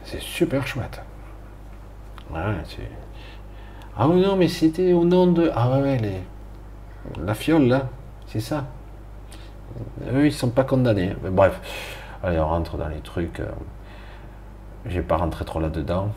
c'est 0.06 0.22
super 0.22 0.68
chouette. 0.68 1.02
Ah 2.34 4.08
oui, 4.08 4.22
non, 4.22 4.36
mais 4.36 4.48
c'était 4.48 4.94
au 4.94 5.04
nom 5.04 5.28
de. 5.28 5.52
Ah 5.54 5.80
ouais, 5.80 5.98
les... 5.98 6.24
la 7.24 7.34
fiole 7.34 7.68
là, 7.68 7.90
c'est 8.28 8.40
ça. 8.40 8.66
Eux, 10.12 10.28
ils 10.28 10.34
sont 10.34 10.50
pas 10.50 10.64
condamnés. 10.64 11.16
Bref, 11.32 11.60
allez, 12.24 12.40
on 12.40 12.48
rentre 12.48 12.78
dans 12.78 12.88
les 12.88 13.00
trucs. 13.00 13.40
Euh, 13.40 13.48
je 14.86 14.96
vais 14.96 15.06
pas 15.06 15.18
rentrer 15.18 15.46
trop 15.46 15.60
là-dedans. 15.60 16.10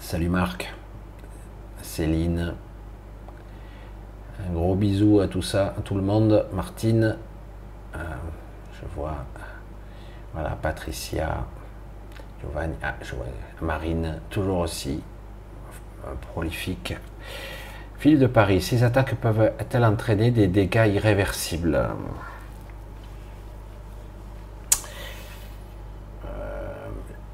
Salut 0.00 0.28
Marc, 0.28 0.74
Céline, 1.80 2.54
un 4.44 4.52
gros 4.52 4.74
bisou 4.74 5.20
à 5.20 5.28
tout 5.28 5.42
ça, 5.42 5.74
à 5.78 5.80
tout 5.82 5.94
le 5.94 6.02
monde. 6.02 6.46
Martine, 6.52 7.16
euh, 7.94 7.98
je 8.74 8.86
vois, 8.94 9.14
voilà, 10.34 10.50
Patricia, 10.60 11.46
Giovanni, 12.42 12.74
ah, 12.82 12.94
Marine, 13.60 14.20
toujours 14.30 14.58
aussi 14.58 15.02
prolifique. 16.32 16.96
Philippe 17.98 18.18
de 18.18 18.26
Paris, 18.26 18.60
ces 18.60 18.82
attaques 18.82 19.14
peuvent-elles 19.14 19.84
entraîner 19.84 20.30
des 20.30 20.48
dégâts 20.48 20.90
irréversibles? 20.92 21.88
Euh, 26.26 26.88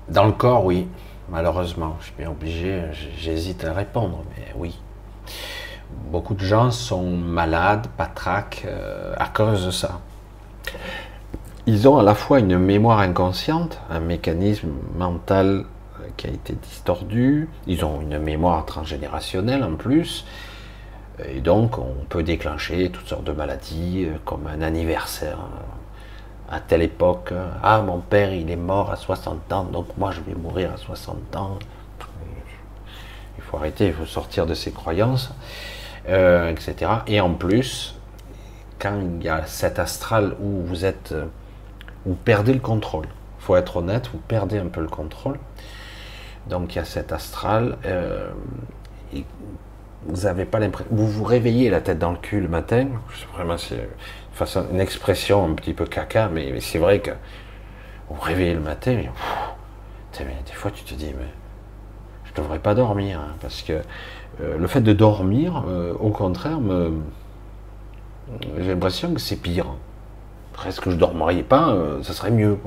Dans 0.08 0.26
le 0.26 0.32
corps, 0.32 0.64
oui, 0.64 0.86
malheureusement. 1.30 1.96
Je 2.00 2.04
suis 2.06 2.14
bien 2.18 2.30
obligé, 2.30 2.82
j'hésite 3.16 3.64
à 3.64 3.72
répondre, 3.72 4.24
mais 4.36 4.52
oui 4.56 4.78
beaucoup 6.10 6.34
de 6.34 6.44
gens 6.44 6.70
sont 6.70 7.10
malades, 7.10 7.86
patraques, 7.96 8.64
euh, 8.66 9.14
à 9.16 9.26
cause 9.26 9.66
de 9.66 9.70
ça. 9.70 10.00
Ils 11.68 11.86
ont 11.86 11.98
à 11.98 12.02
la 12.02 12.14
fois 12.14 12.38
une 12.38 12.58
mémoire 12.58 13.00
inconsciente, 13.00 13.78
un 13.90 14.00
mécanisme 14.00 14.70
mental 14.96 15.66
euh, 16.00 16.04
qui 16.16 16.26
a 16.26 16.30
été 16.30 16.54
distordu, 16.54 17.50
ils 17.66 17.84
ont 17.84 18.00
une 18.00 18.18
mémoire 18.18 18.64
transgénérationnelle 18.64 19.62
en 19.62 19.74
plus, 19.74 20.24
et 21.22 21.42
donc 21.42 21.76
on 21.76 22.06
peut 22.08 22.22
déclencher 22.22 22.88
toutes 22.90 23.06
sortes 23.06 23.24
de 23.24 23.32
maladies, 23.32 24.06
euh, 24.06 24.16
comme 24.24 24.46
un 24.46 24.62
anniversaire 24.62 25.40
à 26.50 26.58
telle 26.60 26.80
époque. 26.80 27.34
Ah, 27.62 27.82
mon 27.82 27.98
père, 27.98 28.32
il 28.32 28.50
est 28.50 28.56
mort 28.56 28.90
à 28.90 28.96
60 28.96 29.52
ans, 29.52 29.64
donc 29.64 29.88
moi 29.98 30.10
je 30.10 30.22
vais 30.22 30.34
mourir 30.34 30.72
à 30.72 30.78
60 30.78 31.36
ans. 31.36 31.58
Il 33.36 33.44
faut 33.44 33.58
arrêter, 33.58 33.88
il 33.88 33.92
faut 33.92 34.06
sortir 34.06 34.46
de 34.46 34.54
ces 34.54 34.72
croyances. 34.72 35.34
Euh, 36.08 36.50
etc. 36.50 36.90
Et 37.06 37.20
en 37.20 37.34
plus, 37.34 37.94
quand 38.78 38.98
il 38.98 39.22
y 39.22 39.28
a 39.28 39.44
cet 39.44 39.78
astral 39.78 40.34
où 40.40 40.62
vous 40.62 40.86
êtes, 40.86 41.12
euh, 41.12 41.26
vous 42.08 42.14
perdez 42.14 42.54
le 42.54 42.60
contrôle. 42.60 43.06
Il 43.38 43.44
faut 43.44 43.56
être 43.56 43.76
honnête, 43.76 44.08
vous 44.12 44.18
perdez 44.18 44.58
un 44.58 44.66
peu 44.66 44.80
le 44.80 44.88
contrôle. 44.88 45.38
Donc 46.48 46.74
il 46.74 46.78
y 46.78 46.80
a 46.80 46.84
cet 46.84 47.12
astral. 47.12 47.76
Euh, 47.84 48.30
vous 50.06 50.22
n'avez 50.22 50.46
pas 50.46 50.58
l'impression. 50.58 50.88
Vous 50.90 51.06
vous 51.06 51.24
réveillez 51.24 51.68
la 51.68 51.82
tête 51.82 51.98
dans 51.98 52.12
le 52.12 52.16
cul 52.16 52.40
le 52.40 52.48
matin. 52.48 52.88
Vraiment, 53.34 53.58
c'est 53.58 53.88
une 54.72 54.80
expression 54.80 55.44
un 55.44 55.54
petit 55.54 55.74
peu 55.74 55.84
caca, 55.84 56.28
mais, 56.28 56.60
c'est 56.60 56.78
vrai 56.78 57.00
que 57.00 57.10
vous 58.08 58.16
vous 58.16 58.20
réveillez 58.20 58.54
le 58.54 58.60
matin, 58.60 59.02
mais, 60.20 60.24
des 60.46 60.52
fois 60.52 60.70
tu 60.70 60.84
te 60.84 60.94
dis, 60.94 61.12
mais 61.16 61.26
je 62.24 62.30
ne 62.30 62.36
devrais 62.36 62.58
pas 62.58 62.74
dormir, 62.74 63.20
hein, 63.20 63.34
parce 63.40 63.62
que 63.62 63.82
euh, 64.40 64.56
le 64.56 64.66
fait 64.66 64.80
de 64.80 64.92
dormir, 64.92 65.64
euh, 65.68 65.92
au 66.00 66.10
contraire, 66.10 66.58
j'ai 68.58 68.68
l'impression 68.68 69.12
que 69.12 69.20
c'est 69.20 69.36
pire. 69.36 69.66
Presque 70.58 70.82
que 70.82 70.90
je 70.90 70.96
ne 70.96 71.00
dormirais 71.00 71.44
pas, 71.44 71.70
euh, 71.70 72.02
ça 72.02 72.12
serait 72.12 72.32
mieux. 72.32 72.58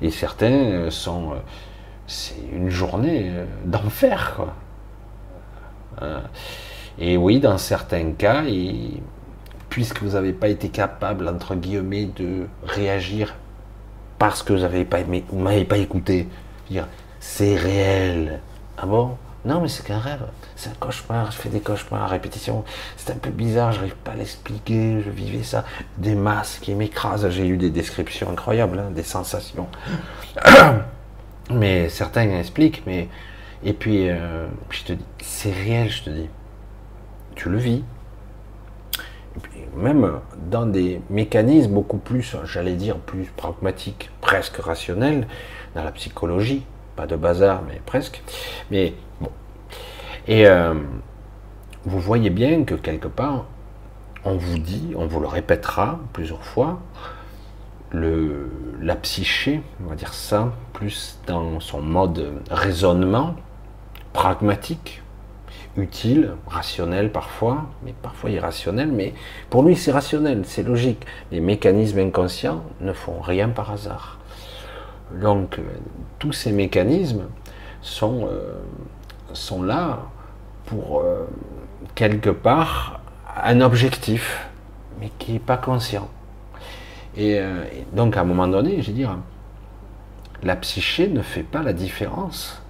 et 0.00 0.10
certains 0.10 0.88
sont. 0.90 1.32
c'est 2.06 2.36
une 2.52 2.70
journée 2.70 3.32
d'enfer. 3.64 4.42
et 6.98 7.16
oui, 7.16 7.40
dans 7.40 7.58
certains 7.58 8.12
cas, 8.12 8.44
puisque 9.68 10.02
vous 10.02 10.10
n'avez 10.10 10.32
pas 10.32 10.46
été 10.46 10.68
capable, 10.68 11.26
entre 11.28 11.56
guillemets, 11.56 12.06
de 12.06 12.46
réagir 12.64 13.34
parce 14.18 14.44
que 14.44 14.52
vous 14.52 14.60
n'avez 14.60 14.84
pas 14.84 15.00
aimé, 15.00 15.24
vous 15.28 15.40
m'avez 15.40 15.64
pas 15.64 15.78
écouté. 15.78 16.28
C'est 17.18 17.56
réel. 17.56 18.40
Ah 18.78 18.86
bon? 18.86 19.16
Non, 19.44 19.60
mais 19.60 19.68
c'est 19.68 19.84
qu'un 19.84 19.98
rêve. 19.98 20.24
C'est 20.56 20.70
un 20.70 20.74
cauchemar. 20.80 21.30
Je 21.30 21.36
fais 21.36 21.48
des 21.48 21.60
cauchemars 21.60 22.04
à 22.04 22.06
répétition. 22.06 22.64
C'est 22.96 23.12
un 23.12 23.16
peu 23.16 23.30
bizarre. 23.30 23.72
Je 23.72 23.78
n'arrive 23.78 23.96
pas 23.96 24.12
à 24.12 24.16
l'expliquer. 24.16 25.02
Je 25.04 25.10
vivais 25.10 25.42
ça. 25.42 25.64
Des 25.98 26.14
masses 26.14 26.58
qui 26.60 26.74
m'écrasent. 26.74 27.28
J'ai 27.28 27.46
eu 27.46 27.56
des 27.56 27.70
descriptions 27.70 28.30
incroyables, 28.30 28.78
hein, 28.78 28.90
des 28.90 29.02
sensations. 29.02 29.68
mais 31.50 31.88
certains 31.88 32.30
expliquent. 32.38 32.82
Mais 32.86 33.08
et 33.64 33.72
puis, 33.72 34.08
euh, 34.08 34.46
je 34.70 34.84
te 34.84 34.92
dis, 34.92 35.04
c'est 35.22 35.52
réel. 35.52 35.90
Je 35.90 36.04
te 36.04 36.10
dis. 36.10 36.28
Tu 37.34 37.50
le 37.50 37.58
vis 37.58 37.82
même 39.76 40.20
dans 40.50 40.66
des 40.66 41.00
mécanismes 41.10 41.72
beaucoup 41.72 41.98
plus, 41.98 42.36
j'allais 42.44 42.74
dire, 42.74 42.96
plus 42.96 43.24
pragmatiques, 43.36 44.10
presque 44.20 44.56
rationnels, 44.56 45.26
dans 45.74 45.84
la 45.84 45.92
psychologie, 45.92 46.64
pas 46.96 47.06
de 47.06 47.16
bazar, 47.16 47.62
mais 47.68 47.80
presque. 47.84 48.22
Mais 48.70 48.94
bon. 49.20 49.30
Et 50.26 50.46
euh, 50.46 50.74
vous 51.84 52.00
voyez 52.00 52.30
bien 52.30 52.64
que 52.64 52.74
quelque 52.74 53.08
part, 53.08 53.44
on 54.24 54.36
vous 54.36 54.58
dit, 54.58 54.92
on 54.96 55.06
vous 55.06 55.20
le 55.20 55.26
répétera 55.26 56.00
plusieurs 56.12 56.44
fois, 56.44 56.80
le, 57.90 58.50
la 58.80 58.96
psyché, 58.96 59.60
on 59.84 59.88
va 59.88 59.94
dire 59.94 60.14
ça, 60.14 60.52
plus 60.72 61.18
dans 61.26 61.60
son 61.60 61.80
mode 61.80 62.32
raisonnement, 62.50 63.36
pragmatique, 64.12 65.02
utile, 65.76 66.32
rationnel 66.46 67.10
parfois, 67.10 67.66
mais 67.84 67.94
parfois 68.02 68.30
irrationnel, 68.30 68.90
mais 68.92 69.14
pour 69.50 69.62
lui 69.62 69.76
c'est 69.76 69.92
rationnel, 69.92 70.42
c'est 70.44 70.62
logique. 70.62 71.04
Les 71.32 71.40
mécanismes 71.40 71.98
inconscients 71.98 72.64
ne 72.80 72.92
font 72.92 73.20
rien 73.20 73.48
par 73.48 73.70
hasard. 73.70 74.18
Donc 75.20 75.58
euh, 75.58 75.62
tous 76.18 76.32
ces 76.32 76.52
mécanismes 76.52 77.24
sont, 77.82 78.28
euh, 78.30 79.66
là 79.66 80.00
pour 80.66 81.00
euh, 81.00 81.26
quelque 81.94 82.30
part 82.30 83.00
un 83.42 83.60
objectif, 83.60 84.46
mais 85.00 85.10
qui 85.18 85.32
n'est 85.32 85.38
pas 85.38 85.56
conscient. 85.56 86.08
Et, 87.16 87.40
donc 87.92 88.16
à 88.16 88.22
un 88.22 88.24
moment 88.24 88.48
donné, 88.48 88.82
je 88.82 88.88
veux 88.88 88.96
dire, 88.96 89.16
la 90.42 90.56
psyché 90.56 91.08
ne 91.08 91.22
fait 91.22 91.44
pas 91.44 91.62
la 91.62 91.72
différence 91.72 92.60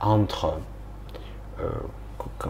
entre 0.00 0.54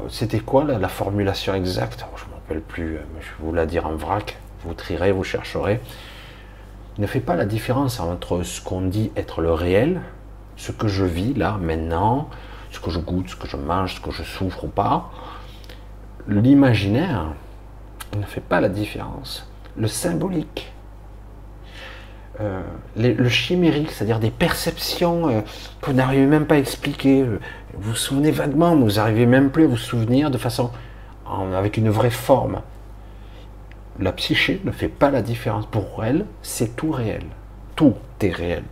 c'était 0.08 0.40
quoi 0.40 0.64
la, 0.64 0.88
formulation 0.88 1.54
exacte? 1.54 2.04
Je 2.16 2.24
ne 2.24 2.30
me 2.30 2.34
rappelle 2.34 2.60
plus, 2.60 2.98
je 3.20 3.26
vais 3.26 3.34
vous 3.40 3.52
la 3.52 3.64
dire 3.66 3.86
en 3.86 3.94
vrac. 3.94 4.36
Vous 4.64 4.74
trierez, 4.74 5.12
vous 5.12 5.24
chercherez. 5.24 5.80
Ne 6.98 7.06
fait 7.06 7.20
pas 7.20 7.36
la 7.36 7.44
différence 7.44 8.00
entre 8.00 8.42
ce 8.42 8.60
qu'on 8.60 8.82
dit 8.82 9.10
être 9.16 9.40
le 9.40 9.52
réel, 9.52 10.00
ce 10.56 10.72
que 10.72 10.88
je 10.88 11.04
vis 11.04 11.34
là, 11.34 11.58
maintenant, 11.60 12.28
ce 12.70 12.80
que 12.80 12.90
je 12.90 12.98
goûte, 12.98 13.28
ce 13.28 13.36
que 13.36 13.48
je 13.48 13.56
mange, 13.56 13.96
ce 13.96 14.00
que 14.00 14.10
je 14.10 14.22
souffre 14.22 14.64
ou 14.64 14.68
pas. 14.68 15.10
L'imaginaire 16.28 17.32
ne 18.16 18.22
fait 18.22 18.40
pas 18.40 18.60
la 18.60 18.68
différence. 18.68 19.48
Le 19.76 19.88
symbolique, 19.88 20.72
euh, 22.40 22.62
le 22.96 23.28
chimérique, 23.28 23.90
c'est-à-dire 23.90 24.18
des 24.18 24.30
perceptions 24.30 25.28
euh, 25.28 25.40
que 25.80 25.86
vous 25.86 25.96
n'arrivez 25.96 26.26
même 26.26 26.46
pas 26.46 26.54
à 26.56 26.58
expliquer. 26.58 27.24
Vous 27.24 27.38
vous 27.90 27.94
souvenez 27.94 28.30
vaguement, 28.30 28.74
mais 28.74 28.84
vous 28.84 28.96
n'arrivez 28.96 29.26
même 29.26 29.50
plus 29.50 29.64
à 29.64 29.66
vous 29.66 29.76
souvenir 29.76 30.30
de 30.30 30.38
façon 30.38 30.70
avec 31.54 31.76
une 31.76 31.88
vraie 31.88 32.10
forme. 32.10 32.60
La 33.98 34.12
psyché 34.12 34.60
ne 34.64 34.70
fait 34.70 34.88
pas 34.88 35.10
la 35.10 35.22
différence. 35.22 35.66
Pour 35.66 36.04
elle, 36.04 36.26
c'est 36.42 36.76
tout 36.76 36.90
réel. 36.90 37.24
Tout 37.76 37.94
est 38.20 38.30
réel 38.30 38.64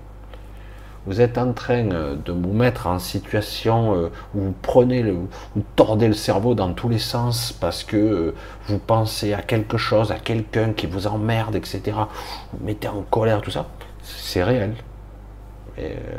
vous 1.06 1.20
êtes 1.20 1.38
en 1.38 1.52
train 1.52 1.90
euh, 1.90 2.16
de 2.24 2.32
vous 2.32 2.52
mettre 2.52 2.86
en 2.86 2.98
situation 2.98 3.94
euh, 3.94 4.10
où 4.34 4.40
vous 4.40 4.54
prenez 4.62 5.02
le, 5.02 5.12
vous 5.12 5.64
tordez 5.76 6.08
le 6.08 6.14
cerveau 6.14 6.54
dans 6.54 6.72
tous 6.72 6.88
les 6.88 6.98
sens 6.98 7.52
parce 7.52 7.84
que 7.84 7.96
euh, 7.96 8.34
vous 8.66 8.78
pensez 8.78 9.32
à 9.32 9.42
quelque 9.42 9.78
chose, 9.78 10.12
à 10.12 10.18
quelqu'un 10.18 10.72
qui 10.72 10.86
vous 10.86 11.06
emmerde, 11.06 11.56
etc. 11.56 11.82
Vous 12.52 12.64
mettez 12.64 12.88
en 12.88 13.02
colère, 13.02 13.40
tout 13.40 13.50
ça, 13.50 13.66
c'est 14.02 14.44
réel. 14.44 14.74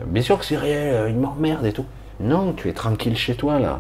bien 0.07 0.23
sûr 0.23 0.40
que 0.40 0.45
c'est 0.45 0.57
réel, 0.57 1.10
il 1.10 1.18
m'emmerde 1.18 1.65
et 1.65 1.73
tout. 1.73 1.86
Non, 2.19 2.53
tu 2.53 2.68
es 2.69 2.73
tranquille 2.73 3.15
chez 3.15 3.36
toi 3.36 3.60
là. 3.60 3.80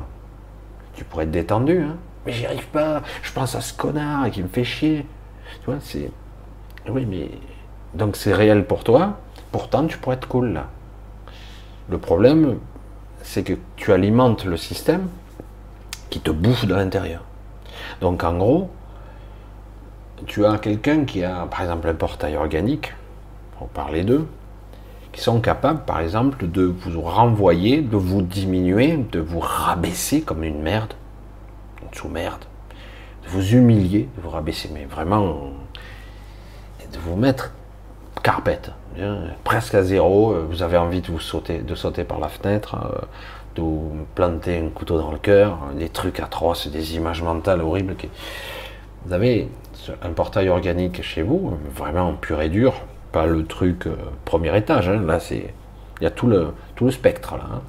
Tu 0.95 1.03
pourrais 1.03 1.23
être 1.23 1.31
détendu, 1.31 1.81
hein. 1.81 1.97
Mais 2.25 2.31
j'y 2.31 2.45
arrive 2.45 2.67
pas. 2.67 3.01
Je 3.23 3.31
pense 3.31 3.55
à 3.55 3.61
ce 3.61 3.73
connard 3.73 4.29
qui 4.31 4.43
me 4.43 4.47
fait 4.47 4.63
chier. 4.63 5.05
Tu 5.59 5.65
vois, 5.65 5.77
c'est. 5.81 6.11
Oui, 6.89 7.05
mais. 7.05 7.29
Donc 7.93 8.15
c'est 8.15 8.33
réel 8.33 8.65
pour 8.65 8.83
toi. 8.83 9.19
Pourtant, 9.51 9.85
tu 9.85 9.97
pourrais 9.97 10.15
être 10.15 10.27
cool 10.27 10.53
là. 10.53 10.67
Le 11.89 11.97
problème, 11.97 12.57
c'est 13.21 13.43
que 13.43 13.53
tu 13.75 13.91
alimentes 13.91 14.45
le 14.45 14.55
système 14.55 15.09
qui 16.09 16.19
te 16.19 16.31
bouffe 16.31 16.65
de 16.65 16.73
l'intérieur. 16.73 17.21
Donc 17.99 18.23
en 18.23 18.37
gros, 18.37 18.69
tu 20.25 20.45
as 20.45 20.57
quelqu'un 20.57 21.05
qui 21.05 21.23
a, 21.23 21.47
par 21.47 21.61
exemple, 21.61 21.87
un 21.87 21.93
portail 21.93 22.35
organique, 22.35 22.93
pour 23.57 23.67
parler 23.69 24.03
d'eux, 24.03 24.27
qui 25.11 25.21
sont 25.21 25.41
capables, 25.41 25.83
par 25.83 25.99
exemple, 25.99 26.47
de 26.47 26.63
vous 26.63 27.01
renvoyer, 27.01 27.81
de 27.81 27.97
vous 27.97 28.21
diminuer, 28.21 28.97
de 29.11 29.19
vous 29.19 29.39
rabaisser 29.39 30.21
comme 30.21 30.43
une 30.43 30.61
merde, 30.61 30.93
sous-merde, 31.93 32.45
de 33.23 33.29
vous 33.29 33.53
humilier, 33.53 34.07
de 34.17 34.21
vous 34.21 34.29
rabaisser, 34.29 34.69
mais 34.73 34.85
vraiment, 34.85 35.51
de 36.91 36.99
vous 36.99 37.15
mettre 37.15 37.51
carpette 38.23 38.71
presque 39.43 39.75
à 39.75 39.83
zéro, 39.83 40.31
euh, 40.31 40.45
vous 40.49 40.63
avez 40.63 40.77
envie 40.77 41.01
de 41.01 41.07
vous 41.07 41.19
sauter, 41.19 41.59
de 41.59 41.75
sauter 41.75 42.03
par 42.03 42.19
la 42.19 42.27
fenêtre, 42.27 42.75
euh, 42.75 43.01
de 43.55 43.61
vous 43.61 43.91
planter 44.15 44.57
un 44.57 44.69
couteau 44.69 44.97
dans 44.97 45.11
le 45.11 45.17
cœur, 45.17 45.57
des 45.77 45.89
trucs 45.89 46.19
atroces, 46.19 46.67
des 46.67 46.95
images 46.95 47.21
mentales 47.21 47.61
horribles. 47.61 47.95
Vous 49.05 49.13
avez 49.13 49.49
un 50.03 50.09
portail 50.11 50.49
organique 50.49 51.01
chez 51.01 51.21
vous, 51.21 51.57
vraiment 51.73 52.13
pur 52.13 52.41
et 52.41 52.49
dur, 52.49 52.73
pas 53.11 53.25
le 53.25 53.45
truc 53.45 53.87
euh, 53.87 53.95
premier 54.25 54.55
étage, 54.57 54.89
hein. 54.89 55.01
là 55.05 55.19
c'est, 55.19 55.53
il 55.99 56.03
y 56.03 56.07
a 56.07 56.11
tout 56.11 56.27
le, 56.27 56.53
tout 56.75 56.85
le 56.85 56.91
spectre 56.91 57.35
là. 57.35 57.45
Hein. 57.51 57.61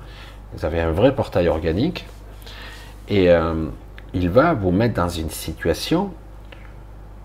Vous 0.54 0.64
avez 0.66 0.80
un 0.80 0.90
vrai 0.90 1.14
portail 1.14 1.48
organique 1.48 2.04
et 3.08 3.28
il 4.14 4.28
va 4.28 4.54
vous 4.54 4.70
mettre 4.70 4.94
dans 4.94 5.08
une 5.08 5.30
situation 5.30 6.12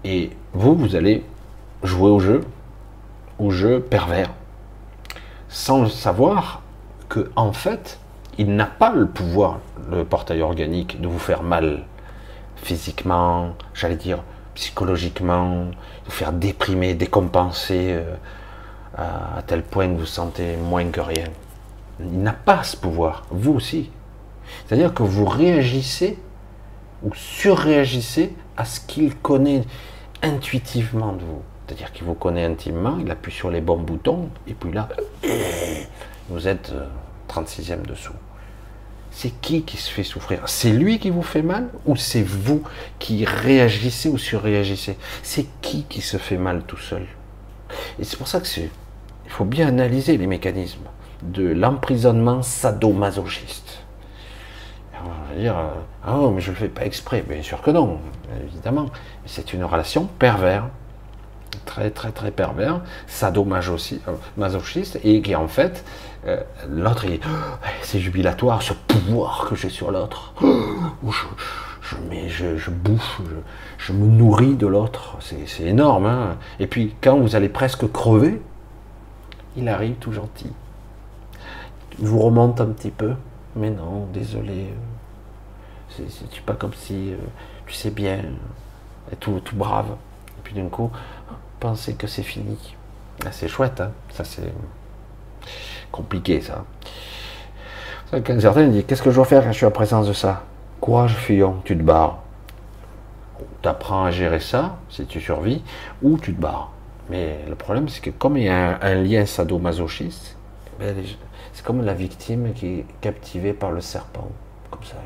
et 0.03 0.31
vous, 0.53 0.75
vous 0.75 0.95
allez 0.95 1.23
jouer 1.83 2.09
au 2.09 2.19
jeu, 2.19 2.41
au 3.39 3.51
jeu 3.51 3.81
pervers, 3.81 4.31
sans 5.49 5.87
savoir 5.89 6.61
que 7.09 7.29
en 7.35 7.51
fait, 7.51 7.99
il 8.37 8.55
n'a 8.55 8.65
pas 8.65 8.91
le 8.93 9.07
pouvoir, 9.07 9.59
le 9.89 10.03
portail 10.05 10.41
organique, 10.41 11.01
de 11.01 11.07
vous 11.07 11.19
faire 11.19 11.43
mal 11.43 11.83
physiquement, 12.55 13.55
j'allais 13.73 13.95
dire 13.95 14.23
psychologiquement, 14.55 15.65
de 15.65 16.05
vous 16.05 16.11
faire 16.11 16.33
déprimer, 16.33 16.95
décompenser 16.95 17.91
euh, 17.91 18.15
à, 18.97 19.41
tel 19.45 19.61
point 19.61 19.87
que 19.87 19.99
vous 19.99 20.05
sentez 20.05 20.57
moins 20.57 20.85
que 20.85 21.01
rien. 21.01 21.25
Il 21.99 22.21
n'a 22.21 22.33
pas 22.33 22.63
ce 22.63 22.75
pouvoir, 22.75 23.25
vous 23.29 23.53
aussi. 23.53 23.91
C'est-à-dire 24.65 24.93
que 24.93 25.03
vous 25.03 25.25
réagissez 25.25 26.17
ou 27.03 27.13
surréagissez 27.13 28.33
à 28.55 28.65
ce 28.65 28.79
qu'il 28.79 29.15
connaît 29.15 29.63
intuitivement 30.21 31.13
de 31.13 31.23
vous. 31.23 31.41
C'est-à-dire 31.65 31.91
qu'il 31.91 32.05
vous 32.05 32.13
connaît 32.13 32.45
intimement, 32.45 32.97
il 32.99 33.11
appuie 33.11 33.31
sur 33.31 33.51
les 33.51 33.61
bons 33.61 33.77
boutons, 33.77 34.29
et 34.47 34.53
puis 34.53 34.71
là, 34.71 34.87
vous 36.29 36.47
êtes 36.47 36.73
36e 37.29 37.71
euh, 37.71 37.75
dessous. 37.83 38.13
C'est 39.11 39.31
qui 39.41 39.63
qui 39.63 39.77
se 39.77 39.89
fait 39.89 40.03
souffrir? 40.03 40.43
C'est 40.47 40.71
lui 40.71 40.99
qui 40.99 41.09
vous 41.09 41.23
fait 41.23 41.41
mal 41.41 41.69
ou 41.85 41.95
c'est 41.95 42.21
vous 42.21 42.61
qui 42.99 43.25
réagissez 43.25 44.09
ou 44.09 44.17
surréagissez? 44.17 44.97
C'est 45.23 45.47
qui 45.61 45.83
qui 45.83 46.01
se 46.01 46.17
fait 46.17 46.37
mal 46.37 46.63
tout 46.67 46.77
seul? 46.77 47.05
Et 47.99 48.03
c'est 48.03 48.17
pour 48.17 48.27
ça 48.27 48.39
que 48.39 48.47
il 48.57 49.31
faut 49.31 49.45
bien 49.45 49.67
analyser 49.67 50.17
les 50.17 50.27
mécanismes 50.27 50.85
de 51.23 51.47
l'emprisonnement 51.47 52.41
sadomasochiste. 52.41 53.86
On 55.05 55.33
va 55.33 55.39
dire, 55.39 55.55
oh, 56.07 56.31
mais 56.31 56.41
je 56.41 56.51
ne 56.51 56.55
le 56.55 56.59
fais 56.61 56.69
pas 56.69 56.85
exprès. 56.85 57.23
Bien 57.27 57.41
sûr 57.41 57.61
que 57.61 57.71
non, 57.71 57.99
évidemment. 58.43 58.87
C'est 59.25 59.53
une 59.53 59.63
relation 59.63 60.05
pervers 60.05 60.65
très 61.65 61.91
très 61.91 62.11
très 62.11 62.31
pervers, 62.31 62.81
sadomasochiste, 63.05 64.99
et 65.03 65.21
qui 65.21 65.35
en 65.35 65.47
fait, 65.47 65.85
euh, 66.25 66.41
l'autre, 66.67 67.05
c'est 67.83 67.99
jubilatoire 67.99 68.63
ce 68.63 68.73
pouvoir 68.73 69.45
que 69.47 69.55
j'ai 69.55 69.69
sur 69.69 69.91
l'autre. 69.91 70.33
où 70.41 71.11
je, 71.11 71.25
je, 71.81 72.57
je, 72.57 72.71
bouffe, 72.71 73.21
je, 73.77 73.93
me 73.93 74.07
nourris 74.07 74.55
de 74.55 74.65
l'autre, 74.65 75.17
c'est 75.19 75.63
énorme. 75.63 76.05
Hein. 76.05 76.37
et 76.59 76.67
puis 76.67 76.95
quand 77.01 77.17
vous 77.17 77.35
allez 77.35 77.49
presque 77.49 77.91
crever, 77.91 78.41
il 79.55 79.69
arrive 79.69 79.95
tout 79.95 80.11
gentil. 80.11 80.51
Il 81.99 82.07
vous 82.07 82.19
remonte 82.19 82.61
un 82.61 82.67
petit 82.67 82.91
peu, 82.91 83.13
mais 83.57 83.69
non, 83.69 84.07
désolé, 84.13 84.73
c'est 85.89 86.41
pas 86.45 86.53
comme 86.53 86.73
si, 86.73 87.13
euh, 87.13 87.17
tu 87.65 87.73
sais 87.73 87.89
bien, 87.89 88.23
tout, 89.19 89.39
tout 89.43 89.55
brave. 89.55 89.95
puis 90.43 90.53
d'un 90.53 90.67
coup, 90.67 90.91
penser 91.59 91.95
que 91.95 92.07
c'est 92.07 92.23
fini. 92.23 92.57
Ah, 93.25 93.31
c'est 93.31 93.47
chouette, 93.47 93.81
hein 93.81 93.91
ça 94.11 94.23
c'est 94.23 94.53
compliqué 95.91 96.41
ça. 96.41 96.65
Quand 98.11 98.39
certains 98.39 98.67
disent 98.67 98.85
Qu'est-ce 98.87 99.01
que 99.01 99.09
je 99.09 99.15
dois 99.15 99.25
faire 99.25 99.43
quand 99.43 99.51
je 99.51 99.57
suis 99.57 99.65
en 99.65 99.71
présence 99.71 100.07
de 100.07 100.13
ça? 100.13 100.43
Courage, 100.79 101.15
fuyons, 101.15 101.57
tu 101.65 101.75
te 101.77 101.81
barres. 101.81 102.19
Tu 103.61 103.67
apprends 103.67 104.05
à 104.05 104.11
gérer 104.11 104.39
ça, 104.39 104.77
si 104.89 105.05
tu 105.05 105.19
survis, 105.19 105.63
ou 106.01 106.17
tu 106.17 106.33
te 106.33 106.39
barres. 106.39 106.71
Mais 107.09 107.39
le 107.47 107.55
problème, 107.55 107.89
c'est 107.89 108.01
que 108.01 108.09
comme 108.09 108.37
il 108.37 108.43
y 108.43 108.49
a 108.49 108.79
un, 108.81 108.95
lien 108.95 109.25
sadomasochiste, 109.25 110.37
ben, 110.79 110.95
c'est 111.57 111.65
comme 111.65 111.83
la 111.83 111.95
victime 111.95 112.53
qui 112.53 112.67
est 112.67 112.85
captivée 113.01 113.51
par 113.51 113.71
le 113.71 113.81
serpent. 113.81 114.27
Comme 114.69 114.83
ça. 114.83 114.97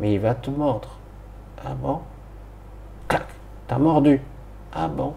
Mais 0.00 0.14
il 0.14 0.20
va 0.20 0.34
te 0.34 0.48
mordre. 0.48 0.88
Ah 1.62 1.74
bon? 1.74 2.00
Clac 3.08 3.26
T'as 3.68 3.76
mordu. 3.76 4.22
Ah 4.72 4.88
bon? 4.88 5.12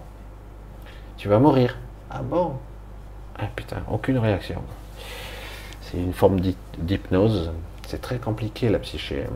Tu 1.16 1.30
vas 1.30 1.40
mourir. 1.40 1.78
Ah 2.10 2.22
bon? 2.22 2.56
Ah 3.38 3.46
putain, 3.56 3.78
aucune 3.90 4.18
réaction. 4.18 4.62
C'est 5.82 5.98
une 5.98 6.12
forme 6.12 6.42
d'hypnose. 6.78 7.54
C'est 7.88 8.02
très 8.02 8.18
compliqué 8.18 8.68
la 8.68 8.80
psyché. 8.80 9.28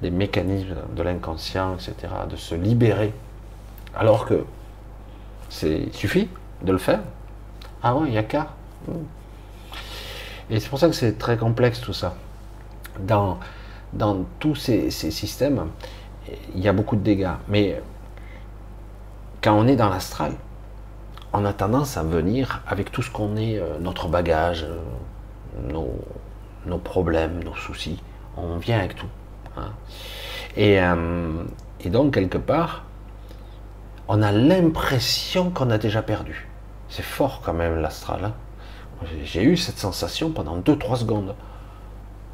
Des 0.00 0.12
mécanismes 0.12 0.76
de 0.94 1.02
l'inconscient, 1.02 1.74
etc. 1.74 1.94
De 2.30 2.36
se 2.36 2.54
libérer. 2.54 3.12
Alors 3.96 4.26
que 4.26 4.46
c'est 5.48 5.92
suffit 5.92 6.28
de 6.62 6.70
le 6.70 6.78
faire. 6.78 7.00
Ah 7.82 7.96
ouais, 7.96 8.06
il 8.06 8.12
n'y 8.12 8.18
a 8.18 8.22
qu'à. 8.22 8.54
Et 10.50 10.60
c'est 10.60 10.68
pour 10.68 10.78
ça 10.78 10.88
que 10.88 10.94
c'est 10.94 11.18
très 11.18 11.36
complexe 11.36 11.80
tout 11.80 11.92
ça. 11.92 12.14
Dans, 13.00 13.38
dans 13.92 14.24
tous 14.38 14.54
ces, 14.54 14.90
systèmes, 14.90 15.68
il 16.54 16.60
y 16.60 16.68
a 16.68 16.72
beaucoup 16.72 16.96
de 16.96 17.02
dégâts. 17.02 17.34
Mais 17.48 17.80
quand 19.42 19.54
on 19.54 19.66
est 19.66 19.76
dans 19.76 19.88
l'astral, 19.88 20.32
on 21.32 21.44
a 21.44 21.52
tendance 21.52 21.96
à 21.96 22.02
venir 22.02 22.62
avec 22.66 22.90
tout 22.90 23.02
ce 23.02 23.10
qu'on 23.10 23.36
est, 23.36 23.58
euh, 23.58 23.78
notre 23.78 24.08
bagage, 24.08 24.64
euh, 24.64 24.78
nos, 25.70 25.90
nos, 26.64 26.78
problèmes, 26.78 27.44
nos 27.44 27.54
soucis. 27.54 28.02
On 28.36 28.56
vient 28.56 28.78
avec 28.78 28.96
tout. 28.96 29.08
Hein. 29.56 29.72
Et, 30.56 30.80
euh, 30.80 31.44
et 31.80 31.90
donc, 31.90 32.14
quelque 32.14 32.38
part, 32.38 32.84
on 34.08 34.22
a 34.22 34.32
l'impression 34.32 35.50
qu'on 35.50 35.70
a 35.70 35.76
déjà 35.76 36.00
perdu. 36.00 36.48
C'est 36.88 37.04
fort 37.04 37.42
quand 37.44 37.52
même 37.52 37.80
l'astral. 37.80 38.24
Hein. 38.24 38.32
J'ai 39.24 39.42
eu 39.42 39.56
cette 39.56 39.78
sensation 39.78 40.30
pendant 40.30 40.58
2-3 40.58 40.96
secondes. 40.96 41.34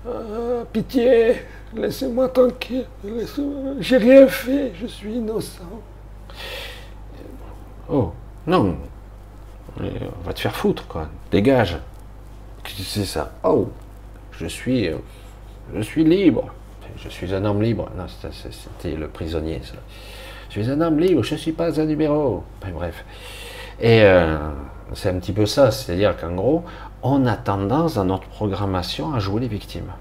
Ah, 0.07 0.65
pitié, 0.73 1.37
laissez-moi 1.75 2.29
tranquille, 2.29 2.87
j'ai 3.81 3.97
rien 3.97 4.27
fait, 4.29 4.73
je 4.79 4.87
suis 4.87 5.15
innocent. 5.15 5.63
Oh, 7.89 8.13
non, 8.47 8.77
on 9.81 10.27
va 10.27 10.33
te 10.33 10.41
faire 10.41 10.55
foutre, 10.55 10.87
quoi, 10.87 11.09
dégage. 11.31 11.79
C'est 12.67 13.05
ça. 13.05 13.33
Oh, 13.43 13.69
je 14.33 14.47
suis, 14.47 14.91
je 15.75 15.81
suis 15.81 16.05
libre. 16.05 16.51
Je 16.97 17.09
suis 17.09 17.35
un 17.35 17.45
homme 17.45 17.63
libre. 17.63 17.91
Non, 17.97 18.05
c'était 18.09 18.95
le 18.95 19.09
prisonnier, 19.09 19.61
ça. 19.63 19.75
Je 20.49 20.61
suis 20.61 20.71
un 20.71 20.81
homme 20.81 20.99
libre, 20.99 21.23
je 21.23 21.35
ne 21.35 21.39
suis 21.39 21.53
pas 21.53 21.81
un 21.81 21.85
numéro. 21.85 22.45
bref. 22.73 23.05
Et 23.81 24.03
euh, 24.03 24.51
c'est 24.95 25.11
un 25.11 25.19
petit 25.19 25.33
peu 25.33 25.47
ça, 25.47 25.71
c'est-à-dire 25.71 26.17
qu'en 26.17 26.35
gros, 26.35 26.65
on 27.03 27.27
a 27.27 27.37
tendance 27.37 27.95
dans 27.95 28.05
notre 28.05 28.29
programmation 28.29 29.15
à 29.15 29.19
jouer 29.19 29.41
les 29.41 29.49
victimes. 29.49 29.93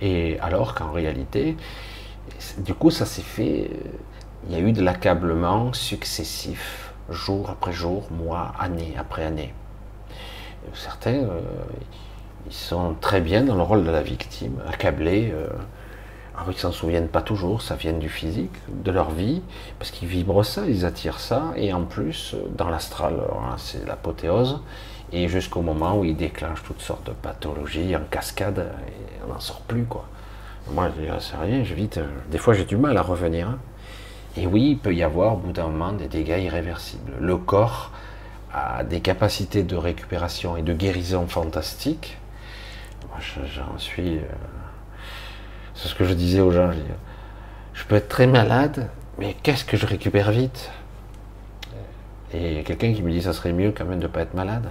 Et 0.00 0.38
alors 0.40 0.74
qu'en 0.74 0.92
réalité, 0.92 1.56
du 2.58 2.74
coup, 2.74 2.90
ça 2.90 3.06
s'est 3.06 3.22
fait, 3.22 3.70
il 4.48 4.52
y 4.52 4.56
a 4.56 4.60
eu 4.60 4.72
de 4.72 4.82
l'accablement 4.82 5.72
successif, 5.72 6.92
jour 7.10 7.50
après 7.50 7.72
jour, 7.72 8.08
mois, 8.10 8.52
année 8.58 8.94
après 8.98 9.24
année. 9.24 9.54
Certains, 10.72 11.24
euh, 11.24 11.40
ils 12.46 12.52
sont 12.52 12.94
très 13.00 13.20
bien 13.20 13.44
dans 13.44 13.54
le 13.54 13.62
rôle 13.62 13.84
de 13.84 13.90
la 13.90 14.02
victime, 14.02 14.60
accablés. 14.66 15.30
Euh, 15.32 15.48
alors 16.36 16.50
ils 16.50 16.58
s'en 16.58 16.72
souviennent 16.72 17.08
pas 17.08 17.22
toujours, 17.22 17.62
ça 17.62 17.76
vient 17.76 17.92
du 17.92 18.08
physique, 18.08 18.54
de 18.68 18.90
leur 18.90 19.10
vie, 19.10 19.40
parce 19.78 19.90
qu'ils 19.90 20.08
vibrent 20.08 20.44
ça, 20.44 20.66
ils 20.66 20.84
attirent 20.84 21.20
ça, 21.20 21.52
et 21.56 21.72
en 21.72 21.84
plus, 21.84 22.34
dans 22.56 22.68
l'astral, 22.68 23.14
c'est 23.56 23.86
l'apothéose, 23.86 24.60
et 25.12 25.28
jusqu'au 25.28 25.62
moment 25.62 25.98
où 25.98 26.04
ils 26.04 26.16
déclenchent 26.16 26.64
toutes 26.64 26.80
sortes 26.80 27.06
de 27.06 27.12
pathologies 27.12 27.94
en 27.94 28.02
cascade, 28.10 28.66
et 28.88 29.22
on 29.24 29.32
n'en 29.32 29.40
sort 29.40 29.60
plus, 29.60 29.84
quoi. 29.84 30.06
Moi, 30.72 30.90
je 30.96 31.02
dis, 31.02 31.08
ah, 31.08 31.18
c'est 31.20 31.36
rien, 31.36 31.62
je 31.62 31.74
vite, 31.74 32.00
des 32.30 32.38
fois 32.38 32.54
j'ai 32.54 32.64
du 32.64 32.76
mal 32.76 32.96
à 32.96 33.02
revenir. 33.02 33.48
Hein. 33.48 33.58
Et 34.36 34.46
oui, 34.46 34.70
il 34.70 34.78
peut 34.78 34.94
y 34.94 35.02
avoir 35.02 35.34
au 35.34 35.36
bout 35.36 35.52
d'un 35.52 35.68
moment 35.68 35.92
des 35.92 36.08
dégâts 36.08 36.42
irréversibles. 36.42 37.12
Le 37.20 37.36
corps 37.36 37.92
a 38.52 38.82
des 38.82 39.00
capacités 39.00 39.62
de 39.62 39.76
récupération 39.76 40.56
et 40.56 40.62
de 40.62 40.72
guérison 40.72 41.26
fantastiques. 41.28 42.18
Moi, 43.08 43.18
j'en 43.20 43.78
suis... 43.78 44.18
Euh, 44.18 44.22
c'est 45.74 45.88
ce 45.88 45.94
que 45.94 46.04
je 46.04 46.14
disais 46.14 46.40
aux 46.40 46.50
gens. 46.50 46.70
Je, 47.72 47.84
peux 47.84 47.96
être 47.96 48.08
très 48.08 48.26
malade, 48.26 48.88
mais 49.18 49.36
qu'est-ce 49.42 49.64
que 49.64 49.76
je 49.76 49.86
récupère 49.86 50.30
vite? 50.30 50.70
Et 52.32 52.62
quelqu'un 52.64 52.92
qui 52.92 53.02
me 53.02 53.10
dit 53.10 53.22
ça 53.22 53.32
serait 53.32 53.52
mieux 53.52 53.72
quand 53.76 53.84
même 53.84 53.98
de 53.98 54.04
ne 54.04 54.08
pas 54.08 54.22
être 54.22 54.34
malade. 54.34 54.70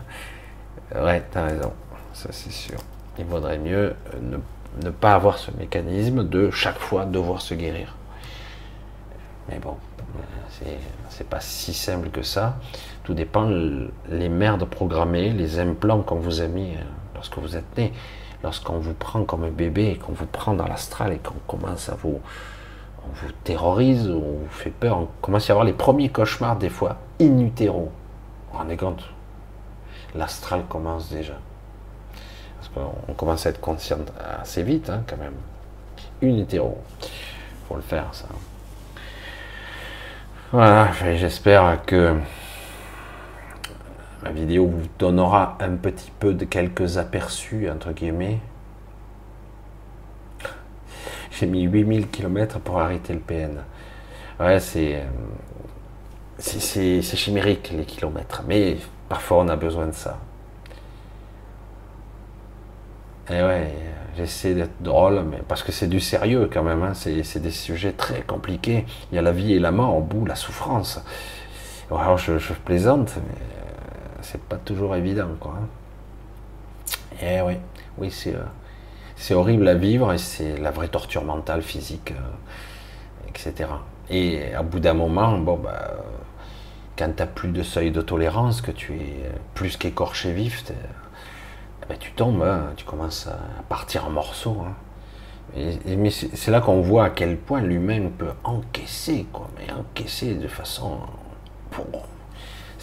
Ouais, 0.95 1.23
tu 1.31 1.37
as 1.37 1.43
raison, 1.45 1.73
ça 2.13 2.29
c'est 2.31 2.51
sûr. 2.51 2.77
Il 3.17 3.25
vaudrait 3.25 3.57
mieux 3.57 3.95
ne, 4.21 4.89
pas 4.89 5.13
avoir 5.13 5.37
ce 5.37 5.51
mécanisme 5.51 6.27
de 6.27 6.51
chaque 6.51 6.79
fois 6.79 7.05
devoir 7.05 7.41
se 7.41 7.53
guérir. 7.53 7.95
Mais 9.49 9.59
bon, 9.59 9.75
c'est 11.09 11.27
pas 11.27 11.39
si 11.39 11.73
simple 11.73 12.09
que 12.09 12.21
ça. 12.21 12.57
Tout 13.03 13.13
dépend 13.13 13.49
les 14.09 14.29
merdes 14.29 14.65
programmées, 14.65 15.31
les 15.31 15.59
implants 15.59 16.01
qu'on 16.01 16.15
vous 16.15 16.41
a 16.41 16.47
mis 16.47 16.71
euh, 16.71 16.81
lorsque 17.15 17.37
vous 17.37 17.57
êtes 17.57 17.77
né 17.77 17.91
lorsqu'on 18.43 18.77
vous 18.77 18.93
prend 18.93 19.23
comme 19.23 19.45
un 19.45 19.49
bébé 19.49 19.91
et 19.91 19.97
qu'on 19.97 20.11
vous 20.11 20.25
prend 20.25 20.53
dans 20.53 20.67
l'astral 20.67 21.13
et 21.13 21.17
qu'on 21.17 21.39
commence 21.47 21.89
à 21.89 21.95
vous, 21.95 22.19
on 23.05 23.13
vous 23.13 23.31
terrorise, 23.43 24.09
on 24.09 24.19
vous 24.19 24.47
fait 24.49 24.69
peur, 24.69 24.97
on 24.97 25.07
commence 25.21 25.49
à 25.49 25.53
avoir 25.53 25.65
les 25.65 25.73
premiers 25.73 26.09
cauchemars 26.09 26.57
des 26.57 26.69
fois 26.69 26.97
in 27.19 27.39
utero. 27.39 27.91
Vous 28.49 28.51
vous 28.51 28.57
rendez 28.57 28.77
compte? 28.77 29.03
L'astral 30.15 30.63
commence 30.69 31.09
déjà. 31.09 31.33
Parce 32.59 32.69
qu'on 32.69 33.13
commence 33.13 33.45
à 33.45 33.49
être 33.49 33.59
conscient 33.59 33.97
assez 34.41 34.63
vite 34.63 34.89
hein, 34.89 35.03
quand 35.07 35.17
même. 35.17 35.33
In 36.21 36.37
utero. 36.41 36.77
Faut 37.67 37.75
le 37.75 37.81
faire 37.81 38.05
ça. 38.11 38.25
Voilà, 40.51 40.91
j'espère 41.15 41.83
que 41.85 42.15
la 44.23 44.31
vidéo 44.31 44.67
vous 44.67 44.87
donnera 44.97 45.57
un 45.59 45.75
petit 45.75 46.11
peu 46.19 46.33
de 46.33 46.45
quelques 46.45 46.97
aperçus, 46.97 47.69
entre 47.69 47.91
guillemets. 47.91 48.39
J'ai 51.31 51.45
mis 51.45 51.63
8000 51.63 52.09
km 52.09 52.59
pour 52.59 52.79
arrêter 52.79 53.13
le 53.13 53.19
PN. 53.19 53.63
Ouais, 54.39 54.59
c'est. 54.59 55.03
C'est 56.39 57.01
chimérique 57.15 57.71
les 57.75 57.85
kilomètres, 57.85 58.43
mais 58.47 58.77
parfois 59.07 59.37
on 59.43 59.47
a 59.47 59.55
besoin 59.55 59.87
de 59.87 59.93
ça. 59.93 60.17
Et 63.29 63.41
ouais, 63.41 63.71
j'essaie 64.17 64.53
d'être 64.53 64.81
drôle, 64.81 65.23
mais 65.29 65.41
parce 65.47 65.63
que 65.63 65.71
c'est 65.71 65.87
du 65.87 65.99
sérieux 65.99 66.49
quand 66.51 66.63
même, 66.63 66.83
hein. 66.83 66.93
c'est 66.93 67.39
des 67.39 67.51
sujets 67.51 67.93
très 67.93 68.21
compliqués. 68.21 68.85
Il 69.11 69.15
y 69.15 69.17
a 69.17 69.21
la 69.21 69.31
vie 69.31 69.53
et 69.53 69.59
la 69.59 69.71
mort 69.71 69.95
au 69.95 70.01
bout, 70.01 70.25
la 70.25 70.35
souffrance. 70.35 71.01
Alors 71.91 72.17
je, 72.17 72.37
je 72.39 72.53
plaisante, 72.53 73.13
mais 73.17 73.52
c'est 74.23 74.41
pas 74.41 74.57
toujours 74.57 74.95
évident, 74.95 75.29
quoi. 75.39 75.55
Et 77.21 77.37
eh 77.37 77.41
oui, 77.41 77.57
oui, 77.97 78.11
c'est, 78.11 78.35
euh, 78.35 78.43
c'est 79.15 79.33
horrible 79.33 79.67
à 79.67 79.75
vivre 79.75 80.11
et 80.11 80.17
c'est 80.17 80.57
la 80.57 80.71
vraie 80.71 80.87
torture 80.87 81.23
mentale, 81.23 81.61
physique, 81.61 82.11
euh, 82.11 83.29
etc. 83.29 83.69
Et 84.09 84.53
à 84.53 84.63
bout 84.63 84.79
d'un 84.79 84.93
moment, 84.93 85.37
bon, 85.37 85.57
bah, 85.57 85.93
quand 86.97 87.15
tu 87.15 87.25
plus 87.27 87.49
de 87.49 87.63
seuil 87.63 87.91
de 87.91 88.01
tolérance, 88.01 88.61
que 88.61 88.71
tu 88.71 88.93
es 88.93 89.31
plus 89.53 89.77
qu'écorché 89.77 90.33
vif, 90.33 90.63
eh 90.69 91.85
ben, 91.87 91.97
tu 91.99 92.11
tombes, 92.13 92.41
hein, 92.43 92.71
tu 92.75 92.85
commences 92.85 93.27
à 93.27 93.63
partir 93.69 94.05
en 94.05 94.09
morceaux. 94.09 94.63
Hein. 94.65 94.73
Mais 95.85 96.09
c'est 96.09 96.51
là 96.51 96.61
qu'on 96.61 96.81
voit 96.81 97.05
à 97.05 97.09
quel 97.09 97.37
point 97.37 97.61
l'humain 97.61 98.09
peut 98.17 98.31
encaisser, 98.43 99.27
quoi, 99.31 99.49
mais 99.57 99.71
encaisser 99.71 100.33
de 100.35 100.47
façon 100.47 100.99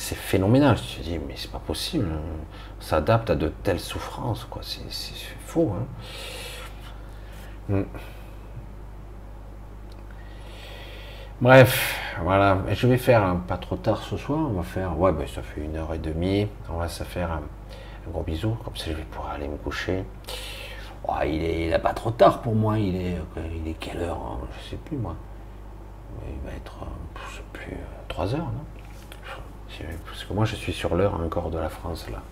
c'est 0.00 0.16
phénoménal. 0.16 0.76
Je 0.78 0.98
te 0.98 1.02
dis, 1.02 1.18
mais 1.18 1.34
c'est 1.36 1.50
pas 1.50 1.58
possible. 1.58 2.08
On 2.08 2.82
s'adapte 2.82 3.28
à 3.28 3.34
de 3.34 3.48
telles 3.48 3.80
souffrances, 3.80 4.46
quoi. 4.46 4.62
C'est 4.62 4.80
faux. 5.44 5.74
Hein. 5.76 5.86
Hmm. 7.68 7.84
Bref, 11.42 12.00
voilà. 12.22 12.58
Je 12.72 12.86
vais 12.86 12.96
faire 12.96 13.36
pas 13.46 13.58
trop 13.58 13.76
tard 13.76 14.02
ce 14.02 14.16
soir. 14.16 14.38
On 14.38 14.54
va 14.54 14.62
faire, 14.62 14.98
ouais, 14.98 15.12
ben, 15.12 15.26
ça 15.26 15.42
fait 15.42 15.60
une 15.60 15.76
heure 15.76 15.92
et 15.92 15.98
demie. 15.98 16.48
On 16.70 16.78
va 16.78 16.88
se 16.88 17.04
faire 17.04 17.30
un, 17.32 17.42
gros 18.10 18.22
bisou. 18.22 18.56
Comme 18.64 18.76
ça, 18.76 18.86
je 18.90 18.96
vais 18.96 19.02
pouvoir 19.02 19.32
aller 19.32 19.48
me 19.48 19.58
coucher. 19.58 20.04
il 21.26 21.44
est, 21.44 21.78
pas 21.78 21.92
trop 21.92 22.10
tard 22.10 22.40
pour 22.40 22.54
moi. 22.54 22.78
Il 22.78 22.96
est, 22.96 23.18
il 23.54 23.68
est 23.68 23.74
quelle 23.74 24.00
heure 24.00 24.16
hein? 24.16 24.38
Je 24.64 24.70
sais 24.70 24.76
plus 24.76 24.96
moi. 24.96 25.14
Il 26.26 26.48
va 26.48 26.56
être, 26.56 26.78
sais 27.36 27.42
plus. 27.52 27.76
23 28.08 28.34
heures, 28.34 28.40
non? 28.40 28.64
Parce 30.06 30.24
que 30.24 30.32
moi, 30.32 30.44
je 30.44 30.56
suis 30.56 30.72
sur 30.72 30.94
l'heure 30.94 31.14
encore 31.14 31.50
de 31.50 31.58
la 31.58 31.68
France, 31.68 32.06
là. 32.10 32.22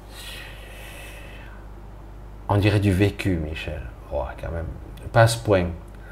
On 2.49 2.57
dirait 2.57 2.81
du 2.81 2.93
vécu, 2.93 3.37
Michel. 3.37 3.83
Oh, 4.12 4.25
quand 4.41 4.51
même. 4.51 4.66
Pas 5.12 5.23
à 5.23 5.27
ce 5.27 5.39
point. 5.39 5.66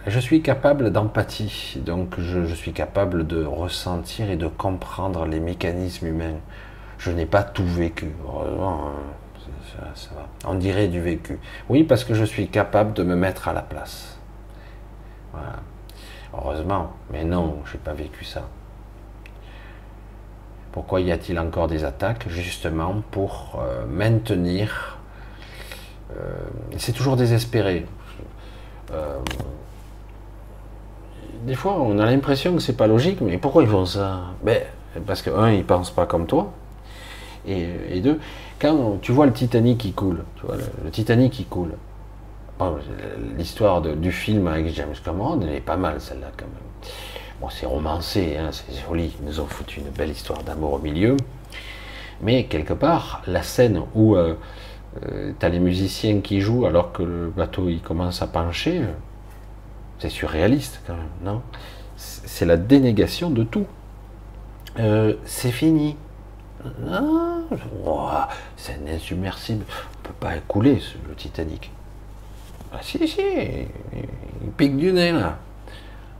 Je 0.07 0.21
suis 0.21 0.41
capable 0.41 0.93
d'empathie, 0.93 1.81
donc 1.85 2.21
je, 2.21 2.55
suis 2.55 2.73
capable 2.73 3.27
de 3.27 3.45
ressentir 3.45 4.31
et 4.31 4.37
de 4.37 4.47
comprendre 4.47 5.27
les 5.27 5.41
mécanismes 5.41 6.07
humains. 6.07 6.39
Je 6.99 7.11
n'ai 7.11 7.27
pas 7.27 7.43
tout 7.43 7.67
vécu, 7.67 8.13
heureusement. 8.25 8.89
Hein. 8.89 9.83
On 10.45 10.55
dirait 10.55 10.89
du 10.89 11.01
vécu. 11.01 11.39
Oui, 11.69 11.83
parce 11.83 12.05
que 12.05 12.15
je 12.15 12.25
suis 12.25 12.49
capable 12.49 12.93
de 12.93 13.03
me 13.03 13.17
mettre 13.17 13.49
à 13.49 13.53
la 13.53 13.63
place. 13.63 14.17
Voilà. 15.33 15.57
Heureusement, 16.33 16.93
mais 17.11 17.25
non, 17.25 17.63
je 17.65 17.73
n'ai 17.73 17.79
pas 17.83 17.93
vécu 17.93 18.25
ça. 18.25 18.49
Pourquoi 20.77 21.01
y 21.01 21.11
a-t-il 21.11 21.39
encore 21.39 21.69
des 21.69 21.85
attaques 21.85 22.29
Justement 22.29 22.97
pour 23.11 23.59
euh, 23.59 23.87
maintenir. 23.87 24.99
Euh, 26.15 26.35
c'est 26.77 26.93
toujours 26.93 27.17
désespéré. 27.17 27.87
Euh, 28.93 29.17
des 31.47 31.55
fois, 31.55 31.81
on 31.81 31.99
a 31.99 32.05
l'impression 32.05 32.55
que 32.55 32.61
c'est 32.61 32.77
pas 32.77 32.89
logique, 32.89 33.23
mais 33.23 33.39
pourquoi 33.39 33.63
ils 33.63 33.71
font 33.71 33.87
ça? 33.87 34.21
Ben, 34.45 34.65
Parce 35.07 35.23
que, 35.23 35.31
un, 35.31 35.51
ils 35.51 35.65
pensent 35.65 35.93
pas 35.93 36.05
comme 36.05 36.27
toi, 36.27 36.53
et, 37.47 38.01
deux, 38.01 38.21
quand 38.61 38.99
tu 39.01 39.13
vois 39.13 39.25
le 39.25 39.33
Titanic 39.33 39.79
qui 39.79 39.93
coule, 39.93 40.25
tu 40.39 40.45
vois, 40.45 40.57
le, 40.57 40.91
Titanic 40.91 41.33
qui 41.33 41.45
coule, 41.45 41.73
l'histoire 43.39 43.81
du 43.81 44.13
film 44.13 44.47
avec 44.47 44.69
James 44.75 44.93
Cameron, 45.03 45.41
elle 45.41 45.55
est 45.55 45.61
pas 45.61 45.79
mal 45.79 46.03
celle-là 46.03 46.33
quand 46.37 46.45
même. 46.45 46.93
Bon, 47.41 47.51
c'est 47.51 47.67
romancé, 47.67 48.39
hein, 48.39 48.49
c'est 48.51 48.75
joli, 48.87 49.15
ils 49.21 49.27
nous 49.27 49.41
ont 49.41 49.47
foutu 49.47 49.81
une 49.81 49.91
belle 49.91 50.11
histoire 50.11 50.43
d'amour 50.43 50.73
au 50.75 50.79
milieu, 50.79 51.19
mais 52.23 52.45
quelque 52.45 52.73
part, 52.73 53.23
la 53.27 53.43
scène 53.43 53.83
où 53.95 54.17
euh, 54.17 54.37
euh, 55.05 55.33
tu 55.39 55.45
as 55.45 55.49
les 55.51 55.59
musiciens 55.59 56.21
qui 56.21 56.41
jouent 56.41 56.65
alors 56.65 56.93
que 56.93 57.03
le 57.03 57.29
bateau 57.29 57.69
il 57.69 57.83
commence 57.83 58.23
à 58.23 58.27
pencher, 58.27 58.81
c'est 59.99 60.09
surréaliste 60.09 60.81
quand 60.87 60.95
même, 60.95 61.09
non? 61.23 61.43
C'est 61.97 62.47
la 62.47 62.57
dénégation 62.57 63.31
de 63.31 63.43
tout. 63.43 63.67
Euh, 64.79 65.15
c'est 65.25 65.53
fini. 65.53 65.97
Ah, 66.91 68.29
c'est 68.57 68.73
un 68.73 68.95
insubmersible. 68.95 69.65
On 69.69 70.09
peut 70.09 70.15
pas 70.21 70.35
couler 70.47 70.83
le 71.09 71.15
Titanic. 71.15 71.71
Ah 72.73 72.79
si, 72.83 73.07
si, 73.09 73.21
il 74.43 74.51
pique 74.57 74.77
du 74.77 74.93
nez 74.93 75.13
là. 75.13 75.39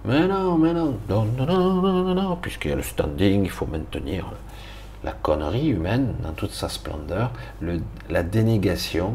Mais 0.07 0.29
non, 0.29 0.57
mais 0.57 0.73
non, 0.73 0.99
non, 1.09 1.25
non, 1.37 1.47
non, 1.47 1.83
non, 1.83 2.15
non, 2.15 2.37
puisqu'il 2.37 2.71
y 2.71 2.73
a 2.73 2.77
le 2.77 2.83
standing, 2.83 3.43
il 3.43 3.51
faut 3.51 3.67
maintenir 3.67 4.27
la 5.03 5.11
connerie 5.11 5.69
humaine 5.69 6.15
dans 6.23 6.33
toute 6.33 6.53
sa 6.53 6.69
splendeur, 6.69 7.33
le, 7.61 7.81
la 8.09 8.23
dénégation, 8.23 9.13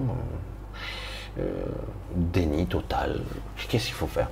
euh, 1.40 1.44
déni 2.14 2.66
total. 2.66 3.22
Qu'est-ce 3.70 3.86
qu'il 3.86 3.94
faut 3.94 4.08
faire 4.08 4.28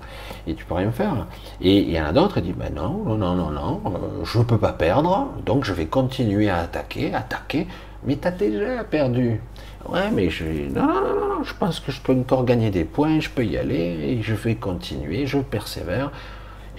Et 0.47 0.53
tu 0.53 0.65
peux 0.65 0.73
rien 0.73 0.91
faire. 0.91 1.27
Et 1.61 1.77
il 1.77 1.91
y 1.91 2.01
en 2.01 2.05
a 2.05 2.11
d'autres 2.11 2.35
qui 2.35 2.47
disent 2.47 2.55
ben 2.55 2.73
non, 2.73 3.05
non, 3.05 3.15
non, 3.15 3.35
non, 3.35 3.51
non, 3.51 3.81
euh, 3.85 4.25
je 4.25 4.39
ne 4.39 4.43
peux 4.43 4.57
pas 4.57 4.73
perdre, 4.73 5.29
donc 5.45 5.63
je 5.63 5.71
vais 5.71 5.85
continuer 5.85 6.49
à 6.49 6.57
attaquer, 6.57 7.13
attaquer. 7.13 7.67
Mais 8.03 8.17
tu 8.17 8.27
as 8.27 8.31
déjà 8.31 8.83
perdu. 8.83 9.41
Ouais, 9.87 10.11
mais 10.11 10.29
je, 10.29 10.43
non, 10.43 10.87
non, 10.87 11.01
non, 11.01 11.29
non, 11.37 11.43
je 11.43 11.53
pense 11.53 11.79
que 11.79 11.93
je 11.93 12.01
peux 12.01 12.13
encore 12.13 12.43
gagner 12.43 12.69
des 12.69 12.83
points, 12.83 13.21
je 13.21 13.29
peux 13.29 13.45
y 13.45 13.57
aller, 13.57 13.75
et 13.77 14.21
je 14.21 14.33
vais 14.35 14.55
continuer, 14.55 15.25
je 15.25 15.37
persévère. 15.39 16.11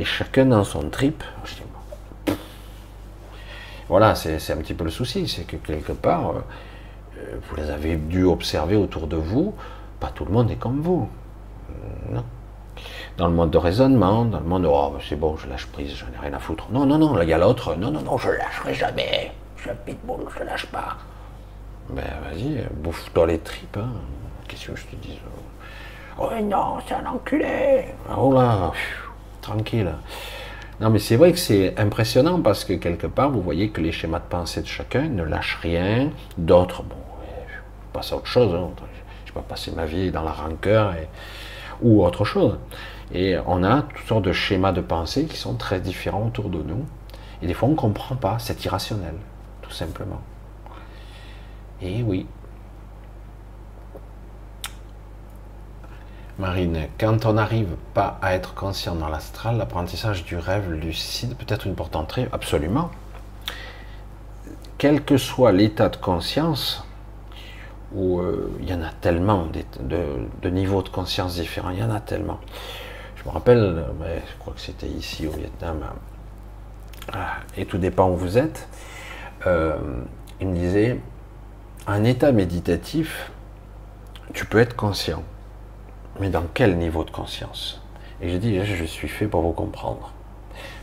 Et 0.01 0.05
chacun 0.05 0.47
dans 0.47 0.65
son 0.65 0.89
trip. 0.89 1.23
Voilà, 3.91 4.15
c'est 4.15 4.51
un 4.51 4.57
petit 4.57 4.73
peu 4.73 4.85
le 4.85 4.91
souci, 4.91 5.29
c'est 5.29 5.45
que 5.45 5.57
quelque 5.57 5.93
part, 5.93 6.31
euh, 6.31 7.37
vous 7.43 7.57
les 7.57 7.71
avez 7.71 7.97
dû 7.97 8.25
observer 8.25 8.77
autour 8.77 9.07
de 9.09 9.17
vous, 9.17 9.55
pas 9.99 10.09
tout 10.09 10.25
le 10.25 10.33
monde 10.33 10.51
est 10.51 10.57
comme 10.57 10.81
vous. 10.81 11.07
Euh, 11.69 12.15
non. 12.15 12.25
Dans 13.19 13.27
le 13.27 13.35
monde 13.35 13.51
de 13.51 13.59
raisonnement, 13.59 14.25
dans 14.25 14.39
le 14.39 14.47
monde 14.47 14.63
de 14.63 14.69
oh, 14.69 14.97
c'est 15.07 15.17
bon, 15.17 15.37
je 15.37 15.49
lâche 15.49 15.67
prise, 15.67 15.95
j'en 15.95 16.07
ai 16.07 16.19
rien 16.19 16.33
à 16.33 16.39
foutre. 16.39 16.69
Non, 16.71 16.87
non, 16.87 16.97
non, 16.97 17.15
là 17.15 17.25
il 17.25 17.29
y 17.29 17.35
a 17.35 17.39
l'autre, 17.39 17.75
non, 17.75 17.91
non, 17.91 18.01
non, 18.01 18.17
je 18.17 18.31
lâcherai 18.31 18.73
jamais. 18.73 19.33
Je 19.59 19.69
suis 19.69 19.99
je 20.39 20.45
lâche 20.45 20.67
pas. 20.67 20.97
Ben 21.91 22.05
vas-y, 22.25 22.65
bouffe-toi 22.73 23.27
les 23.27 23.39
tripes. 23.41 23.77
Hein. 23.77 23.91
Qu'est-ce 24.49 24.69
que 24.69 24.77
je 24.77 24.87
te 24.87 24.97
dis 24.97 25.19
Oh 26.19 26.31
non, 26.43 26.79
c'est 26.87 26.95
un 26.95 27.07
enculé 27.07 27.87
Oh 28.17 28.33
là, 28.33 28.73
tranquille. 29.41 29.93
Non, 30.81 30.91
mais 30.91 30.99
c'est 30.99 31.17
vrai 31.17 31.33
que 31.33 31.39
c'est 31.39 31.79
impressionnant 31.79 32.41
parce 32.41 32.65
que 32.65 32.73
quelque 32.73 33.07
part, 33.07 33.31
vous 33.31 33.43
voyez 33.43 33.69
que 33.69 33.81
les 33.81 33.93
schémas 33.93 34.21
de 34.21 34.25
pensée 34.25 34.63
de 34.63 34.67
chacun 34.67 35.09
ne 35.09 35.23
lâchent 35.23 35.59
rien. 35.61 36.11
D'autres, 36.39 36.83
bon, 36.83 36.97
je 37.49 37.93
passe 37.93 38.13
à 38.13 38.17
autre 38.17 38.27
chose. 38.27 38.55
Hein 38.55 38.71
pas 39.33 39.43
passer 39.43 39.73
ma 39.73 39.87
vie 39.87 40.11
dans 40.11 40.23
la 40.23 40.33
rancœur 40.33 40.95
ou 41.83 42.05
autre 42.05 42.25
chose. 42.25 42.59
Et 43.13 43.37
on 43.47 43.65
a 43.65 43.83
toutes 43.83 44.07
sortes 44.07 44.25
de 44.25 44.33
schémas 44.33 44.73
de 44.73 44.81
pensée 44.81 45.27
qui 45.27 45.37
sont 45.37 45.55
très 45.55 45.81
différents 45.81 46.27
autour 46.27 46.49
de 46.49 46.63
nous. 46.63 46.85
Et 47.43 47.47
des 47.47 47.55
fois, 47.55 47.69
on 47.69 47.73
ne 47.73 47.77
comprend 47.77 48.17
pas, 48.17 48.39
c'est 48.39 48.65
irrationnel, 48.65 49.15
tout 49.63 49.71
simplement. 49.71 50.21
Et 51.81 52.03
oui. 52.03 52.27
Marine, 56.41 56.89
quand 56.99 57.27
on 57.27 57.35
n'arrive 57.35 57.77
pas 57.93 58.19
à 58.23 58.35
être 58.35 58.55
conscient 58.55 58.95
dans 58.95 59.11
l'astral, 59.11 59.59
l'apprentissage 59.59 60.25
du 60.25 60.39
rêve 60.39 60.73
lucide 60.73 61.37
peut 61.37 61.45
être 61.47 61.67
une 61.67 61.75
porte 61.75 61.93
d'entrée 61.93 62.29
Absolument. 62.33 62.91
Quel 64.79 65.05
que 65.05 65.19
soit 65.19 65.53
l'état 65.53 65.91
de 65.91 65.97
conscience, 65.97 66.83
où 67.93 68.21
euh, 68.21 68.51
il 68.59 68.71
y 68.71 68.73
en 68.73 68.81
a 68.81 68.89
tellement 69.03 69.49
de, 69.49 70.49
niveaux 70.49 70.83
de 70.83 70.89
conscience 70.89 71.35
différents, 71.35 71.71
il 71.71 71.79
y 71.79 71.85
en 71.85 71.91
a 71.91 72.01
tellement. 72.01 72.41
Je 73.17 73.25
me 73.29 73.35
rappelle, 73.35 73.85
je 74.01 74.39
crois 74.39 74.55
que 74.55 74.61
c'était 74.61 74.89
ici 74.89 75.27
au 75.27 75.33
Vietnam, 75.33 75.85
ah, 77.13 77.37
et 77.55 77.67
tout 77.67 77.77
dépend 77.77 78.09
où 78.09 78.17
vous 78.17 78.39
êtes, 78.39 78.67
euh, 79.47 79.77
il 80.41 80.49
me 80.49 80.55
disait, 80.55 81.01
un 81.87 82.03
état 82.05 82.33
méditatif, 82.33 83.31
tu 84.33 84.47
peux 84.47 84.59
être 84.59 84.75
conscient, 84.75 85.23
mais 86.21 86.29
dans 86.29 86.45
quel 86.55 86.77
niveau 86.77 87.03
de 87.03 87.11
conscience? 87.11 87.81
Et 88.21 88.29
j'ai 88.29 88.39
dit, 88.39 88.63
je 88.65 88.85
suis 88.85 89.09
fait 89.09 89.27
pour 89.27 89.41
vous 89.41 89.53
comprendre. 89.53 90.13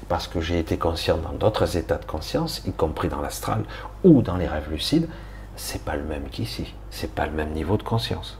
Parce 0.10 0.28
que 0.28 0.42
j'ai 0.42 0.58
été 0.58 0.78
conscient 0.78 1.18
dans 1.18 1.34
d'autres 1.34 1.78
états 1.78 1.98
de 1.98 2.06
conscience, 2.06 2.64
y 2.66 2.72
compris 2.72 3.08
dans 3.08 3.22
l'astral 3.22 3.64
ou 4.04 4.22
dans 4.22 4.38
les 4.38 4.48
rêves 4.48 4.70
lucides, 4.72 5.08
c'est 5.56 5.84
pas 5.84 5.96
le 5.96 6.04
même 6.04 6.30
qu'ici. 6.30 6.74
C'est 6.90 7.14
pas 7.14 7.26
le 7.26 7.34
même 7.34 7.52
niveau 7.52 7.78
de 7.78 7.84
conscience. 7.84 8.40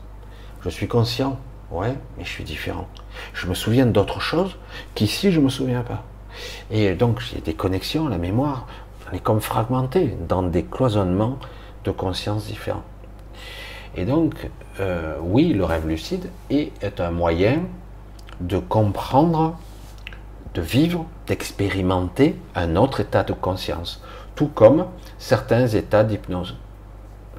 Je 0.64 0.70
suis 0.70 0.88
conscient, 0.88 1.38
ouais, 1.72 1.96
mais 2.18 2.26
je 2.26 2.30
suis 2.30 2.44
différent. 2.44 2.88
Je 3.34 3.48
me 3.48 3.54
souviens 3.54 3.86
d'autres 3.86 4.20
choses 4.20 4.58
qu'ici 4.96 5.32
je 5.32 5.40
me 5.40 5.50
souviens 5.50 5.82
pas. 5.82 6.04
Et 6.72 6.96
donc 6.96 7.20
j'ai 7.20 7.42
des 7.42 7.54
connexions, 7.54 8.08
la 8.08 8.18
mémoire, 8.18 8.68
on 9.12 9.16
est 9.16 9.20
comme 9.20 9.42
fragmenté 9.42 10.16
dans 10.28 10.44
des 10.44 10.64
cloisonnements 10.64 11.38
de 11.84 11.92
conscience 11.92 12.46
différents. 12.46 12.84
Et 13.96 14.06
donc, 14.06 14.50
euh, 14.80 15.16
oui, 15.22 15.54
le 15.54 15.64
rêve 15.64 15.88
lucide 15.88 16.30
est 16.50 17.00
un 17.00 17.12
moyen 17.12 17.62
de 18.40 18.58
comprendre, 18.58 19.58
de 20.54 20.62
vivre, 20.62 21.06
d'expérimenter 21.26 22.36
un 22.56 22.76
autre 22.76 23.00
état 23.00 23.24
de 23.24 23.34
conscience, 23.34 24.02
tout 24.36 24.48
comme 24.48 24.86
certains 25.18 25.68
états 25.68 26.04
d'hypnose 26.04 26.56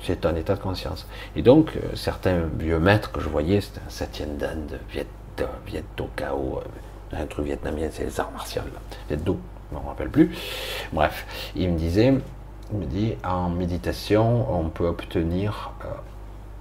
c'est 0.03 0.27
un 0.27 0.35
état 0.35 0.55
de 0.55 0.61
conscience. 0.61 1.07
Et 1.37 1.43
donc, 1.43 1.73
euh, 1.77 1.95
certains 1.95 2.43
vieux 2.59 2.79
maîtres 2.79 3.13
que 3.13 3.21
je 3.21 3.29
voyais, 3.29 3.61
c'était 3.61 3.81
un 3.87 3.91
septième 3.91 4.37
dan 4.37 4.67
de 4.67 4.79
Viet, 4.91 5.85
Cao, 6.17 6.63
euh, 6.63 7.17
un 7.17 7.27
truc 7.27 7.47
vietnamien, 7.47 7.89
c'est 7.91 8.05
les 8.05 8.21
arts 8.21 8.33
martiaux, 8.33 8.63
Viet 9.09 9.17
Do, 9.17 9.39
je 9.71 9.77
ne 9.77 9.83
me 9.83 9.87
rappelle 9.87 10.11
plus. 10.11 10.37
Bref, 10.93 11.27
il 11.57 11.71
me 11.71 11.79
disait, 11.79 12.13
me 12.73 12.85
dit, 12.85 13.15
en 13.25 13.49
méditation, 13.49 14.47
on 14.53 14.69
peut 14.69 14.87
obtenir 14.87 15.73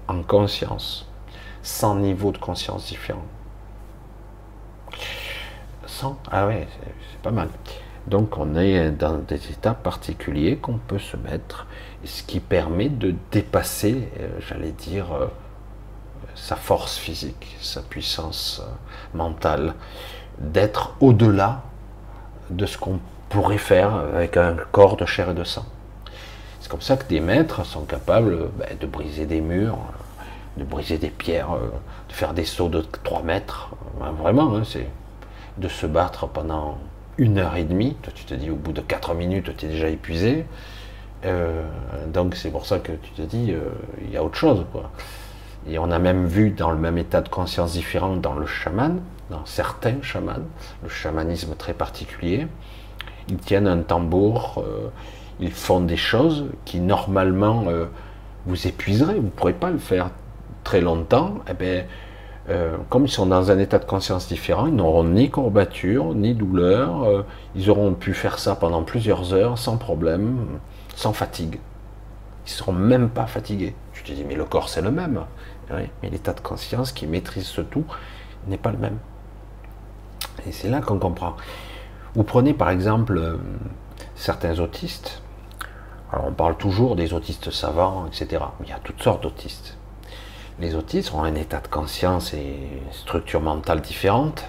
en 0.08 0.24
conscience 0.24 1.08
100 1.64 1.96
niveaux 1.96 2.32
de 2.32 2.38
conscience 2.38 2.88
différents. 2.88 3.26
100 5.86 6.18
Ah 6.32 6.48
ouais, 6.48 6.68
c'est 7.12 7.22
pas 7.22 7.32
mal. 7.32 7.50
Donc 8.08 8.38
on 8.38 8.56
est 8.56 8.92
dans 8.92 9.18
des 9.18 9.52
états 9.52 9.74
particuliers 9.74 10.58
qu'on 10.58 10.78
peut 10.78 11.00
se 11.00 11.18
mettre 11.18 11.68
ce 12.06 12.24
qui 12.24 12.40
permet 12.40 12.90
de 12.90 13.14
dépasser, 13.32 14.10
euh, 14.20 14.30
j'allais 14.48 14.72
dire, 14.72 15.14
euh, 15.14 15.28
sa 16.36 16.56
force 16.56 16.98
physique, 16.98 17.58
sa 17.60 17.82
puissance 17.82 18.62
euh, 18.64 19.18
mentale, 19.18 19.74
d'être 20.40 20.96
au-delà 21.02 21.64
de 22.50 22.66
ce 22.66 22.78
qu'on 22.78 23.00
pourrait 23.30 23.58
faire 23.58 23.94
avec 23.94 24.38
un 24.38 24.56
corps 24.72 24.96
de 24.96 25.06
chair 25.06 25.32
et 25.32 25.34
de 25.34 25.44
sang. 25.44 25.66
C'est 26.62 26.70
comme 26.70 26.82
ça 26.82 26.96
que 26.96 27.08
des 27.08 27.20
maîtres 27.20 27.66
sont 27.66 27.84
capables 27.84 28.50
ben, 28.58 28.78
de 28.80 28.88
briser 28.88 29.26
des 29.26 29.42
murs, 29.42 29.80
de 30.58 30.64
briser 30.64 30.98
des 30.98 31.10
pierres, 31.10 31.50
de 32.10 32.14
faire 32.14 32.34
des 32.34 32.46
sauts 32.46 32.70
de 32.70 32.82
3 33.04 33.24
mètres. 33.24 33.70
Ben, 34.00 34.12
vraiment, 34.12 34.56
hein, 34.56 34.64
c'est 34.66 34.88
de 35.58 35.68
se 35.68 35.86
battre 35.86 36.28
pendant 36.28 36.78
une 37.18 37.40
heure 37.40 37.56
et 37.56 37.64
demie. 37.64 37.96
Toi, 38.02 38.14
tu 38.16 38.26
te 38.26 38.34
dis, 38.34 38.50
au 38.50 38.56
bout 38.56 38.74
de 38.74 38.82
quatre 38.82 39.14
minutes, 39.14 39.56
tu 39.58 39.66
es 39.66 39.70
déjà 39.70 39.90
épuisé. 39.90 40.46
Euh, 41.26 41.64
donc, 42.14 42.36
c'est 42.36 42.52
pour 42.52 42.66
ça 42.66 42.80
que 42.80 42.92
tu 42.92 43.12
te 43.12 43.22
dis, 43.24 43.52
euh, 43.52 43.70
il 44.04 44.12
y 44.12 44.18
a 44.18 44.24
autre 44.24 44.38
chose. 44.38 44.66
Quoi. 44.72 44.92
Et 45.68 45.80
on 45.80 45.92
a 45.92 46.00
même 46.00 46.26
vu 46.26 46.52
dans 46.52 46.72
le 46.72 46.78
même 46.78 46.98
état 46.98 47.22
de 47.22 47.30
conscience 47.30 47.74
différent 47.74 48.16
dans 48.16 48.36
le 48.36 48.46
chaman, 48.46 49.02
dans 49.30 49.46
certains 49.46 50.02
chamans, 50.02 50.46
le 50.84 50.90
chamanisme 50.90 51.56
très 51.56 51.74
particulier. 51.74 52.48
Ils 53.30 53.38
tiennent 53.38 53.68
un 53.68 53.80
tambour, 53.80 54.64
euh, 54.66 54.90
ils 55.40 55.52
font 55.52 55.82
des 55.82 55.98
choses 55.98 56.46
qui 56.66 56.80
normalement 56.80 57.66
vous 58.46 58.68
épuiseraient. 58.68 59.16
Vous 59.16 59.24
ne 59.24 59.30
pourrez 59.30 59.54
pas 59.54 59.70
le 59.70 59.78
faire 59.78 60.10
très 60.68 60.82
longtemps. 60.82 61.36
Eh 61.50 61.54
bien, 61.54 61.86
euh, 62.50 62.76
comme 62.90 63.06
ils 63.06 63.10
sont 63.10 63.26
dans 63.26 63.52
un 63.52 63.58
état 63.58 63.80
de 63.80 63.86
conscience 63.86 64.28
différent, 64.28 64.68
ils 64.68 64.76
n'auront 64.76 65.06
ni 65.06 65.30
courbature, 65.30 66.14
ni 66.14 66.34
douleur. 66.34 67.04
Euh, 67.04 67.24
ils 67.56 67.70
auront 67.70 67.94
pu 67.94 68.14
faire 68.14 68.38
ça 68.38 68.54
pendant 68.58 68.84
plusieurs 68.84 69.34
heures 69.34 69.58
sans 69.58 69.78
problème, 69.78 70.60
sans 70.94 71.14
fatigue. 71.14 71.60
Ils 72.46 72.50
ne 72.50 72.56
seront 72.58 72.74
même 72.74 73.08
pas 73.08 73.28
fatigués. 73.28 73.76
Je 73.94 74.04
te 74.04 74.12
dis, 74.12 74.26
mais 74.26 74.36
le 74.36 74.44
corps 74.44 74.68
c'est 74.68 74.82
le 74.82 74.92
même. 74.92 75.22
mais 75.72 76.10
l'état 76.10 76.34
de 76.34 76.42
conscience 76.42 76.92
qui 76.92 77.08
maîtrise 77.08 77.46
ce 77.46 77.62
tout 77.62 77.86
n'est 78.50 78.58
pas 78.58 78.72
le 78.72 78.78
même. 78.78 78.98
Et 80.46 80.52
c'est 80.52 80.70
là 80.70 80.82
qu'on 80.82 81.00
comprend. 81.00 81.38
Vous 82.14 82.24
prenez 82.24 82.54
par 82.54 82.72
exemple 82.72 83.18
euh, 83.18 83.38
certains 84.16 84.60
autistes. 84.60 85.22
Alors 86.12 86.26
on 86.28 86.34
parle 86.34 86.58
toujours 86.58 86.98
des 86.98 87.14
autistes 87.14 87.52
savants, 87.52 88.06
etc. 88.08 88.44
Mais 88.60 88.66
il 88.68 88.70
y 88.70 88.74
a 88.74 88.80
toutes 88.80 89.02
sortes 89.02 89.24
d'autistes 89.24 89.77
les 90.60 90.76
autistes 90.76 91.14
ont 91.14 91.24
un 91.24 91.36
état 91.36 91.60
de 91.60 91.68
conscience 91.68 92.34
et 92.34 92.56
structure 92.92 93.42
mentale 93.42 93.82
différente. 93.82 94.46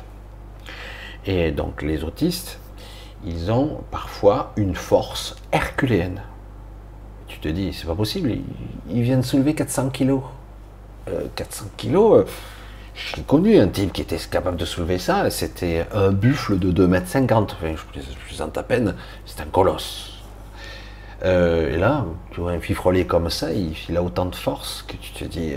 Et 1.27 1.51
donc 1.51 1.83
les 1.83 2.05
autistes, 2.05 2.59
ils 3.25 3.51
ont 3.51 3.83
parfois 3.91 4.53
une 4.57 4.75
force 4.75 5.37
herculéenne. 5.53 6.23
Tu 7.27 7.39
te 7.39 7.49
dis, 7.49 7.73
c'est 7.73 7.87
pas 7.87 7.95
possible, 7.95 8.33
ils, 8.89 9.03
viennent 9.03 9.23
soulever 9.23 9.55
400 9.55 9.91
kilos. 9.91 10.23
400 11.35 11.65
euh, 11.65 11.69
kilos, 11.77 12.21
euh, 12.21 12.25
j'ai 12.95 13.23
connu 13.23 13.59
un 13.59 13.69
type 13.69 13.93
qui 13.93 14.03
était 14.03 14.19
capable 14.31 14.57
de 14.57 14.65
soulever 14.65 14.99
ça, 14.99 15.31
c'était 15.31 15.87
un 15.93 16.11
buffle 16.11 16.59
de 16.59 16.73
2,50 16.73 17.29
m. 17.29 17.43
Enfin, 17.43 17.75
je 17.95 18.27
plaisante 18.27 18.57
à 18.57 18.63
peine, 18.63 18.95
c'est 19.27 19.41
un 19.41 19.47
colosse. 19.47 20.15
Euh, 21.25 21.75
et 21.75 21.77
là, 21.77 22.05
tu 22.31 22.41
vois 22.41 22.53
un 22.53 22.61
fifrelé 22.61 23.07
comme 23.07 23.31
ça, 23.31 23.49
il, 23.53 23.97
a 23.97 24.03
autant 24.03 24.27
de 24.27 24.35
force 24.35 24.85
que 24.87 24.97
tu 24.97 25.13
te 25.13 25.25
dis, 25.25 25.55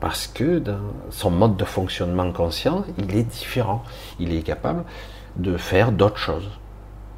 parce 0.00 0.26
que 0.26 0.58
dans 0.58 0.92
son 1.10 1.30
mode 1.30 1.56
de 1.56 1.64
fonctionnement 1.64 2.30
conscient, 2.32 2.84
il 2.98 3.16
est 3.16 3.22
différent. 3.22 3.82
Il 4.20 4.34
est 4.34 4.42
capable 4.42 4.84
de 5.36 5.56
faire 5.56 5.92
d'autres 5.92 6.18
choses. 6.18 6.50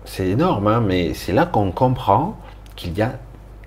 C'est 0.04 0.28
énorme, 0.28 0.66
hein, 0.68 0.80
mais 0.80 1.14
c'est 1.14 1.32
là 1.32 1.46
qu'on 1.46 1.72
comprend 1.72 2.38
qu'il 2.76 2.96
y 2.96 3.02
a 3.02 3.18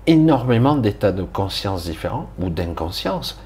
énormément 0.06 0.76
d'états 0.76 1.12
de 1.12 1.22
conscience 1.22 1.84
différents 1.84 2.28
ou 2.40 2.48
d'inconscience. 2.48 3.38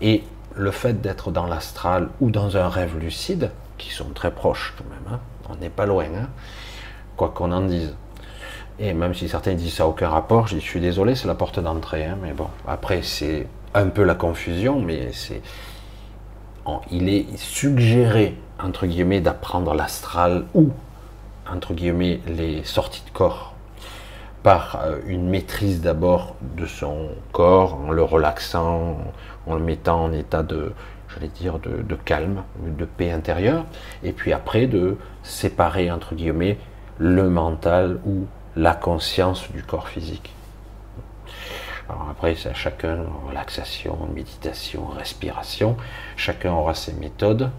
Et 0.00 0.24
le 0.54 0.70
fait 0.70 1.00
d'être 1.00 1.30
dans 1.30 1.46
l'astral 1.46 2.08
ou 2.20 2.30
dans 2.30 2.56
un 2.56 2.68
rêve 2.68 2.98
lucide, 2.98 3.50
qui 3.78 3.90
sont 3.90 4.10
très 4.14 4.30
proches 4.30 4.74
quand 4.78 4.84
même, 4.84 5.14
hein, 5.14 5.20
on 5.50 5.56
n'est 5.56 5.70
pas 5.70 5.86
loin, 5.86 6.04
hein, 6.04 6.28
quoi 7.16 7.30
qu'on 7.30 7.50
en 7.52 7.62
dise. 7.62 7.94
Et 8.78 8.94
même 8.94 9.14
si 9.14 9.28
certains 9.28 9.54
disent 9.54 9.74
ça 9.74 9.84
n'a 9.84 9.88
aucun 9.88 10.08
rapport, 10.08 10.46
je 10.46 10.58
suis 10.58 10.80
désolé, 10.80 11.14
c'est 11.14 11.26
la 11.26 11.34
porte 11.34 11.60
d'entrée. 11.60 12.08
mais 12.22 12.32
bon, 12.32 12.48
après, 12.66 13.02
c'est 13.02 13.46
un 13.74 13.88
peu 13.88 14.02
la 14.04 14.14
confusion, 14.14 14.80
mais 14.80 15.12
c'est. 15.12 15.42
Il 16.90 17.08
est 17.08 17.36
suggéré, 17.36 18.36
entre 18.62 18.86
guillemets, 18.86 19.20
d'apprendre 19.20 19.74
l'astral 19.74 20.44
ou, 20.54 20.70
entre 21.50 21.74
guillemets, 21.74 22.20
les 22.28 22.62
sorties 22.62 23.02
de 23.04 23.10
corps 23.10 23.52
par 24.42 24.80
euh, 24.84 24.98
une 25.06 25.28
maîtrise 25.28 25.80
d'abord 25.80 26.34
de 26.56 26.66
son 26.66 27.08
corps, 27.32 27.74
en 27.74 27.90
le 27.90 28.02
relaxant, 28.02 28.98
en 29.46 29.54
le 29.54 29.62
mettant 29.62 30.04
en 30.04 30.12
état 30.12 30.42
de, 30.42 30.72
j'allais 31.14 31.28
dire, 31.28 31.58
calme, 32.04 32.42
de 32.60 32.84
paix 32.84 33.12
intérieure, 33.12 33.64
et 34.02 34.12
puis 34.12 34.32
après 34.32 34.66
de 34.66 34.96
séparer, 35.22 35.90
entre 35.90 36.14
guillemets, 36.14 36.58
le 36.98 37.28
mental 37.28 37.98
ou 38.06 38.26
la 38.56 38.74
conscience 38.74 39.50
du 39.52 39.62
corps 39.62 39.88
physique. 39.88 40.34
Après, 42.10 42.34
c'est 42.34 42.50
à 42.50 42.54
chacun, 42.54 43.04
relaxation, 43.26 43.96
méditation, 44.14 44.86
respiration, 44.86 45.76
chacun 46.16 46.52
aura 46.52 46.74
ses 46.74 46.92
méthodes, 46.92 47.50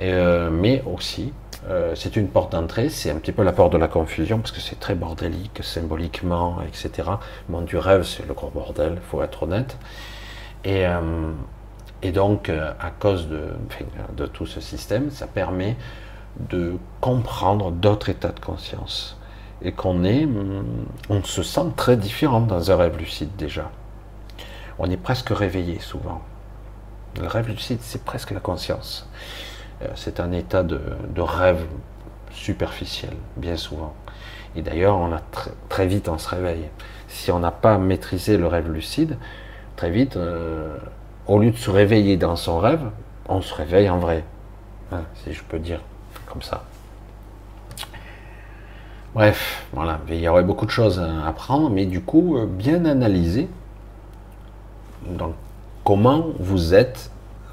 euh, 0.00 0.50
mais 0.50 0.82
aussi, 0.86 1.32
euh, 1.68 1.94
c'est 1.94 2.16
une 2.16 2.28
porte 2.28 2.52
d'entrée, 2.52 2.88
c'est 2.88 3.10
un 3.10 3.16
petit 3.16 3.32
peu 3.32 3.42
la 3.42 3.52
porte 3.52 3.72
de 3.72 3.78
la 3.78 3.88
confusion, 3.88 4.38
parce 4.38 4.52
que 4.52 4.60
c'est 4.60 4.78
très 4.78 4.94
bordélique, 4.94 5.62
symboliquement, 5.62 6.58
etc. 6.66 7.08
Le 7.48 7.52
monde 7.52 7.64
du 7.66 7.76
rêve, 7.76 8.02
c'est 8.02 8.26
le 8.26 8.34
gros 8.34 8.50
bordel, 8.50 8.94
il 8.96 9.00
faut 9.00 9.22
être 9.22 9.44
honnête. 9.44 9.76
Et, 10.64 10.86
euh, 10.86 11.32
donc, 12.12 12.50
à 12.50 12.90
cause 12.90 13.28
de 13.30 14.26
tout 14.26 14.44
ce 14.44 14.60
système, 14.60 15.10
ça 15.10 15.26
permet 15.26 15.74
de 16.50 16.74
comprendre 17.00 17.70
d'autres 17.70 18.10
états 18.10 18.32
de 18.32 18.40
conscience 18.40 19.16
et 19.62 19.72
qu'on 19.72 20.04
est, 20.04 20.28
on 21.08 21.22
se 21.22 21.42
sent 21.42 21.66
très 21.76 21.96
différent 21.96 22.40
dans 22.40 22.70
un 22.70 22.76
rêve 22.76 22.98
lucide 22.98 23.30
déjà. 23.36 23.70
On 24.78 24.90
est 24.90 24.96
presque 24.96 25.30
réveillé 25.30 25.78
souvent. 25.78 26.22
Le 27.20 27.28
rêve 27.28 27.48
lucide, 27.48 27.78
c'est 27.80 28.04
presque 28.04 28.32
la 28.32 28.40
conscience. 28.40 29.08
Euh, 29.82 29.88
c'est 29.94 30.20
un 30.20 30.32
état 30.32 30.62
de, 30.62 30.80
rêve 31.16 31.64
superficiel, 32.32 33.12
bien 33.36 33.56
souvent. 33.56 33.94
Et 34.56 34.62
d'ailleurs, 34.62 34.96
on 34.96 35.12
a 35.12 35.20
très 35.68 35.86
vite, 35.86 36.08
on 36.08 36.18
se 36.18 36.28
réveille. 36.28 36.68
Si 37.08 37.30
on 37.30 37.38
n'a 37.38 37.52
pas 37.52 37.78
maîtrisé 37.78 38.36
le 38.36 38.46
rêve 38.46 38.70
lucide, 38.70 39.16
très 39.76 39.90
vite, 39.90 40.16
euh, 40.16 40.76
au 41.26 41.38
lieu 41.38 41.50
de 41.50 41.56
se 41.56 41.70
réveiller 41.70 42.16
dans 42.16 42.36
son 42.36 42.58
rêve, 42.58 42.82
on 43.28 43.40
se 43.40 43.54
réveille 43.54 43.88
en 43.88 43.98
vrai. 43.98 44.24
Hein, 44.92 45.02
si 45.22 45.32
je 45.32 45.42
peux 45.42 45.58
dire 45.58 45.80
comme 46.26 46.42
ça. 46.42 46.64
Bref, 49.14 49.64
voilà, 49.72 50.00
il 50.08 50.16
y 50.16 50.26
aurait 50.26 50.42
beaucoup 50.42 50.66
de 50.66 50.72
choses 50.72 50.98
à 50.98 51.28
apprendre, 51.28 51.70
mais 51.70 51.86
du 51.86 52.00
coup, 52.00 52.36
euh, 52.36 52.46
bien 52.46 52.84
analyser 52.84 53.48
comment 55.84 56.30
vous 56.40 56.74
êtes, 56.74 57.12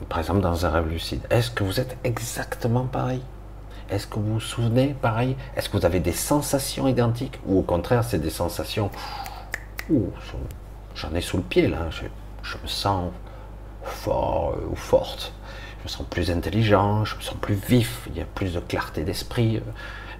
par 0.09 0.17
exemple, 0.17 0.41
dans 0.41 0.65
un 0.65 0.69
rêve 0.69 0.89
lucide. 0.89 1.21
Est-ce 1.29 1.51
que 1.51 1.63
vous 1.63 1.79
êtes 1.79 1.97
exactement 2.03 2.85
pareil? 2.85 3.21
Est-ce 3.91 4.07
que 4.07 4.15
vous 4.15 4.33
vous 4.33 4.39
souvenez 4.39 4.95
pareil? 4.99 5.35
Est-ce 5.55 5.69
que 5.69 5.77
vous 5.77 5.85
avez 5.85 5.99
des 5.99 6.13
sensations 6.13 6.87
identiques? 6.87 7.39
Ou 7.45 7.59
au 7.59 7.61
contraire, 7.61 8.03
c'est 8.03 8.19
des 8.19 8.29
sensations. 8.31 8.89
J'en 10.95 11.13
ai 11.13 11.21
sous 11.21 11.37
le 11.37 11.43
pied 11.43 11.67
là, 11.67 11.89
je, 11.89 12.03
je 12.41 12.57
me 12.63 12.67
sens 12.67 13.11
fort 13.83 14.55
euh, 14.55 14.69
ou 14.71 14.75
forte, 14.75 15.33
je 15.79 15.83
me 15.83 15.89
sens 15.89 16.05
plus 16.09 16.31
intelligent, 16.31 17.05
je 17.05 17.15
me 17.17 17.21
sens 17.21 17.35
plus 17.39 17.55
vif, 17.55 18.07
il 18.07 18.17
y 18.17 18.21
a 18.21 18.25
plus 18.25 18.53
de 18.53 18.59
clarté 18.59 19.03
d'esprit. 19.03 19.57
Euh, 19.57 19.71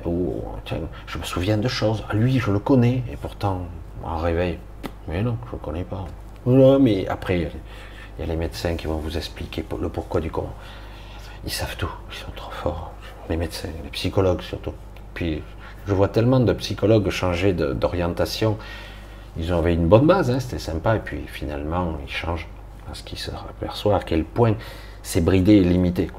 ou 0.06 0.42
je 1.08 1.18
me 1.18 1.24
souviens 1.24 1.58
de 1.58 1.68
choses. 1.68 2.04
Ah, 2.10 2.14
lui, 2.14 2.40
je 2.40 2.52
le 2.52 2.60
connais, 2.60 3.04
et 3.12 3.16
pourtant, 3.16 3.68
en 4.04 4.18
réveil, 4.18 4.58
mais 5.08 5.22
non, 5.22 5.38
je 5.46 5.48
ne 5.48 5.52
le 5.54 5.58
connais 5.66 5.84
pas. 5.84 6.06
Non, 6.46 6.80
mais 6.80 7.08
après, 7.08 7.40
il 7.40 8.20
y 8.20 8.24
a 8.24 8.26
les 8.26 8.36
médecins 8.36 8.76
qui 8.76 8.88
vont 8.88 8.98
vous 8.98 9.18
expliquer 9.18 9.66
le 9.80 9.90
pourquoi 9.90 10.22
du 10.22 10.32
comment. 10.32 10.54
Ils 11.46 11.52
savent 11.52 11.76
tout, 11.78 11.92
ils 12.12 12.18
sont 12.18 12.32
trop 12.36 12.52
forts. 12.52 12.92
Les 13.30 13.38
médecins, 13.38 13.70
les 13.84 13.90
psychologues 13.90 14.42
surtout. 14.42 14.74
Puis, 15.14 15.42
je 15.88 15.94
vois 15.94 16.08
tellement 16.08 16.40
de 16.40 16.54
psychologues 16.54 17.10
changer 17.10 17.54
d'orientation. 17.54 18.58
Ils 19.38 19.52
avaient 19.52 19.74
une 19.74 19.88
bonne 19.88 20.06
base, 20.06 20.30
hein, 20.30 20.40
c'était 20.40 20.60
sympa, 20.60 20.98
et 20.98 21.00
puis 21.00 21.24
finalement, 21.28 21.98
ils 22.06 22.12
changent 22.12 22.48
parce 22.86 23.02
qu'ils 23.02 23.20
se 23.20 23.32
aperçoivent 23.32 24.02
à 24.02 24.04
quel 24.04 24.26
point 24.26 24.56
c'est 25.04 25.22
bridé 25.22 25.54
et 25.54 25.64
limité. 25.64 26.10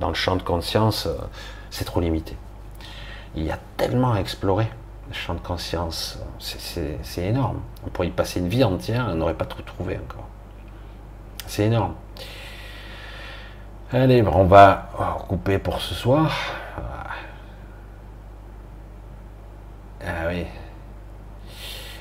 Dans 0.00 0.08
le 0.08 0.14
champ 0.14 0.36
de 0.36 0.42
conscience, 0.42 1.06
euh, 1.06 1.14
c'est 1.70 1.84
trop 1.84 2.00
limité 2.00 2.36
il 3.36 3.44
y 3.44 3.50
a 3.50 3.58
tellement 3.76 4.14
à 4.14 4.20
explorer. 4.20 4.68
Le 5.08 5.14
champ 5.14 5.34
de 5.34 5.40
conscience, 5.40 6.18
c'est 6.38 7.24
énorme. 7.24 7.60
On 7.86 7.90
pourrait 7.90 8.08
y 8.08 8.10
passer 8.10 8.40
une 8.40 8.48
vie 8.48 8.64
entière, 8.64 9.06
on 9.08 9.14
n'aurait 9.14 9.34
pas 9.34 9.44
tout 9.44 9.62
trouvé 9.62 9.96
encore. 9.96 10.26
C'est 11.46 11.66
énorme. 11.66 11.94
Allez, 13.92 14.20
on 14.22 14.46
va 14.46 14.90
couper 15.28 15.58
pour 15.58 15.80
ce 15.80 15.94
soir. 15.94 16.32
Ah 20.04 20.26
oui. 20.28 20.44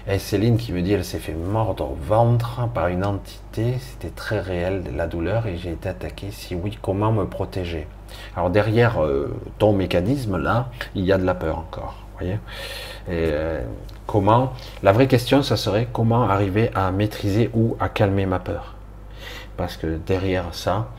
Et 0.08 0.18
Céline 0.18 0.58
qui 0.58 0.72
me 0.72 0.82
dit, 0.82 0.94
elle 0.94 1.06
s'est 1.06 1.20
fait 1.20 1.34
mordre 1.34 1.92
au 1.92 1.96
ventre 1.96 2.68
par 2.74 2.88
une 2.88 3.06
entité, 3.06 3.78
c'était 3.80 4.10
très 4.10 4.40
réel, 4.40 4.84
la 4.96 5.06
douleur, 5.08 5.46
et 5.46 5.58
j'ai 5.58 5.72
été 5.72 5.90
attaqué. 5.90 6.32
Si 6.32 6.56
oui, 6.56 6.78
comment 6.82 7.12
me 7.12 7.26
protéger? 7.26 7.88
Alors 8.36 8.50
derrière 8.50 9.04
euh, 9.04 9.34
ton 9.60 9.74
mécanisme 9.74 10.38
là, 10.38 10.70
il 10.94 11.06
y 11.06 11.12
a 11.12 11.18
de 11.18 11.26
la 11.26 11.36
peur 11.36 11.58
encore. 11.58 12.06
Euh, 13.10 13.64
comment 14.08 14.54
La 14.84 14.92
vraie 14.92 15.08
question, 15.08 15.44
ça 15.44 15.58
serait 15.58 15.88
comment 15.92 16.24
arriver 16.24 16.72
à 16.74 16.92
maîtriser 16.92 17.50
ou 17.54 17.76
à 17.80 17.90
calmer 17.90 18.26
ma 18.26 18.40
peur. 18.40 18.76
Parce 19.58 19.78
que 19.78 19.98
derrière 19.98 20.54
ça, 20.54 20.90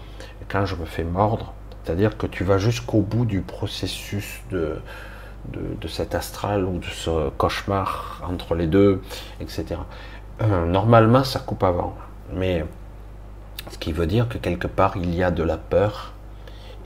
quand 0.49 0.67
je 0.67 0.77
me 0.77 0.85
fais 0.85 1.05
mordre, 1.05 1.53
c'est-à-dire 1.85 2.17
que 2.17 2.27
tu 2.27 2.45
vas 2.45 2.59
jusqu'au 2.59 3.01
bout 3.01 3.25
du 3.25 3.41
processus 3.41 4.41
de, 4.51 4.77
de, 5.53 5.89
cet 5.89 6.15
astral 6.15 6.65
ou 6.65 6.79
de 6.79 6.87
ce 6.87 7.31
cauchemar 7.31 8.23
entre 8.29 8.55
les 8.55 8.67
deux, 8.67 9.03
etc. 9.41 9.77
Euh, 10.43 10.67
normalement, 10.67 11.23
ça 11.23 11.39
coupe 11.39 11.63
avant. 11.63 11.95
Mais 12.33 12.65
ce 13.71 13.79
qui 13.79 13.93
veut 13.93 14.07
dire 14.07 14.29
que 14.29 14.39
quelque 14.39 14.67
part, 14.67 14.97
il 14.97 15.15
y 15.15 15.23
a 15.23 15.31
de 15.31 15.43
la 15.43 15.57
peur 15.57 16.13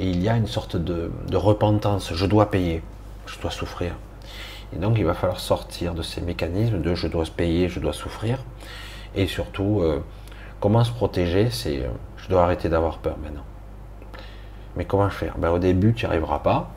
et 0.01 0.09
il 0.09 0.23
y 0.23 0.29
a 0.31 0.37
une 0.37 0.47
sorte 0.47 0.77
de, 0.77 1.11
repentance. 1.37 2.15
Je 2.15 2.27
dois 2.27 2.51
payer, 2.51 2.83
je 3.27 3.39
dois 3.39 3.51
souffrir. 3.51 3.93
Et 4.75 4.79
donc, 4.79 4.97
il 4.99 5.05
va 5.05 5.15
falloir 5.15 5.41
sortir 5.41 5.95
de 5.95 6.03
ces 6.03 6.23
mécanismes 6.23 6.81
de 6.81 6.95
je 6.95 7.07
dois 7.07 7.25
payer, 7.25 7.69
je 7.69 7.81
dois 7.81 7.93
souffrir. 7.93 8.39
Et 9.15 9.27
surtout, 9.27 9.81
euh, 9.83 10.03
comment 10.59 10.85
se 10.85 10.93
protéger 10.93 11.51
C'est 11.51 11.81
euh, 11.81 11.89
je 12.17 12.29
dois 12.29 12.45
arrêter 12.45 12.71
d'avoir 12.71 12.99
peur 12.99 13.19
maintenant. 13.23 13.45
Mais 14.77 14.87
comment 14.87 15.11
faire? 15.11 15.37
Ben, 15.37 15.51
Au 15.51 15.59
début, 15.59 15.93
tu 15.93 16.07
n'y 16.07 16.11
arriveras 16.11 16.39
pas. 16.39 16.71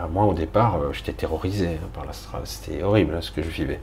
Euh, 0.00 0.08
moi, 0.08 0.24
au 0.26 0.34
départ, 0.34 0.92
j'étais 0.92 1.14
terrorisé 1.14 1.78
par 1.94 2.04
l'astral. 2.04 2.42
C'était 2.44 2.82
horrible 2.82 3.14
hein, 3.14 3.22
ce 3.22 3.30
que 3.30 3.42
je 3.42 3.48
vivais. 3.48 3.80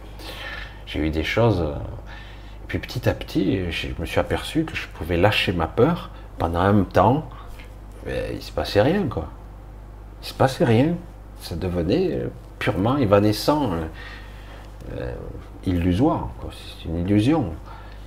J'ai 0.85 0.99
eu 0.99 1.09
des 1.09 1.23
choses. 1.23 1.61
Et 1.61 2.67
puis 2.67 2.77
petit 2.77 3.09
à 3.09 3.13
petit, 3.13 3.71
je 3.71 3.87
me 3.97 4.05
suis 4.05 4.19
aperçu 4.19 4.65
que 4.65 4.75
je 4.75 4.87
pouvais 4.89 5.17
lâcher 5.17 5.51
ma 5.51 5.65
peur 5.65 6.11
pendant 6.37 6.59
un 6.59 6.83
temps 6.83 7.27
mais 8.09 8.31
il 8.33 8.41
se 8.41 8.51
passait 8.51 8.81
rien, 8.81 9.07
quoi. 9.07 9.27
Il 10.23 10.27
se 10.27 10.33
passait 10.33 10.65
rien. 10.65 10.95
Ça 11.41 11.55
devenait 11.55 12.11
euh, 12.13 12.27
purement 12.57 12.97
évanescent, 12.97 13.71
euh, 13.71 13.85
euh, 14.97 15.13
illusoire. 15.65 16.29
C'est 16.51 16.89
une 16.89 16.97
illusion. 16.97 17.53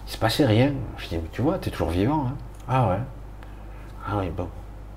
Il 0.09 0.13
se 0.13 0.19
passait 0.19 0.45
rien. 0.45 0.73
Je 0.99 1.09
dis, 1.09 1.17
mais 1.17 1.29
tu 1.31 1.41
vois, 1.41 1.59
tu 1.59 1.69
es 1.69 1.73
toujours 1.73 1.91
vivant. 1.91 2.27
Hein. 2.29 2.35
Ah 2.69 2.89
ouais. 2.89 2.99
Ah 4.07 4.17
oui, 4.19 4.31
bon. 4.37 4.49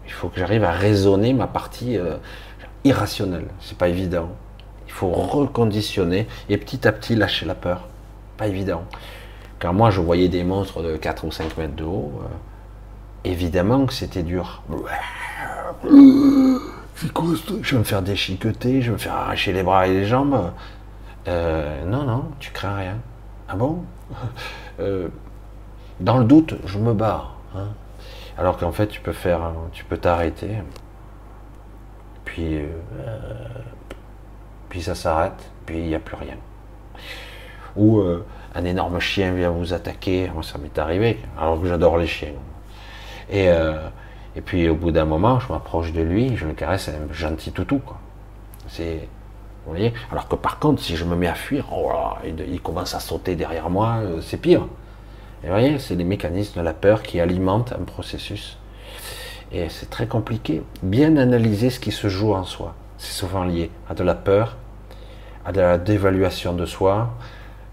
Il 0.07 0.11
faut 0.11 0.27
que 0.29 0.39
j'arrive 0.39 0.63
à 0.63 0.71
raisonner 0.71 1.33
ma 1.33 1.47
partie 1.47 1.97
irrationnelle. 2.83 3.47
C'est 3.59 3.77
pas 3.77 3.87
évident. 3.87 4.29
Il 4.87 4.93
faut 4.93 5.09
reconditionner 5.09 6.27
et 6.49 6.57
petit 6.57 6.87
à 6.87 6.91
petit 6.91 7.15
lâcher 7.15 7.45
la 7.45 7.55
peur. 7.55 7.87
Pas 8.37 8.47
évident. 8.47 8.83
Car 9.59 9.73
moi, 9.73 9.89
je 9.89 10.01
voyais 10.01 10.27
des 10.27 10.43
monstres 10.43 10.83
de 10.83 10.95
4 10.95 11.25
ou 11.25 11.31
5 11.31 11.57
mètres 11.57 11.75
de 11.75 11.83
haut 11.83 12.21
évidemment 13.25 13.85
que 13.85 13.93
c'était 13.93 14.23
dur. 14.23 14.61
Je 17.61 17.71
vais 17.71 17.79
me 17.79 17.83
faire 17.83 18.01
déchiqueter, 18.01 18.81
je 18.81 18.87
vais 18.87 18.93
me 18.93 18.97
faire 18.97 19.15
arracher 19.15 19.53
les 19.53 19.63
bras 19.63 19.87
et 19.87 19.93
les 19.93 20.05
jambes. 20.05 20.51
Euh, 21.27 21.83
non, 21.85 22.03
non, 22.03 22.25
tu 22.39 22.51
crains 22.51 22.75
rien. 22.75 22.97
Ah 23.47 23.55
bon 23.55 23.83
euh, 24.79 25.07
Dans 25.99 26.17
le 26.17 26.25
doute, 26.25 26.55
je 26.65 26.77
me 26.77 26.93
barre. 26.93 27.35
Hein. 27.55 27.69
Alors 28.37 28.57
qu'en 28.57 28.71
fait, 28.71 28.87
tu 28.87 29.01
peux 29.01 29.13
faire, 29.13 29.51
tu 29.71 29.85
peux 29.85 29.97
t'arrêter. 29.97 30.57
Puis, 32.25 32.57
euh, 32.57 32.67
puis 34.69 34.81
ça 34.81 34.95
s'arrête, 34.95 35.51
puis 35.65 35.79
il 35.79 35.87
n'y 35.87 35.95
a 35.95 35.99
plus 35.99 36.17
rien. 36.17 36.35
Ou 37.75 38.01
un 38.53 38.63
énorme 38.63 38.99
chien 38.99 39.33
vient 39.33 39.49
vous 39.49 39.73
attaquer. 39.73 40.31
Moi, 40.33 40.43
ça 40.43 40.57
m'est 40.57 40.79
arrivé. 40.79 41.19
Alors 41.37 41.61
que 41.61 41.67
j'adore 41.67 41.97
les 41.97 42.07
chiens. 42.07 42.31
Et, 43.29 43.49
euh, 43.49 43.89
et 44.35 44.41
puis 44.41 44.67
au 44.67 44.75
bout 44.75 44.91
d'un 44.91 45.05
moment, 45.05 45.39
je 45.39 45.51
m'approche 45.51 45.93
de 45.93 46.01
lui, 46.01 46.35
je 46.35 46.45
le 46.45 46.53
caresse, 46.53 46.89
un 46.89 47.13
gentil 47.13 47.51
toutou. 47.51 47.81
C'est, 48.67 49.07
vous 49.65 49.71
voyez 49.71 49.93
Alors 50.11 50.27
que 50.27 50.35
par 50.35 50.59
contre, 50.59 50.81
si 50.81 50.95
je 50.95 51.05
me 51.05 51.15
mets 51.15 51.27
à 51.27 51.35
fuir, 51.35 51.67
oh 51.73 51.91
il, 52.25 52.61
commence 52.61 52.93
à 52.93 52.99
sauter 52.99 53.35
derrière 53.35 53.69
moi, 53.69 53.99
euh, 54.01 54.21
c'est 54.21 54.37
pire. 54.37 54.67
Et 55.43 55.47
vous 55.47 55.53
voyez, 55.53 55.79
c'est 55.79 55.95
les 55.95 56.03
mécanismes 56.03 56.59
de 56.59 56.65
la 56.65 56.73
peur 56.73 57.01
qui 57.01 57.19
alimentent 57.19 57.71
un 57.71 57.83
processus. 57.83 58.57
Et 59.51 59.69
c'est 59.69 59.89
très 59.89 60.07
compliqué. 60.07 60.63
Bien 60.83 61.17
analyser 61.17 61.69
ce 61.69 61.79
qui 61.79 61.91
se 61.91 62.09
joue 62.09 62.33
en 62.33 62.43
soi. 62.43 62.73
C'est 62.97 63.13
souvent 63.13 63.43
lié 63.43 63.69
à 63.89 63.93
de 63.93 64.03
la 64.03 64.15
peur, 64.15 64.57
à 65.45 65.51
de 65.51 65.61
la 65.61 65.77
dévaluation 65.77 66.53
de 66.53 66.65
soi. 66.65 67.13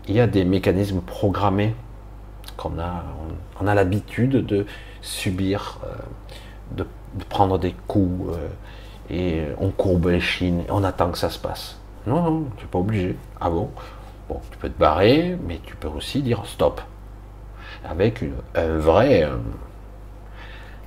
Il 0.07 0.15
y 0.15 0.21
a 0.21 0.27
des 0.27 0.45
mécanismes 0.45 1.01
programmés 1.01 1.75
qu'on 2.57 2.79
a, 2.79 3.05
on 3.61 3.67
a 3.67 3.75
l'habitude 3.75 4.45
de, 4.45 4.67
subir, 5.03 5.81
euh, 5.85 5.95
de, 6.71 6.87
prendre 7.29 7.59
des 7.59 7.75
coups, 7.87 8.35
euh, 8.35 8.49
et 9.11 9.43
on 9.59 9.71
courbe 9.71 10.07
les 10.07 10.21
chines, 10.21 10.63
on 10.71 10.83
attend 10.85 11.11
que 11.11 11.19
ça 11.19 11.29
se 11.29 11.39
passe. 11.39 11.79
Non, 12.07 12.23
non, 12.23 12.45
tu 12.57 12.65
n'es 12.65 12.71
pas 12.71 12.79
obligé. 12.79 13.17
Ah 13.41 13.51
bon? 13.51 13.71
Bon, 14.29 14.41
tu 14.51 14.57
peux 14.57 14.71
te 14.71 14.79
barrer, 14.79 15.37
mais 15.47 15.61
tu 15.65 15.77
peux 15.77 15.89
aussi 15.89 16.23
dire 16.23 16.47
stop. 16.47 16.81
Avec 17.85 18.25
un 18.55 18.79
vrai, 18.79 19.25
euh, 19.25 19.37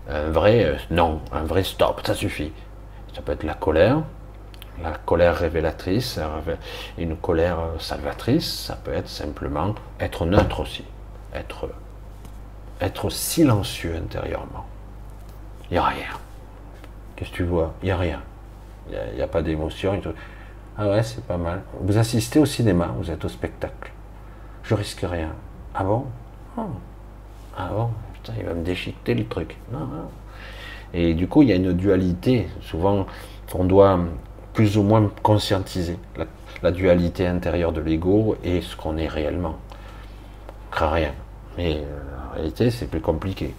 un 0.09 0.31
vrai 0.31 0.77
non, 0.89 1.21
un 1.31 1.43
vrai 1.43 1.63
stop, 1.63 2.01
ça 2.05 2.15
suffit. 2.15 2.51
Ça 3.13 3.21
peut 3.21 3.33
être 3.33 3.43
la 3.43 3.53
colère, 3.53 4.01
la 4.81 4.91
colère 4.91 5.37
révélatrice, 5.37 6.19
une 6.97 7.15
colère 7.15 7.59
salvatrice, 7.79 8.65
ça 8.65 8.75
peut 8.75 8.93
être 8.93 9.09
simplement 9.09 9.75
être 9.99 10.25
neutre 10.25 10.61
aussi, 10.61 10.83
être 11.33 11.69
être 12.81 13.09
silencieux 13.09 13.95
intérieurement. 13.95 14.65
Il 15.69 15.73
n'y 15.73 15.77
a 15.79 15.83
rien. 15.83 16.19
Qu'est-ce 17.15 17.31
que 17.31 17.35
tu 17.35 17.43
vois? 17.43 17.73
Il 17.81 17.85
n'y 17.85 17.91
a 17.91 17.97
rien. 17.97 18.21
Il 18.89 19.15
n'y 19.15 19.21
a, 19.21 19.27
pas 19.27 19.41
d'émotion. 19.41 19.99
Ah 20.77 20.89
ouais, 20.89 21.03
c'est 21.03 21.23
pas 21.25 21.37
mal. 21.37 21.63
Vous 21.81 21.97
assistez 21.97 22.39
au 22.39 22.45
cinéma, 22.45 22.93
vous 22.97 23.09
êtes 23.09 23.23
au 23.25 23.29
spectacle. 23.29 23.91
Je 24.63 24.75
risque 24.75 25.05
rien. 25.09 25.33
Ah 25.73 25.83
bon? 25.83 26.05
Oh. 26.57 26.61
Ah 27.57 27.69
bon? 27.69 27.89
Putain, 28.13 28.33
il 28.37 28.45
va 28.45 28.53
me 28.53 28.63
déchiqueter 28.63 29.15
le 29.15 29.25
truc. 29.25 29.57
Non, 29.71 29.87
Et 30.93 31.13
du 31.13 31.27
coup, 31.27 31.41
il 31.41 31.49
y 31.49 31.51
a 31.51 31.55
une 31.55 31.73
dualité. 31.73 32.47
Souvent, 32.61 33.07
on 33.53 33.63
doit 33.63 33.99
plus 34.53 34.77
ou 34.77 34.83
moins 34.83 35.09
conscientiser 35.23 35.97
la, 36.61 36.71
dualité 36.71 37.27
intérieure 37.27 37.71
de 37.71 37.81
l'ego 37.81 38.37
et 38.43 38.61
ce 38.61 38.75
qu'on 38.75 38.97
est 38.97 39.07
réellement. 39.07 39.57
On 40.81 40.89
rien. 40.89 41.13
Mais 41.57 41.83
euh, 42.37 42.69
c'est 42.69 42.89
plus 42.89 43.01
compliqué. 43.01 43.53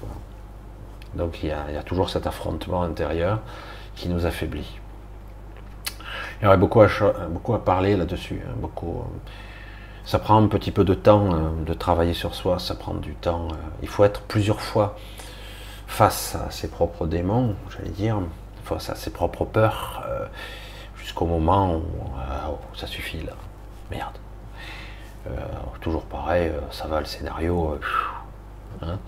Donc 1.14 1.42
il 1.42 1.48
y, 1.48 1.52
a, 1.52 1.82
toujours 1.82 2.10
cet 2.10 2.26
affrontement 2.26 2.82
intérieur 2.82 3.40
qui 3.94 4.08
nous 4.08 4.26
affaiblit. 4.26 4.78
Il 6.40 6.44
y 6.44 6.46
aurait 6.46 6.58
beaucoup 6.58 6.82
à, 6.82 6.88
beaucoup 7.30 7.54
à 7.54 7.64
parler 7.64 7.96
là-dessus. 7.96 8.42
Hein, 8.46 8.52
beaucoup, 8.56 8.98
euh, 8.98 9.30
ça 10.04 10.18
prend 10.18 10.42
un 10.42 10.46
petit 10.48 10.70
peu 10.70 10.84
de 10.84 10.94
temps 10.94 11.32
euh, 11.32 11.64
de 11.64 11.72
travailler 11.72 12.12
sur 12.12 12.34
soi, 12.34 12.58
ça 12.58 12.74
prend 12.74 12.94
du 12.94 13.14
temps. 13.14 13.48
il 13.82 13.88
faut 13.88 14.04
être 14.04 14.22
plusieurs 14.22 14.60
fois 14.60 14.96
face 15.86 16.34
à 16.34 16.50
ses 16.50 16.68
propres 16.68 17.06
démons, 17.06 17.54
j'allais 17.70 17.90
dire, 17.90 18.20
face 18.64 18.90
à 18.90 18.94
ses 18.96 19.10
propres 19.10 19.44
peurs, 19.44 20.04
jusqu'au 20.96 21.26
moment 21.26 21.76
où 21.76 21.82
oh, 22.48 22.58
ça 22.74 22.88
suffit 22.88 23.22
là. 23.22 23.34
Merde. 23.90 24.16
toujours 25.80 26.02
pareil, 26.02 26.50
ça 26.72 26.88
va 26.88 26.98
le 26.98 27.06
scénario. 27.06 27.78
Hein. 28.82 28.98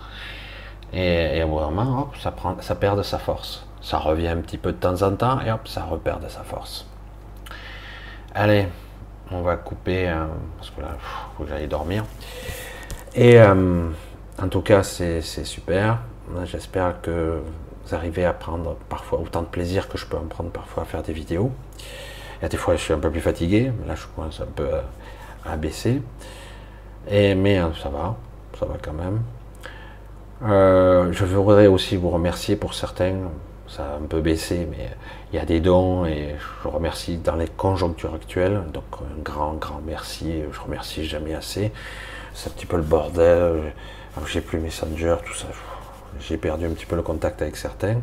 et, 0.93 1.43
vraiment, 1.43 2.01
hop, 2.01 2.17
ça, 2.17 2.31
prend, 2.31 2.55
ça 2.61 2.75
perd 2.75 2.97
de 2.97 3.03
sa 3.03 3.19
force. 3.19 3.65
Ça 3.81 3.97
revient 3.97 4.27
un 4.27 4.37
petit 4.37 4.57
peu 4.57 4.71
de 4.71 4.77
temps 4.77 5.01
en 5.01 5.15
temps 5.15 5.39
et 5.41 5.51
hop, 5.51 5.67
ça 5.67 5.83
repère 5.83 6.19
de 6.19 6.27
sa 6.27 6.41
force. 6.41 6.85
Allez, 8.35 8.67
on 9.31 9.41
va 9.41 9.55
couper 9.55 10.09
euh, 10.09 10.25
parce 10.57 10.69
que 10.71 10.81
là, 10.81 10.89
il 10.93 11.37
faut 11.37 11.43
que 11.43 11.49
j'aille 11.49 11.67
dormir. 11.67 12.03
Et 13.15 13.39
euh, 13.39 13.89
en 14.41 14.47
tout 14.47 14.61
cas, 14.61 14.83
c'est 14.83 15.21
super. 15.21 15.99
J'espère 16.45 17.01
que 17.01 17.41
vous 17.85 17.95
arrivez 17.95 18.25
à 18.25 18.33
prendre 18.33 18.75
parfois 18.87 19.19
autant 19.19 19.41
de 19.41 19.47
plaisir 19.47 19.89
que 19.89 19.97
je 19.97 20.05
peux 20.05 20.17
en 20.17 20.25
prendre 20.25 20.51
parfois 20.51 20.83
à 20.83 20.85
faire 20.85 21.01
des 21.01 21.13
vidéos. 21.13 21.51
Il 22.39 22.43
y 22.43 22.45
a 22.45 22.49
des 22.49 22.57
fois, 22.57 22.75
je 22.75 22.81
suis 22.81 22.93
un 22.93 22.99
peu 22.99 23.09
plus 23.09 23.21
fatigué. 23.21 23.71
Là, 23.87 23.95
je 23.95 24.05
commence 24.15 24.39
un 24.39 24.45
peu 24.45 24.67
à, 25.45 25.57
baisser. 25.57 26.01
Et, 27.09 27.33
mais 27.33 27.57
hein, 27.57 27.71
ça 27.81 27.89
va, 27.89 28.15
ça 28.59 28.65
va 28.65 28.75
quand 28.81 28.93
même. 28.93 29.21
Euh, 30.41 31.11
je 31.11 31.25
voudrais 31.25 31.67
aussi 31.67 31.97
vous 31.97 32.09
remercier 32.09 32.55
pour 32.55 32.73
certains, 32.73 33.15
ça 33.67 33.83
a 33.83 33.95
un 33.97 34.07
peu 34.07 34.21
baissé, 34.21 34.67
mais 34.71 34.89
il 35.31 35.35
y 35.35 35.39
a 35.39 35.45
des 35.45 35.59
dons 35.59 36.05
et 36.05 36.35
je 36.63 36.67
remercie 36.67 37.17
dans 37.17 37.35
les 37.35 37.47
conjonctures 37.47 38.13
actuelles. 38.13 38.61
Donc 38.73 38.85
un 39.01 39.21
grand, 39.21 39.53
grand 39.53 39.81
merci. 39.85 40.41
Je 40.51 40.59
remercie 40.59 41.05
jamais 41.05 41.33
assez. 41.33 41.71
C'est 42.33 42.49
un 42.49 42.53
petit 42.53 42.65
peu 42.65 42.77
le 42.77 42.83
bordel. 42.83 43.73
J'ai 44.25 44.41
plus 44.41 44.59
Messenger, 44.59 45.17
tout 45.25 45.33
ça. 45.33 45.47
J'ai 46.19 46.37
perdu 46.37 46.65
un 46.65 46.71
petit 46.71 46.85
peu 46.85 46.95
le 46.95 47.01
contact 47.01 47.41
avec 47.41 47.55
certains. 47.55 47.97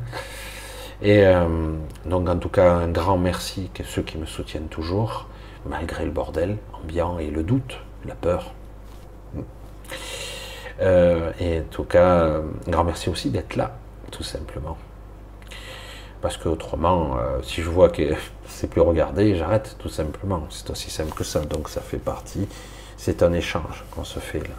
Et 1.02 1.26
euh, 1.26 1.74
donc 2.06 2.28
en 2.28 2.38
tout 2.38 2.48
cas 2.48 2.72
un 2.72 2.88
grand 2.88 3.18
merci 3.18 3.70
à 3.78 3.84
ceux 3.84 4.02
qui 4.02 4.16
me 4.18 4.26
soutiennent 4.26 4.68
toujours, 4.68 5.26
malgré 5.66 6.04
le 6.04 6.10
bordel 6.10 6.56
ambiant 6.72 7.18
et 7.18 7.30
le 7.30 7.42
doute, 7.42 7.78
la 8.06 8.14
peur. 8.14 8.52
Euh, 10.80 11.32
et 11.40 11.60
en 11.60 11.64
tout 11.70 11.84
cas, 11.84 12.40
un 12.66 12.70
grand 12.70 12.84
merci 12.84 13.08
aussi 13.08 13.30
d'être 13.30 13.56
là, 13.56 13.76
tout 14.10 14.22
simplement. 14.22 14.76
Parce 16.20 16.36
que 16.36 16.48
autrement, 16.48 17.18
euh, 17.18 17.40
si 17.42 17.62
je 17.62 17.70
vois 17.70 17.88
que 17.88 18.14
c'est 18.46 18.68
plus 18.68 18.80
regardé, 18.80 19.36
j'arrête 19.36 19.76
tout 19.78 19.88
simplement. 19.88 20.46
C'est 20.50 20.70
aussi 20.70 20.90
simple 20.90 21.12
que 21.12 21.24
ça. 21.24 21.40
Donc 21.40 21.68
ça 21.68 21.80
fait 21.80 21.98
partie. 21.98 22.48
C'est 22.96 23.22
un 23.22 23.32
échange 23.32 23.84
qu'on 23.90 24.04
se 24.04 24.18
fait 24.18 24.40
là. 24.40 24.54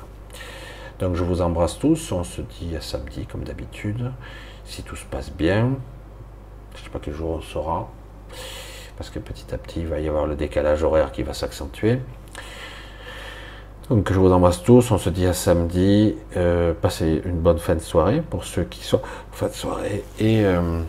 Donc 0.99 1.15
je 1.15 1.23
vous 1.23 1.41
embrasse 1.41 1.77
tous. 1.79 2.11
On 2.11 2.23
se 2.23 2.41
dit 2.41 2.75
à 2.75 2.81
samedi 2.81 3.25
comme 3.25 3.43
d'habitude. 3.43 4.11
Si 4.65 4.83
tout 4.83 4.95
se 4.95 5.05
passe 5.05 5.31
bien. 5.31 5.75
Je 6.75 6.81
ne 6.81 6.83
sais 6.85 6.89
pas 6.91 6.99
quel 7.01 7.13
jour 7.13 7.31
on 7.31 7.41
sera. 7.41 7.89
parce 8.97 9.09
que 9.09 9.19
petit 9.19 9.53
à 9.53 9.57
petit, 9.57 9.79
il 9.79 9.87
va 9.87 9.99
y 9.99 10.07
avoir 10.07 10.27
le 10.27 10.35
décalage 10.35 10.83
horaire 10.83 11.11
qui 11.11 11.23
va 11.23 11.33
s'accentuer. 11.33 11.99
Donc 13.89 14.11
je 14.11 14.19
vous 14.19 14.33
embrasse 14.33 14.63
tous, 14.63 14.91
on 14.91 14.97
se 14.97 15.09
dit 15.09 15.25
à 15.25 15.31
samedi, 15.31 16.13
euh, 16.35 16.73
passez 16.73 17.21
une 17.23 17.39
bonne 17.39 17.57
fin 17.57 17.73
de 17.73 17.79
soirée 17.79 18.21
pour 18.21 18.43
ceux 18.43 18.65
qui 18.65 18.83
sont 18.83 18.99
fin 19.31 19.47
de 19.47 19.53
soirée 19.53 20.03
et 20.19 20.43
euh, 20.43 20.81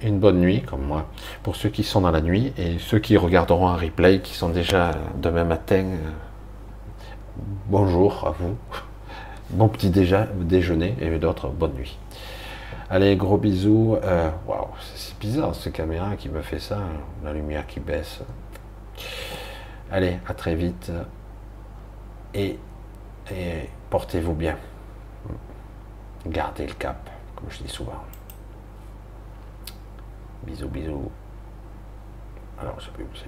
une 0.00 0.20
bonne 0.20 0.38
nuit 0.38 0.62
comme 0.62 0.82
moi 0.82 1.06
pour 1.42 1.56
ceux 1.56 1.70
qui 1.70 1.82
sont 1.82 2.02
dans 2.02 2.12
la 2.12 2.20
nuit 2.20 2.52
et 2.56 2.78
ceux 2.78 3.00
qui 3.00 3.16
regarderont 3.16 3.66
un 3.66 3.74
replay 3.74 4.20
qui 4.20 4.32
sont 4.34 4.50
déjà 4.50 4.92
demain 5.20 5.42
matin. 5.42 5.86
Euh, 5.86 6.10
bonjour 7.66 8.24
à 8.28 8.30
vous, 8.30 8.56
bon 9.50 9.66
petit 9.66 9.90
déjà, 9.90 10.28
déjeuner 10.36 10.94
et 11.00 11.18
d'autres 11.18 11.48
bonne 11.48 11.74
nuit. 11.74 11.98
Allez, 12.88 13.16
gros 13.16 13.38
bisous. 13.38 13.96
Waouh, 14.46 14.68
c'est 14.94 15.18
bizarre 15.18 15.52
cette 15.56 15.72
caméra 15.72 16.14
qui 16.14 16.28
me 16.28 16.42
fait 16.42 16.60
ça, 16.60 16.78
la 17.24 17.32
lumière 17.32 17.66
qui 17.66 17.80
baisse. 17.80 18.20
Allez, 19.90 20.18
à 20.28 20.34
très 20.34 20.54
vite 20.54 20.92
et, 22.36 22.58
portez-vous 23.90 24.34
bien. 24.34 24.56
Gardez 26.26 26.66
le 26.66 26.74
cap, 26.74 27.08
comme 27.34 27.50
je 27.50 27.62
dis 27.62 27.68
souvent. 27.68 28.04
Bisous, 30.42 30.68
bisous. 30.68 31.10
Alors, 32.60 32.78
je 32.78 32.86
sais 32.86 32.90
plus 32.92 33.04
où 33.04 33.14
c'est. 33.14 33.26